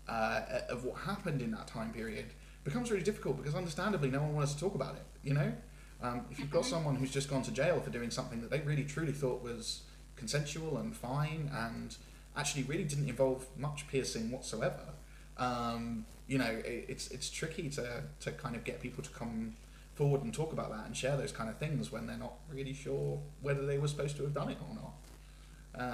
uh, 0.07 0.41
of 0.69 0.83
what 0.83 0.97
happened 1.01 1.41
in 1.41 1.51
that 1.51 1.67
time 1.67 1.91
period 1.91 2.25
becomes 2.67 2.91
really 2.91 3.03
difficult 3.03 3.37
because 3.37 3.55
understandably 3.55 4.11
no 4.11 4.21
one 4.21 4.35
wants 4.35 4.53
to 4.53 4.59
talk 4.59 4.75
about 4.75 4.95
it. 4.95 5.05
You 5.23 5.33
know. 5.33 5.53
Um, 6.01 6.25
if 6.29 6.37
you've 6.37 6.51
got 6.51 6.63
someone 6.63 6.95
who's 6.95 7.11
just 7.11 7.27
gone 7.27 7.41
to 7.41 7.51
jail 7.51 7.79
for 7.79 7.89
doing 7.89 8.11
something 8.11 8.39
that 8.41 8.51
they 8.51 8.59
really 8.59 8.83
truly 8.83 9.13
thought 9.13 9.41
was 9.41 9.81
consensual 10.15 10.77
and 10.77 10.95
fine 10.95 11.49
and 11.51 11.97
actually 12.35 12.61
really 12.63 12.83
didn't 12.83 13.09
involve 13.09 13.47
much 13.57 13.87
piercing 13.87 14.29
whatsoever, 14.29 14.93
um, 15.37 16.05
you 16.27 16.37
know, 16.37 16.45
it, 16.45 16.85
it's 16.87 17.09
it's 17.09 17.29
tricky 17.29 17.69
to, 17.69 18.03
to 18.19 18.31
kind 18.31 18.55
of 18.55 18.63
get 18.63 18.79
people 18.81 19.03
to 19.03 19.09
come 19.09 19.55
forward 19.95 20.21
and 20.23 20.33
talk 20.33 20.53
about 20.53 20.69
that 20.69 20.85
and 20.85 20.95
share 20.95 21.17
those 21.17 21.31
kind 21.31 21.49
of 21.49 21.57
things 21.57 21.91
when 21.91 22.05
they're 22.05 22.17
not 22.17 22.33
really 22.53 22.73
sure 22.73 23.19
whether 23.41 23.65
they 23.65 23.79
were 23.79 23.87
supposed 23.87 24.15
to 24.17 24.23
have 24.23 24.33
done 24.33 24.49
it 24.49 24.57
or 24.69 24.75
not. 24.75 24.93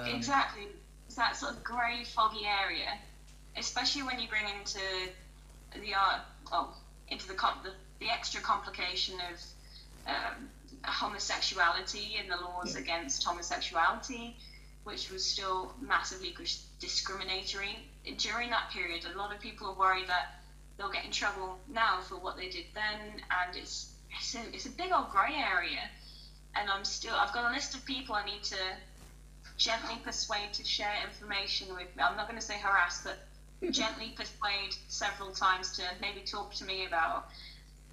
Um, 0.06 0.14
exactly. 0.14 0.68
It's 1.06 1.16
that 1.16 1.36
sort 1.36 1.52
of 1.52 1.64
grey, 1.64 2.04
foggy 2.04 2.44
area, 2.44 2.98
especially 3.56 4.02
when 4.02 4.18
you 4.18 4.28
bring 4.28 4.44
into 4.58 4.80
the 5.80 5.94
art, 5.94 6.22
well, 6.50 6.76
into 7.08 7.26
the, 7.26 7.34
the, 7.34 7.72
the 8.00 8.10
extra 8.10 8.40
complication 8.40 9.14
of 9.32 9.40
um, 10.06 10.48
homosexuality 10.82 12.16
and 12.20 12.30
the 12.30 12.36
laws 12.36 12.74
yeah. 12.74 12.80
against 12.80 13.24
homosexuality, 13.24 14.36
which 14.84 15.10
was 15.10 15.24
still 15.24 15.72
massively 15.80 16.34
discriminatory. 16.80 17.78
During 18.18 18.50
that 18.50 18.70
period, 18.70 19.04
a 19.12 19.18
lot 19.18 19.34
of 19.34 19.40
people 19.40 19.68
are 19.68 19.78
worried 19.78 20.08
that 20.08 20.40
they'll 20.76 20.90
get 20.90 21.04
in 21.04 21.10
trouble 21.10 21.58
now 21.72 22.00
for 22.02 22.16
what 22.16 22.36
they 22.36 22.48
did 22.48 22.66
then, 22.74 23.22
and 23.30 23.56
it's 23.56 23.90
it's 24.16 24.34
a, 24.34 24.40
it's 24.54 24.66
a 24.66 24.70
big 24.70 24.92
old 24.92 25.10
grey 25.10 25.34
area. 25.34 25.80
and 26.56 26.70
I'm 26.70 26.84
still. 26.84 27.14
I've 27.14 27.32
got 27.32 27.50
a 27.50 27.54
list 27.54 27.74
of 27.74 27.84
people 27.84 28.14
I 28.14 28.24
need 28.24 28.42
to 28.44 28.56
gently 29.56 29.96
persuade 30.04 30.52
to 30.52 30.64
share 30.64 30.92
information 31.08 31.68
with 31.68 31.94
me. 31.96 32.02
I'm 32.02 32.16
not 32.16 32.28
going 32.28 32.38
to 32.38 32.44
say 32.44 32.58
harass, 32.58 33.02
but 33.02 33.18
gently 33.70 34.14
persuade 34.16 34.74
several 34.88 35.30
times 35.30 35.76
to 35.76 35.82
maybe 36.00 36.20
talk 36.20 36.54
to 36.54 36.64
me 36.64 36.86
about. 36.86 37.28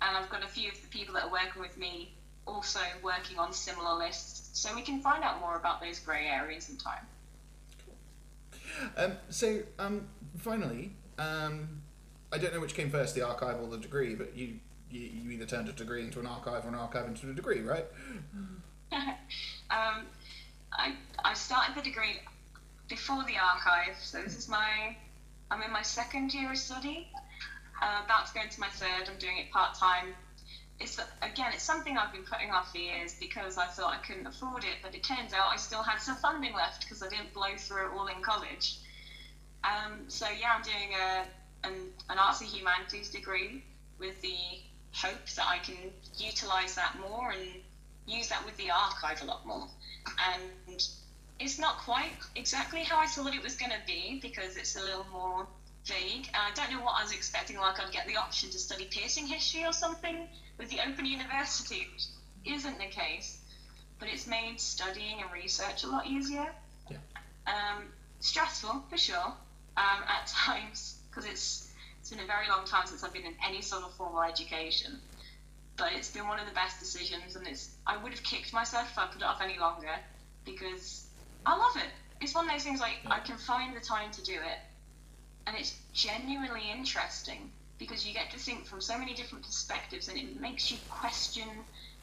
And 0.01 0.17
I've 0.17 0.29
got 0.29 0.43
a 0.43 0.47
few 0.47 0.69
of 0.69 0.81
the 0.81 0.87
people 0.87 1.13
that 1.15 1.25
are 1.25 1.31
working 1.31 1.61
with 1.61 1.77
me 1.77 2.13
also 2.45 2.79
working 3.03 3.37
on 3.37 3.53
similar 3.53 3.97
lists, 3.97 4.49
so 4.59 4.73
we 4.75 4.81
can 4.81 5.01
find 5.01 5.23
out 5.23 5.39
more 5.39 5.55
about 5.55 5.81
those 5.81 5.99
grey 5.99 6.27
areas 6.27 6.69
in 6.69 6.77
time. 6.77 7.05
Um, 8.97 9.13
so, 9.29 9.61
um, 9.79 10.07
finally, 10.37 10.93
um, 11.19 11.81
I 12.31 12.37
don't 12.37 12.53
know 12.53 12.59
which 12.59 12.73
came 12.73 12.89
first, 12.89 13.15
the 13.15 13.21
archive 13.21 13.59
or 13.61 13.67
the 13.67 13.77
degree, 13.77 14.15
but 14.15 14.35
you, 14.35 14.55
you, 14.89 15.01
you 15.01 15.31
either 15.31 15.45
turned 15.45 15.69
a 15.69 15.73
degree 15.73 16.03
into 16.03 16.19
an 16.19 16.25
archive 16.25 16.65
or 16.65 16.69
an 16.69 16.75
archive 16.75 17.07
into 17.07 17.29
a 17.29 17.33
degree, 17.33 17.61
right? 17.61 17.85
um, 18.91 20.05
I, 20.71 20.95
I 21.23 21.33
started 21.33 21.75
the 21.75 21.81
degree 21.81 22.19
before 22.89 23.23
the 23.25 23.37
archive, 23.37 23.95
so 24.01 24.21
this 24.21 24.37
is 24.37 24.49
my, 24.49 24.95
I'm 25.51 25.61
in 25.61 25.71
my 25.71 25.81
second 25.81 26.33
year 26.33 26.49
of 26.51 26.57
study, 26.57 27.07
uh, 27.81 28.01
about 28.05 28.25
to 28.27 28.33
go 28.33 28.41
into 28.41 28.59
my 28.61 28.69
third, 28.69 29.09
I'm 29.09 29.17
doing 29.17 29.37
it 29.37 29.51
part 29.51 29.75
time. 29.75 30.15
It's 30.79 30.97
again, 31.21 31.51
it's 31.53 31.61
something 31.61 31.97
I've 31.97 32.11
been 32.13 32.23
putting 32.23 32.51
off 32.51 32.71
for 32.71 32.77
years 32.77 33.15
because 33.19 33.57
I 33.57 33.65
thought 33.65 33.93
I 33.93 33.97
couldn't 33.97 34.25
afford 34.25 34.63
it, 34.63 34.77
but 34.81 34.95
it 34.95 35.03
turns 35.03 35.33
out 35.33 35.51
I 35.51 35.57
still 35.57 35.83
had 35.83 35.99
some 35.99 36.15
funding 36.15 36.53
left 36.53 36.83
because 36.83 37.03
I 37.03 37.09
didn't 37.09 37.33
blow 37.33 37.55
through 37.57 37.87
it 37.87 37.91
all 37.93 38.07
in 38.07 38.23
college. 38.23 38.77
Um, 39.63 40.05
so 40.07 40.25
yeah, 40.29 40.53
I'm 40.55 40.63
doing 40.63 40.93
a 40.95 41.67
an, 41.67 41.73
an 42.09 42.17
arts 42.17 42.41
and 42.41 42.49
humanities 42.49 43.09
degree 43.09 43.63
with 43.99 44.19
the 44.21 44.33
hope 44.93 45.29
that 45.35 45.45
I 45.47 45.59
can 45.59 45.75
utilize 46.17 46.75
that 46.75 46.95
more 46.99 47.31
and 47.31 47.61
use 48.07 48.29
that 48.29 48.43
with 48.45 48.57
the 48.57 48.71
archive 48.71 49.21
a 49.21 49.25
lot 49.25 49.45
more. 49.45 49.67
And 50.33 50.81
it's 51.41 51.57
not 51.57 51.77
quite 51.79 52.11
exactly 52.35 52.83
how 52.83 52.99
I 52.99 53.07
thought 53.07 53.33
it 53.33 53.43
was 53.43 53.55
going 53.55 53.71
to 53.71 53.81
be 53.87 54.19
because 54.21 54.57
it's 54.57 54.75
a 54.75 54.81
little 54.81 55.05
more 55.11 55.47
vague. 55.85 56.27
And 56.27 56.37
I 56.37 56.51
don't 56.53 56.71
know 56.71 56.83
what 56.83 56.99
I 56.99 57.03
was 57.03 57.11
expecting, 57.11 57.57
like 57.57 57.79
I'd 57.79 57.91
get 57.91 58.07
the 58.07 58.17
option 58.17 58.49
to 58.51 58.59
study 58.59 58.85
piercing 58.85 59.25
history 59.25 59.65
or 59.65 59.73
something 59.73 60.27
with 60.57 60.69
the 60.69 60.79
Open 60.87 61.05
University, 61.05 61.87
which 61.91 62.55
isn't 62.55 62.77
the 62.77 62.85
case. 62.85 63.39
But 63.99 64.09
it's 64.09 64.27
made 64.27 64.59
studying 64.59 65.21
and 65.21 65.31
research 65.31 65.83
a 65.83 65.87
lot 65.87 66.07
easier. 66.07 66.47
Yeah. 66.89 66.97
Um, 67.47 67.85
stressful, 68.19 68.83
for 68.89 68.97
sure, 68.97 69.33
um, 69.77 70.03
at 70.07 70.27
times, 70.27 70.99
because 71.09 71.25
it's, 71.25 71.71
it's 71.99 72.09
been 72.09 72.19
a 72.19 72.27
very 72.27 72.47
long 72.49 72.65
time 72.65 72.85
since 72.85 73.03
I've 73.03 73.13
been 73.13 73.25
in 73.25 73.35
any 73.45 73.61
sort 73.61 73.83
of 73.83 73.93
formal 73.93 74.21
education. 74.23 74.99
But 75.77 75.93
it's 75.93 76.11
been 76.11 76.27
one 76.27 76.39
of 76.39 76.47
the 76.47 76.53
best 76.53 76.79
decisions, 76.79 77.35
and 77.35 77.47
it's 77.47 77.71
I 77.87 77.97
would 77.97 78.11
have 78.11 78.21
kicked 78.23 78.53
myself 78.53 78.89
if 78.91 78.97
I 78.97 79.07
put 79.07 79.21
it 79.21 79.23
off 79.23 79.41
any 79.41 79.57
longer 79.57 79.95
because 80.45 81.00
I 81.45 81.57
love 81.57 81.75
it. 81.77 81.89
It's 82.21 82.35
one 82.35 82.45
of 82.45 82.51
those 82.51 82.63
things 82.63 82.79
like 82.79 82.99
I 83.07 83.19
can 83.19 83.37
find 83.37 83.75
the 83.75 83.79
time 83.79 84.11
to 84.11 84.23
do 84.23 84.33
it, 84.33 84.59
and 85.47 85.55
it's 85.57 85.75
genuinely 85.93 86.69
interesting 86.71 87.51
because 87.79 88.05
you 88.05 88.13
get 88.13 88.29
to 88.31 88.37
think 88.37 88.65
from 88.65 88.79
so 88.79 88.97
many 88.97 89.15
different 89.15 89.43
perspectives, 89.43 90.07
and 90.07 90.17
it 90.17 90.39
makes 90.39 90.69
you 90.71 90.77
question 90.87 91.47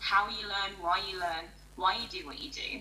how 0.01 0.29
you 0.29 0.43
learn, 0.43 0.73
why 0.81 1.01
you 1.09 1.21
learn, 1.21 1.45
why 1.77 1.97
you 1.97 2.09
do 2.09 2.27
what 2.27 2.41
you 2.41 2.51
do, 2.51 2.81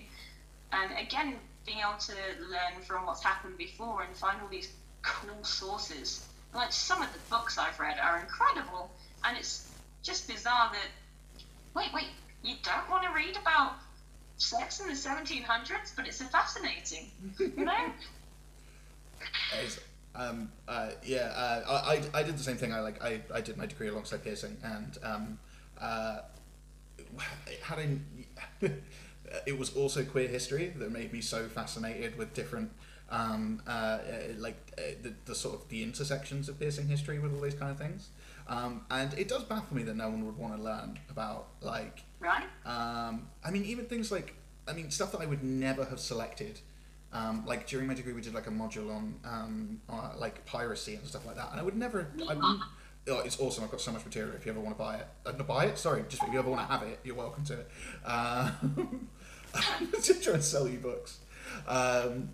and 0.72 0.90
again, 0.98 1.36
being 1.64 1.78
able 1.78 1.98
to 1.98 2.14
learn 2.50 2.82
from 2.82 3.06
what's 3.06 3.22
happened 3.22 3.56
before 3.56 4.02
and 4.02 4.16
find 4.16 4.40
all 4.42 4.48
these 4.48 4.68
cool 5.02 5.44
sources. 5.44 6.26
Like 6.54 6.72
some 6.72 7.02
of 7.02 7.12
the 7.12 7.18
books 7.30 7.56
I've 7.56 7.78
read 7.78 7.98
are 7.98 8.18
incredible, 8.18 8.90
and 9.22 9.36
it's 9.36 9.68
just 10.02 10.26
bizarre 10.26 10.72
that 10.72 10.88
wait, 11.74 11.92
wait, 11.94 12.08
you 12.42 12.56
don't 12.64 12.88
want 12.90 13.04
to 13.04 13.10
read 13.10 13.36
about 13.36 13.74
sex 14.38 14.80
in 14.80 14.86
the 14.86 14.94
1700s, 14.94 15.94
but 15.94 16.06
it's 16.06 16.20
a 16.20 16.24
fascinating, 16.24 17.10
you 17.38 17.64
know? 17.64 17.92
Um, 20.14 20.50
uh, 20.66 20.90
yeah, 21.04 21.32
uh, 21.36 21.82
I, 21.84 22.02
I 22.12 22.22
did 22.24 22.36
the 22.36 22.42
same 22.42 22.56
thing. 22.56 22.72
I 22.72 22.80
like 22.80 23.02
I, 23.02 23.20
I 23.32 23.40
did 23.40 23.56
my 23.56 23.66
degree 23.66 23.88
alongside 23.88 24.24
piercing, 24.24 24.56
and 24.64 24.98
um, 25.04 25.38
uh, 25.80 26.18
having 27.62 28.04
it 29.46 29.58
was 29.58 29.76
also 29.76 30.04
queer 30.04 30.26
history 30.26 30.72
that 30.78 30.90
made 30.90 31.12
me 31.12 31.20
so 31.20 31.46
fascinated 31.46 32.16
with 32.18 32.34
different 32.34 32.72
um, 33.10 33.62
uh, 33.66 33.70
uh, 33.70 33.98
like 34.38 34.56
uh, 34.76 34.82
the, 35.02 35.14
the 35.26 35.34
sort 35.34 35.54
of 35.54 35.68
the 35.68 35.82
intersections 35.82 36.48
of 36.48 36.58
piercing 36.58 36.88
history 36.88 37.18
with 37.18 37.34
all 37.34 37.40
these 37.40 37.54
kind 37.54 37.70
of 37.70 37.78
things. 37.78 38.08
Um, 38.48 38.82
and 38.90 39.12
it 39.14 39.28
does 39.28 39.44
baffle 39.44 39.76
me 39.76 39.82
that 39.84 39.96
no 39.96 40.08
one 40.08 40.24
would 40.24 40.38
want 40.38 40.56
to 40.56 40.62
learn 40.62 40.98
about 41.10 41.48
like 41.60 42.02
right. 42.20 42.44
Um, 42.64 43.28
I 43.44 43.50
mean, 43.50 43.64
even 43.64 43.86
things 43.86 44.10
like 44.12 44.34
I 44.66 44.72
mean 44.72 44.90
stuff 44.90 45.12
that 45.12 45.20
I 45.20 45.26
would 45.26 45.42
never 45.42 45.84
have 45.84 46.00
selected. 46.00 46.60
Um, 47.12 47.44
like 47.46 47.66
during 47.66 47.86
my 47.86 47.94
degree, 47.94 48.12
we 48.12 48.20
did 48.20 48.34
like 48.34 48.46
a 48.46 48.50
module 48.50 48.94
on 48.94 49.14
um, 49.24 49.80
uh, 49.88 50.12
like 50.18 50.44
piracy 50.44 50.94
and 50.94 51.06
stuff 51.06 51.26
like 51.26 51.36
that, 51.36 51.50
and 51.50 51.60
I 51.60 51.62
would 51.62 51.76
never. 51.76 52.08
I 52.28 52.34
wouldn't, 52.34 52.60
oh, 53.08 53.20
it's 53.20 53.40
awesome! 53.40 53.64
I've 53.64 53.70
got 53.70 53.80
so 53.80 53.92
much 53.92 54.04
material. 54.04 54.34
If 54.34 54.44
you 54.44 54.52
ever 54.52 54.60
want 54.60 54.76
to 54.76 54.82
buy 54.82 54.96
it, 54.96 55.06
uh, 55.24 55.32
not 55.32 55.46
buy 55.46 55.64
it. 55.66 55.78
Sorry, 55.78 56.04
just 56.08 56.22
if 56.22 56.32
you 56.32 56.38
ever 56.38 56.50
want 56.50 56.66
to 56.66 56.72
have 56.72 56.82
it, 56.82 57.00
you're 57.04 57.14
welcome 57.16 57.44
to 57.44 57.54
it. 57.54 57.70
Uh, 58.04 58.50
just 60.02 60.22
trying 60.22 60.36
to 60.36 60.42
sell 60.42 60.68
you 60.68 60.76
books. 60.76 61.20
Um, 61.66 62.28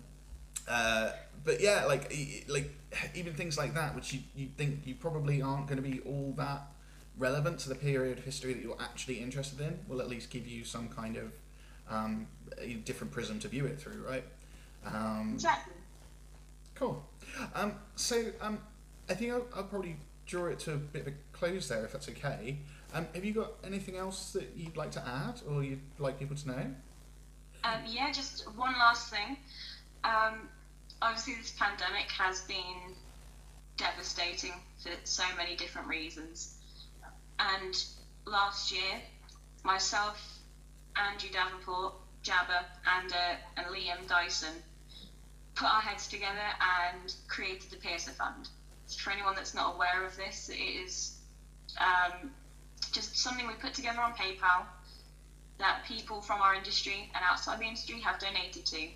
uh, 0.67 1.11
but 1.45 1.61
yeah, 1.61 1.85
like 1.85 2.13
like 2.49 2.75
even 3.13 3.33
things 3.33 3.57
like 3.57 3.73
that, 3.75 3.95
which 3.95 4.13
you, 4.13 4.19
you 4.35 4.49
think 4.57 4.81
you 4.85 4.95
probably 4.95 5.41
aren't 5.41 5.67
going 5.67 5.81
to 5.81 5.87
be 5.87 6.01
all 6.01 6.33
that 6.37 6.63
relevant 7.17 7.59
to 7.59 7.69
the 7.69 7.75
period 7.75 8.17
of 8.17 8.25
history 8.25 8.53
that 8.53 8.61
you're 8.61 8.81
actually 8.81 9.19
interested 9.19 9.61
in, 9.61 9.79
will 9.87 10.01
at 10.01 10.09
least 10.09 10.29
give 10.29 10.47
you 10.47 10.63
some 10.63 10.89
kind 10.89 11.17
of 11.17 11.31
um, 11.89 12.27
different 12.83 13.11
prism 13.11 13.39
to 13.39 13.47
view 13.47 13.65
it 13.65 13.79
through, 13.79 14.03
right? 14.07 14.23
Um, 14.85 15.31
exactly. 15.33 15.73
Cool. 16.75 17.03
Um, 17.53 17.73
so 17.95 18.23
um, 18.41 18.59
I 19.09 19.13
think 19.13 19.31
I'll, 19.31 19.45
I'll, 19.55 19.63
probably 19.63 19.95
draw 20.25 20.47
it 20.47 20.59
to 20.59 20.73
a 20.73 20.77
bit 20.77 21.03
of 21.03 21.07
a 21.07 21.13
close 21.31 21.69
there, 21.69 21.85
if 21.85 21.93
that's 21.93 22.09
okay. 22.09 22.57
Um, 22.93 23.07
have 23.13 23.23
you 23.23 23.33
got 23.33 23.53
anything 23.63 23.97
else 23.97 24.33
that 24.33 24.51
you'd 24.55 24.77
like 24.77 24.91
to 24.91 25.07
add, 25.07 25.41
or 25.49 25.63
you'd 25.63 25.79
like 25.99 26.19
people 26.19 26.35
to 26.35 26.47
know? 26.47 26.65
Um, 27.63 27.79
yeah, 27.87 28.11
just 28.11 28.45
one 28.55 28.73
last 28.73 29.09
thing. 29.09 29.37
Um, 30.03 30.49
obviously, 31.01 31.35
this 31.35 31.53
pandemic 31.57 32.11
has 32.11 32.41
been 32.41 32.93
devastating 33.77 34.53
for 34.81 34.91
so 35.03 35.23
many 35.37 35.55
different 35.55 35.87
reasons. 35.87 36.54
And 37.39 37.83
last 38.25 38.71
year, 38.71 39.01
myself, 39.63 40.17
Andrew 40.95 41.29
Davenport, 41.29 41.93
Jabba, 42.23 42.65
and, 42.85 43.11
uh, 43.11 43.35
and 43.57 43.67
Liam 43.67 44.07
Dyson 44.07 44.53
put 45.55 45.67
our 45.67 45.81
heads 45.81 46.07
together 46.07 46.47
and 46.93 47.13
created 47.27 47.69
the 47.69 47.77
Piercer 47.77 48.11
Fund. 48.11 48.49
So 48.87 48.99
for 48.99 49.11
anyone 49.11 49.35
that's 49.35 49.53
not 49.53 49.75
aware 49.75 50.05
of 50.05 50.15
this, 50.15 50.49
it 50.49 50.55
is 50.55 51.17
um, 51.79 52.31
just 52.91 53.17
something 53.17 53.47
we 53.47 53.53
put 53.53 53.73
together 53.73 54.01
on 54.01 54.13
PayPal 54.13 54.65
that 55.57 55.83
people 55.85 56.21
from 56.21 56.41
our 56.41 56.53
industry 56.53 57.09
and 57.15 57.23
outside 57.23 57.59
the 57.59 57.65
industry 57.65 57.99
have 58.01 58.19
donated 58.19 58.65
to 58.65 58.87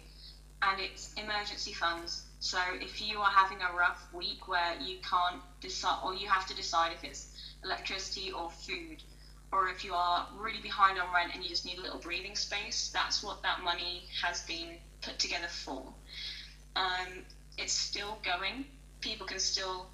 and 0.61 0.79
it's 0.79 1.13
emergency 1.13 1.73
funds. 1.73 2.23
So 2.39 2.57
if 2.73 3.01
you 3.01 3.19
are 3.19 3.31
having 3.31 3.59
a 3.61 3.75
rough 3.75 4.07
week 4.13 4.47
where 4.47 4.75
you 4.79 4.97
can't 5.09 5.41
decide, 5.61 5.99
or 6.03 6.13
you 6.13 6.27
have 6.27 6.45
to 6.47 6.55
decide 6.55 6.91
if 6.93 7.03
it's 7.03 7.28
electricity 7.63 8.31
or 8.31 8.49
food, 8.49 9.03
or 9.51 9.67
if 9.67 9.83
you 9.83 9.93
are 9.93 10.27
really 10.37 10.61
behind 10.61 10.99
on 10.99 11.13
rent 11.13 11.31
and 11.33 11.43
you 11.43 11.49
just 11.49 11.65
need 11.65 11.77
a 11.77 11.81
little 11.81 11.99
breathing 11.99 12.35
space, 12.35 12.89
that's 12.93 13.23
what 13.23 13.41
that 13.43 13.61
money 13.63 14.03
has 14.21 14.41
been 14.43 14.77
put 15.01 15.17
together 15.19 15.47
for. 15.47 15.93
Um, 16.75 17.23
it's 17.57 17.73
still 17.73 18.19
going. 18.23 18.65
People 19.01 19.25
can 19.25 19.39
still 19.39 19.87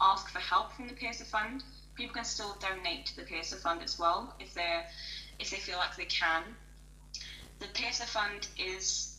ask 0.00 0.28
for 0.30 0.38
help 0.38 0.72
from 0.72 0.88
the 0.88 0.94
Piercer 0.94 1.24
Fund. 1.24 1.62
People 1.94 2.14
can 2.14 2.24
still 2.24 2.56
donate 2.60 3.06
to 3.06 3.16
the 3.16 3.22
Piercer 3.22 3.56
Fund 3.56 3.82
as 3.82 3.98
well 3.98 4.34
if 4.38 4.54
they 4.54 4.80
if 5.38 5.50
they 5.50 5.56
feel 5.58 5.78
like 5.78 5.96
they 5.96 6.04
can. 6.04 6.42
The 7.60 7.66
Piercer 7.68 8.06
Fund 8.06 8.48
is 8.58 9.16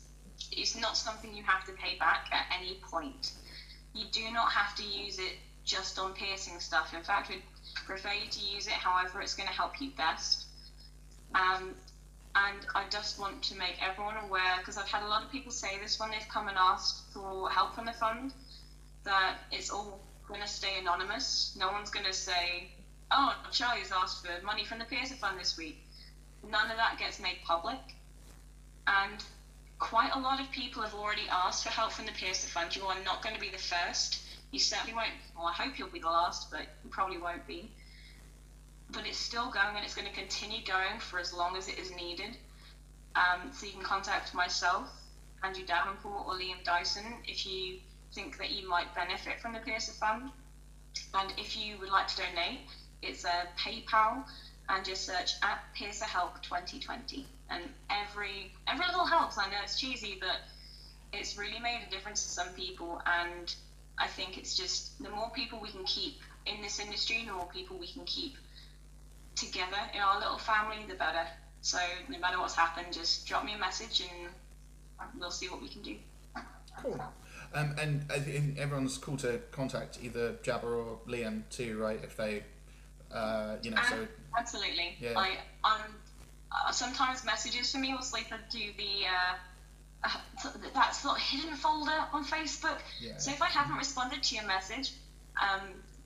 it's 0.52 0.76
not 0.76 0.98
something 0.98 1.34
you 1.34 1.44
have 1.44 1.64
to 1.66 1.74
pay 1.74 1.95
back 1.95 2.28
at 2.32 2.45
any 2.56 2.80
point. 2.82 3.32
You 3.94 4.06
do 4.12 4.32
not 4.32 4.52
have 4.52 4.76
to 4.76 4.84
use 4.84 5.20
it 5.20 5.38
just 5.64 5.99
on 5.99 6.14
piercing 6.14 6.60
stuff. 6.60 6.94
In 6.94 7.03
fact, 7.03 7.32
prefer 7.91 8.13
you 8.13 8.30
to 8.30 8.39
use 8.39 8.68
it 8.68 8.73
however 8.73 9.22
it's 9.22 9.35
going 9.35 9.49
to 9.49 9.53
help 9.53 9.81
you 9.81 9.91
best. 9.97 10.45
Um, 11.35 11.76
and 12.35 12.65
I 12.73 12.85
just 12.89 13.19
want 13.19 13.41
to 13.43 13.57
make 13.57 13.76
everyone 13.85 14.15
aware 14.23 14.55
because 14.59 14.77
I've 14.77 14.88
had 14.88 15.03
a 15.03 15.07
lot 15.07 15.23
of 15.23 15.31
people 15.31 15.51
say 15.51 15.77
this 15.81 15.99
when 15.99 16.09
they've 16.11 16.27
come 16.30 16.47
and 16.47 16.57
asked 16.57 17.11
for 17.13 17.49
help 17.49 17.76
from 17.76 17.85
the 17.85 17.93
fund 17.93 18.34
that 19.03 19.39
it's 19.51 19.69
all 19.69 19.99
going 20.27 20.39
to 20.39 20.47
stay 20.47 20.80
anonymous. 20.80 21.55
No 21.59 21.68
one's 21.68 21.89
going 21.89 22.05
to 22.05 22.13
say, 22.13 22.69
"Oh, 23.11 23.35
Charlie's 23.51 23.91
asked 23.91 24.26
for 24.26 24.45
money 24.45 24.63
from 24.63 24.80
the 24.80 24.85
Piercer 24.85 25.15
Fund 25.15 25.38
this 25.38 25.57
week." 25.57 25.84
None 26.49 26.72
of 26.72 26.77
that 26.77 26.97
gets 26.97 27.19
made 27.19 27.39
public, 27.45 27.80
and 28.88 29.22
quite 29.80 30.15
a 30.15 30.19
lot 30.19 30.39
of 30.39 30.49
people 30.51 30.81
have 30.84 30.93
already 30.93 31.27
asked 31.30 31.63
for 31.63 31.69
help 31.69 31.91
from 31.91 32.05
the 32.05 32.13
Piercer 32.13 32.47
Fund. 32.47 32.73
You 32.73 32.84
are 32.84 33.03
not 33.03 33.22
going 33.22 33.35
to 33.35 33.41
be 33.41 33.49
the 33.49 33.57
first. 33.57 34.22
You 34.51 34.59
certainly 34.59 34.93
won't. 34.93 35.11
Well, 35.35 35.47
I 35.47 35.53
hope 35.53 35.77
you'll 35.77 35.89
be 35.89 35.99
the 35.99 36.07
last, 36.07 36.49
but 36.49 36.61
you 36.84 36.89
probably 36.89 37.18
won't 37.18 37.45
be. 37.45 37.72
But 38.91 39.07
it's 39.07 39.18
still 39.18 39.51
going 39.51 39.76
and 39.76 39.85
it's 39.85 39.95
going 39.95 40.07
to 40.07 40.13
continue 40.13 40.65
going 40.65 40.99
for 40.99 41.19
as 41.19 41.34
long 41.34 41.55
as 41.55 41.68
it 41.68 41.80
is 41.80 41.95
needed. 41.95 42.38
Um, 43.15 43.51
so 43.53 43.65
you 43.65 43.73
can 43.73 43.84
contact 43.84 44.34
myself, 44.34 44.89
Andrew 45.43 45.65
Davenport, 45.65 46.27
or 46.27 46.34
Liam 46.34 46.63
Dyson 46.63 47.05
if 47.26 47.45
you 47.45 47.80
think 48.13 48.38
that 48.38 48.51
you 48.51 48.68
might 48.68 48.93
benefit 48.95 49.39
from 49.39 49.53
the 49.53 49.59
Piercer 49.59 49.93
Fund. 49.93 50.31
And 51.13 51.34
if 51.38 51.57
you 51.57 51.77
would 51.80 51.89
like 51.89 52.07
to 52.09 52.18
donate, 52.18 52.59
it's 53.01 53.26
a 53.26 53.47
PayPal 53.57 54.23
and 54.69 54.85
just 54.85 55.05
search 55.05 55.34
at 55.41 55.59
Piercer 55.73 56.05
Help 56.05 56.41
2020. 56.41 57.26
And 57.49 57.63
every 57.89 58.53
every 58.68 58.85
little 58.85 59.05
helps. 59.05 59.38
I 59.38 59.49
know 59.49 59.57
it's 59.63 59.80
cheesy, 59.80 60.18
but 60.19 60.38
it's 61.11 61.38
really 61.38 61.59
made 61.59 61.81
a 61.85 61.91
difference 61.91 62.23
to 62.23 62.30
some 62.30 62.49
people. 62.49 63.01
And 63.05 63.53
I 63.97 64.07
think 64.07 64.38
it's 64.38 64.55
just 64.55 65.01
the 65.03 65.09
more 65.09 65.30
people 65.31 65.59
we 65.61 65.69
can 65.69 65.84
keep 65.84 66.19
in 66.45 66.61
this 66.61 66.80
industry, 66.80 67.23
the 67.26 67.34
more 67.34 67.49
people 67.53 67.77
we 67.77 67.91
can 67.91 68.05
keep 68.05 68.35
together 69.45 69.77
in 69.93 69.99
our 69.99 70.19
little 70.19 70.38
family, 70.38 70.77
the 70.88 70.95
better. 70.95 71.26
So 71.61 71.80
no 72.09 72.18
matter 72.19 72.39
what's 72.39 72.55
happened, 72.55 72.88
just 72.91 73.27
drop 73.27 73.45
me 73.45 73.53
a 73.53 73.57
message 73.57 74.01
and 74.01 74.30
we'll 75.19 75.31
see 75.31 75.47
what 75.47 75.61
we 75.61 75.69
can 75.69 75.81
do. 75.81 75.95
Cool. 76.81 76.99
Um, 77.53 77.76
and 77.80 78.05
I 78.09 78.19
think 78.19 78.57
everyone's 78.57 78.97
cool 78.97 79.18
to 79.18 79.39
contact 79.51 79.99
either 80.01 80.34
Jabba 80.43 80.63
or 80.63 80.99
Liam 81.07 81.43
too, 81.49 81.77
right? 81.77 81.99
If 82.01 82.15
they, 82.15 82.43
uh, 83.13 83.57
you 83.61 83.72
know, 83.72 83.81
so 83.89 84.07
Absolutely. 84.38 84.95
Yeah. 84.99 85.19
I 85.19 85.38
um 85.63 85.81
uh, 86.51 86.72
sometimes 86.72 87.26
messages 87.26 87.72
for 87.72 87.80
me 87.80 87.93
will 87.93 88.01
slip 88.01 88.31
into 88.31 88.72
the 88.77 89.05
uh, 89.05 89.35
uh, 90.03 90.49
that 90.73 90.95
sort 90.95 91.18
of 91.18 91.22
hidden 91.22 91.55
folder 91.55 92.05
on 92.13 92.26
Facebook. 92.26 92.80
Yeah. 92.99 93.18
So 93.18 93.31
if 93.31 93.41
I 93.41 93.47
haven't 93.47 93.77
responded 93.77 94.23
to 94.23 94.35
your 94.35 94.45
message, 94.45 94.93
um, 95.41 95.61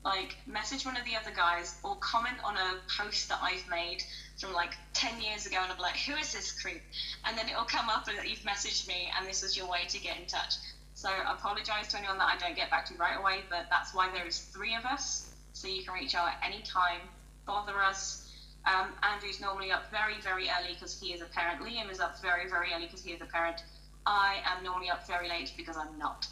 like 0.06 0.36
message 0.46 0.86
one 0.86 0.96
of 0.96 1.04
the 1.04 1.16
other 1.16 1.32
guys 1.34 1.74
or 1.82 1.96
comment 1.96 2.36
on 2.44 2.56
a 2.56 2.78
post 2.96 3.28
that 3.28 3.40
I've 3.42 3.66
made 3.68 4.04
from 4.38 4.52
like 4.52 4.76
10 4.94 5.20
years 5.20 5.46
ago 5.46 5.56
and 5.60 5.68
I'll 5.68 5.76
be 5.76 5.82
like, 5.82 5.96
who 5.96 6.14
is 6.14 6.32
this 6.32 6.52
creep? 6.52 6.80
And 7.24 7.36
then 7.36 7.48
it'll 7.48 7.64
come 7.64 7.88
up 7.90 8.04
that 8.06 8.28
you've 8.28 8.46
messaged 8.46 8.86
me 8.86 9.10
and 9.18 9.26
this 9.26 9.42
is 9.42 9.56
your 9.56 9.68
way 9.68 9.80
to 9.88 9.98
get 9.98 10.16
in 10.16 10.26
touch. 10.26 10.54
So 10.94 11.08
I 11.08 11.32
apologize 11.32 11.88
to 11.88 11.98
anyone 11.98 12.18
that 12.18 12.30
I 12.32 12.38
don't 12.38 12.54
get 12.54 12.70
back 12.70 12.86
to 12.86 12.94
right 12.94 13.18
away, 13.18 13.42
but 13.50 13.66
that's 13.68 13.92
why 13.92 14.08
there 14.14 14.24
is 14.24 14.38
three 14.38 14.76
of 14.76 14.84
us. 14.84 15.34
So 15.54 15.66
you 15.66 15.82
can 15.82 15.92
reach 15.92 16.14
out 16.14 16.28
at 16.28 16.38
any 16.46 16.62
time, 16.62 17.00
bother 17.44 17.82
us. 17.82 18.30
Um, 18.64 18.92
Andrew's 19.02 19.40
normally 19.40 19.72
up 19.72 19.90
very, 19.90 20.20
very 20.22 20.46
early 20.48 20.74
because 20.74 20.98
he 21.00 21.14
is 21.14 21.20
a 21.20 21.26
parent. 21.26 21.60
Liam 21.60 21.90
is 21.90 21.98
up 21.98 22.22
very, 22.22 22.48
very 22.48 22.68
early 22.72 22.86
because 22.86 23.02
he 23.02 23.10
is 23.10 23.20
a 23.20 23.26
parent. 23.26 23.60
I 24.06 24.36
am 24.44 24.62
normally 24.62 24.88
up 24.88 25.04
very 25.08 25.28
late 25.28 25.52
because 25.56 25.76
I'm 25.76 25.98
not. 25.98 26.28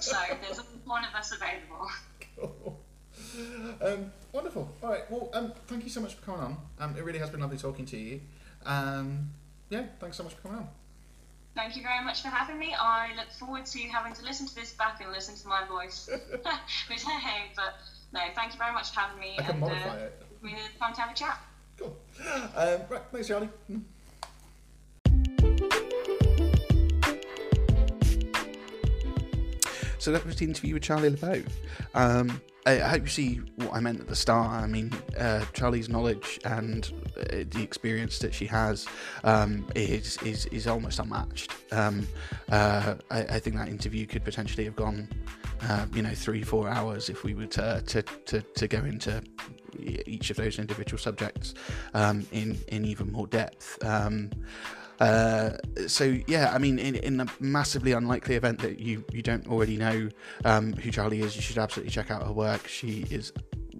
So 0.00 0.16
there's 0.42 0.60
one 0.84 1.04
of 1.04 1.14
us 1.14 1.32
available. 1.32 1.86
Cool. 2.36 2.78
Um, 3.82 4.12
wonderful. 4.32 4.70
All 4.82 4.90
right. 4.90 5.10
Well, 5.10 5.30
um, 5.32 5.52
thank 5.66 5.84
you 5.84 5.90
so 5.90 6.00
much 6.00 6.14
for 6.14 6.24
coming 6.24 6.40
on. 6.40 6.56
Um, 6.78 6.96
it 6.96 7.04
really 7.04 7.18
has 7.18 7.30
been 7.30 7.40
lovely 7.40 7.58
talking 7.58 7.84
to 7.86 7.96
you. 7.96 8.20
Um, 8.64 9.30
yeah, 9.70 9.84
thanks 10.00 10.16
so 10.16 10.22
much 10.22 10.34
for 10.34 10.42
coming 10.42 10.58
on. 10.58 10.68
Thank 11.54 11.76
you 11.76 11.82
very 11.82 12.04
much 12.04 12.20
for 12.22 12.28
having 12.28 12.58
me. 12.58 12.74
I 12.78 13.12
look 13.16 13.30
forward 13.32 13.64
to 13.66 13.78
having 13.88 14.12
to 14.14 14.22
listen 14.24 14.46
to 14.46 14.54
this 14.54 14.72
back 14.74 15.00
and 15.00 15.10
listen 15.10 15.34
to 15.36 15.48
my 15.48 15.64
voice. 15.66 16.08
Which, 16.88 17.02
hey, 17.02 17.50
but 17.56 17.74
no, 18.12 18.20
thank 18.34 18.52
you 18.52 18.58
very 18.58 18.72
much 18.72 18.90
for 18.90 19.00
having 19.00 19.20
me. 19.20 19.36
I 19.38 19.42
can 19.42 19.52
and 19.52 19.60
modify 19.60 19.88
uh, 19.88 20.04
it. 20.04 20.22
we 20.42 20.52
need 20.52 20.60
time 20.78 20.94
to 20.94 21.00
have 21.00 21.10
a 21.10 21.14
chat. 21.14 21.40
Cool. 21.78 21.96
Um, 22.54 22.80
right. 22.90 23.02
Thanks, 23.10 23.28
Charlie. 23.28 23.48
So 30.06 30.12
that 30.12 30.24
was 30.24 30.36
the 30.36 30.44
interview 30.44 30.74
with 30.74 30.84
Charlie 30.84 31.10
Le 31.10 31.16
Beau. 31.16 31.42
Um, 31.92 32.40
I, 32.64 32.76
hope 32.76 33.02
you 33.02 33.08
see 33.08 33.34
what 33.56 33.74
I 33.74 33.80
meant 33.80 33.98
at 33.98 34.06
the 34.06 34.14
start. 34.14 34.52
I 34.52 34.68
mean, 34.68 34.92
uh, 35.18 35.44
Charlie's 35.52 35.88
knowledge 35.88 36.38
and 36.44 36.88
uh, 37.18 37.42
the 37.50 37.60
experience 37.60 38.20
that 38.20 38.32
she 38.32 38.46
has 38.46 38.86
um, 39.24 39.66
is, 39.74 40.16
is 40.18 40.46
is 40.46 40.68
almost 40.68 41.00
unmatched. 41.00 41.50
Um, 41.72 42.06
uh, 42.52 42.94
I, 43.10 43.18
I 43.22 43.38
think 43.40 43.56
that 43.56 43.66
interview 43.66 44.06
could 44.06 44.22
potentially 44.22 44.62
have 44.66 44.76
gone, 44.76 45.08
uh, 45.62 45.86
you 45.92 46.02
know, 46.02 46.14
three 46.14 46.44
four 46.44 46.68
hours 46.68 47.08
if 47.08 47.24
we 47.24 47.34
were 47.34 47.46
to 47.46 47.82
to, 47.84 48.02
to, 48.02 48.42
to 48.42 48.68
go 48.68 48.78
into 48.84 49.20
each 49.80 50.30
of 50.30 50.36
those 50.36 50.60
individual 50.60 51.00
subjects 51.00 51.54
um, 51.94 52.24
in 52.30 52.56
in 52.68 52.84
even 52.84 53.10
more 53.10 53.26
depth. 53.26 53.84
Um, 53.84 54.30
uh, 55.00 55.50
so 55.86 56.16
yeah, 56.26 56.52
I 56.54 56.58
mean, 56.58 56.78
in, 56.78 56.96
in 56.96 57.20
a 57.20 57.26
massively 57.40 57.92
unlikely 57.92 58.34
event 58.34 58.60
that 58.60 58.78
you 58.78 59.04
you 59.12 59.22
don't 59.22 59.46
already 59.48 59.76
know 59.76 60.08
um, 60.44 60.72
who 60.74 60.90
Charlie 60.90 61.20
is, 61.20 61.36
you 61.36 61.42
should 61.42 61.58
absolutely 61.58 61.92
check 61.92 62.10
out 62.10 62.24
her 62.24 62.32
work. 62.32 62.66
She 62.66 63.06
is 63.10 63.32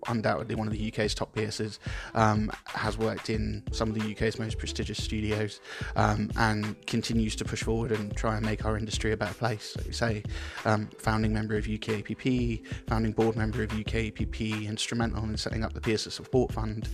undoubtedly 0.09 0.55
one 0.55 0.67
of 0.67 0.73
the 0.73 0.89
UK's 0.89 1.15
top 1.15 1.35
piercers, 1.35 1.79
um, 2.15 2.51
has 2.67 2.99
worked 2.99 3.31
in 3.31 3.63
some 3.73 3.89
of 3.89 3.95
the 3.95 4.13
UK's 4.13 4.39
most 4.39 4.59
prestigious 4.59 5.03
studios, 5.03 5.61
um, 5.97 6.31
and 6.37 6.87
continues 6.87 7.37
to 7.37 7.45
push 7.45 7.63
forward 7.63 7.93
and 7.93 8.15
try 8.17 8.37
and 8.37 8.45
make 8.45 8.65
our 8.65 8.77
industry 8.77 9.13
a 9.13 9.17
better 9.17 9.35
place. 9.35 9.77
You 9.85 9.93
say, 9.93 10.23
um, 10.65 10.89
founding 10.99 11.33
member 11.33 11.57
of 11.57 11.65
UKAPP, 11.65 12.67
founding 12.87 13.13
board 13.13 13.37
member 13.37 13.63
of 13.63 13.71
UKAPP, 13.71 14.67
instrumental 14.67 15.25
in 15.25 15.37
setting 15.37 15.65
up 15.65 15.73
the 15.73 15.81
Piercer 15.81 16.11
Support 16.11 16.53
Fund. 16.53 16.89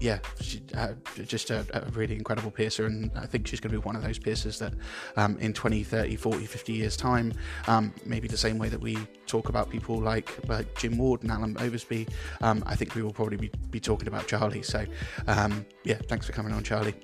Yeah, 0.00 0.18
she, 0.40 0.60
uh, 0.76 0.92
just 1.26 1.50
a, 1.50 1.64
a 1.72 1.90
really 1.92 2.14
incredible 2.14 2.50
piercer, 2.50 2.86
and 2.86 3.10
I 3.14 3.26
think 3.26 3.46
she's 3.46 3.60
going 3.60 3.72
to 3.72 3.80
be 3.80 3.84
one 3.84 3.96
of 3.96 4.02
those 4.02 4.18
piercers 4.18 4.58
that 4.58 4.74
um, 5.16 5.38
in 5.38 5.52
20, 5.52 5.82
30, 5.82 6.16
40, 6.16 6.46
50 6.46 6.72
years' 6.72 6.96
time, 6.96 7.32
um, 7.68 7.92
maybe 8.04 8.28
the 8.28 8.36
same 8.36 8.58
way 8.58 8.68
that 8.68 8.80
we 8.80 8.98
talk 9.26 9.48
about 9.48 9.70
people 9.70 10.00
like, 10.00 10.36
like 10.48 10.76
Jim 10.78 10.98
Ward 10.98 11.22
and 11.22 11.30
Alan 11.30 11.54
Oversby, 11.54 12.08
um, 12.42 12.62
I 12.66 12.76
think 12.76 12.94
we 12.94 13.02
will 13.02 13.12
probably 13.12 13.36
be, 13.36 13.50
be 13.70 13.80
talking 13.80 14.08
about 14.08 14.26
Charlie. 14.26 14.62
So, 14.62 14.84
um, 15.26 15.64
yeah, 15.84 15.98
thanks 16.08 16.26
for 16.26 16.32
coming 16.32 16.52
on, 16.52 16.62
Charlie. 16.62 16.94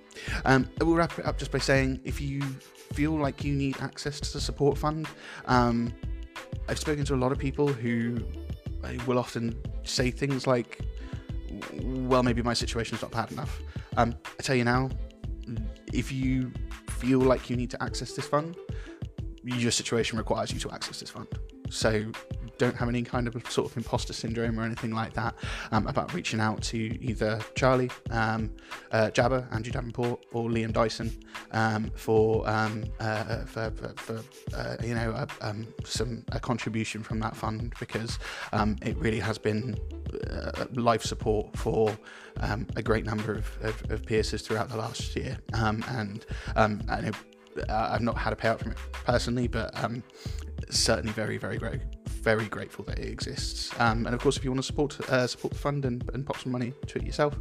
Um, 0.44 0.68
we'll 0.80 0.96
wrap 0.96 1.18
it 1.18 1.24
up 1.26 1.38
just 1.38 1.52
by 1.52 1.58
saying 1.58 2.00
if 2.04 2.20
you 2.20 2.42
feel 2.92 3.12
like 3.12 3.44
you 3.44 3.54
need 3.54 3.80
access 3.80 4.20
to 4.20 4.32
the 4.32 4.40
support 4.40 4.76
fund, 4.76 5.08
um, 5.46 5.92
I've 6.68 6.78
spoken 6.78 7.04
to 7.06 7.14
a 7.14 7.16
lot 7.16 7.32
of 7.32 7.38
people 7.38 7.68
who 7.68 8.22
uh, 8.84 8.92
will 9.06 9.18
often 9.18 9.56
say 9.84 10.10
things 10.10 10.46
like, 10.46 10.80
well, 11.82 12.22
maybe 12.22 12.42
my 12.42 12.54
situation's 12.54 13.02
not 13.02 13.10
bad 13.10 13.32
enough. 13.32 13.60
Um, 13.96 14.14
I 14.38 14.42
tell 14.42 14.56
you 14.56 14.64
now, 14.64 14.90
if 15.92 16.12
you 16.12 16.52
feel 16.88 17.18
like 17.18 17.50
you 17.50 17.56
need 17.56 17.70
to 17.70 17.82
access 17.82 18.12
this 18.12 18.26
fund, 18.26 18.56
your 19.42 19.70
situation 19.70 20.18
requires 20.18 20.52
you 20.52 20.60
to 20.60 20.70
access 20.70 21.00
this 21.00 21.10
fund. 21.10 21.26
So 21.70 22.04
don't 22.60 22.76
have 22.76 22.90
any 22.90 23.02
kind 23.02 23.26
of 23.26 23.34
sort 23.50 23.70
of 23.70 23.76
imposter 23.76 24.12
syndrome 24.12 24.60
or 24.60 24.64
anything 24.64 24.92
like 24.92 25.14
that 25.14 25.34
um, 25.72 25.86
about 25.86 26.12
reaching 26.12 26.40
out 26.40 26.60
to 26.62 26.78
either 27.02 27.40
Charlie, 27.54 27.90
um, 28.10 28.50
uh, 28.92 29.10
Jabba, 29.14 29.50
Andrew 29.52 29.72
Davenport, 29.72 30.26
or 30.32 30.50
Liam 30.50 30.70
Dyson 30.70 31.10
um, 31.52 31.90
for, 31.94 32.46
um, 32.48 32.84
uh, 33.00 33.44
for, 33.46 33.70
for, 33.96 34.22
uh, 34.54 34.76
you 34.84 34.94
know 34.94 35.26
um, 35.40 35.66
some 35.84 36.22
a 36.32 36.38
contribution 36.38 37.02
from 37.02 37.18
that 37.20 37.34
fund 37.34 37.72
because 37.80 38.18
um, 38.52 38.76
it 38.82 38.96
really 38.98 39.20
has 39.20 39.38
been 39.38 39.74
uh, 40.28 40.66
life 40.74 41.02
support 41.02 41.56
for 41.56 41.96
a 42.76 42.82
great 42.82 43.06
number 43.06 43.32
of, 43.32 43.46
of, 43.62 43.90
of 43.90 44.04
piercers 44.04 44.42
throughout 44.42 44.68
the 44.68 44.76
last 44.76 45.16
year. 45.16 45.38
And 45.54 46.26
know 47.00 47.12
uh, 47.68 47.90
I've 47.92 48.00
not 48.00 48.16
had 48.16 48.32
a 48.32 48.36
payout 48.36 48.60
from 48.60 48.72
it 48.72 48.78
personally, 49.04 49.48
but 49.48 49.76
um, 49.82 50.02
certainly 50.70 51.12
very, 51.12 51.38
very, 51.38 51.58
very, 51.58 51.80
very 52.06 52.46
grateful 52.46 52.84
that 52.86 52.98
it 52.98 53.08
exists. 53.08 53.70
Um, 53.78 54.06
and 54.06 54.14
of 54.14 54.20
course, 54.20 54.36
if 54.36 54.44
you 54.44 54.50
want 54.50 54.62
to 54.62 54.66
support 54.66 55.00
uh, 55.10 55.26
support 55.26 55.52
the 55.52 55.58
fund 55.58 55.84
and, 55.84 56.08
and 56.14 56.26
pop 56.26 56.38
some 56.38 56.52
money 56.52 56.72
to 56.86 56.98
it 56.98 57.04
yourself, 57.04 57.36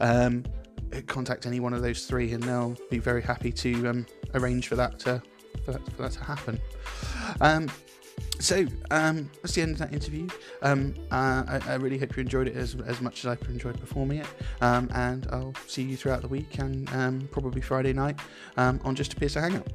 um, 0.00 0.44
contact 1.06 1.46
any 1.46 1.60
one 1.60 1.72
of 1.72 1.82
those 1.82 2.06
three, 2.06 2.32
and 2.32 2.42
they'll 2.42 2.76
be 2.90 2.98
very 2.98 3.22
happy 3.22 3.52
to 3.52 3.88
um, 3.88 4.06
arrange 4.34 4.68
for 4.68 4.76
that 4.76 4.98
to 5.00 5.22
for 5.64 5.72
that, 5.72 5.92
for 5.92 6.02
that 6.02 6.12
to 6.12 6.24
happen. 6.24 6.60
So 8.40 8.66
um, 8.90 9.30
that's 9.40 9.54
the 9.54 9.62
end 9.62 9.72
of 9.72 9.78
that 9.78 9.92
interview. 9.92 10.28
Um, 10.62 10.94
uh, 11.10 11.44
I, 11.46 11.60
I 11.66 11.74
really 11.76 11.98
hope 11.98 12.16
you 12.16 12.20
enjoyed 12.20 12.48
it 12.48 12.56
as, 12.56 12.76
as 12.86 13.00
much 13.00 13.24
as 13.24 13.26
I've 13.26 13.48
enjoyed 13.48 13.78
performing 13.78 14.18
it. 14.18 14.26
Um, 14.60 14.90
and 14.94 15.26
I'll 15.30 15.54
see 15.66 15.82
you 15.82 15.96
throughout 15.96 16.20
the 16.22 16.28
week 16.28 16.58
and 16.58 16.88
um, 16.92 17.28
probably 17.30 17.60
Friday 17.60 17.92
night 17.92 18.18
um, 18.56 18.80
on 18.84 18.94
Just 18.94 19.14
a 19.14 19.16
Piercer 19.16 19.40
Hangout. 19.40 19.68